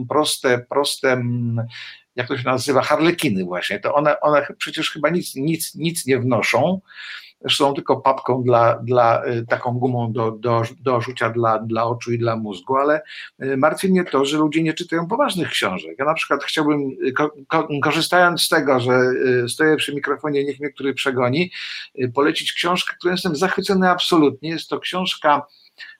proste, 0.09 0.65
proste 0.69 1.23
jak 2.19 2.27
to 2.27 2.37
się 2.37 2.43
nazywa, 2.43 2.81
harlekiny 2.81 3.43
właśnie, 3.43 3.79
to 3.79 3.95
one, 3.95 4.19
one 4.19 4.47
przecież 4.57 4.91
chyba 4.91 5.09
nic, 5.09 5.35
nic, 5.35 5.75
nic 5.75 6.05
nie 6.05 6.19
wnoszą, 6.19 6.81
są 7.49 7.73
tylko 7.73 8.01
papką 8.01 8.43
dla, 8.43 8.79
dla 8.83 9.25
y, 9.25 9.45
taką 9.45 9.71
gumą 9.71 10.11
do, 10.11 10.31
do, 10.31 10.63
do 10.81 11.01
rzucia 11.01 11.29
dla, 11.29 11.59
dla 11.59 11.83
oczu 11.83 12.13
i 12.13 12.17
dla 12.17 12.35
mózgu, 12.35 12.77
ale 12.77 13.01
y, 13.43 13.57
martwi 13.57 13.89
mnie 13.89 14.03
to, 14.03 14.25
że 14.25 14.37
ludzie 14.37 14.63
nie 14.63 14.73
czytają 14.73 15.07
poważnych 15.07 15.49
książek. 15.49 15.95
Ja 15.99 16.05
na 16.05 16.13
przykład 16.13 16.43
chciałbym, 16.43 16.79
y, 17.07 17.11
ko, 17.11 17.31
ko, 17.47 17.67
korzystając 17.83 18.41
z 18.41 18.49
tego, 18.49 18.79
że 18.79 18.99
stoję 19.47 19.75
przy 19.75 19.95
mikrofonie, 19.95 20.43
niech 20.43 20.59
mnie 20.59 20.69
który 20.69 20.93
przegoni, 20.93 21.51
polecić 22.13 22.53
książkę, 22.53 22.95
którą 22.99 23.11
jestem 23.11 23.35
zachwycony 23.35 23.89
absolutnie. 23.89 24.49
Jest 24.49 24.69
to 24.69 24.79
książka 24.79 25.45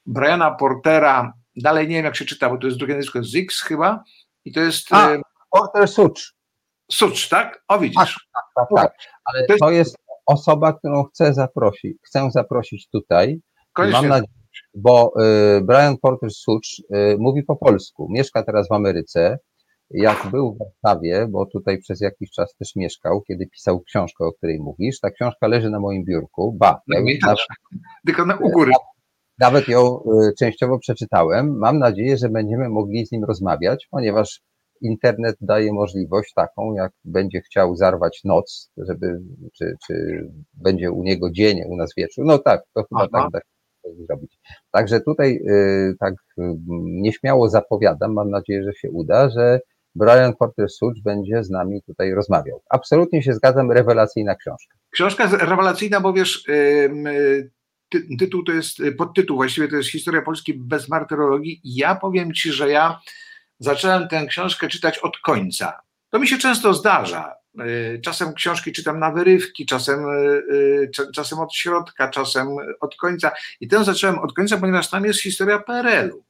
Briana 0.06 0.52
Portera, 0.52 1.34
dalej 1.56 1.88
nie 1.88 1.96
wiem 1.96 2.06
jak 2.06 2.16
się 2.16 2.26
czyta, 2.26 2.50
bo 2.50 2.58
to 2.58 2.68
jest 2.68 2.78
drugie 2.78 2.94
nazwisko 2.94 3.24
Zix 3.24 3.62
chyba, 3.62 4.04
i 4.46 4.52
to 4.52 4.60
jest... 4.60 4.94
A, 4.94 5.28
Porter 5.50 5.88
Sucz. 5.88 6.34
Sucz, 6.92 7.30
tak? 7.30 7.64
O 7.68 7.80
widzisz. 7.80 7.96
Tak, 7.96 8.44
tak, 8.56 8.68
tak, 8.70 8.84
tak. 8.84 8.94
Ale 9.26 9.46
to 9.60 9.72
jest 9.72 9.96
osoba, 10.26 10.74
którą 10.74 11.04
chcę 11.04 11.34
zaprosić. 11.34 11.98
Chcę 12.06 12.32
zaprosić 12.32 12.90
tutaj. 12.90 13.42
Mam 13.78 14.08
nadzieję, 14.08 14.34
bo 14.74 15.14
y, 15.58 15.62
Brian 15.62 15.98
Porter 16.02 16.32
Sucz 16.32 16.80
y, 16.80 17.18
mówi 17.20 17.44
po 17.44 17.56
polsku. 17.56 18.08
Mieszka 18.12 18.44
teraz 18.44 18.68
w 18.70 18.72
Ameryce. 18.72 19.40
Jak 19.92 20.28
był 20.32 20.54
w 20.54 20.58
Warszawie, 20.58 21.28
bo 21.30 21.46
tutaj 21.46 21.78
przez 21.80 22.02
jakiś 22.02 22.32
czas 22.32 22.56
też 22.56 22.76
mieszkał, 22.76 23.22
kiedy 23.22 23.48
pisał 23.48 23.82
książkę, 23.82 24.26
o 24.26 24.34
której 24.34 24.60
mówisz, 24.60 25.00
ta 25.00 25.12
książka 25.12 25.48
leży 25.48 25.70
na 25.70 25.80
moim 25.80 26.06
biurku. 26.06 26.54
Ba, 26.60 26.82
no, 26.88 27.00
ja 27.00 27.18
nawet, 27.22 27.40
tylko 28.06 28.26
na 28.26 28.36
u 28.36 28.50
góry. 28.50 28.72
Nawet 29.40 29.68
ją 29.68 30.00
y, 30.00 30.34
częściowo 30.40 30.80
przeczytałem. 30.80 31.58
Mam 31.58 31.80
nadzieję, 31.80 32.18
że 32.18 32.30
będziemy 32.30 32.70
mogli 32.70 33.06
z 33.06 33.12
nim 33.12 33.24
rozmawiać, 33.24 33.88
ponieważ 33.92 34.42
internet 34.81 35.35
daje 35.41 35.73
możliwość 35.73 36.34
taką, 36.34 36.73
jak 36.73 36.91
będzie 37.06 37.41
chciał 37.41 37.76
zarwać 37.76 38.22
noc, 38.23 38.72
żeby, 38.77 39.19
czy, 39.57 39.76
czy 39.88 40.23
będzie 40.53 40.91
u 40.91 41.03
niego 41.03 41.31
dzień, 41.31 41.61
u 41.68 41.76
nas 41.76 41.91
wieczór. 41.97 42.26
No 42.26 42.38
tak, 42.38 42.61
to 42.73 42.84
chyba 42.84 43.07
tak, 43.07 43.31
tak 43.31 43.43
zrobić. 44.07 44.39
Także 44.72 45.01
tutaj 45.01 45.39
y, 45.49 45.95
tak 45.99 46.14
y, 46.14 46.41
nieśmiało 46.84 47.49
zapowiadam, 47.49 48.14
mam 48.14 48.30
nadzieję, 48.30 48.64
że 48.64 48.73
się 48.73 48.91
uda, 48.91 49.30
że 49.30 49.60
Brian 49.95 50.35
Porter 50.35 50.69
Such 50.69 51.01
będzie 51.03 51.43
z 51.43 51.49
nami 51.49 51.81
tutaj 51.81 52.14
rozmawiał. 52.14 52.61
Absolutnie 52.69 53.23
się 53.23 53.34
zgadzam, 53.34 53.72
rewelacyjna 53.72 54.35
książka. 54.35 54.77
Książka 54.91 55.27
rewelacyjna, 55.27 56.01
bo 56.01 56.14
wiesz, 56.14 56.47
y, 56.49 57.51
tytuł 58.19 58.43
to 58.43 58.51
jest, 58.51 58.77
podtytuł 58.97 59.38
właściwie 59.38 59.68
to 59.68 59.76
jest 59.76 59.89
Historia 59.89 60.22
Polski 60.22 60.53
bez 60.53 60.89
martyrologii. 60.89 61.61
Ja 61.64 61.95
powiem 61.95 62.34
Ci, 62.34 62.51
że 62.51 62.69
ja 62.69 62.99
zacząłem 63.60 64.07
tę 64.07 64.26
książkę 64.26 64.68
czytać 64.68 64.98
od 64.98 65.18
końca. 65.18 65.81
To 66.10 66.19
mi 66.19 66.27
się 66.27 66.38
często 66.38 66.73
zdarza. 66.73 67.36
Y, 67.61 68.02
czasem 68.03 68.34
książki 68.34 68.72
czytam 68.72 68.99
na 68.99 69.11
wyrywki, 69.11 69.65
czasem, 69.65 70.06
y, 70.10 70.44
y, 70.99 71.11
czasem 71.15 71.40
od 71.40 71.56
środka, 71.56 72.10
czasem 72.10 72.48
od 72.80 72.95
końca. 72.95 73.31
I 73.60 73.68
tę 73.68 73.84
zacząłem 73.84 74.19
od 74.19 74.34
końca, 74.34 74.57
ponieważ 74.57 74.90
tam 74.90 75.06
jest 75.06 75.22
historia 75.22 75.60
PRL-u. 75.60 76.23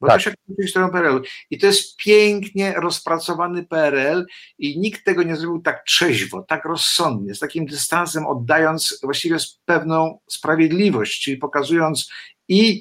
Bo 0.00 0.06
tak. 0.06 0.16
to 0.16 0.22
się 0.22 0.34
historią 0.62 0.90
PRL-u. 0.90 1.20
I 1.50 1.58
to 1.58 1.66
jest 1.66 1.96
pięknie 1.96 2.72
rozpracowany 2.72 3.64
PRL 3.64 4.26
i 4.58 4.78
nikt 4.78 5.04
tego 5.04 5.22
nie 5.22 5.36
zrobił 5.36 5.62
tak 5.62 5.84
trzeźwo, 5.84 6.42
tak 6.48 6.64
rozsądnie, 6.64 7.34
z 7.34 7.38
takim 7.38 7.66
dystansem, 7.66 8.26
oddając 8.26 9.00
właściwie 9.02 9.36
pewną 9.64 10.18
sprawiedliwość, 10.30 11.22
czyli 11.22 11.36
pokazując 11.36 12.10
i 12.48 12.80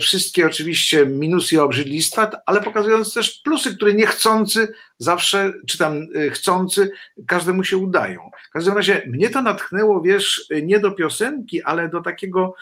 wszystkie 0.00 0.46
oczywiście 0.46 1.06
minusy 1.06 1.54
i 1.54 1.58
obrzydlistwa, 1.58 2.30
ale 2.46 2.60
pokazując 2.60 3.14
też 3.14 3.40
plusy, 3.44 3.76
które 3.76 3.94
niechcący 3.94 4.68
zawsze, 4.98 5.52
czy 5.66 5.78
tam 5.78 6.02
y, 6.16 6.30
chcący, 6.30 6.90
każdemu 7.26 7.64
się 7.64 7.76
udają. 7.76 8.30
W 8.48 8.52
każdym 8.52 8.76
razie 8.76 9.02
mnie 9.06 9.30
to 9.30 9.42
natchnęło, 9.42 10.02
wiesz, 10.02 10.46
nie 10.62 10.80
do 10.80 10.92
piosenki, 10.92 11.62
ale 11.62 11.88
do 11.88 12.00
takiego 12.00 12.54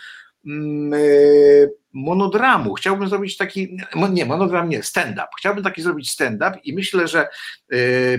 mm, 0.46 0.94
y, 0.94 1.70
monodramu. 1.92 2.74
Chciałbym 2.74 3.08
zrobić 3.08 3.36
taki, 3.36 3.76
nie, 4.10 4.26
monodram 4.26 4.68
nie, 4.68 4.82
stand-up. 4.82 5.28
Chciałbym 5.38 5.64
taki 5.64 5.82
zrobić 5.82 6.10
stand-up 6.10 6.58
i 6.64 6.74
myślę, 6.74 7.08
że 7.08 7.28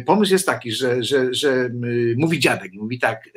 pomysł 0.05 0.33
jest 0.33 0.45
taki, 0.45 0.71
że, 0.71 1.03
że, 1.03 1.33
że 1.33 1.69
mówi 2.17 2.39
dziadek, 2.39 2.71
mówi 2.73 2.99
tak, 2.99 3.29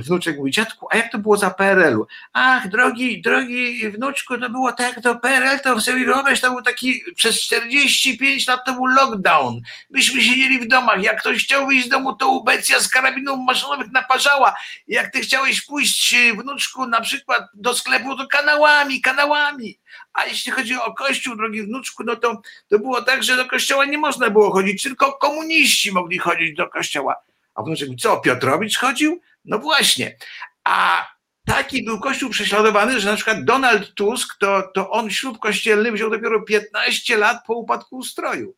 wnuczek 0.00 0.36
mówi, 0.36 0.50
dziadku, 0.50 0.86
a 0.90 0.96
jak 0.96 1.12
to 1.12 1.18
było 1.18 1.36
za 1.36 1.50
PRL-u? 1.50 2.06
Ach, 2.32 2.68
drogi, 2.68 3.22
drogi 3.22 3.90
wnuczku, 3.90 4.38
to 4.38 4.50
było 4.50 4.72
tak, 4.72 5.02
to 5.02 5.16
PRL, 5.16 5.60
to 5.60 5.80
sobie 5.80 6.04
wyobraź, 6.04 6.40
to 6.40 6.50
był 6.50 6.62
taki, 6.62 7.02
przez 7.14 7.40
45 7.40 8.46
lat 8.46 8.60
to 8.66 8.72
był 8.72 8.86
lockdown. 8.86 9.60
Myśmy 9.90 10.22
siedzieli 10.22 10.58
w 10.58 10.68
domach, 10.68 11.02
jak 11.02 11.20
ktoś 11.20 11.44
chciał 11.44 11.66
wyjść 11.66 11.86
z 11.86 11.88
domu, 11.88 12.16
to 12.16 12.28
ubecja 12.28 12.80
z 12.80 12.88
karabinów 12.88 13.38
maszynowych 13.46 13.92
naparzała. 13.92 14.56
Jak 14.88 15.12
ty 15.12 15.20
chciałeś 15.20 15.62
pójść, 15.62 16.14
wnuczku, 16.38 16.86
na 16.86 17.00
przykład 17.00 17.42
do 17.54 17.74
sklepu, 17.74 18.16
to 18.16 18.26
kanałami, 18.26 19.00
kanałami. 19.00 19.78
A 20.12 20.26
jeśli 20.26 20.52
chodzi 20.52 20.74
o 20.74 20.94
kościół, 20.94 21.36
drogi 21.36 21.62
wnuczku, 21.62 22.04
no 22.04 22.16
to, 22.16 22.42
to 22.68 22.78
było 22.78 23.02
tak, 23.02 23.22
że 23.22 23.36
do 23.36 23.44
kościoła 23.44 23.84
nie 23.84 23.98
można 23.98 24.30
było 24.30 24.52
chodzić, 24.52 24.82
tylko 24.82 25.12
komuniści 25.12 25.92
mogli 25.92 26.18
chodzić 26.18 26.56
do 26.56 26.68
kościoła. 26.68 27.16
A 27.54 27.62
wnuczek 27.62 27.88
mi, 27.88 27.96
co, 27.96 28.20
Piotrowicz 28.20 28.78
chodził? 28.78 29.20
No 29.44 29.58
właśnie. 29.58 30.16
A 30.64 31.06
taki 31.46 31.84
był 31.84 32.00
Kościół 32.00 32.30
prześladowany, 32.30 33.00
że 33.00 33.10
na 33.10 33.16
przykład 33.16 33.44
Donald 33.44 33.94
Tusk, 33.94 34.38
to, 34.40 34.62
to 34.74 34.90
on 34.90 35.10
ślub 35.10 35.38
kościelny 35.38 35.92
wziął 35.92 36.10
dopiero 36.10 36.42
15 36.42 37.16
lat 37.16 37.38
po 37.46 37.54
upadku 37.54 37.96
ustroju. 37.96 38.54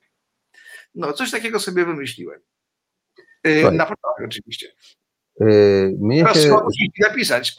No, 0.94 1.12
coś 1.12 1.30
takiego 1.30 1.60
sobie 1.60 1.84
wymyśliłem. 1.84 2.40
Yy, 3.44 3.62
naprawdę, 3.72 4.24
oczywiście. 4.24 4.72
Yy, 5.40 5.96
mnie 6.00 6.22
Teraz 6.22 6.42
się, 6.42 6.56
napisać. 7.00 7.54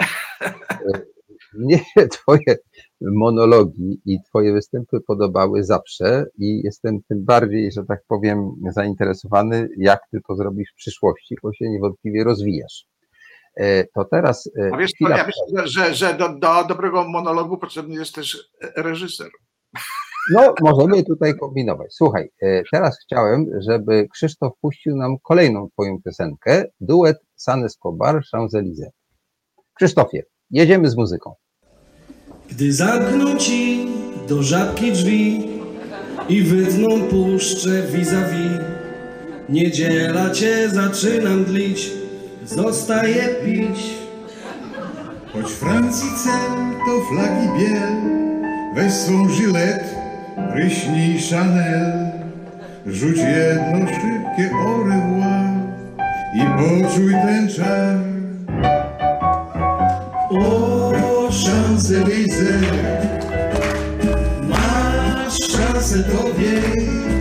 Mnie 1.53 1.77
się 1.77 2.07
twoje 2.07 2.57
monologi 3.01 4.01
i 4.05 4.17
twoje 4.29 4.53
występy 4.53 4.99
podobały 5.07 5.63
zawsze 5.63 6.25
i 6.37 6.61
jestem 6.63 6.99
tym 7.09 7.25
bardziej, 7.25 7.71
że 7.71 7.83
tak 7.83 7.99
powiem, 8.07 8.51
zainteresowany, 8.71 9.69
jak 9.77 9.99
ty 10.11 10.19
to 10.27 10.35
zrobisz 10.35 10.71
w 10.71 10.75
przyszłości, 10.75 11.35
bo 11.43 11.53
się 11.53 11.69
niewątpliwie 11.69 12.23
rozwijasz. 12.23 12.85
E, 13.59 13.83
to 13.83 14.05
teraz. 14.05 14.49
E, 14.59 14.69
A 14.73 14.77
wiesz, 14.77 14.91
chwila... 14.95 15.17
ja 15.17 15.25
myślę, 15.25 15.67
że, 15.67 15.95
że 15.95 16.13
do, 16.13 16.29
do 16.29 16.63
dobrego 16.67 17.07
monologu 17.09 17.57
potrzebny 17.57 17.95
jest 17.95 18.15
też 18.15 18.49
reżyser. 18.75 19.29
No, 20.31 20.53
możemy 20.61 21.03
tutaj 21.03 21.37
kombinować. 21.37 21.87
Słuchaj, 21.93 22.29
e, 22.41 22.63
teraz 22.71 22.97
chciałem, 23.05 23.45
żeby 23.67 24.07
Krzysztof 24.13 24.53
puścił 24.61 24.95
nam 24.95 25.15
kolejną 25.23 25.69
Twoją 25.69 26.01
piosenkę, 26.05 26.63
duet 26.79 27.17
San 27.35 27.65
Escobar, 27.65 28.21
Champs-Élysées. 28.33 28.91
Krzysztofie, 29.73 30.23
jedziemy 30.51 30.89
z 30.89 30.97
muzyką. 30.97 31.33
Gdy 32.49 32.73
zamkną 32.73 33.37
ci 33.37 33.87
do 34.27 34.43
żabki 34.43 34.91
drzwi 34.91 35.49
i 36.29 36.43
wytną 36.43 37.01
puszczę 37.01 37.81
vis-a-vis, 37.81 38.61
niedziela 39.49 40.29
cię 40.29 40.69
zaczynam 40.69 41.43
dlić, 41.43 41.91
zostaje 42.47 43.27
pić. 43.43 43.79
Choć 45.33 45.51
Francji 45.51 46.09
cel 46.23 46.53
to 46.85 47.01
flagi 47.09 47.47
biel, 47.59 47.95
weź 48.75 48.93
swą 48.93 49.29
żylet, 49.29 49.83
pryśnij 50.53 51.19
Chanel, 51.29 52.11
rzuć 52.85 53.17
jedno 53.17 53.87
szybkie 53.87 54.49
revoir 54.89 55.49
i 56.33 56.41
poczuj 56.57 57.11
ten 57.11 57.49
czar. 57.49 57.97
O 60.29 61.29
Champs-Élysées, 61.31 62.65
masz 64.49 65.37
szansę 65.51 66.03
to 66.03 66.33
wiej. 66.39 67.16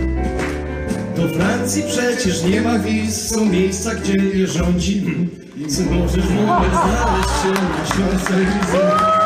Francji 1.37 1.83
przecież 1.87 2.43
nie 2.43 2.61
ma 2.61 2.79
wiz, 2.79 3.29
są 3.29 3.45
miejsca, 3.45 3.95
gdzie 3.95 4.13
nie 4.13 4.47
rządzi 4.47 4.97
i 5.57 5.61
możesz 5.91 6.25
w 6.25 6.39
ogóle 6.39 6.69
znaleźć 6.69 7.29
się 7.41 7.51
na 7.51 7.85
Champs-Élysées. 7.85 9.17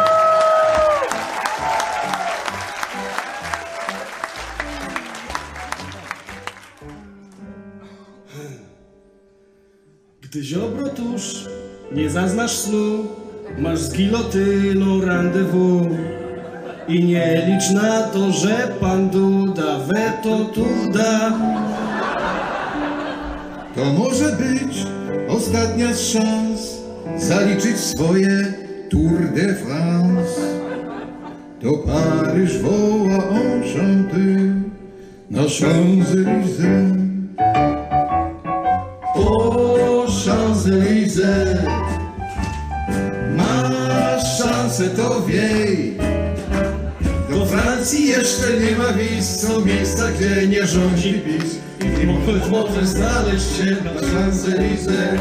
Gdy 10.21 10.43
ziobro 10.43 10.89
tuż, 10.89 11.45
nie 11.91 12.09
zaznasz 12.09 12.51
snu, 12.51 13.07
masz 13.57 13.79
z 13.79 13.93
gilotyną 13.93 15.01
rendezvous. 15.01 15.87
I 16.87 17.03
nie 17.03 17.45
licz 17.47 17.81
na 17.81 18.01
to, 18.01 18.31
że 18.31 18.75
pan 18.79 19.09
Duda 19.09 19.79
weto 19.79 20.45
tu 20.45 20.65
da. 20.93 21.31
To 23.81 23.93
może 23.93 24.31
być 24.31 24.85
ostatnia 25.29 25.93
z 25.93 25.99
szans 25.99 26.77
zaliczyć 27.17 27.77
swoje 27.77 28.53
Tour 28.89 29.19
de 29.35 29.55
France. 29.55 30.41
To 31.61 31.77
Paryż 31.77 32.57
woła 32.57 33.23
enchanty 33.23 34.53
na 35.29 35.41
Champs-Élysées. 35.41 36.95
O 39.15 40.05
Champs-Élysées, 40.25 41.57
masz 43.37 44.37
szansę 44.37 44.89
to 44.89 45.21
wiej. 45.21 45.97
Do 47.29 47.45
Francji 47.45 48.07
jeszcze 48.07 48.47
nie 48.59 48.77
ma 48.77 48.93
wiz, 48.93 49.39
są 49.39 49.65
miejsca, 49.65 50.03
gdzie 50.11 50.47
nie 50.47 50.67
rządzi 50.67 51.13
PiS. 51.13 51.70
I 51.83 52.05
może, 52.05 52.39
może 52.51 52.85
znaleźć 52.85 53.57
się 53.57 53.75
na 53.83 53.91
Champs-Élysées. 53.91 55.19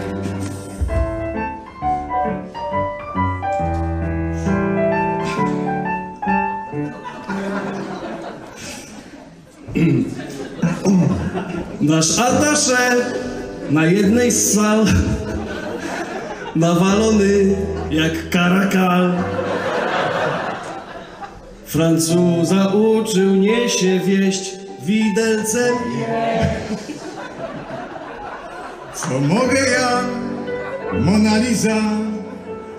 Nasz 11.80 12.18
atasze 12.18 12.96
na 13.70 13.86
jednej 13.86 14.30
z 14.30 14.54
sal 14.54 14.86
nawalony 16.56 17.56
jak 17.90 18.30
karakal. 18.30 19.12
Francuza 21.66 22.66
uczył 22.66 23.36
niesie 23.36 24.00
wieść 24.00 24.59
widelcem. 24.82 25.74
Co 28.94 29.20
mogę 29.20 29.70
ja, 29.70 30.02
Mona 31.00 31.36
Lisa, 31.36 31.80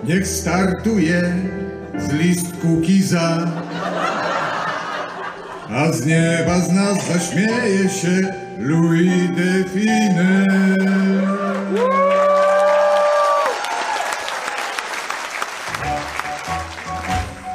niech 0.04 0.26
startuje 0.26 1.34
z 1.98 2.12
listku 2.12 2.80
kiza. 2.86 3.38
A 5.70 5.92
z 5.92 6.06
nieba 6.06 6.60
z 6.60 6.72
nas 6.72 7.08
zaśmieje 7.08 7.88
się 7.88 8.34
Louis 8.58 9.30
de 9.36 9.64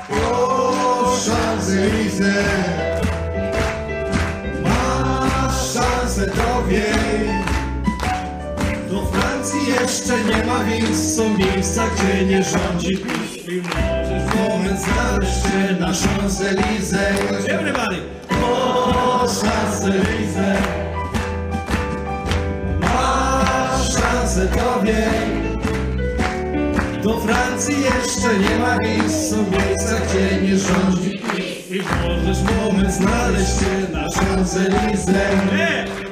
O 0.10 1.16
Champs-Élysées, 1.26 2.77
jeszcze 10.08 10.38
nie 10.38 10.46
ma 10.46 10.64
wiz, 10.64 11.16
są 11.16 11.38
miejsca, 11.38 11.84
gdzie 11.88 12.26
nie 12.26 12.44
rządzi 12.44 12.98
PiS. 12.98 13.48
I 13.48 13.62
możesz 13.62 14.36
moment 14.50 14.80
znaleźć 14.82 15.44
się 15.44 15.76
na 15.80 15.88
Champs-Élysées. 15.88 17.50
Everybody! 17.50 17.98
O 18.44 19.26
Champs-Élysées, 19.28 20.62
masz 22.80 23.94
szansę 23.94 24.48
to 24.48 24.82
wiej. 24.84 25.48
Do 27.04 27.20
Francji 27.20 27.76
jeszcze 27.76 28.40
nie 28.40 28.60
ma 28.60 28.78
wiz, 28.78 29.30
są 29.30 29.38
miejsca, 29.38 29.96
gdzie 30.00 30.42
nie 30.42 30.58
rządzi 30.58 31.20
PiS. 31.20 31.72
I 31.72 31.82
możesz 32.08 32.38
moment 32.44 32.94
znaleźć 32.94 33.60
się 33.60 33.94
na 33.94 34.06
Champs-Élysées. 34.08 36.07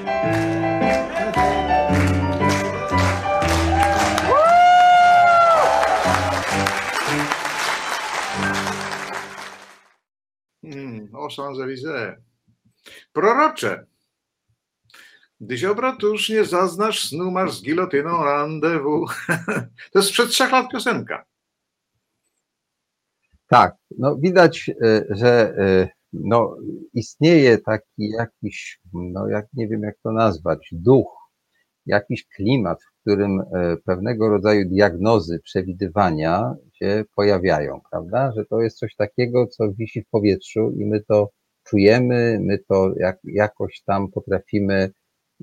O 11.26 11.30
Champs-Élysées. 11.30 12.16
Prorocze. 13.14 13.86
Gdy 15.42 15.58
ziobro 15.58 15.96
tuż 15.96 16.30
nie 16.30 16.46
zaznasz 16.46 17.10
snu, 17.10 17.32
masz 17.32 17.54
z 17.54 17.62
gilotyną 17.62 18.24
rendezvous. 18.24 19.12
To 19.92 20.00
jest 20.00 20.10
sprzed 20.10 20.30
trzech 20.30 20.52
lat 20.52 20.72
piosenka. 20.72 21.26
Tak, 23.48 23.76
no 23.98 24.16
widać, 24.16 24.72
e, 24.84 25.06
że 25.10 25.54
e, 25.58 25.90
no, 26.14 26.58
istnieje 26.94 27.58
taki 27.58 28.10
jakiś, 28.10 28.80
no 28.94 29.28
jak 29.28 29.46
nie 29.54 29.68
wiem 29.68 29.82
jak 29.82 29.96
to 30.04 30.12
nazwać, 30.12 30.70
duch, 30.72 31.26
jakiś 31.86 32.28
klimat, 32.28 32.84
w 32.84 33.02
którym 33.02 33.40
e, 33.40 33.78
pewnego 33.86 34.30
rodzaju 34.30 34.70
diagnozy, 34.70 35.40
przewidywania 35.44 36.56
się 36.76 37.04
pojawiają, 37.16 37.82
prawda? 37.92 38.32
Że 38.38 38.46
to 38.46 38.62
jest 38.62 38.78
coś 38.78 38.96
takiego, 38.96 39.48
co 39.48 39.72
wisi 39.72 40.02
w 40.02 40.10
powietrzu 40.10 40.72
i 40.78 40.86
my 40.86 41.02
to 41.02 41.30
czujemy, 41.64 42.40
my 42.42 42.58
to 42.58 42.94
jak, 42.98 43.20
jakoś 43.24 43.82
tam 43.86 44.12
potrafimy 44.12 44.92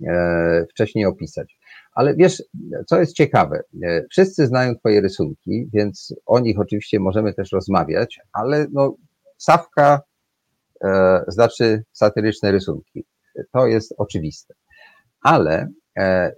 e, 0.07 0.67
wcześniej 0.71 1.05
opisać. 1.07 1.59
Ale 1.95 2.17
wiesz, 2.17 2.43
co 2.87 3.01
jest 3.01 3.13
ciekawe, 3.13 3.63
e, 3.83 4.05
wszyscy 4.11 4.47
znają 4.47 4.77
Twoje 4.77 5.01
rysunki, 5.01 5.69
więc 5.73 6.15
o 6.27 6.41
nich 6.41 6.59
oczywiście 6.61 7.01
możemy 7.01 7.35
też 7.35 7.53
rozmawiać, 7.53 8.21
ale 8.33 8.67
no, 8.73 8.97
Sawka 9.39 10.01
e, 10.85 11.23
znaczy 11.29 11.85
satyryczne 11.93 12.53
rysunki. 12.53 13.05
To 13.53 13.67
jest 13.67 13.95
oczywiste. 13.99 14.55
Ale 15.23 15.69
e, 15.99 16.33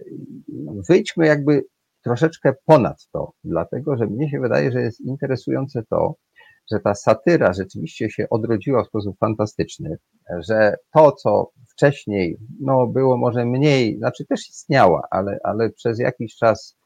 wyjdźmy 0.89 1.27
jakby 1.27 1.65
troszeczkę 2.05 2.53
ponad 2.67 3.09
to, 3.13 3.33
dlatego 3.45 3.97
że 3.97 4.07
mnie 4.07 4.31
się 4.31 4.41
wydaje, 4.41 4.73
że 4.73 4.81
jest 4.81 5.01
interesujące 5.01 5.83
to, 5.91 6.15
że 6.73 6.81
ta 6.81 6.95
satyra 6.95 7.53
rzeczywiście 7.53 8.11
się 8.11 8.27
odrodziła 8.31 8.85
w 8.85 8.87
sposób 8.87 9.19
fantastyczny, 9.19 9.97
że 10.49 10.77
to, 10.95 11.13
co 11.13 11.51
wcześniej 11.71 12.39
no, 12.61 12.87
było 12.87 13.17
może 13.17 13.45
mniej, 13.45 13.99
znaczy 13.99 14.25
też 14.27 14.49
istniała, 14.49 15.03
ale, 15.11 15.39
ale 15.45 15.71
przez 15.71 15.99
jakiś 15.99 16.37
czas 16.37 16.77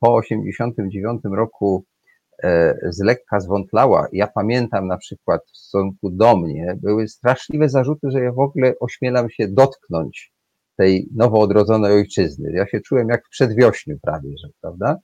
po 0.00 0.14
89 0.14 1.20
roku 1.36 1.84
e, 2.42 2.74
z 2.88 3.02
lekka 3.02 3.40
zwątlała. 3.40 4.08
Ja 4.12 4.26
pamiętam 4.26 4.86
na 4.86 4.96
przykład 4.96 5.40
w 5.52 5.56
stosunku 5.56 6.10
do 6.10 6.36
mnie 6.36 6.76
były 6.82 7.08
straszliwe 7.08 7.68
zarzuty, 7.68 8.10
że 8.10 8.20
ja 8.20 8.32
w 8.32 8.38
ogóle 8.38 8.74
ośmielam 8.80 9.30
się 9.30 9.48
dotknąć 9.48 10.33
tej 10.76 11.08
nowo 11.14 11.40
odrodzonej 11.40 11.92
ojczyzny. 11.92 12.52
Ja 12.52 12.66
się 12.66 12.80
czułem 12.80 13.08
jak 13.08 13.26
w 13.26 13.30
przedwiośniu 13.30 13.98
prawie, 14.02 14.30
że, 14.42 14.48
prawda? 14.60 14.96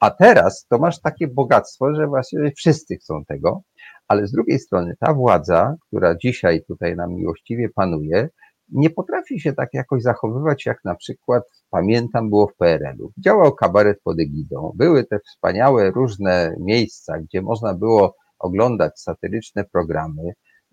A 0.00 0.10
teraz 0.10 0.66
to 0.70 0.78
masz 0.78 1.00
takie 1.00 1.28
bogactwo, 1.28 1.94
że 1.94 2.06
właściwie 2.06 2.52
wszyscy 2.56 2.96
chcą 2.96 3.24
tego, 3.24 3.62
ale 4.08 4.26
z 4.26 4.32
drugiej 4.32 4.58
strony 4.58 4.94
ta 5.00 5.14
władza, 5.14 5.74
która 5.86 6.16
dzisiaj 6.16 6.64
tutaj 6.68 6.96
nam 6.96 7.14
miłościwie 7.14 7.68
panuje, 7.74 8.28
nie 8.68 8.90
potrafi 8.90 9.40
się 9.40 9.52
tak 9.52 9.68
jakoś 9.72 10.02
zachowywać, 10.02 10.66
jak 10.66 10.78
na 10.84 10.94
przykład 10.94 11.42
pamiętam 11.70 12.30
było 12.30 12.46
w 12.46 12.56
PRL-u. 12.56 13.12
Działał 13.18 13.54
kabaret 13.54 13.98
pod 14.04 14.20
egidą, 14.20 14.72
były 14.74 15.04
te 15.04 15.18
wspaniałe 15.18 15.90
różne 15.90 16.56
miejsca, 16.60 17.18
gdzie 17.18 17.42
można 17.42 17.74
było 17.74 18.16
oglądać 18.38 19.00
satyryczne 19.00 19.64
programy, 19.64 20.22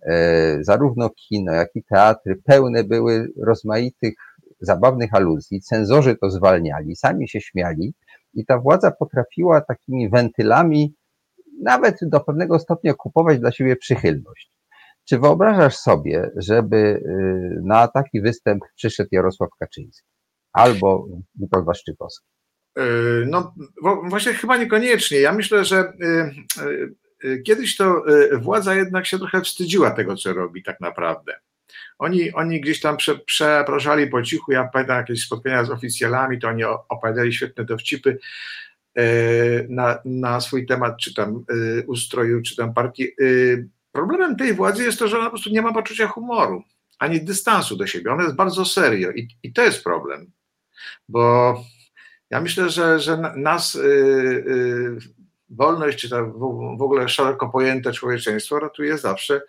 e, 0.05 0.63
zarówno 0.63 1.09
kino, 1.09 1.53
jak 1.53 1.69
i 1.75 1.83
teatry 1.83 2.35
pełne 2.45 2.83
były 2.83 3.27
rozmaitych 3.43 4.13
zabawnych 4.65 5.13
aluzji, 5.13 5.61
cenzorzy 5.61 6.15
to 6.15 6.29
zwalniali, 6.29 6.95
sami 6.95 7.29
się 7.29 7.41
śmiali 7.41 7.93
i 8.33 8.45
ta 8.45 8.59
władza 8.59 8.91
potrafiła 8.91 9.61
takimi 9.61 10.09
wentylami 10.09 10.95
nawet 11.61 11.97
do 12.01 12.19
pewnego 12.19 12.59
stopnia 12.59 12.93
kupować 12.93 13.39
dla 13.39 13.51
siebie 13.51 13.75
przychylność. 13.75 14.53
Czy 15.09 15.19
wyobrażasz 15.19 15.75
sobie, 15.75 16.31
żeby 16.35 16.77
y, 16.77 17.61
na 17.63 17.87
taki 17.87 18.21
występ 18.21 18.63
przyszedł 18.75 19.09
Jarosław 19.11 19.49
Kaczyński 19.59 20.07
albo 20.53 21.07
Witold 21.35 21.65
Waszczykowski? 21.65 22.27
Y, 22.79 22.81
no 23.25 23.53
właśnie 24.09 24.33
chyba 24.33 24.57
niekoniecznie. 24.57 25.19
Ja 25.19 25.33
myślę, 25.33 25.65
że 25.65 25.93
kiedyś 27.45 27.77
to 27.77 28.03
władza 28.41 28.75
jednak 28.75 29.05
się 29.05 29.19
trochę 29.19 29.41
wstydziła 29.41 29.91
tego, 29.91 30.15
co 30.15 30.33
robi 30.33 30.63
tak 30.63 30.81
naprawdę. 30.81 31.33
Oni, 31.99 32.33
oni 32.33 32.61
gdzieś 32.61 32.79
tam 32.79 32.97
prze, 32.97 33.19
przepraszali 33.19 34.07
po 34.07 34.23
cichu, 34.23 34.51
ja 34.51 34.69
pamiętam 34.73 34.97
jakieś 34.97 35.25
spotkania 35.25 35.63
z 35.63 35.69
oficjalami, 35.69 36.39
to 36.39 36.47
oni 36.47 36.63
opowiadali 36.63 37.33
świetne 37.33 37.65
dowcipy 37.65 38.19
e, 38.95 39.03
na, 39.69 39.99
na 40.05 40.41
swój 40.41 40.65
temat, 40.65 40.97
czy 40.97 41.13
tam 41.13 41.45
e, 41.79 41.85
ustroju, 41.85 42.41
czy 42.41 42.55
tam 42.55 42.73
partii. 42.73 43.03
E, 43.03 43.07
problemem 43.91 44.35
tej 44.35 44.53
władzy 44.53 44.83
jest 44.83 44.99
to, 44.99 45.07
że 45.07 45.17
ona 45.17 45.25
po 45.25 45.31
prostu 45.31 45.49
nie 45.49 45.61
ma 45.61 45.73
poczucia 45.73 46.07
humoru, 46.07 46.63
ani 46.99 47.21
dystansu 47.21 47.75
do 47.75 47.87
siebie. 47.87 48.11
Ona 48.11 48.23
jest 48.23 48.35
bardzo 48.35 48.65
serio 48.65 49.11
i, 49.11 49.27
i 49.43 49.53
to 49.53 49.61
jest 49.61 49.83
problem, 49.83 50.31
bo 51.09 51.55
ja 52.29 52.41
myślę, 52.41 52.69
że, 52.69 52.99
że 52.99 53.17
nas 53.35 53.77
wolność, 55.49 55.97
czy 55.97 56.09
to 56.09 56.25
w 56.77 56.81
ogóle 56.81 57.09
szeroko 57.09 57.49
pojęte 57.49 57.91
człowieczeństwo 57.91 58.59
ratuje 58.59 58.97
zawsze 58.97 59.41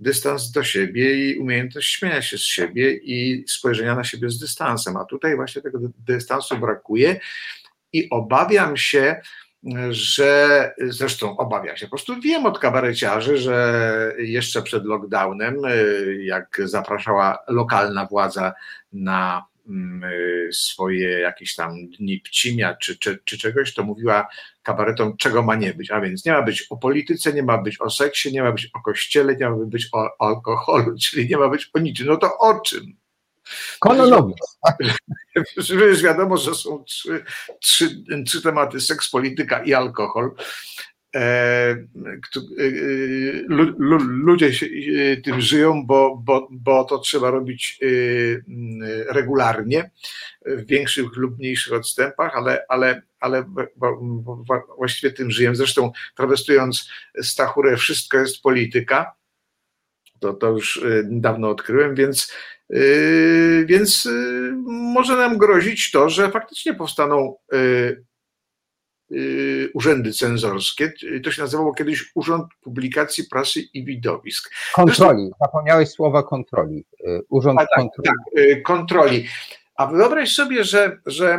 dystans 0.00 0.50
do 0.50 0.64
siebie 0.64 1.30
i 1.30 1.38
umiejętność 1.38 1.94
śmiania 1.94 2.22
się 2.22 2.38
z 2.38 2.42
siebie 2.42 2.92
i 2.92 3.44
spojrzenia 3.48 3.94
na 3.94 4.04
siebie 4.04 4.30
z 4.30 4.38
dystansem. 4.38 4.96
A 4.96 5.04
tutaj 5.04 5.36
właśnie 5.36 5.62
tego 5.62 5.78
dystansu 6.06 6.58
brakuje 6.58 7.20
i 7.92 8.10
obawiam 8.10 8.76
się, 8.76 9.20
że 9.90 10.74
zresztą 10.80 11.36
obawiam 11.36 11.76
się, 11.76 11.86
po 11.86 11.90
prostu 11.90 12.20
wiem 12.20 12.46
od 12.46 12.58
kabareciarzy, 12.58 13.38
że 13.38 14.12
jeszcze 14.18 14.62
przed 14.62 14.84
lockdownem, 14.84 15.56
jak 16.20 16.60
zapraszała 16.64 17.38
lokalna 17.48 18.06
władza 18.06 18.52
na 18.92 19.44
y, 19.56 19.57
swoje 20.52 21.20
jakieś 21.20 21.54
tam 21.54 21.88
dni 21.88 22.20
pcimia 22.20 22.74
czy, 22.74 22.98
czy, 22.98 23.18
czy 23.24 23.38
czegoś, 23.38 23.74
to 23.74 23.82
mówiła 23.82 24.28
kabaretom, 24.62 25.16
czego 25.16 25.42
ma 25.42 25.54
nie 25.54 25.74
być. 25.74 25.90
A 25.90 26.00
więc 26.00 26.24
nie 26.24 26.32
ma 26.32 26.42
być 26.42 26.66
o 26.70 26.76
polityce, 26.76 27.32
nie 27.32 27.42
ma 27.42 27.58
być 27.58 27.80
o 27.80 27.90
seksie, 27.90 28.32
nie 28.32 28.42
ma 28.42 28.52
być 28.52 28.70
o 28.74 28.80
kościele, 28.80 29.36
nie 29.36 29.50
ma 29.50 29.56
być 29.56 29.88
o, 29.92 30.08
alkoholu, 30.18 30.96
czyli 31.02 31.28
nie 31.28 31.36
ma 31.36 31.48
być 31.48 31.70
o 31.74 31.78
niczym. 31.78 32.06
No 32.06 32.16
to 32.16 32.38
o 32.38 32.60
czym? 32.60 32.96
Kolonowiec. 33.78 34.58
Już 35.70 36.02
wiadomo, 36.02 36.36
że 36.36 36.54
są 36.54 36.84
trzy, 36.84 37.24
trzy, 37.60 38.04
trzy 38.26 38.42
tematy: 38.42 38.80
seks, 38.80 39.10
polityka 39.10 39.62
i 39.64 39.74
alkohol. 39.74 40.30
E, 41.18 41.20
e, 41.20 41.86
ludzie 43.98 44.46
e, 44.46 45.16
tym 45.16 45.40
żyją, 45.40 45.86
bo, 45.86 46.22
bo, 46.24 46.48
bo 46.50 46.84
to 46.84 46.98
trzeba 46.98 47.30
robić 47.30 47.80
regularnie, 49.08 49.90
w 50.46 50.66
większych 50.66 51.16
lub 51.16 51.38
mniejszych 51.38 51.72
odstępach, 51.72 52.36
ale, 52.36 52.64
ale, 52.68 53.02
ale 53.20 53.44
właściwie 54.76 55.12
tym 55.12 55.30
żyją. 55.30 55.54
Zresztą, 55.54 55.92
trawestując 56.16 56.90
Stachurę, 57.22 57.76
wszystko 57.76 58.18
jest 58.18 58.42
polityka. 58.42 59.12
To, 60.20 60.32
to 60.34 60.48
już 60.50 60.84
dawno 61.04 61.50
odkryłem, 61.50 61.94
więc, 61.94 62.32
więc 63.64 64.08
może 64.66 65.16
nam 65.16 65.38
grozić 65.38 65.90
to, 65.90 66.10
że 66.10 66.30
faktycznie 66.30 66.74
powstaną 66.74 67.36
urzędy 69.74 70.12
cenzorskie. 70.12 70.92
To 71.24 71.30
się 71.30 71.42
nazywało 71.42 71.74
kiedyś 71.74 72.10
Urząd 72.14 72.46
Publikacji 72.60 73.24
Prasy 73.24 73.60
i 73.60 73.84
Widowisk. 73.84 74.50
Kontroli, 74.74 75.20
Zresztą, 75.20 75.36
zapomniałeś 75.40 75.88
słowa 75.88 76.22
kontroli. 76.22 76.84
Y, 77.00 77.20
urząd 77.28 77.58
tak, 77.58 77.68
kontroli. 77.76 78.08
Tak, 78.08 78.42
y, 78.44 78.62
kontroli. 78.62 79.26
A 79.76 79.86
wyobraź 79.86 80.34
sobie, 80.34 80.64
że, 80.64 80.98
że 81.06 81.38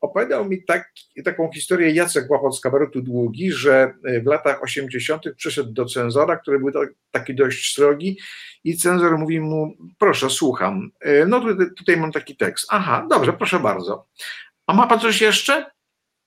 opowiadał 0.00 0.44
mi 0.44 0.64
tak, 0.64 0.92
taką 1.24 1.50
historię 1.54 1.90
Jacek 1.90 2.30
Łapot 2.30 2.56
z 2.56 2.60
kabaretu 2.60 3.02
Długi, 3.02 3.52
że 3.52 3.94
w 4.22 4.26
latach 4.26 4.62
80. 4.62 5.24
przyszedł 5.36 5.72
do 5.72 5.84
cenzora, 5.84 6.36
który 6.36 6.58
był 6.58 6.70
taki 7.10 7.34
dość 7.34 7.74
srogi 7.74 8.18
i 8.64 8.76
cenzor 8.76 9.18
mówi 9.18 9.40
mu, 9.40 9.76
proszę, 9.98 10.30
słucham, 10.30 10.90
no 11.26 11.40
tutaj, 11.40 11.66
tutaj 11.76 11.96
mam 11.96 12.12
taki 12.12 12.36
tekst. 12.36 12.66
Aha, 12.70 13.06
dobrze, 13.10 13.32
proszę 13.32 13.60
bardzo. 13.60 14.06
A 14.66 14.74
ma 14.74 14.86
pan 14.86 15.00
coś 15.00 15.20
jeszcze? 15.20 15.71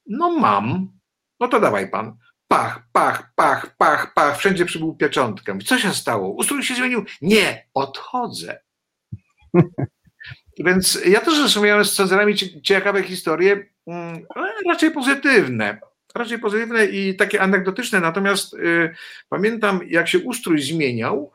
No 0.07 0.39
mam. 0.39 0.91
No 1.39 1.47
to 1.47 1.59
dawaj 1.59 1.89
pan. 1.89 2.17
Pach, 2.47 2.87
pach, 2.91 3.33
pach, 3.35 3.75
pach, 3.77 4.13
pach. 4.13 4.37
Wszędzie 4.37 4.65
przybył 4.65 4.95
pieczątkę. 4.95 5.57
Co 5.65 5.77
się 5.77 5.93
stało? 5.93 6.29
Ustrój 6.29 6.63
się 6.63 6.75
zmienił. 6.75 7.05
Nie, 7.21 7.67
odchodzę. 7.73 8.59
Więc 10.65 10.99
ja 11.05 11.21
też 11.21 11.35
zresztą 11.35 11.63
miałem 11.63 11.85
z 11.85 11.95
cenzorami 11.95 12.35
ciekawe 12.63 13.03
historie, 13.03 13.65
mm, 13.87 14.25
ale 14.29 14.53
raczej 14.67 14.91
pozytywne. 14.91 15.79
Raczej 16.15 16.39
pozytywne 16.39 16.85
i 16.85 17.15
takie 17.15 17.41
anegdotyczne. 17.41 17.99
Natomiast 17.99 18.53
y, 18.53 18.95
pamiętam, 19.29 19.79
jak 19.87 20.07
się 20.07 20.19
ustrój 20.19 20.61
zmieniał, 20.61 21.31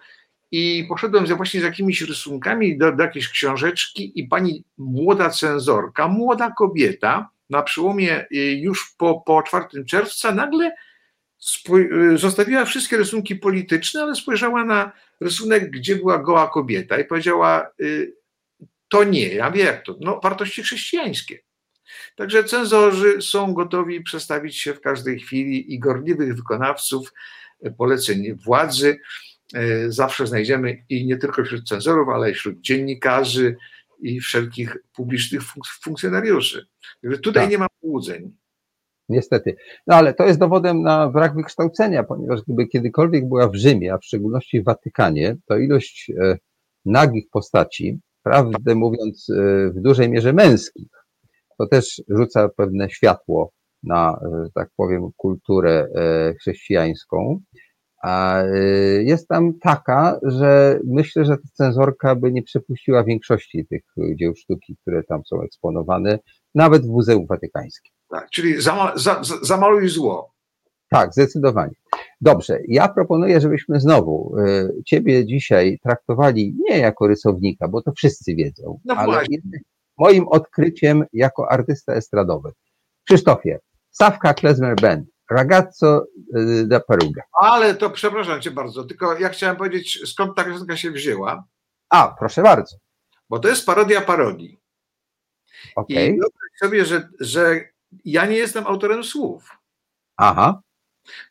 i 0.53 0.87
poszedłem 0.89 1.27
właśnie 1.27 1.61
z 1.61 1.65
jakimiś 1.65 2.01
rysunkami 2.01 2.79
do, 2.79 2.93
do 2.93 3.03
jakiejś 3.03 3.29
książeczki, 3.29 4.13
i 4.21 4.29
pani 4.29 4.65
młoda 4.79 5.31
cenzorka, 5.31 6.09
młoda 6.09 6.51
kobieta, 6.51 7.31
na 7.51 7.63
przełomie 7.63 8.27
y, 8.33 8.37
już 8.37 8.95
po, 8.99 9.21
po 9.21 9.43
4 9.43 9.85
czerwca 9.85 10.35
nagle 10.35 10.73
y, 12.13 12.19
zostawiła 12.19 12.65
wszystkie 12.65 12.97
rysunki 12.97 13.37
polityczne, 13.37 14.03
ale 14.03 14.15
spojrzała 14.15 14.65
na 14.65 14.93
rysunek, 15.21 15.71
gdzie 15.71 15.97
była 15.97 16.19
goła 16.19 16.49
kobieta 16.49 16.99
i 16.99 17.05
powiedziała, 17.05 17.71
y, 17.81 18.15
to 18.89 19.05
nie, 19.05 19.29
ja 19.29 19.51
wiem 19.51 19.67
jak 19.67 19.85
to, 19.85 19.97
no 20.01 20.21
wartości 20.23 20.63
chrześcijańskie. 20.63 21.39
Także 22.17 22.45
cenzorzy 22.45 23.23
są 23.23 23.55
gotowi 23.55 24.01
przestawić 24.01 24.57
się 24.59 24.75
w 24.75 24.81
każdej 24.81 25.21
chwili 25.21 25.75
i 25.75 25.79
gorliwych 25.79 26.37
wykonawców 26.37 27.13
poleceń 27.79 28.35
władzy 28.35 29.01
zawsze 29.89 30.27
znajdziemy 30.27 30.85
i 30.89 31.07
nie 31.07 31.17
tylko 31.17 31.45
wśród 31.45 31.69
cenzorów, 31.69 32.09
ale 32.09 32.31
i 32.31 32.35
wśród 32.35 32.61
dziennikarzy, 32.61 33.57
i 34.03 34.21
wszelkich 34.21 34.77
publicznych 34.93 35.43
funkcjonariuszy. 35.83 36.67
Tutaj 37.23 37.43
tak. 37.43 37.51
nie 37.51 37.59
ma 37.59 37.67
połudzeń. 37.81 38.37
Niestety. 39.09 39.57
No 39.87 39.97
ale 39.97 40.15
to 40.15 40.27
jest 40.27 40.39
dowodem 40.39 40.83
na 40.83 41.09
brak 41.09 41.35
wykształcenia, 41.35 42.05
ponieważ 42.05 42.41
gdyby 42.43 42.67
kiedykolwiek 42.67 43.29
była 43.29 43.49
w 43.49 43.55
Rzymie, 43.55 43.95
a 43.95 43.99
w 43.99 44.05
szczególności 44.05 44.61
w 44.61 44.65
Watykanie, 44.65 45.37
to 45.47 45.59
ilość 45.59 46.13
e, 46.21 46.39
nagich 46.85 47.25
postaci, 47.33 48.01
prawdę 48.23 48.75
mówiąc, 48.75 49.27
e, 49.31 49.71
w 49.71 49.81
dużej 49.83 50.11
mierze 50.11 50.33
męskich, 50.33 50.89
to 51.59 51.67
też 51.67 52.03
rzuca 52.09 52.49
pewne 52.49 52.91
światło 52.91 53.53
na, 53.83 54.21
że 54.23 54.51
tak 54.55 54.69
powiem, 54.77 55.11
kulturę 55.17 55.89
e, 55.95 56.35
chrześcijańską. 56.35 57.41
A 58.01 58.43
y, 58.43 59.05
jest 59.07 59.29
tam 59.29 59.59
taka, 59.59 60.21
że 60.23 60.81
myślę, 60.85 61.25
że 61.25 61.37
cenzorka 61.53 62.15
by 62.15 62.33
nie 62.33 62.43
przepuściła 62.43 63.05
większości 63.05 63.67
tych 63.67 63.83
dzieł 64.17 64.35
sztuki, 64.37 64.77
które 64.83 65.03
tam 65.03 65.25
są 65.25 65.43
eksponowane, 65.43 66.19
nawet 66.55 66.83
w 66.83 66.89
Muzeum 66.89 67.27
Watykańskim. 67.27 67.93
Tak, 68.11 68.31
czyli 68.31 68.63
zama, 68.63 68.93
za, 68.97 69.21
zamaluj 69.43 69.89
zło. 69.89 70.33
Tak, 70.89 71.13
zdecydowanie. 71.13 71.75
Dobrze, 72.21 72.59
ja 72.69 72.89
proponuję, 72.89 73.41
żebyśmy 73.41 73.81
znowu 73.81 74.37
y, 74.39 74.83
Ciebie 74.87 75.27
dzisiaj 75.27 75.79
traktowali 75.83 76.57
nie 76.69 76.79
jako 76.79 77.07
rysownika, 77.07 77.69
bo 77.69 77.83
to 77.83 77.93
wszyscy 77.93 78.35
wiedzą, 78.35 78.81
no 78.85 78.95
ale 78.95 79.25
moim 79.99 80.29
odkryciem 80.29 81.05
jako 81.13 81.53
artysta 81.53 81.93
estradowy. 81.95 82.53
Krzysztofie, 83.05 83.59
Sawka 83.91 84.35
Klezmer 84.35 84.77
Band, 84.81 85.09
Ragazzo 85.31 86.07
y, 86.37 86.67
da 86.67 86.81
Peruga. 86.81 87.23
Ale 87.33 87.75
to 87.75 87.91
przepraszam 87.91 88.41
cię 88.41 88.51
bardzo, 88.51 88.85
tylko 88.85 89.19
ja 89.19 89.29
chciałem 89.29 89.57
powiedzieć, 89.57 90.11
skąd 90.11 90.37
ta 90.37 90.45
piosenka 90.45 90.77
się 90.77 90.91
wzięła. 90.91 91.45
A, 91.91 92.17
proszę 92.19 92.43
bardzo. 92.43 92.77
Bo 93.29 93.39
to 93.39 93.49
jest 93.49 93.67
parodia 93.67 94.01
parodii. 94.01 94.61
Okay. 95.77 96.07
I 96.07 96.11
wyobraź 96.11 96.51
sobie, 96.59 96.85
że, 96.85 97.09
że 97.21 97.61
ja 98.05 98.27
nie 98.27 98.37
jestem 98.37 98.67
autorem 98.67 99.05
słów. 99.05 99.57
Aha. 100.17 100.63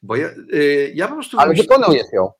Bo 0.02 0.16
ja, 0.16 0.30
y, 0.54 0.92
ja 0.96 1.08
po 1.08 1.14
prostu. 1.14 1.40
Ale 1.40 1.54
wykonujesz 1.54 2.08
ją. 2.14 2.32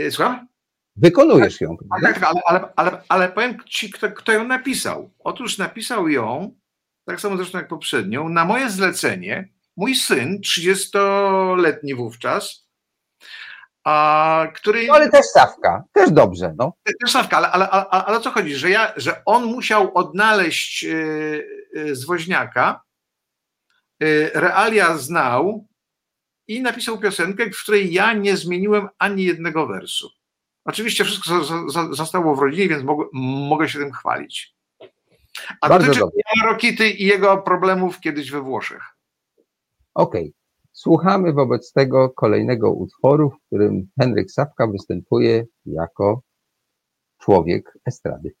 Y, 0.00 0.10
słucham? 0.10 0.48
Wykonujesz 0.96 1.60
ją. 1.60 1.76
Tak, 2.02 2.14
tak, 2.14 2.24
ale, 2.24 2.40
ale, 2.44 2.72
ale, 2.76 3.02
ale 3.08 3.28
powiem 3.28 3.56
ci, 3.66 3.90
kto, 3.90 4.10
kto 4.12 4.32
ją 4.32 4.44
napisał. 4.44 5.10
Otóż 5.18 5.58
napisał 5.58 6.08
ją, 6.08 6.54
tak 7.04 7.20
samo 7.20 7.36
zresztą 7.36 7.58
jak 7.58 7.68
poprzednią, 7.68 8.28
na 8.28 8.44
moje 8.44 8.70
zlecenie 8.70 9.48
mój 9.80 9.94
syn, 9.94 10.40
30-letni 10.40 11.94
wówczas, 11.94 12.68
a, 13.84 14.46
który... 14.54 14.86
No 14.86 14.94
ale 14.94 15.10
też 15.10 15.26
Sawka, 15.26 15.84
też 15.92 16.10
dobrze. 16.10 16.54
No. 16.58 16.72
Też 17.00 17.10
Sawka, 17.10 17.36
ale, 17.36 17.50
ale, 17.50 17.70
ale, 17.70 17.86
ale 18.04 18.16
o 18.16 18.20
co 18.20 18.30
chodzi? 18.30 18.54
Że, 18.54 18.70
ja, 18.70 18.92
że 18.96 19.22
on 19.24 19.44
musiał 19.44 19.94
odnaleźć 19.94 20.82
yy, 20.82 21.48
yy, 21.74 21.96
z 21.96 22.04
woźniaka, 22.04 22.82
yy, 24.00 24.30
realia 24.34 24.96
znał 24.96 25.66
i 26.48 26.62
napisał 26.62 26.98
piosenkę, 26.98 27.50
w 27.50 27.62
której 27.62 27.92
ja 27.92 28.12
nie 28.12 28.36
zmieniłem 28.36 28.88
ani 28.98 29.24
jednego 29.24 29.66
wersu. 29.66 30.10
Oczywiście 30.64 31.04
wszystko 31.04 31.44
zostało 31.90 32.36
w 32.36 32.38
rodzinie, 32.38 32.68
więc 32.68 32.84
mogę, 32.84 33.04
mogę 33.48 33.68
się 33.68 33.78
tym 33.78 33.92
chwalić. 33.92 34.54
A 35.60 35.68
Bardzo 35.68 35.86
dotyczy 35.86 36.00
dobrze. 36.00 36.20
Rokity 36.44 36.90
i 36.90 37.06
jego 37.06 37.38
problemów 37.38 38.00
kiedyś 38.00 38.30
we 38.30 38.40
Włoszech. 38.40 38.99
Okej. 39.94 40.34
Słuchamy 40.72 41.32
wobec 41.32 41.72
tego 41.72 42.10
kolejnego 42.10 42.72
utworu, 42.72 43.30
w 43.30 43.46
którym 43.46 43.88
Henryk 44.00 44.30
Sapka 44.30 44.66
występuje 44.66 45.46
jako 45.66 46.22
człowiek 47.18 47.78
estrady. 47.86 48.32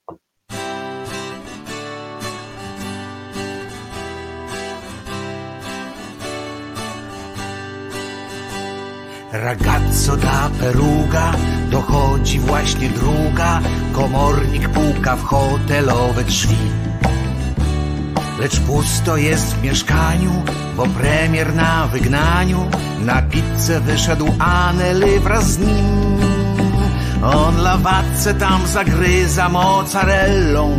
Ragazzo 9.32 10.16
da 10.16 10.50
Peruga, 10.60 11.32
dochodzi 11.70 12.38
właśnie 12.38 12.88
druga, 12.88 13.60
komornik 13.92 14.68
puka 14.68 15.16
w 15.16 15.22
hotelowe 15.22 16.24
drzwi. 16.24 16.56
Lecz 18.40 18.60
pusto 18.60 19.16
jest 19.16 19.54
w 19.54 19.62
mieszkaniu, 19.62 20.30
bo 20.80 20.86
premier 20.86 21.54
na 21.54 21.86
wygnaniu, 21.86 22.70
na 23.00 23.22
pizzę 23.22 23.80
wyszedł 23.80 24.34
Anely 24.38 25.20
wraz 25.20 25.50
z 25.50 25.58
nim. 25.58 26.20
On 27.22 27.56
lawatce 27.62 28.34
tam 28.34 28.66
zagryza 28.66 29.48
mozzarellą 29.48 30.78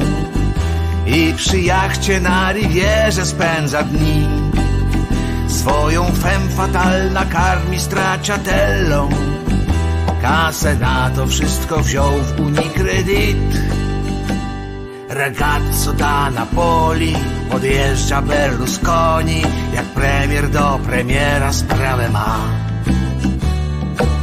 i 1.05 1.33
przy 1.33 1.61
jachcie 1.61 2.19
na 2.19 2.51
rivierze 2.51 3.25
spędza 3.25 3.83
dni. 3.83 4.27
Swoją 5.47 6.05
femme 6.05 6.49
fatal 6.49 7.11
nakarmi 7.11 7.79
straciatellą 7.79 9.09
Kasę 10.21 10.75
na 10.75 11.09
to 11.09 11.27
wszystko 11.27 11.79
wziął 11.79 12.11
w 12.11 12.39
Unicredit 12.39 13.37
Ragazzo 15.13 15.93
da 15.93 16.29
Napoli 16.29 17.15
Podjeżdża 17.49 18.21
Berlusconi 18.21 19.41
Jak 19.73 19.85
premier 19.85 20.49
do 20.49 20.79
premiera 20.85 21.53
sprawę 21.53 22.09
ma. 22.09 22.37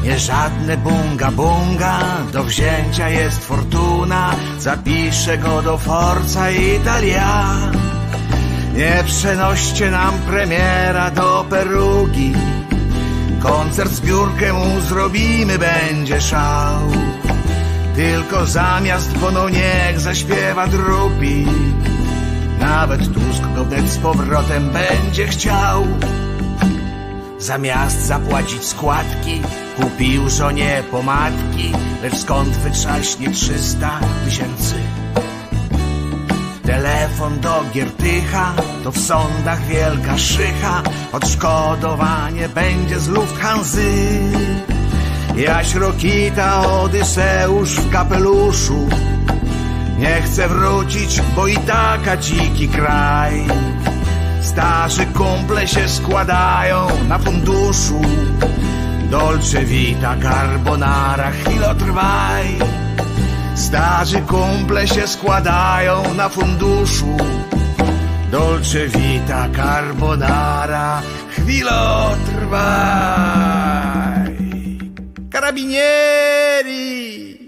Nie 0.05 0.19
żadne 0.19 0.77
bunga 0.77 1.31
bunga 1.31 1.99
Do 2.33 2.45
wzięcia 2.45 3.09
jest 3.09 3.45
fortuna 3.45 4.35
Zapiszę 4.59 5.39
go 5.39 5.63
do 5.63 5.79
Forza 5.79 6.51
Italia. 6.51 7.45
Nie 8.75 9.05
przenoście 9.07 9.91
nam 9.91 10.15
premiera 10.19 11.11
do 11.11 11.47
Perugi 11.51 12.33
Koncert 13.41 13.93
zbiórkę 13.93 14.53
mu 14.53 14.81
zrobimy, 14.81 15.59
będzie 15.59 16.21
szał 16.21 17.08
Tylko 17.99 18.47
zamiast 18.47 19.19
Bono 19.19 19.49
niech 19.49 20.01
zaśpiewa 20.01 20.67
drupi. 20.67 21.47
Nawet 22.61 23.01
Tusk 23.01 23.43
go 23.57 23.65
wnet 23.65 23.89
z 23.89 23.99
powrotem 23.99 24.71
będzie 24.71 25.27
chciał. 25.27 25.87
Zamiast 27.39 28.07
zapłacić 28.07 28.65
składki 28.65 29.43
Kupił 29.77 30.31
żonie 30.31 30.83
pomadki. 30.91 31.73
Lecz 32.03 32.17
skąd 32.17 32.49
wytrzaśnie 32.49 33.31
300 33.31 34.01
tysięcy? 34.25 34.75
Telefon 36.67 37.41
do 37.41 37.65
Giertycha, 37.73 38.55
to 38.85 38.93
w 38.93 38.99
sądach 38.99 39.67
wielka 39.67 40.19
szycha, 40.19 40.83
odszkodowanie 41.13 42.49
będzie 42.49 42.99
z 42.99 43.09
Lufthansy. 43.09 43.93
Jaś 45.39 45.75
Rokita, 45.75 46.67
Odyseusz 46.67 47.71
w 47.71 47.91
kapeluszu, 47.91 48.89
nie 49.99 50.23
chce 50.23 50.49
wrócić, 50.49 51.21
bo 51.37 51.47
i 51.47 51.57
taka 51.57 52.17
dziki 52.17 52.69
kraj. 52.69 53.45
Starzy 54.43 55.07
kumple 55.07 55.69
się 55.69 55.89
składają 55.89 56.87
na 57.09 57.19
funduszu, 57.19 58.01
Dolce 59.11 59.65
Vita, 59.65 60.17
Carbonara, 60.23 61.31
chwilotrwaj. 61.31 62.59
Starzy 63.55 64.21
kumple 64.21 64.89
się 64.89 65.07
składają 65.07 66.15
na 66.15 66.29
funduszu 66.29 67.17
Dolce 68.31 68.89
Vita 68.89 69.49
Carbonara 69.57 71.03
Chwilotrwaj 71.31 73.48
Karabinieri 75.49 77.39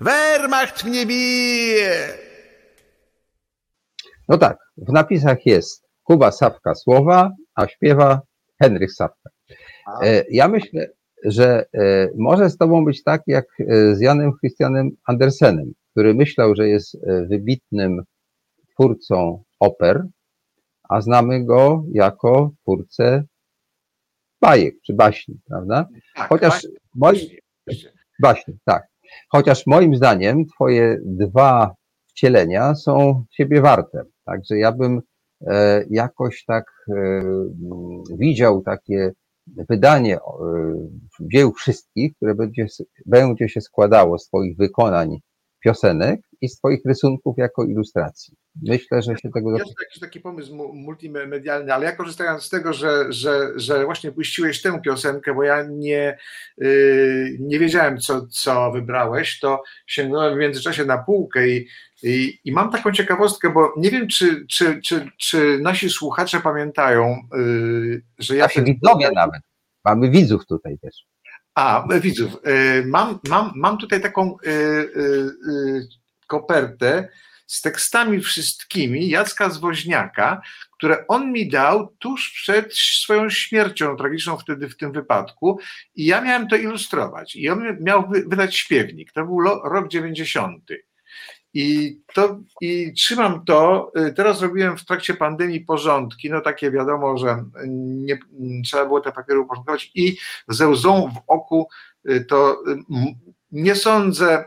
Wehrmacht 0.00 0.84
mnie 0.84 1.06
bije 1.06 2.08
No 4.28 4.38
tak, 4.38 4.58
w 4.76 4.92
napisach 4.92 5.46
jest 5.46 5.84
Kuba 6.04 6.32
Sapka 6.32 6.74
słowa, 6.74 7.32
a 7.54 7.68
śpiewa 7.68 8.20
Henryk 8.62 8.92
Sapka. 8.92 9.30
E, 10.02 10.24
Ja 10.30 10.48
myślę, 10.48 10.88
że 11.24 11.66
e, 11.74 12.08
może 12.18 12.50
z 12.50 12.56
tobą 12.56 12.84
być 12.84 13.02
tak 13.02 13.22
jak 13.26 13.44
e, 13.60 13.94
z 13.94 14.00
Janem 14.00 14.32
Christianem 14.40 14.90
Andersenem, 15.06 15.72
który 15.90 16.14
myślał, 16.14 16.54
że 16.54 16.68
jest 16.68 16.98
wybitnym 17.30 18.02
twórcą 18.74 19.42
oper, 19.60 20.04
a 20.88 21.00
znamy 21.00 21.44
go 21.44 21.84
jako 21.92 22.50
twórcę 22.62 23.24
bajek 24.40 24.74
czy 24.86 24.92
baśni, 24.92 25.40
prawda? 25.48 25.88
Tak, 26.14 26.28
Chociaż 26.28 26.66
właśnie. 28.20 28.54
Tak. 28.64 28.88
Chociaż 29.28 29.66
moim 29.66 29.96
zdaniem 29.96 30.46
twoje 30.46 30.98
dwa 31.04 31.74
wcielenia 32.06 32.74
są 32.74 33.24
siebie 33.30 33.60
warte. 33.60 34.02
Także 34.24 34.58
ja 34.58 34.72
bym 34.72 35.00
e, 35.46 35.84
jakoś 35.90 36.44
tak 36.44 36.64
e, 36.88 36.94
m, 36.94 37.48
widział 38.18 38.62
takie 38.62 39.12
wydanie 39.68 40.16
e, 40.16 40.20
dzieł 41.20 41.52
wszystkich, 41.52 42.16
które 42.16 42.34
będzie, 42.34 42.66
będzie 43.06 43.48
się 43.48 43.60
składało 43.60 44.18
z 44.18 44.26
twoich 44.28 44.56
wykonań 44.56 45.18
piosenek 45.64 46.20
i 46.40 46.48
z 46.48 46.58
twoich 46.58 46.80
rysunków 46.84 47.38
jako 47.38 47.64
ilustracji. 47.64 48.34
Myślę, 48.62 49.02
że 49.02 49.16
się 49.16 49.30
tego... 49.30 49.58
Jest 49.58 49.74
jakiś 49.82 50.00
taki 50.00 50.20
pomysł 50.20 50.56
mu- 50.56 50.72
multimedialny, 50.74 51.74
ale 51.74 51.86
ja 51.86 51.92
korzystając 51.92 52.42
z 52.42 52.48
tego, 52.48 52.72
że, 52.72 53.12
że, 53.12 53.52
że 53.56 53.84
właśnie 53.84 54.12
puściłeś 54.12 54.62
tę 54.62 54.80
piosenkę, 54.80 55.34
bo 55.34 55.42
ja 55.42 55.62
nie, 55.70 56.18
yy, 56.58 57.36
nie 57.40 57.58
wiedziałem, 57.58 57.98
co, 57.98 58.26
co 58.26 58.72
wybrałeś, 58.72 59.40
to 59.40 59.62
sięgnąłem 59.86 60.34
w 60.34 60.38
międzyczasie 60.38 60.84
na 60.84 60.98
półkę 60.98 61.48
i, 61.48 61.68
i, 62.02 62.38
i 62.44 62.52
mam 62.52 62.72
taką 62.72 62.92
ciekawostkę, 62.92 63.50
bo 63.50 63.74
nie 63.76 63.90
wiem, 63.90 64.08
czy, 64.08 64.46
czy, 64.50 64.80
czy, 64.82 65.10
czy 65.18 65.58
nasi 65.58 65.90
słuchacze 65.90 66.40
pamiętają, 66.40 67.16
yy, 67.36 68.02
że 68.18 68.36
ja... 68.36 68.44
Nasi 68.44 68.62
widzowie 68.62 69.10
nawet. 69.14 69.40
Mamy 69.84 70.10
widzów 70.10 70.46
tutaj 70.46 70.78
też. 70.78 71.04
A, 71.54 71.86
widzów. 72.00 72.32
Y, 72.34 72.86
Mam, 72.86 73.18
mam, 73.28 73.52
mam 73.56 73.78
tutaj 73.78 74.00
taką 74.00 74.36
y, 74.46 74.50
y, 74.50 74.90
y, 75.50 75.86
kopertę 76.26 77.08
z 77.54 77.60
tekstami 77.60 78.20
wszystkimi 78.20 79.08
Jacka 79.08 79.50
Zwoźniaka, 79.50 80.42
które 80.72 81.06
on 81.08 81.32
mi 81.32 81.48
dał 81.48 81.96
tuż 81.98 82.32
przed 82.32 82.76
swoją 82.76 83.30
śmiercią 83.30 83.96
tragiczną 83.96 84.36
wtedy 84.38 84.68
w 84.68 84.76
tym 84.76 84.92
wypadku 84.92 85.58
i 85.94 86.06
ja 86.06 86.20
miałem 86.20 86.48
to 86.48 86.56
ilustrować 86.56 87.36
i 87.36 87.48
on 87.48 87.78
miał 87.80 88.08
wy- 88.08 88.24
wydać 88.26 88.56
śpiewnik. 88.56 89.12
To 89.12 89.24
był 89.24 89.40
rok 89.64 89.88
90. 89.88 90.62
I, 91.54 91.98
to, 92.14 92.40
I 92.60 92.92
trzymam 92.92 93.44
to. 93.44 93.92
Teraz 94.16 94.42
robiłem 94.42 94.76
w 94.76 94.84
trakcie 94.84 95.14
pandemii 95.14 95.60
porządki. 95.60 96.30
No 96.30 96.40
takie 96.40 96.70
wiadomo, 96.70 97.18
że 97.18 97.44
nie, 97.66 98.18
trzeba 98.64 98.86
było 98.86 99.00
te 99.00 99.12
papiery 99.12 99.40
uporządkować 99.40 99.90
i 99.94 100.16
ze 100.48 100.68
łzą 100.68 101.10
w 101.14 101.22
oku 101.26 101.68
to 102.28 102.62
nie 103.54 103.74
sądzę, 103.74 104.44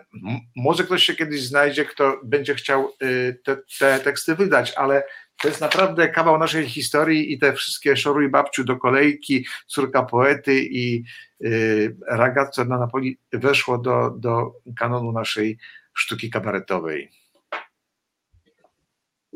może 0.56 0.84
ktoś 0.84 1.04
się 1.04 1.16
kiedyś 1.16 1.42
znajdzie, 1.42 1.86
kto 1.86 2.20
będzie 2.24 2.56
chciał 2.56 2.90
y, 3.04 3.40
te, 3.44 3.58
te 3.80 4.00
teksty 4.00 4.36
wydać, 4.36 4.74
ale 4.76 5.04
to 5.42 5.48
jest 5.48 5.62
naprawdę 5.62 6.10
kawał 6.10 6.38
naszej 6.38 6.70
historii 6.70 7.34
i 7.34 7.40
te 7.40 7.54
wszystkie 7.54 7.98
Szoruj 7.98 8.30
babciu 8.30 8.64
do 8.64 8.78
kolejki, 8.78 9.46
córka 9.68 10.04
poety 10.04 10.62
i 10.62 11.04
y, 11.46 11.98
ragazzo 12.08 12.66
na 12.66 12.78
Napoli 12.78 13.20
weszło 13.34 13.78
do, 13.78 14.10
do 14.10 14.54
kanonu 14.80 15.12
naszej 15.12 15.58
sztuki 15.94 16.30
kabaretowej. 16.30 17.10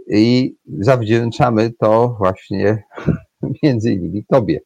I 0.08 0.56
zawdzięczamy 0.80 1.72
to 1.80 2.16
właśnie 2.20 2.84
między 3.64 3.94
innymi 3.94 4.26
tobie. 4.26 4.60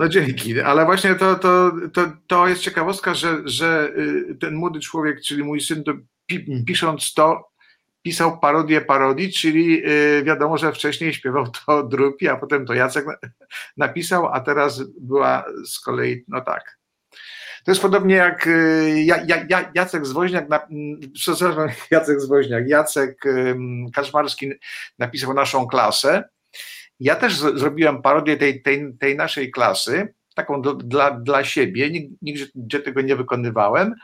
No 0.00 0.08
dzięki, 0.08 0.60
ale 0.60 0.84
właśnie 0.84 1.14
to, 1.14 1.34
to, 1.34 1.72
to, 1.92 2.12
to 2.26 2.48
jest 2.48 2.62
ciekawostka, 2.62 3.14
że, 3.14 3.36
że 3.44 3.90
y, 3.98 4.34
ten 4.40 4.54
młody 4.54 4.80
człowiek, 4.80 5.22
czyli 5.22 5.42
mój 5.44 5.60
syn, 5.60 5.84
to 5.84 5.92
pi, 6.26 6.64
pisząc 6.66 7.14
to, 7.14 7.50
pisał 8.02 8.38
parodię 8.38 8.80
parodii, 8.80 9.32
czyli 9.32 9.82
y, 9.86 10.22
wiadomo, 10.24 10.58
że 10.58 10.72
wcześniej 10.72 11.14
śpiewał 11.14 11.46
to 11.50 11.82
Drupi, 11.82 12.28
a 12.28 12.36
potem 12.36 12.66
to 12.66 12.74
Jacek 12.74 13.06
napisał, 13.76 14.26
a 14.26 14.40
teraz 14.40 14.82
była 15.00 15.44
z 15.66 15.80
kolei, 15.80 16.24
no 16.28 16.40
tak. 16.40 16.78
To 17.64 17.70
jest 17.70 17.82
podobnie 17.82 18.14
jak 18.14 18.46
y, 18.46 19.06
Jacek 19.74 20.06
Zwoźniak, 20.06 20.46
przepraszam, 21.14 21.68
Jacek 21.90 22.20
Zwoźniak, 22.20 22.68
Jacek 22.68 23.22
Kaczmarski 23.94 24.52
napisał 24.98 25.34
naszą 25.34 25.66
klasę. 25.66 26.24
Ja 27.00 27.16
też 27.16 27.34
zrobiłem 27.36 28.02
parodię 28.02 28.36
tej, 28.36 28.62
tej, 28.62 28.94
tej 29.00 29.16
naszej 29.16 29.50
klasy, 29.50 30.14
taką 30.34 30.62
do, 30.62 30.74
dla, 30.74 31.10
dla 31.10 31.44
siebie, 31.44 31.90
nigdzie 32.22 32.80
tego 32.80 33.00
nie 33.00 33.16
wykonywałem 33.16 33.94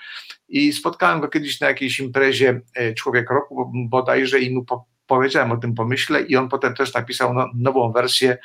i 0.48 0.73
spotkałem 0.73 1.20
go 1.20 1.28
kiedyś 1.28 1.60
na 1.60 1.68
jakiejś 1.68 2.01
imprezie 2.01 2.60
e, 2.74 2.94
Człowiek 2.94 3.31
Roku 3.31 3.73
bodajże 3.89 4.40
i 4.40 4.55
mu 4.55 4.64
po, 4.64 4.86
powiedziałem 5.06 5.52
o 5.52 5.56
tym 5.56 5.74
pomyśle 5.74 6.23
i 6.23 6.36
on 6.36 6.48
potem 6.48 6.74
też 6.74 6.94
napisał 6.94 7.35
no, 7.35 7.51
nową 7.55 7.93
wersję 7.93 8.39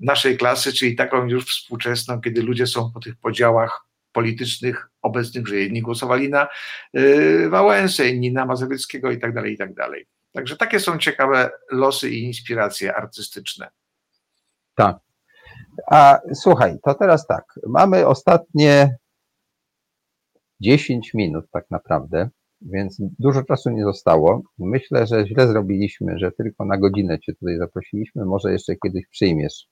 naszej 0.00 0.36
klasy, 0.36 0.72
czyli 0.72 0.96
taką 0.96 1.28
już 1.28 1.46
współczesną, 1.46 2.20
kiedy 2.20 2.42
ludzie 2.42 2.66
są 2.66 2.90
po 2.94 3.00
tych 3.00 3.16
podziałach 3.16 3.84
politycznych 4.12 4.88
obecnych, 5.02 5.46
że 5.48 5.56
jedni 5.56 5.82
głosowali 5.82 6.28
na 6.28 6.48
y, 6.96 7.48
Wałęsę, 7.50 8.08
inni 8.08 8.32
na 8.32 8.46
Mazowieckiego 8.46 9.10
i 9.10 9.18
tak 9.18 9.34
dalej, 9.34 9.54
i 9.54 9.58
tak 9.58 9.74
dalej. 9.74 10.06
Także 10.32 10.56
takie 10.56 10.80
są 10.80 10.98
ciekawe 10.98 11.50
losy 11.70 12.10
i 12.10 12.22
inspiracje 12.22 12.96
artystyczne. 12.96 13.70
Tak. 14.74 14.98
A 15.90 16.20
słuchaj, 16.34 16.78
to 16.84 16.94
teraz 16.94 17.26
tak. 17.26 17.44
Mamy 17.66 18.06
ostatnie 18.06 18.96
10 20.60 21.14
minut 21.14 21.44
tak 21.52 21.70
naprawdę, 21.70 22.30
więc 22.60 23.02
dużo 23.18 23.42
czasu 23.42 23.70
nie 23.70 23.84
zostało. 23.84 24.42
Myślę, 24.58 25.06
że 25.06 25.26
źle 25.26 25.48
zrobiliśmy, 25.48 26.18
że 26.18 26.32
tylko 26.32 26.64
na 26.64 26.78
godzinę 26.78 27.20
Cię 27.20 27.34
tutaj 27.34 27.58
zaprosiliśmy. 27.58 28.24
Może 28.24 28.52
jeszcze 28.52 28.76
kiedyś 28.76 29.06
przyjmiesz 29.06 29.68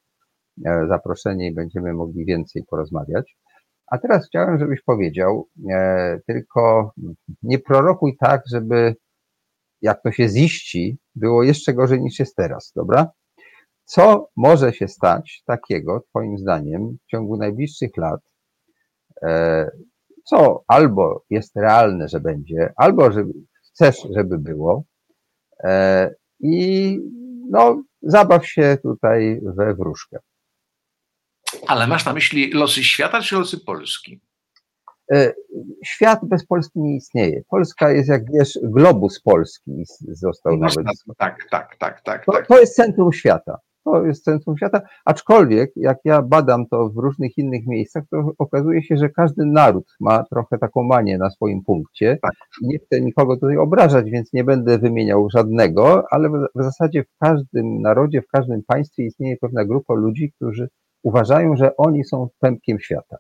e, 0.67 0.87
zaproszenie 0.89 1.49
i 1.49 1.55
będziemy 1.55 1.93
mogli 1.93 2.25
więcej 2.25 2.65
porozmawiać. 2.71 3.37
A 3.87 3.99
teraz 3.99 4.27
chciałem, 4.27 4.59
żebyś 4.59 4.83
powiedział, 4.83 5.49
e, 5.71 6.21
tylko 6.27 6.93
nie 7.43 7.59
prorokuj 7.59 8.17
tak, 8.21 8.43
żeby 8.53 8.97
jak 9.83 10.03
to 10.03 10.13
się 10.13 10.29
ziści, 10.29 10.99
było 11.15 11.43
jeszcze 11.43 11.75
gorzej 11.75 12.01
niż 12.01 12.19
jest 12.19 12.37
teraz, 12.37 12.73
dobra? 12.77 13.11
Co 13.91 14.31
może 14.37 14.73
się 14.73 14.89
stać 14.89 15.43
takiego, 15.47 16.01
Twoim 16.01 16.39
zdaniem, 16.39 16.97
w 17.07 17.11
ciągu 17.11 17.37
najbliższych 17.37 17.97
lat, 17.97 18.21
e, 19.23 19.71
co 20.25 20.65
albo 20.69 21.25
jest 21.31 21.57
realne, 21.57 22.09
że 22.09 22.21
będzie, 22.21 22.73
albo 22.77 23.13
że 23.13 23.25
chcesz, 23.73 23.97
żeby 24.17 24.39
było, 24.39 24.85
e, 25.65 26.15
i 26.41 26.99
no, 27.51 27.83
zabaw 28.03 28.47
się 28.47 28.79
tutaj 28.83 29.41
we 29.57 29.75
wróżkę. 29.75 30.19
Ale 31.67 31.87
masz 31.87 32.05
na 32.05 32.13
myśli 32.13 32.53
losy 32.53 32.85
świata 32.85 33.23
czy 33.23 33.35
losy 33.35 33.61
Polski? 33.61 34.21
E, 35.13 35.33
świat 35.85 36.21
bez 36.23 36.47
Polski 36.47 36.81
nie 36.81 36.97
istnieje. 36.97 37.43
Polska 37.49 37.91
jest, 37.91 38.09
jak 38.09 38.23
wiesz, 38.33 38.59
globus 38.63 39.21
polski 39.21 39.85
został 40.09 40.57
nawet. 40.57 40.87
Tak, 41.19 41.37
tak, 41.51 41.77
tak, 41.79 42.01
tak. 42.01 42.25
To, 42.25 42.33
tak. 42.33 42.47
to 42.47 42.61
jest 42.61 42.75
centrum 42.75 43.13
świata. 43.13 43.59
To 43.85 44.07
jest 44.07 44.25
centrum 44.25 44.57
świata. 44.57 44.81
Aczkolwiek, 45.05 45.71
jak 45.77 45.99
ja 46.05 46.23
badam 46.23 46.67
to 46.67 46.89
w 46.89 46.97
różnych 46.97 47.39
innych 47.39 47.67
miejscach, 47.67 48.05
to 48.11 48.31
okazuje 48.39 48.83
się, 48.83 48.97
że 48.97 49.09
każdy 49.09 49.47
naród 49.47 49.95
ma 50.01 50.25
trochę 50.25 50.59
taką 50.59 50.83
manię 50.83 51.19
na 51.19 51.31
swoim 51.31 51.65
punkcie. 51.65 52.19
Tak. 52.23 52.33
Nie 52.63 52.79
chcę 52.79 53.01
nikogo 53.01 53.37
tutaj 53.37 53.57
obrażać, 53.57 54.11
więc 54.11 54.33
nie 54.33 54.45
będę 54.45 54.79
wymieniał 54.79 55.29
żadnego, 55.31 56.05
ale 56.11 56.29
w, 56.29 56.63
zasadzie 56.63 57.05
w 57.05 57.19
każdym 57.21 57.81
narodzie, 57.81 58.23
w 58.23 58.29
każdym 58.29 58.63
państwie 58.67 59.05
istnieje 59.05 59.37
pewna 59.37 59.65
grupa 59.65 59.95
ludzi, 59.95 60.33
którzy 60.37 60.69
uważają, 61.03 61.57
że 61.57 61.77
oni 61.77 62.05
są 62.05 62.29
pępkiem 62.41 62.81
świata. 62.81 63.17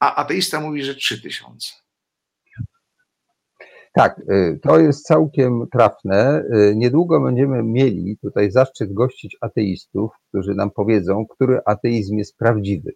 a 0.00 0.14
ateista 0.14 0.60
mówi, 0.60 0.84
że 0.84 0.94
3000. 0.94 1.85
Tak, 3.96 4.20
y, 4.30 4.58
to 4.62 4.78
jest 4.78 5.06
całkiem 5.06 5.66
trafne. 5.72 6.42
Y, 6.54 6.76
niedługo 6.76 7.20
będziemy 7.20 7.62
mieli 7.62 8.18
tutaj 8.22 8.50
zaszczyt 8.50 8.92
gościć 8.92 9.36
ateistów, 9.40 10.10
którzy 10.28 10.54
nam 10.54 10.70
powiedzą, 10.70 11.26
który 11.26 11.60
ateizm 11.66 12.16
jest 12.16 12.36
prawdziwy. 12.36 12.92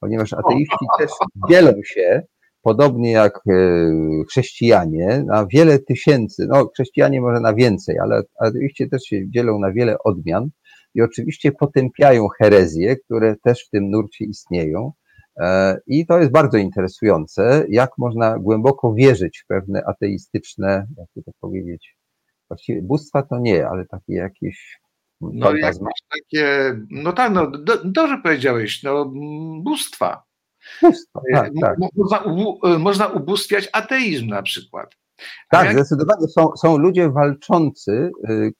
Ponieważ 0.00 0.32
ateiści 0.32 0.86
też 0.98 1.10
dzielą 1.50 1.72
się, 1.84 2.22
podobnie 2.62 3.12
jak 3.12 3.40
y, 3.50 3.90
chrześcijanie, 4.28 5.24
na 5.26 5.46
wiele 5.46 5.78
tysięcy, 5.78 6.46
no 6.48 6.68
chrześcijanie 6.68 7.20
może 7.20 7.40
na 7.40 7.54
więcej, 7.54 7.98
ale 7.98 8.22
ateiści 8.38 8.88
też 8.90 9.02
się 9.02 9.30
dzielą 9.30 9.58
na 9.58 9.72
wiele 9.72 9.96
odmian 10.04 10.48
i 10.94 11.02
oczywiście 11.02 11.52
potępiają 11.52 12.28
herezje, 12.42 12.96
które 12.96 13.36
też 13.44 13.66
w 13.66 13.70
tym 13.70 13.90
nurcie 13.90 14.24
istnieją. 14.24 14.92
E, 15.40 15.78
I 15.86 16.06
to 16.06 16.18
jest 16.18 16.32
bardzo 16.32 16.58
interesujące, 16.58 17.64
jak 17.68 17.90
można 17.98 18.38
głęboko 18.38 18.94
wierzyć 18.94 19.42
w 19.44 19.46
pewne 19.46 19.82
ateistyczne, 19.86 20.86
jak 20.96 21.24
to 21.24 21.32
powiedzieć, 21.40 21.96
właściwie 22.48 22.82
bóstwa 22.82 23.22
to 23.22 23.38
nie, 23.38 23.68
ale 23.68 23.86
takie 23.86 24.14
jakieś 24.14 24.80
no, 25.20 25.56
jak 25.56 25.74
takie, 26.10 26.76
no 26.90 27.12
tak, 27.12 27.32
no 27.32 27.50
do, 27.50 27.84
dobrze 27.84 28.18
powiedziałeś, 28.22 28.82
no 28.82 29.12
bóstwa. 29.62 30.22
Bóstwa, 30.82 31.20
tak, 31.32 31.52
tak. 31.60 31.78
Można, 31.96 32.24
można 32.78 33.06
ubóstwiać 33.06 33.68
ateizm 33.72 34.26
na 34.26 34.42
przykład. 34.42 34.96
tak, 35.50 35.64
jak... 35.64 35.74
zdecydowanie 35.74 36.28
są, 36.28 36.56
są 36.56 36.78
ludzie 36.78 37.10
walczący, 37.10 38.10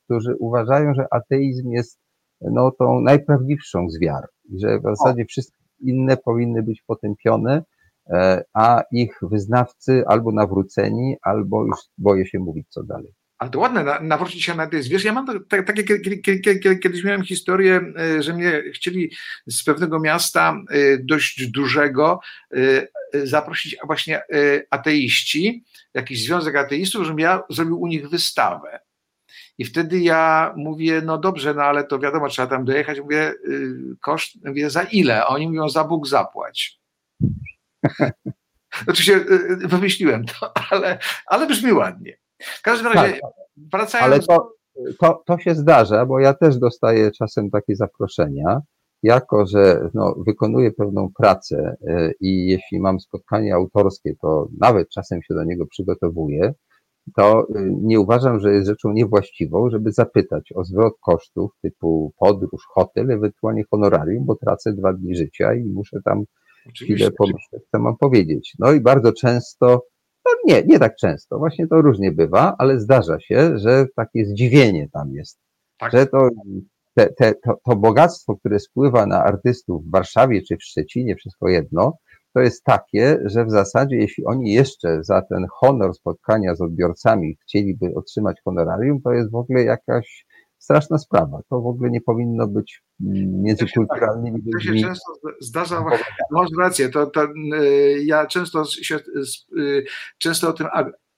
którzy 0.04 0.36
uważają, 0.38 0.94
że 0.94 1.06
ateizm 1.10 1.70
jest 1.70 1.98
no, 2.40 2.70
tą 2.70 3.00
najprawdziwszą 3.00 3.90
z 3.90 4.00
wiar, 4.00 4.28
że 4.58 4.78
w 4.78 4.82
zasadzie 4.82 5.24
wszystko 5.24 5.61
inne 5.82 6.16
powinny 6.16 6.62
być 6.62 6.82
potępione, 6.86 7.62
e, 8.10 8.44
a 8.54 8.82
ich 8.92 9.18
wyznawcy 9.22 10.04
albo 10.06 10.32
nawróceni, 10.32 11.16
albo 11.22 11.64
już 11.64 11.76
boję 11.98 12.26
się 12.26 12.38
mówić 12.38 12.66
co 12.68 12.82
dalej. 12.82 13.12
Ale 13.38 13.50
to 13.50 13.60
ładne, 13.60 13.84
na, 13.84 14.00
nawrócić 14.00 14.44
się 14.44 14.54
na 14.54 14.62
ateizm. 14.62 14.90
Wiesz, 14.90 15.04
ja 15.04 15.12
mam 15.12 15.26
tak, 15.48 15.66
takie, 15.66 15.98
kiedyś 16.78 17.04
miałem 17.04 17.22
historię, 17.22 17.80
e, 17.98 18.22
że 18.22 18.34
mnie 18.34 18.62
chcieli 18.74 19.10
z 19.46 19.64
pewnego 19.64 20.00
miasta 20.00 20.56
e, 20.70 20.98
dość 20.98 21.46
dużego 21.46 22.20
zaprosić 23.24 23.76
właśnie 23.86 24.22
ateiści, 24.70 25.64
jakiś 25.94 26.24
związek 26.24 26.56
ateistów, 26.56 27.02
żebym 27.02 27.18
ja 27.18 27.42
zrobił 27.50 27.80
u 27.80 27.86
nich 27.86 28.08
wystawę. 28.08 28.80
I 29.58 29.64
wtedy 29.64 30.00
ja 30.00 30.54
mówię, 30.56 31.02
no 31.04 31.18
dobrze, 31.18 31.54
no 31.54 31.62
ale 31.62 31.84
to 31.84 31.98
wiadomo, 31.98 32.28
trzeba 32.28 32.48
tam 32.48 32.64
dojechać. 32.64 33.00
Mówię, 33.00 33.34
y, 33.48 33.74
koszt, 34.00 34.44
mówię, 34.44 34.70
za 34.70 34.82
ile? 34.82 35.24
A 35.24 35.26
oni 35.26 35.48
mówią, 35.48 35.68
za 35.68 35.84
Bóg 35.84 36.08
zapłać. 36.08 36.80
Oczywiście 38.88 39.16
y, 39.16 39.32
y, 39.64 39.68
wymyśliłem 39.68 40.24
to, 40.24 40.52
ale, 40.70 40.98
ale 41.26 41.46
brzmi 41.46 41.72
ładnie. 41.72 42.16
W 42.38 42.62
każdym 42.62 42.92
razie, 42.92 43.12
tak, 43.12 43.30
wracając... 43.56 44.12
Ale 44.12 44.20
to, 44.20 44.52
to, 45.00 45.22
to 45.26 45.38
się 45.38 45.54
zdarza, 45.54 46.06
bo 46.06 46.20
ja 46.20 46.34
też 46.34 46.58
dostaję 46.58 47.10
czasem 47.10 47.50
takie 47.50 47.76
zaproszenia, 47.76 48.60
jako 49.02 49.46
że 49.46 49.88
no, 49.94 50.14
wykonuję 50.26 50.72
pewną 50.72 51.08
pracę 51.18 51.76
i 52.20 52.46
jeśli 52.46 52.80
mam 52.80 53.00
spotkanie 53.00 53.54
autorskie, 53.54 54.14
to 54.22 54.48
nawet 54.60 54.88
czasem 54.90 55.22
się 55.22 55.34
do 55.34 55.44
niego 55.44 55.66
przygotowuję, 55.66 56.54
to 57.16 57.46
y, 57.56 57.70
nie 57.82 58.00
uważam, 58.00 58.40
że 58.40 58.52
jest 58.52 58.68
rzeczą 58.68 58.92
niewłaściwą, 58.92 59.70
żeby 59.70 59.92
zapytać 59.92 60.52
o 60.54 60.64
zwrot 60.64 60.94
kosztów 61.00 61.50
typu 61.62 62.12
podróż, 62.18 62.62
hotel, 62.68 63.10
ewentualnie 63.10 63.64
honorarium, 63.70 64.24
bo 64.24 64.34
tracę 64.34 64.72
dwa 64.72 64.92
dni 64.92 65.16
życia 65.16 65.54
i 65.54 65.64
muszę 65.64 66.00
tam 66.04 66.24
Oczywiście. 66.68 66.94
chwilę 66.94 67.10
pomyśleć, 67.18 67.62
co 67.72 67.78
mam 67.78 67.96
powiedzieć. 67.96 68.54
No 68.58 68.72
i 68.72 68.80
bardzo 68.80 69.12
często, 69.12 69.86
no 70.26 70.32
nie, 70.44 70.62
nie 70.62 70.78
tak 70.78 70.96
często, 70.96 71.38
właśnie 71.38 71.66
to 71.68 71.82
różnie 71.82 72.12
bywa, 72.12 72.54
ale 72.58 72.80
zdarza 72.80 73.20
się, 73.20 73.58
że 73.58 73.86
takie 73.96 74.24
zdziwienie 74.24 74.88
tam 74.92 75.12
jest, 75.12 75.38
Tak. 75.78 75.92
że 75.92 76.06
to, 76.06 76.28
te, 76.94 77.12
te, 77.18 77.34
to, 77.44 77.54
to 77.64 77.76
bogactwo, 77.76 78.36
które 78.36 78.58
spływa 78.58 79.06
na 79.06 79.24
artystów 79.24 79.84
w 79.86 79.90
Warszawie 79.90 80.42
czy 80.42 80.56
w 80.56 80.62
Szczecinie, 80.62 81.16
wszystko 81.16 81.48
jedno, 81.48 81.92
to 82.34 82.40
jest 82.40 82.64
takie, 82.64 83.18
że 83.24 83.44
w 83.44 83.50
zasadzie 83.50 83.96
jeśli 83.96 84.24
oni 84.24 84.52
jeszcze 84.52 85.04
za 85.04 85.22
ten 85.22 85.46
honor 85.50 85.94
spotkania 85.94 86.54
z 86.54 86.60
odbiorcami 86.60 87.36
chcieliby 87.42 87.94
otrzymać 87.94 88.36
honorarium, 88.44 89.00
to 89.02 89.12
jest 89.12 89.30
w 89.30 89.34
ogóle 89.34 89.62
jakaś 89.64 90.24
straszna 90.58 90.98
sprawa. 90.98 91.40
To 91.50 91.60
w 91.60 91.66
ogóle 91.66 91.90
nie 91.90 92.00
powinno 92.00 92.46
być 92.48 92.82
mm, 93.00 93.42
między 93.42 93.66
kulturalnymi 93.74 94.42
To 94.52 94.60
się 94.60 94.70
ludźmi. 94.70 94.82
często 94.82 95.12
zdarza, 95.40 95.84
masz 96.30 96.48
rację, 96.60 96.88
to, 96.88 97.06
to 97.06 97.24
y, 97.24 98.02
ja 98.04 98.26
często 98.26 98.64
się, 98.64 98.96
y, 99.58 99.84
często 100.18 100.48
o 100.48 100.52
tym 100.52 100.66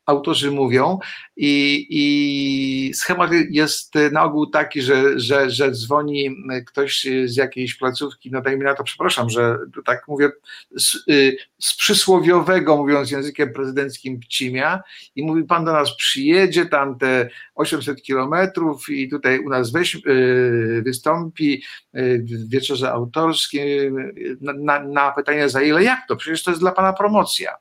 autorzy 0.07 0.51
mówią 0.51 0.99
i, 1.37 1.87
i 1.91 2.95
schemat 2.95 3.31
jest 3.51 3.95
na 4.13 4.23
ogół 4.23 4.47
taki, 4.47 4.83
że, 4.83 5.21
że, 5.21 5.51
że 5.51 5.71
dzwoni 5.71 6.37
ktoś 6.67 7.07
z 7.25 7.37
jakiejś 7.37 7.75
placówki, 7.75 8.31
no 8.31 8.41
dajmy 8.43 8.65
na 8.65 8.75
to, 8.75 8.85
przepraszam, 8.85 9.31
że 9.31 9.59
tak 9.85 10.09
mówię, 10.09 10.31
z, 10.77 10.95
y, 11.11 11.37
z 11.59 11.77
przysłowiowego, 11.77 12.77
mówiąc 12.77 13.11
językiem 13.11 13.53
prezydenckim 13.53 14.21
Pcimia 14.21 14.83
i 15.17 15.23
mówi, 15.23 15.45
pan 15.45 15.65
do 15.65 15.73
nas 15.73 15.97
przyjedzie, 15.97 16.67
tam 16.67 16.99
te 16.99 17.29
800 17.55 18.03
kilometrów 18.03 18.89
i 18.89 19.09
tutaj 19.09 19.39
u 19.39 19.49
nas 19.49 19.73
weź, 19.73 19.95
y, 19.95 20.83
wystąpi 20.85 21.63
y, 21.97 22.25
w 22.25 22.51
wieczorze 22.51 22.93
autorskim 22.93 24.13
na, 24.41 24.53
na, 24.53 24.85
na 24.85 25.13
pytanie 25.13 25.49
za 25.49 25.63
ile, 25.63 25.85
jak 25.85 26.01
to? 26.09 26.17
Przecież 26.17 26.43
to 26.43 26.51
jest 26.51 26.63
dla 26.63 26.73
pana 26.73 26.93
promocja. 26.93 27.57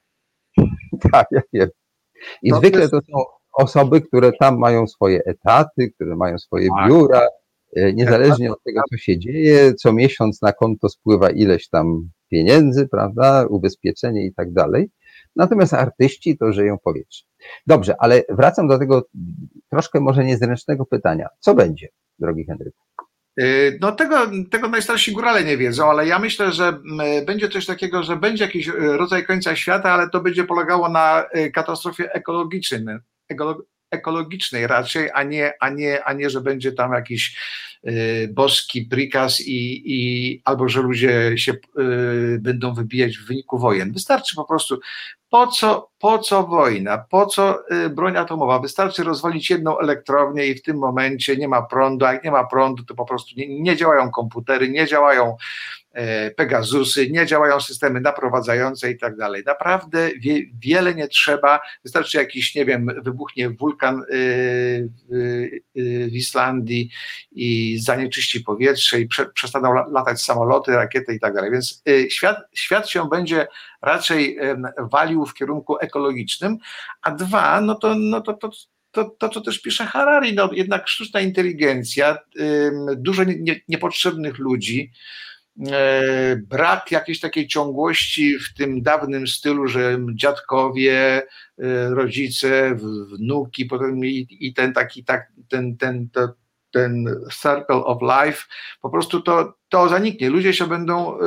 Tak, 1.11 1.27
ja 1.31 1.41
wiem. 1.53 1.82
I 2.41 2.49
To 2.49 2.57
zwykle 2.57 2.79
jest- 2.81 2.91
to 2.91 2.99
są 3.01 3.23
osoby, 3.53 4.01
które 4.01 4.31
tam 4.39 4.57
mają 4.59 4.87
swoje 4.87 5.21
etaty, 5.25 5.91
które 5.95 6.15
mają 6.15 6.37
swoje 6.37 6.67
Tak. 6.77 6.89
biura, 6.89 7.27
e, 7.75 7.93
niezależnie 7.93 8.51
od 8.51 8.63
tego, 8.63 8.81
co 8.91 8.97
się 8.97 9.19
dzieje, 9.19 9.73
co 9.73 9.93
miesiąc 9.93 10.41
na 10.41 10.53
konto 10.53 10.89
spływa 10.89 11.29
ileś 11.29 11.69
tam 11.69 12.09
pieniędzy, 12.29 12.87
prawda, 12.87 13.45
ubezpieczenie 13.49 14.25
i 14.25 14.33
tak 14.33 14.53
dalej. 14.53 14.89
Natomiast 15.35 15.73
artyści 15.73 16.37
to 16.37 16.51
żyją 16.53 16.77
powietrze. 16.83 17.23
Dobrze, 17.67 17.95
ale 17.99 18.23
wracam 18.29 18.67
do 18.67 18.79
tego 18.79 19.03
troszkę 19.71 19.99
może 19.99 20.23
niezręcznego 20.25 20.85
pytania. 20.85 21.27
Co 21.39 21.55
będzie, 21.55 21.87
drogi 22.19 22.45
Henryku? 22.45 22.77
Y, 23.41 23.77
No 23.81 23.91
tego, 23.91 24.31
tego 24.51 24.67
najstarsi 24.67 25.11
górale 25.11 25.43
nie 25.43 25.57
wiedzą, 25.57 25.89
ale 25.89 26.07
ja 26.07 26.19
myślę, 26.19 26.51
że 26.51 26.79
będzie 27.25 27.49
coś 27.49 27.65
takiego, 27.65 28.03
że 28.03 28.15
będzie 28.15 28.45
jakiś 28.45 28.67
y, 28.67 28.71
rodzaj 28.77 29.25
końca 29.25 29.55
świata, 29.55 29.91
ale 29.91 30.09
to 30.09 30.21
będzie 30.21 30.43
polegało 30.43 30.89
na 30.89 31.25
y, 31.35 31.51
katastrofie 31.51 32.13
ekologicznej, 32.13 32.97
ekolo- 33.33 33.61
ekologicznej 33.91 34.67
raczej, 34.67 35.09
a 35.13 35.23
nie, 35.23 35.53
a 35.59 35.69
nie, 35.69 36.03
a 36.03 36.13
nie 36.13 36.29
że 36.29 36.41
będzie 36.41 36.71
tam 36.71 36.93
jakiś 36.93 37.37
boski 38.29 38.81
prikaz 38.81 39.41
i, 39.41 39.81
i 39.85 40.41
albo 40.45 40.69
że 40.69 40.81
ludzie 40.81 41.37
się 41.37 41.53
będą 42.39 42.73
wybijać 42.73 43.17
w 43.17 43.27
wyniku 43.27 43.59
wojen. 43.59 43.91
Wystarczy 43.93 44.35
po 44.35 44.45
prostu 44.45 44.79
po 45.33 45.47
co, 45.47 45.89
po 45.99 46.19
co 46.19 46.43
wojna, 46.43 47.05
po 47.09 47.25
co 47.25 47.59
y, 47.71 47.89
broń 47.89 48.17
atomowa? 48.17 48.59
Wystarczy 48.59 49.03
rozwalić 49.03 49.49
jedną 49.49 49.79
elektrownię 49.79 50.45
i 50.45 50.55
w 50.55 50.61
tym 50.61 50.77
momencie 50.77 51.37
nie 51.37 51.47
ma 51.47 51.61
prądu, 51.61 52.05
a 52.05 52.13
jak 52.13 52.23
nie 52.23 52.31
ma 52.31 52.43
prądu, 52.43 52.83
to 52.83 52.95
po 52.95 53.05
prostu 53.05 53.35
nie, 53.37 53.61
nie 53.61 53.75
działają 53.75 54.11
komputery, 54.11 54.69
nie 54.69 54.87
działają 54.87 55.37
Pegasusy, 56.35 57.09
nie 57.09 57.25
działają 57.25 57.59
systemy 57.59 58.01
naprowadzające 58.01 58.91
i 58.91 58.97
tak 58.97 59.15
dalej. 59.15 59.43
Naprawdę 59.45 60.09
wie, 60.19 60.41
wiele 60.61 60.95
nie 60.95 61.07
trzeba, 61.07 61.59
wystarczy 61.83 62.17
jakiś, 62.17 62.55
nie 62.55 62.65
wiem, 62.65 62.87
wybuchnie 63.03 63.49
wulkan 63.49 64.03
y, 64.11 64.15
y, 65.11 65.61
w 66.11 66.15
Islandii 66.15 66.89
i 67.31 67.79
zanieczyści 67.79 68.39
powietrze 68.41 68.99
i 68.99 69.07
prze, 69.07 69.25
przestaną 69.25 69.69
la- 69.69 69.87
latać 69.91 70.21
samoloty, 70.21 70.71
rakiety 70.71 71.15
i 71.15 71.19
tak 71.19 71.33
dalej. 71.33 71.51
Więc 71.51 71.83
świat, 72.09 72.37
świat 72.53 72.89
się 72.89 73.09
będzie 73.09 73.47
raczej 73.81 74.37
walił 74.91 75.25
w 75.25 75.33
kierunku 75.33 75.77
ekologicznym, 75.77 76.57
a 77.01 77.11
dwa, 77.11 77.61
no 77.61 77.75
to, 77.75 77.95
no 77.95 78.21
to, 78.21 78.33
to, 78.33 78.49
to, 78.91 79.05
to 79.05 79.29
co 79.29 79.41
też 79.41 79.61
pisze 79.61 79.85
Harari, 79.85 80.33
no 80.33 80.49
jednak 80.53 80.87
sztuczna 80.87 81.21
inteligencja, 81.21 82.17
dużo 82.95 83.23
nie, 83.23 83.39
nie, 83.39 83.61
niepotrzebnych 83.67 84.37
ludzi, 84.37 84.91
e, 84.91 85.32
brak 86.37 86.91
jakiejś 86.91 87.19
takiej 87.19 87.47
ciągłości 87.47 88.39
w 88.39 88.53
tym 88.53 88.81
dawnym 88.81 89.27
stylu, 89.27 89.67
że 89.67 89.97
dziadkowie, 90.13 91.21
e, 91.59 91.89
rodzice, 91.89 92.75
wnuki, 93.11 93.65
potem 93.65 94.05
i, 94.05 94.27
i 94.29 94.53
ten 94.53 94.73
taki, 94.73 95.03
tak, 95.03 95.31
ten, 95.49 95.77
ten, 95.77 96.09
to, 96.09 96.29
ten 96.71 97.05
circle 97.41 97.85
of 97.85 98.01
life, 98.01 98.43
po 98.81 98.89
prostu 98.89 99.21
to, 99.21 99.53
to 99.69 99.89
zaniknie. 99.89 100.29
Ludzie 100.29 100.53
się 100.53 100.67
będą 100.67 101.19
e, 101.19 101.21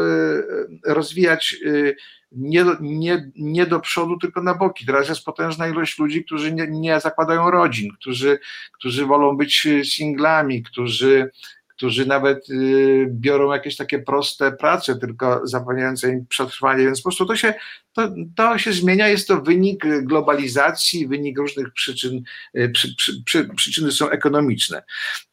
rozwijać 0.87 1.57
e, 1.67 1.95
nie, 2.33 2.65
nie, 2.81 3.31
nie 3.37 3.67
do 3.67 3.81
przodu, 3.81 4.19
tylko 4.19 4.43
na 4.43 4.55
boki. 4.55 4.87
Teraz 4.87 5.09
jest 5.09 5.25
potężna 5.25 5.69
ilość 5.69 5.99
ludzi, 5.99 6.25
którzy 6.25 6.53
nie, 6.53 6.67
nie 6.71 7.01
zakładają 7.01 7.51
rodzin, 7.51 7.89
którzy, 8.01 8.39
którzy 8.73 9.07
wolą 9.07 9.37
być 9.37 9.67
e, 9.67 9.85
singlami, 9.85 10.63
którzy, 10.63 11.31
którzy 11.77 12.07
nawet 12.07 12.51
y, 12.51 13.07
biorą 13.11 13.53
jakieś 13.53 13.77
takie 13.77 13.99
proste 13.99 14.53
prace, 14.53 14.97
tylko 14.99 15.41
zapewniające 15.45 16.11
im 16.11 16.27
przetrwanie, 16.27 16.85
więc 16.85 16.99
po 17.01 17.03
prostu 17.03 17.27
to 17.27 17.37
się, 17.37 17.55
to, 17.93 18.15
to 18.37 18.59
się 18.59 18.73
zmienia, 18.73 19.09
jest 19.09 19.29
to 19.29 19.41
wynik 19.41 19.85
globalizacji, 20.03 21.09
wynik 21.09 21.39
różnych 21.39 21.73
przyczyn, 21.73 22.23
y, 22.57 22.69
przy, 22.69 22.95
przy, 22.95 23.23
przy, 23.25 23.49
przyczyny 23.57 23.93
są 23.93 24.11
ekonomiczne. 24.11 24.83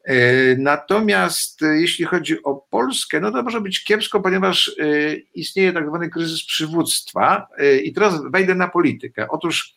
Y, 0.10 0.56
Natomiast 0.60 1.62
jeśli 1.62 2.06
chodzi 2.06 2.44
o 2.44 2.56
Polskę, 2.56 3.20
no 3.20 3.32
to 3.32 3.44
może 3.44 3.62
być 3.62 3.84
kiepsko, 3.84 4.22
ponieważ 4.22 4.76
istnieje 5.34 5.74
tak 5.74 5.88
zwany 5.88 6.10
kryzys 6.10 6.46
przywództwa 6.46 7.48
i 7.84 7.94
teraz 7.94 8.14
wejdę 8.32 8.56
na 8.56 8.68
politykę. 8.68 9.28
Otóż 9.30 9.76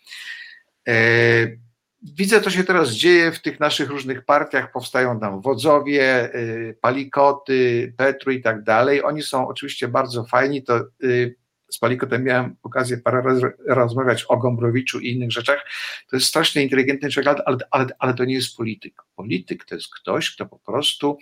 Widzę, 2.03 2.41
co 2.41 2.51
się 2.51 2.65
teraz 2.65 2.91
dzieje 2.91 3.33
w 3.33 3.43
tych 3.43 3.61
naszych 3.61 3.91
różnych 3.91 4.25
partiach. 4.25 4.73
Powstają 4.73 5.21
tam 5.21 5.41
wodzowie, 5.41 6.35
y, 6.35 6.79
palikoty, 6.81 7.93
Petru 7.97 8.33
i 8.33 8.43
tak 8.43 8.63
dalej. 8.63 9.05
Oni 9.05 9.23
są 9.23 9.49
oczywiście 9.49 9.89
bardzo 9.89 10.25
fajni. 10.25 10.63
To 10.63 10.85
y, 11.05 11.35
z 11.71 11.79
palikotem 11.79 12.25
miałem 12.25 12.57
okazję 12.63 12.99
parę 12.99 13.23
razy 13.23 13.53
rozmawiać 13.67 14.25
o 14.29 14.37
Gombrowiczu 14.37 15.01
i 15.01 15.11
innych 15.11 15.33
rzeczach. 15.33 15.67
To 16.11 16.17
jest 16.17 16.27
strasznie 16.27 16.63
inteligentny 16.63 17.11
człowiek, 17.11 17.37
ale, 17.47 17.57
ale, 17.71 17.87
ale 17.99 18.15
to 18.15 18.25
nie 18.25 18.35
jest 18.35 18.57
polityk. 18.57 19.03
Polityk 19.17 19.65
to 19.65 19.75
jest 19.75 19.95
ktoś, 19.95 20.35
kto 20.35 20.47
po 20.47 20.59
prostu 20.59 21.19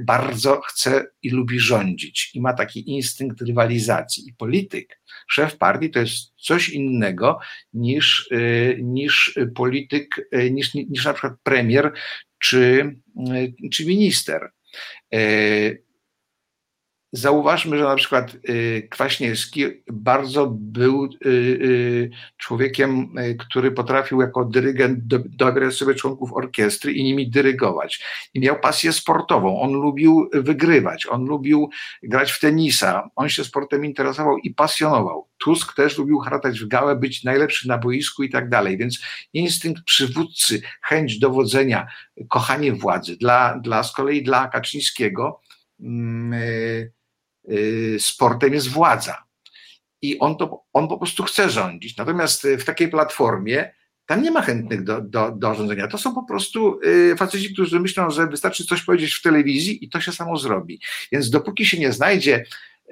bardzo 0.00 0.60
chce 0.60 1.06
i 1.22 1.30
lubi 1.30 1.60
rządzić 1.60 2.30
i 2.34 2.40
ma 2.40 2.52
taki 2.52 2.90
instynkt 2.90 3.40
rywalizacji. 3.40 4.28
I 4.28 4.32
polityk, 4.32 5.00
szef 5.30 5.56
partii 5.56 5.90
to 5.90 6.00
jest 6.00 6.32
coś 6.36 6.68
innego 6.68 7.38
niż, 7.72 8.28
y, 8.32 8.78
niż 8.82 9.38
polityk, 9.54 10.28
y, 10.34 10.50
niż, 10.50 10.74
niż 10.74 11.04
na 11.04 11.12
przykład 11.12 11.32
premier 11.42 11.92
czy, 12.38 12.96
y, 13.36 13.70
czy 13.70 13.86
minister. 13.86 14.50
Zauważmy, 17.12 17.78
że 17.78 17.84
na 17.84 17.96
przykład 17.96 18.36
y, 18.48 18.88
Kwaśniewski 18.90 19.64
bardzo 19.92 20.46
był 20.46 21.04
y, 21.04 21.28
y, 21.28 22.10
człowiekiem, 22.36 23.14
który 23.38 23.72
potrafił 23.72 24.20
jako 24.20 24.44
dyrygent 24.44 25.06
do- 25.06 25.18
dobrać 25.26 25.74
sobie 25.74 25.94
członków 25.94 26.32
orkiestry 26.32 26.92
i 26.92 27.04
nimi 27.04 27.30
dyrygować. 27.30 28.04
I 28.34 28.40
miał 28.40 28.60
pasję 28.60 28.92
sportową. 28.92 29.60
On 29.60 29.72
lubił 29.72 30.30
wygrywać, 30.32 31.06
on 31.06 31.24
lubił 31.24 31.70
grać 32.02 32.32
w 32.32 32.40
tenisa, 32.40 33.10
on 33.16 33.28
się 33.28 33.44
sportem 33.44 33.84
interesował 33.84 34.38
i 34.38 34.54
pasjonował. 34.54 35.28
Tusk 35.38 35.74
też 35.74 35.98
lubił 35.98 36.18
haratać 36.18 36.60
w 36.60 36.68
gałę, 36.68 36.96
być 36.96 37.24
najlepszy 37.24 37.68
na 37.68 37.78
boisku 37.78 38.22
i 38.22 38.30
tak 38.30 38.48
dalej. 38.48 38.78
Więc 38.78 39.00
instynkt 39.32 39.82
przywódcy, 39.84 40.60
chęć 40.82 41.18
dowodzenia, 41.18 41.86
kochanie 42.28 42.72
władzy. 42.72 43.16
Dla, 43.16 43.58
dla 43.58 43.82
z 43.82 43.92
kolei 43.92 44.22
dla 44.22 44.48
Kaczyńskiego 44.48 45.40
mm, 45.80 46.40
sportem 47.98 48.54
jest 48.54 48.68
władza. 48.68 49.28
I 50.02 50.18
on, 50.18 50.36
to, 50.36 50.64
on 50.72 50.88
po 50.88 50.98
prostu 50.98 51.22
chce 51.22 51.50
rządzić. 51.50 51.96
Natomiast 51.96 52.44
y, 52.44 52.58
w 52.58 52.64
takiej 52.64 52.88
platformie 52.88 53.74
tam 54.06 54.22
nie 54.22 54.30
ma 54.30 54.42
chętnych 54.42 54.84
do, 54.84 55.00
do, 55.00 55.30
do 55.30 55.54
rządzenia. 55.54 55.88
To 55.88 55.98
są 55.98 56.14
po 56.14 56.24
prostu 56.24 56.80
y, 56.84 57.16
faceci, 57.16 57.52
którzy 57.52 57.80
myślą, 57.80 58.10
że 58.10 58.26
wystarczy 58.26 58.66
coś 58.66 58.82
powiedzieć 58.82 59.14
w 59.14 59.22
telewizji 59.22 59.84
i 59.84 59.88
to 59.88 60.00
się 60.00 60.12
samo 60.12 60.36
zrobi. 60.36 60.80
Więc 61.12 61.30
dopóki 61.30 61.66
się 61.66 61.78
nie 61.78 61.92
znajdzie 61.92 62.44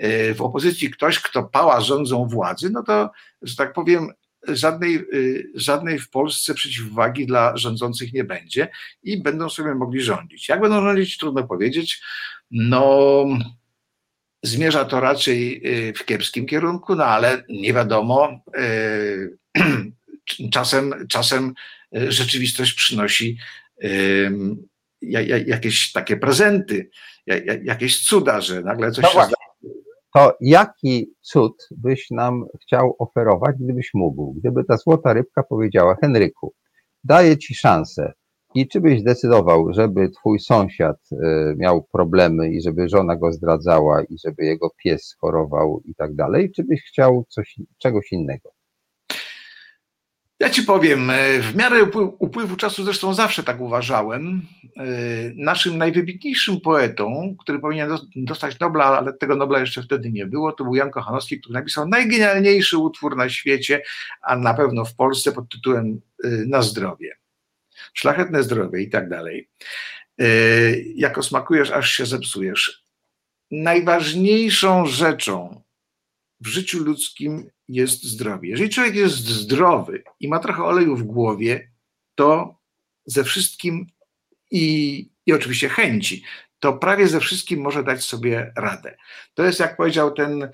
y, 0.04 0.34
w 0.34 0.42
opozycji 0.42 0.90
ktoś, 0.90 1.20
kto 1.20 1.42
pała 1.42 1.80
rządzą 1.80 2.28
władzy, 2.28 2.70
no 2.70 2.82
to, 2.82 3.10
że 3.42 3.56
tak 3.56 3.72
powiem, 3.72 4.12
żadnej, 4.48 4.96
y, 5.14 5.50
żadnej 5.54 5.98
w 5.98 6.10
Polsce 6.10 6.54
przeciwwagi 6.54 7.26
dla 7.26 7.56
rządzących 7.56 8.12
nie 8.12 8.24
będzie 8.24 8.68
i 9.02 9.22
będą 9.22 9.48
sobie 9.48 9.74
mogli 9.74 10.02
rządzić. 10.02 10.48
Jak 10.48 10.60
będą 10.60 10.82
rządzić, 10.82 11.18
trudno 11.18 11.46
powiedzieć. 11.46 12.02
No, 12.50 13.24
zmierza 14.46 14.84
to 14.84 15.00
raczej 15.00 15.62
y, 15.88 15.92
w 15.92 16.04
kiepskim 16.04 16.46
kierunku, 16.46 16.94
no 16.94 17.04
ale 17.04 17.44
nie 17.48 17.72
wiadomo. 17.72 18.40
Y, 18.58 19.38
czasem, 20.52 21.06
czasem 21.08 21.54
rzeczywistość 21.92 22.74
przynosi 22.74 23.38
jakieś 25.46 25.92
takie 25.92 26.16
prezenty, 26.16 26.90
jakieś 27.62 28.04
cuda, 28.04 28.40
że 28.40 28.60
nagle 28.60 28.90
coś 28.92 29.04
no 29.04 29.10
się 29.10 29.32
to 30.16 30.36
jaki 30.40 31.14
cud 31.20 31.68
byś 31.70 32.10
nam 32.10 32.44
chciał 32.62 32.96
oferować, 32.98 33.56
gdybyś 33.60 33.90
mógł? 33.94 34.34
Gdyby 34.34 34.64
ta 34.64 34.76
złota 34.76 35.12
rybka 35.12 35.42
powiedziała, 35.42 35.96
Henryku, 36.00 36.54
daję 37.04 37.38
ci 37.38 37.54
szansę. 37.54 38.12
I 38.56 38.68
czy 38.68 38.80
byś 38.80 39.00
zdecydował, 39.00 39.72
żeby 39.72 40.10
twój 40.10 40.40
sąsiad 40.40 40.96
y, 41.12 41.16
miał 41.56 41.82
problemy 41.92 42.50
i 42.50 42.62
żeby 42.62 42.88
żona 42.88 43.16
go 43.16 43.32
zdradzała 43.32 44.02
i 44.02 44.18
żeby 44.24 44.44
jego 44.44 44.70
pies 44.84 45.16
chorował 45.20 45.82
i 45.84 45.94
tak 45.94 46.14
dalej, 46.14 46.52
czy 46.52 46.64
byś 46.64 46.82
chciał 46.82 47.24
coś, 47.28 47.56
czegoś 47.78 48.12
innego? 48.12 48.50
Ja 50.40 50.50
ci 50.50 50.62
powiem, 50.62 51.10
e, 51.10 51.40
w 51.40 51.56
miarę 51.56 51.84
upływu 52.18 52.56
czasu, 52.56 52.84
zresztą 52.84 53.14
zawsze 53.14 53.42
tak 53.42 53.60
uważałem, 53.60 54.42
e, 54.76 54.84
naszym 55.34 55.78
najwybitniejszym 55.78 56.60
poetą, 56.60 57.36
który 57.38 57.58
powinien 57.58 57.90
dostać 58.16 58.60
Nobla, 58.60 58.84
ale 58.84 59.12
tego 59.12 59.36
Nobla 59.36 59.60
jeszcze 59.60 59.82
wtedy 59.82 60.10
nie 60.12 60.26
było, 60.26 60.52
to 60.52 60.64
był 60.64 60.74
Jan 60.74 60.90
Kochanowski, 60.90 61.40
który 61.40 61.54
napisał 61.54 61.88
najgenialniejszy 61.88 62.78
utwór 62.78 63.16
na 63.16 63.28
świecie, 63.28 63.82
a 64.22 64.36
na 64.36 64.54
pewno 64.54 64.84
w 64.84 64.94
Polsce 64.94 65.32
pod 65.32 65.48
tytułem 65.48 66.00
e, 66.24 66.28
Na 66.28 66.62
zdrowie. 66.62 67.25
Szlachetne 67.98 68.42
zdrowie 68.42 68.82
i 68.82 68.90
tak 68.90 69.08
dalej. 69.08 69.50
Jako 70.94 71.22
smakujesz, 71.22 71.70
aż 71.70 71.90
się 71.90 72.06
zepsujesz. 72.06 72.84
Najważniejszą 73.50 74.86
rzeczą 74.86 75.62
w 76.40 76.46
życiu 76.46 76.84
ludzkim 76.84 77.50
jest 77.68 78.04
zdrowie. 78.04 78.48
Jeżeli 78.48 78.70
człowiek 78.70 78.94
jest 78.94 79.16
zdrowy 79.16 80.02
i 80.20 80.28
ma 80.28 80.38
trochę 80.38 80.64
oleju 80.64 80.96
w 80.96 81.02
głowie, 81.02 81.70
to 82.14 82.58
ze 83.06 83.24
wszystkim 83.24 83.86
i, 84.50 85.08
i 85.26 85.32
oczywiście 85.32 85.68
chęci, 85.68 86.22
to 86.60 86.72
prawie 86.72 87.08
ze 87.08 87.20
wszystkim 87.20 87.60
może 87.60 87.84
dać 87.84 88.04
sobie 88.04 88.52
radę. 88.56 88.96
To 89.34 89.44
jest, 89.44 89.60
jak 89.60 89.76
powiedział 89.76 90.10
ten 90.10 90.50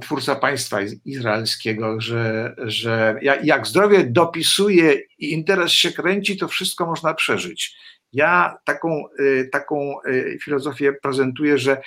twórca 0.00 0.34
państwa 0.34 0.78
izraelskiego, 1.04 2.00
że, 2.00 2.54
że 2.58 3.20
jak 3.42 3.66
zdrowie 3.66 4.04
dopisuje 4.04 4.94
i 5.18 5.32
interes 5.32 5.72
się 5.72 5.92
kręci, 5.92 6.36
to 6.36 6.48
wszystko 6.48 6.86
można 6.86 7.14
przeżyć. 7.14 7.76
Ja 8.12 8.58
taką, 8.64 9.04
y, 9.20 9.48
taką 9.52 9.94
y, 10.06 10.38
filozofię 10.42 10.92
prezentuję, 10.92 11.58
że 11.58 11.82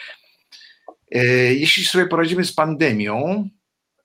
y, 1.15 1.55
jeśli 1.55 1.85
sobie 1.85 2.07
poradzimy 2.07 2.45
z 2.45 2.53
pandemią, 2.53 3.49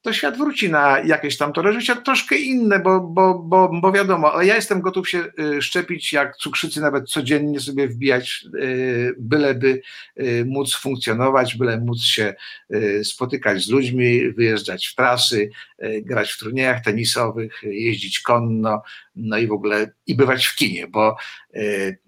to 0.06 0.12
świat 0.12 0.38
wróci 0.38 0.70
na 0.70 0.98
jakieś 0.98 1.36
tam 1.36 1.52
tory 1.52 1.72
życia 1.72 1.96
troszkę 1.96 2.36
inne, 2.36 2.78
bo, 2.78 3.00
bo, 3.00 3.38
bo, 3.38 3.80
bo 3.80 3.92
wiadomo, 3.92 4.32
ale 4.32 4.46
ja 4.46 4.54
jestem 4.54 4.80
gotów 4.80 5.08
się 5.08 5.24
y, 5.38 5.62
szczepić 5.62 6.12
jak 6.12 6.36
cukrzycy, 6.36 6.80
nawet 6.80 7.08
codziennie 7.08 7.60
sobie 7.60 7.88
wbijać, 7.88 8.44
y, 8.54 9.14
byleby 9.18 9.82
y, 10.20 10.44
móc 10.48 10.74
funkcjonować, 10.74 11.56
byle 11.56 11.80
móc 11.80 12.02
się 12.02 12.34
spotykać 13.02 13.62
z 13.62 13.70
ludźmi, 13.70 14.32
wyjeżdżać 14.32 14.86
w 14.86 14.94
trasy, 14.94 15.50
grać 16.02 16.32
w 16.32 16.38
turniejach 16.38 16.84
tenisowych, 16.84 17.62
jeździć 17.62 18.20
konno, 18.20 18.82
no 19.16 19.38
i 19.38 19.46
w 19.46 19.52
ogóle 19.52 19.92
i 20.06 20.14
bywać 20.14 20.46
w 20.46 20.56
kinie, 20.56 20.86
bo 20.86 21.16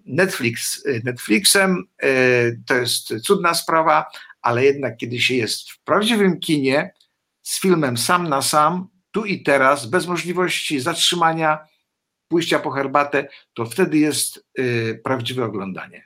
Netflix, 0.05 0.83
Netflixem 1.03 1.83
to 2.65 2.75
jest 2.75 3.21
cudna 3.21 3.53
sprawa, 3.53 4.05
ale 4.41 4.65
jednak 4.65 4.97
kiedy 4.97 5.19
się 5.19 5.35
jest 5.35 5.71
w 5.71 5.79
prawdziwym 5.79 6.39
kinie, 6.39 6.91
z 7.49 7.61
filmem 7.61 7.97
sam 7.97 8.29
na 8.29 8.41
sam, 8.41 8.87
tu 9.11 9.25
i 9.25 9.43
teraz, 9.43 9.85
bez 9.85 10.07
możliwości 10.07 10.79
zatrzymania, 10.79 11.67
pójścia 12.27 12.59
po 12.59 12.71
herbatę, 12.71 13.27
to 13.53 13.65
wtedy 13.65 13.97
jest 13.97 14.45
y, 14.59 15.01
prawdziwe 15.03 15.45
oglądanie. 15.45 16.03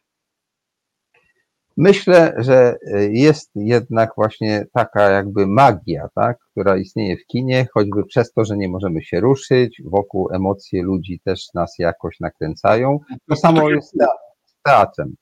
Myślę, 1.77 2.33
że 2.37 2.75
y, 2.87 3.11
jest 3.13 3.51
jednak 3.55 4.09
właśnie 4.15 4.65
taka 4.73 5.09
jakby 5.09 5.47
magia, 5.47 6.07
tak, 6.15 6.37
która 6.51 6.77
istnieje 6.77 7.17
w 7.17 7.25
kinie, 7.25 7.67
choćby 7.73 8.05
przez 8.05 8.33
to, 8.33 8.45
że 8.45 8.57
nie 8.57 8.69
możemy 8.69 9.03
się 9.03 9.19
ruszyć, 9.19 9.81
wokół 9.85 10.29
emocje 10.33 10.83
ludzi 10.83 11.21
też 11.25 11.53
nas 11.53 11.75
jakoś 11.79 12.19
nakręcają. 12.19 12.99
To 13.29 13.35
samo 13.35 13.69
jest 13.69 13.91
z 14.45 14.61
teatrem. 14.63 15.15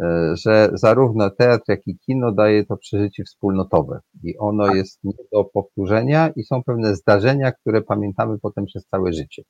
E, 0.00 0.34
że 0.36 0.70
zarówno 0.72 1.30
teatr, 1.30 1.64
jak 1.68 1.86
i 1.86 1.98
kino 1.98 2.32
daje 2.32 2.64
to 2.64 2.76
przeżycie 2.76 3.24
wspólnotowe 3.24 4.00
i 4.22 4.38
ono 4.38 4.66
tak. 4.66 4.76
jest 4.76 5.04
nie 5.04 5.12
do 5.32 5.44
powtórzenia 5.44 6.28
i 6.36 6.44
są 6.44 6.62
pewne 6.62 6.96
zdarzenia, 6.96 7.52
które 7.52 7.82
pamiętamy 7.82 8.38
potem 8.38 8.64
przez 8.64 8.86
całe 8.86 9.12
życie. 9.12 9.42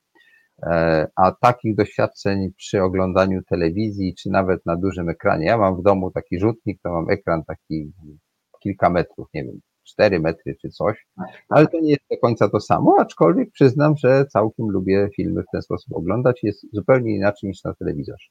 E, 0.63 1.07
a 1.17 1.33
takich 1.33 1.77
doświadczeń 1.77 2.53
przy 2.57 2.83
oglądaniu 2.83 3.43
telewizji, 3.43 4.15
czy 4.15 4.31
nawet 4.31 4.67
na 4.67 4.77
dużym 4.77 5.09
ekranie, 5.09 5.47
ja 5.47 5.59
mam 5.59 5.77
w 5.77 5.83
domu 5.83 6.11
taki 6.11 6.39
rzutnik, 6.39 6.81
to 6.83 6.93
mam 6.93 7.11
ekran 7.11 7.45
taki 7.45 7.93
kilka 8.63 8.91
metrów, 8.91 9.29
nie 9.35 9.45
wiem, 9.45 9.61
cztery 9.85 10.21
metry 10.21 10.57
czy 10.63 10.69
coś, 10.69 11.07
ale 11.49 11.67
to 11.67 11.81
nie 11.81 11.91
jest 11.91 12.05
do 12.11 12.17
końca 12.17 12.49
to 12.49 12.61
samo, 12.61 12.97
aczkolwiek 13.01 13.51
przyznam, 13.51 13.97
że 13.97 14.27
całkiem 14.27 14.71
lubię 14.71 15.09
filmy 15.17 15.43
w 15.43 15.53
ten 15.53 15.63
sposób 15.63 15.97
oglądać, 15.97 16.43
jest 16.43 16.67
zupełnie 16.73 17.17
inaczej 17.17 17.49
niż 17.49 17.65
na 17.65 17.75
telewizorze. 17.75 18.29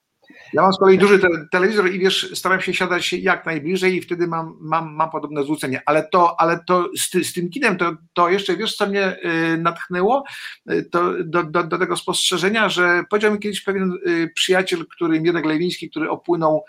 Ja 0.54 0.62
mam 0.62 0.74
z 0.74 0.78
kolei 0.78 0.98
duży 0.98 1.20
te 1.20 1.28
telewizor 1.52 1.92
i 1.92 2.00
wiesz, 2.00 2.32
staram 2.34 2.62
się 2.62 2.74
siadać 2.74 3.14
jak 3.14 3.46
najbliżej 3.46 3.96
i 3.96 4.02
wtedy 4.02 4.28
mam, 4.28 4.58
mam, 4.60 4.94
mam 4.96 5.12
podobne 5.12 5.44
zwrócenie. 5.44 5.82
Ale 5.86 6.08
to, 6.12 6.42
ale 6.42 6.60
to 6.68 6.90
z, 6.98 7.28
z 7.28 7.34
tym 7.34 7.50
kinem 7.50 7.78
to, 7.78 7.96
to 8.14 8.30
jeszcze 8.30 8.58
wiesz, 8.58 8.76
co 8.76 8.88
mnie 8.88 9.18
y, 9.54 9.58
natchnęło 9.58 10.24
y, 10.72 10.84
to 10.84 11.24
do, 11.24 11.44
do, 11.44 11.64
do, 11.64 11.78
tego 11.78 11.98
spostrzeżenia, 11.98 12.70
że 12.70 13.04
powiedział 13.10 13.34
mi 13.34 13.40
kiedyś 13.40 13.62
pewien 13.62 13.94
y, 14.08 14.32
przyjaciel, 14.36 14.86
który 14.88 15.22
Mirek 15.22 15.46
Lewiński, 15.46 15.90
który 15.90 16.10
opłynął 16.10 16.64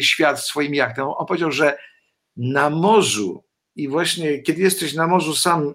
świat 0.00 0.40
swoim 0.40 0.74
jachtem. 0.74 1.06
On 1.08 1.26
powiedział, 1.26 1.52
że 1.52 1.78
na 2.36 2.70
morzu 2.70 3.44
i 3.76 3.88
właśnie 3.88 4.42
kiedy 4.42 4.62
jesteś 4.62 4.94
na 4.94 5.06
morzu 5.06 5.34
sam 5.34 5.74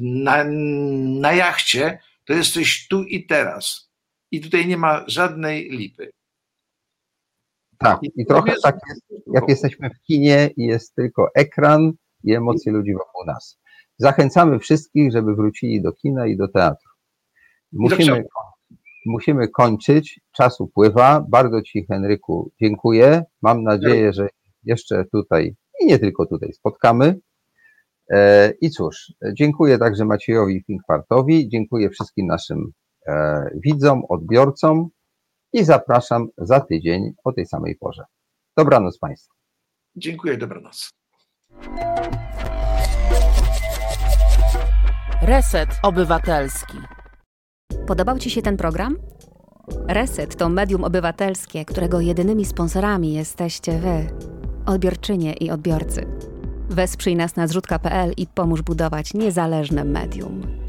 na, 0.00 0.44
na 1.20 1.32
jachcie, 1.32 1.98
to 2.24 2.32
jesteś 2.32 2.88
tu 2.88 3.02
i 3.02 3.26
teraz 3.26 3.91
i 4.32 4.40
tutaj 4.40 4.66
nie 4.66 4.76
ma 4.76 5.04
żadnej 5.06 5.70
lipy. 5.70 6.10
Tak, 7.78 8.00
i 8.16 8.26
trochę 8.26 8.54
tak 8.62 8.78
jest, 8.88 9.02
jak 9.34 9.48
jesteśmy 9.48 9.90
w 9.90 10.00
kinie 10.00 10.50
i 10.56 10.64
jest 10.64 10.94
tylko 10.94 11.28
ekran 11.34 11.92
i 12.24 12.34
emocje 12.34 12.72
ludzi 12.72 12.92
wokół 12.92 13.24
nas. 13.26 13.58
Zachęcamy 13.98 14.58
wszystkich, 14.58 15.12
żeby 15.12 15.34
wrócili 15.34 15.82
do 15.82 15.92
kina 15.92 16.26
i 16.26 16.36
do 16.36 16.48
teatru. 16.48 16.90
Musimy, 17.72 18.24
musimy 19.06 19.48
kończyć, 19.48 20.20
czas 20.32 20.60
upływa. 20.60 21.24
Bardzo 21.28 21.62
Ci, 21.62 21.86
Henryku, 21.86 22.52
dziękuję. 22.60 23.24
Mam 23.42 23.62
nadzieję, 23.62 24.12
że 24.12 24.28
jeszcze 24.64 25.04
tutaj 25.04 25.54
i 25.80 25.86
nie 25.86 25.98
tylko 25.98 26.26
tutaj 26.26 26.52
spotkamy. 26.52 27.20
E, 28.10 28.52
I 28.60 28.70
cóż, 28.70 29.12
dziękuję 29.34 29.78
także 29.78 30.04
Maciejowi 30.04 30.62
Finkwartowi, 30.66 31.48
dziękuję 31.48 31.90
wszystkim 31.90 32.26
naszym 32.26 32.72
widzom, 33.54 34.02
odbiorcom 34.08 34.88
i 35.52 35.64
zapraszam 35.64 36.28
za 36.38 36.60
tydzień 36.60 37.12
o 37.24 37.32
tej 37.32 37.46
samej 37.46 37.76
porze. 37.76 38.04
Dobranoc 38.56 38.98
Państwu. 38.98 39.34
Dziękuję, 39.96 40.36
dobranoc. 40.36 40.90
Reset 45.22 45.68
Obywatelski. 45.82 46.78
Podobał 47.86 48.18
Ci 48.18 48.30
się 48.30 48.42
ten 48.42 48.56
program? 48.56 48.96
Reset 49.88 50.36
to 50.36 50.48
medium 50.48 50.84
obywatelskie, 50.84 51.64
którego 51.64 52.00
jedynymi 52.00 52.44
sponsorami 52.44 53.14
jesteście 53.14 53.78
Wy, 53.78 54.06
odbiorczynie 54.66 55.32
i 55.32 55.50
odbiorcy. 55.50 56.06
Wesprzyj 56.70 57.16
nas 57.16 57.36
na 57.36 57.46
zrzutka.pl 57.46 58.12
i 58.16 58.26
pomóż 58.26 58.62
budować 58.62 59.14
niezależne 59.14 59.84
medium. 59.84 60.61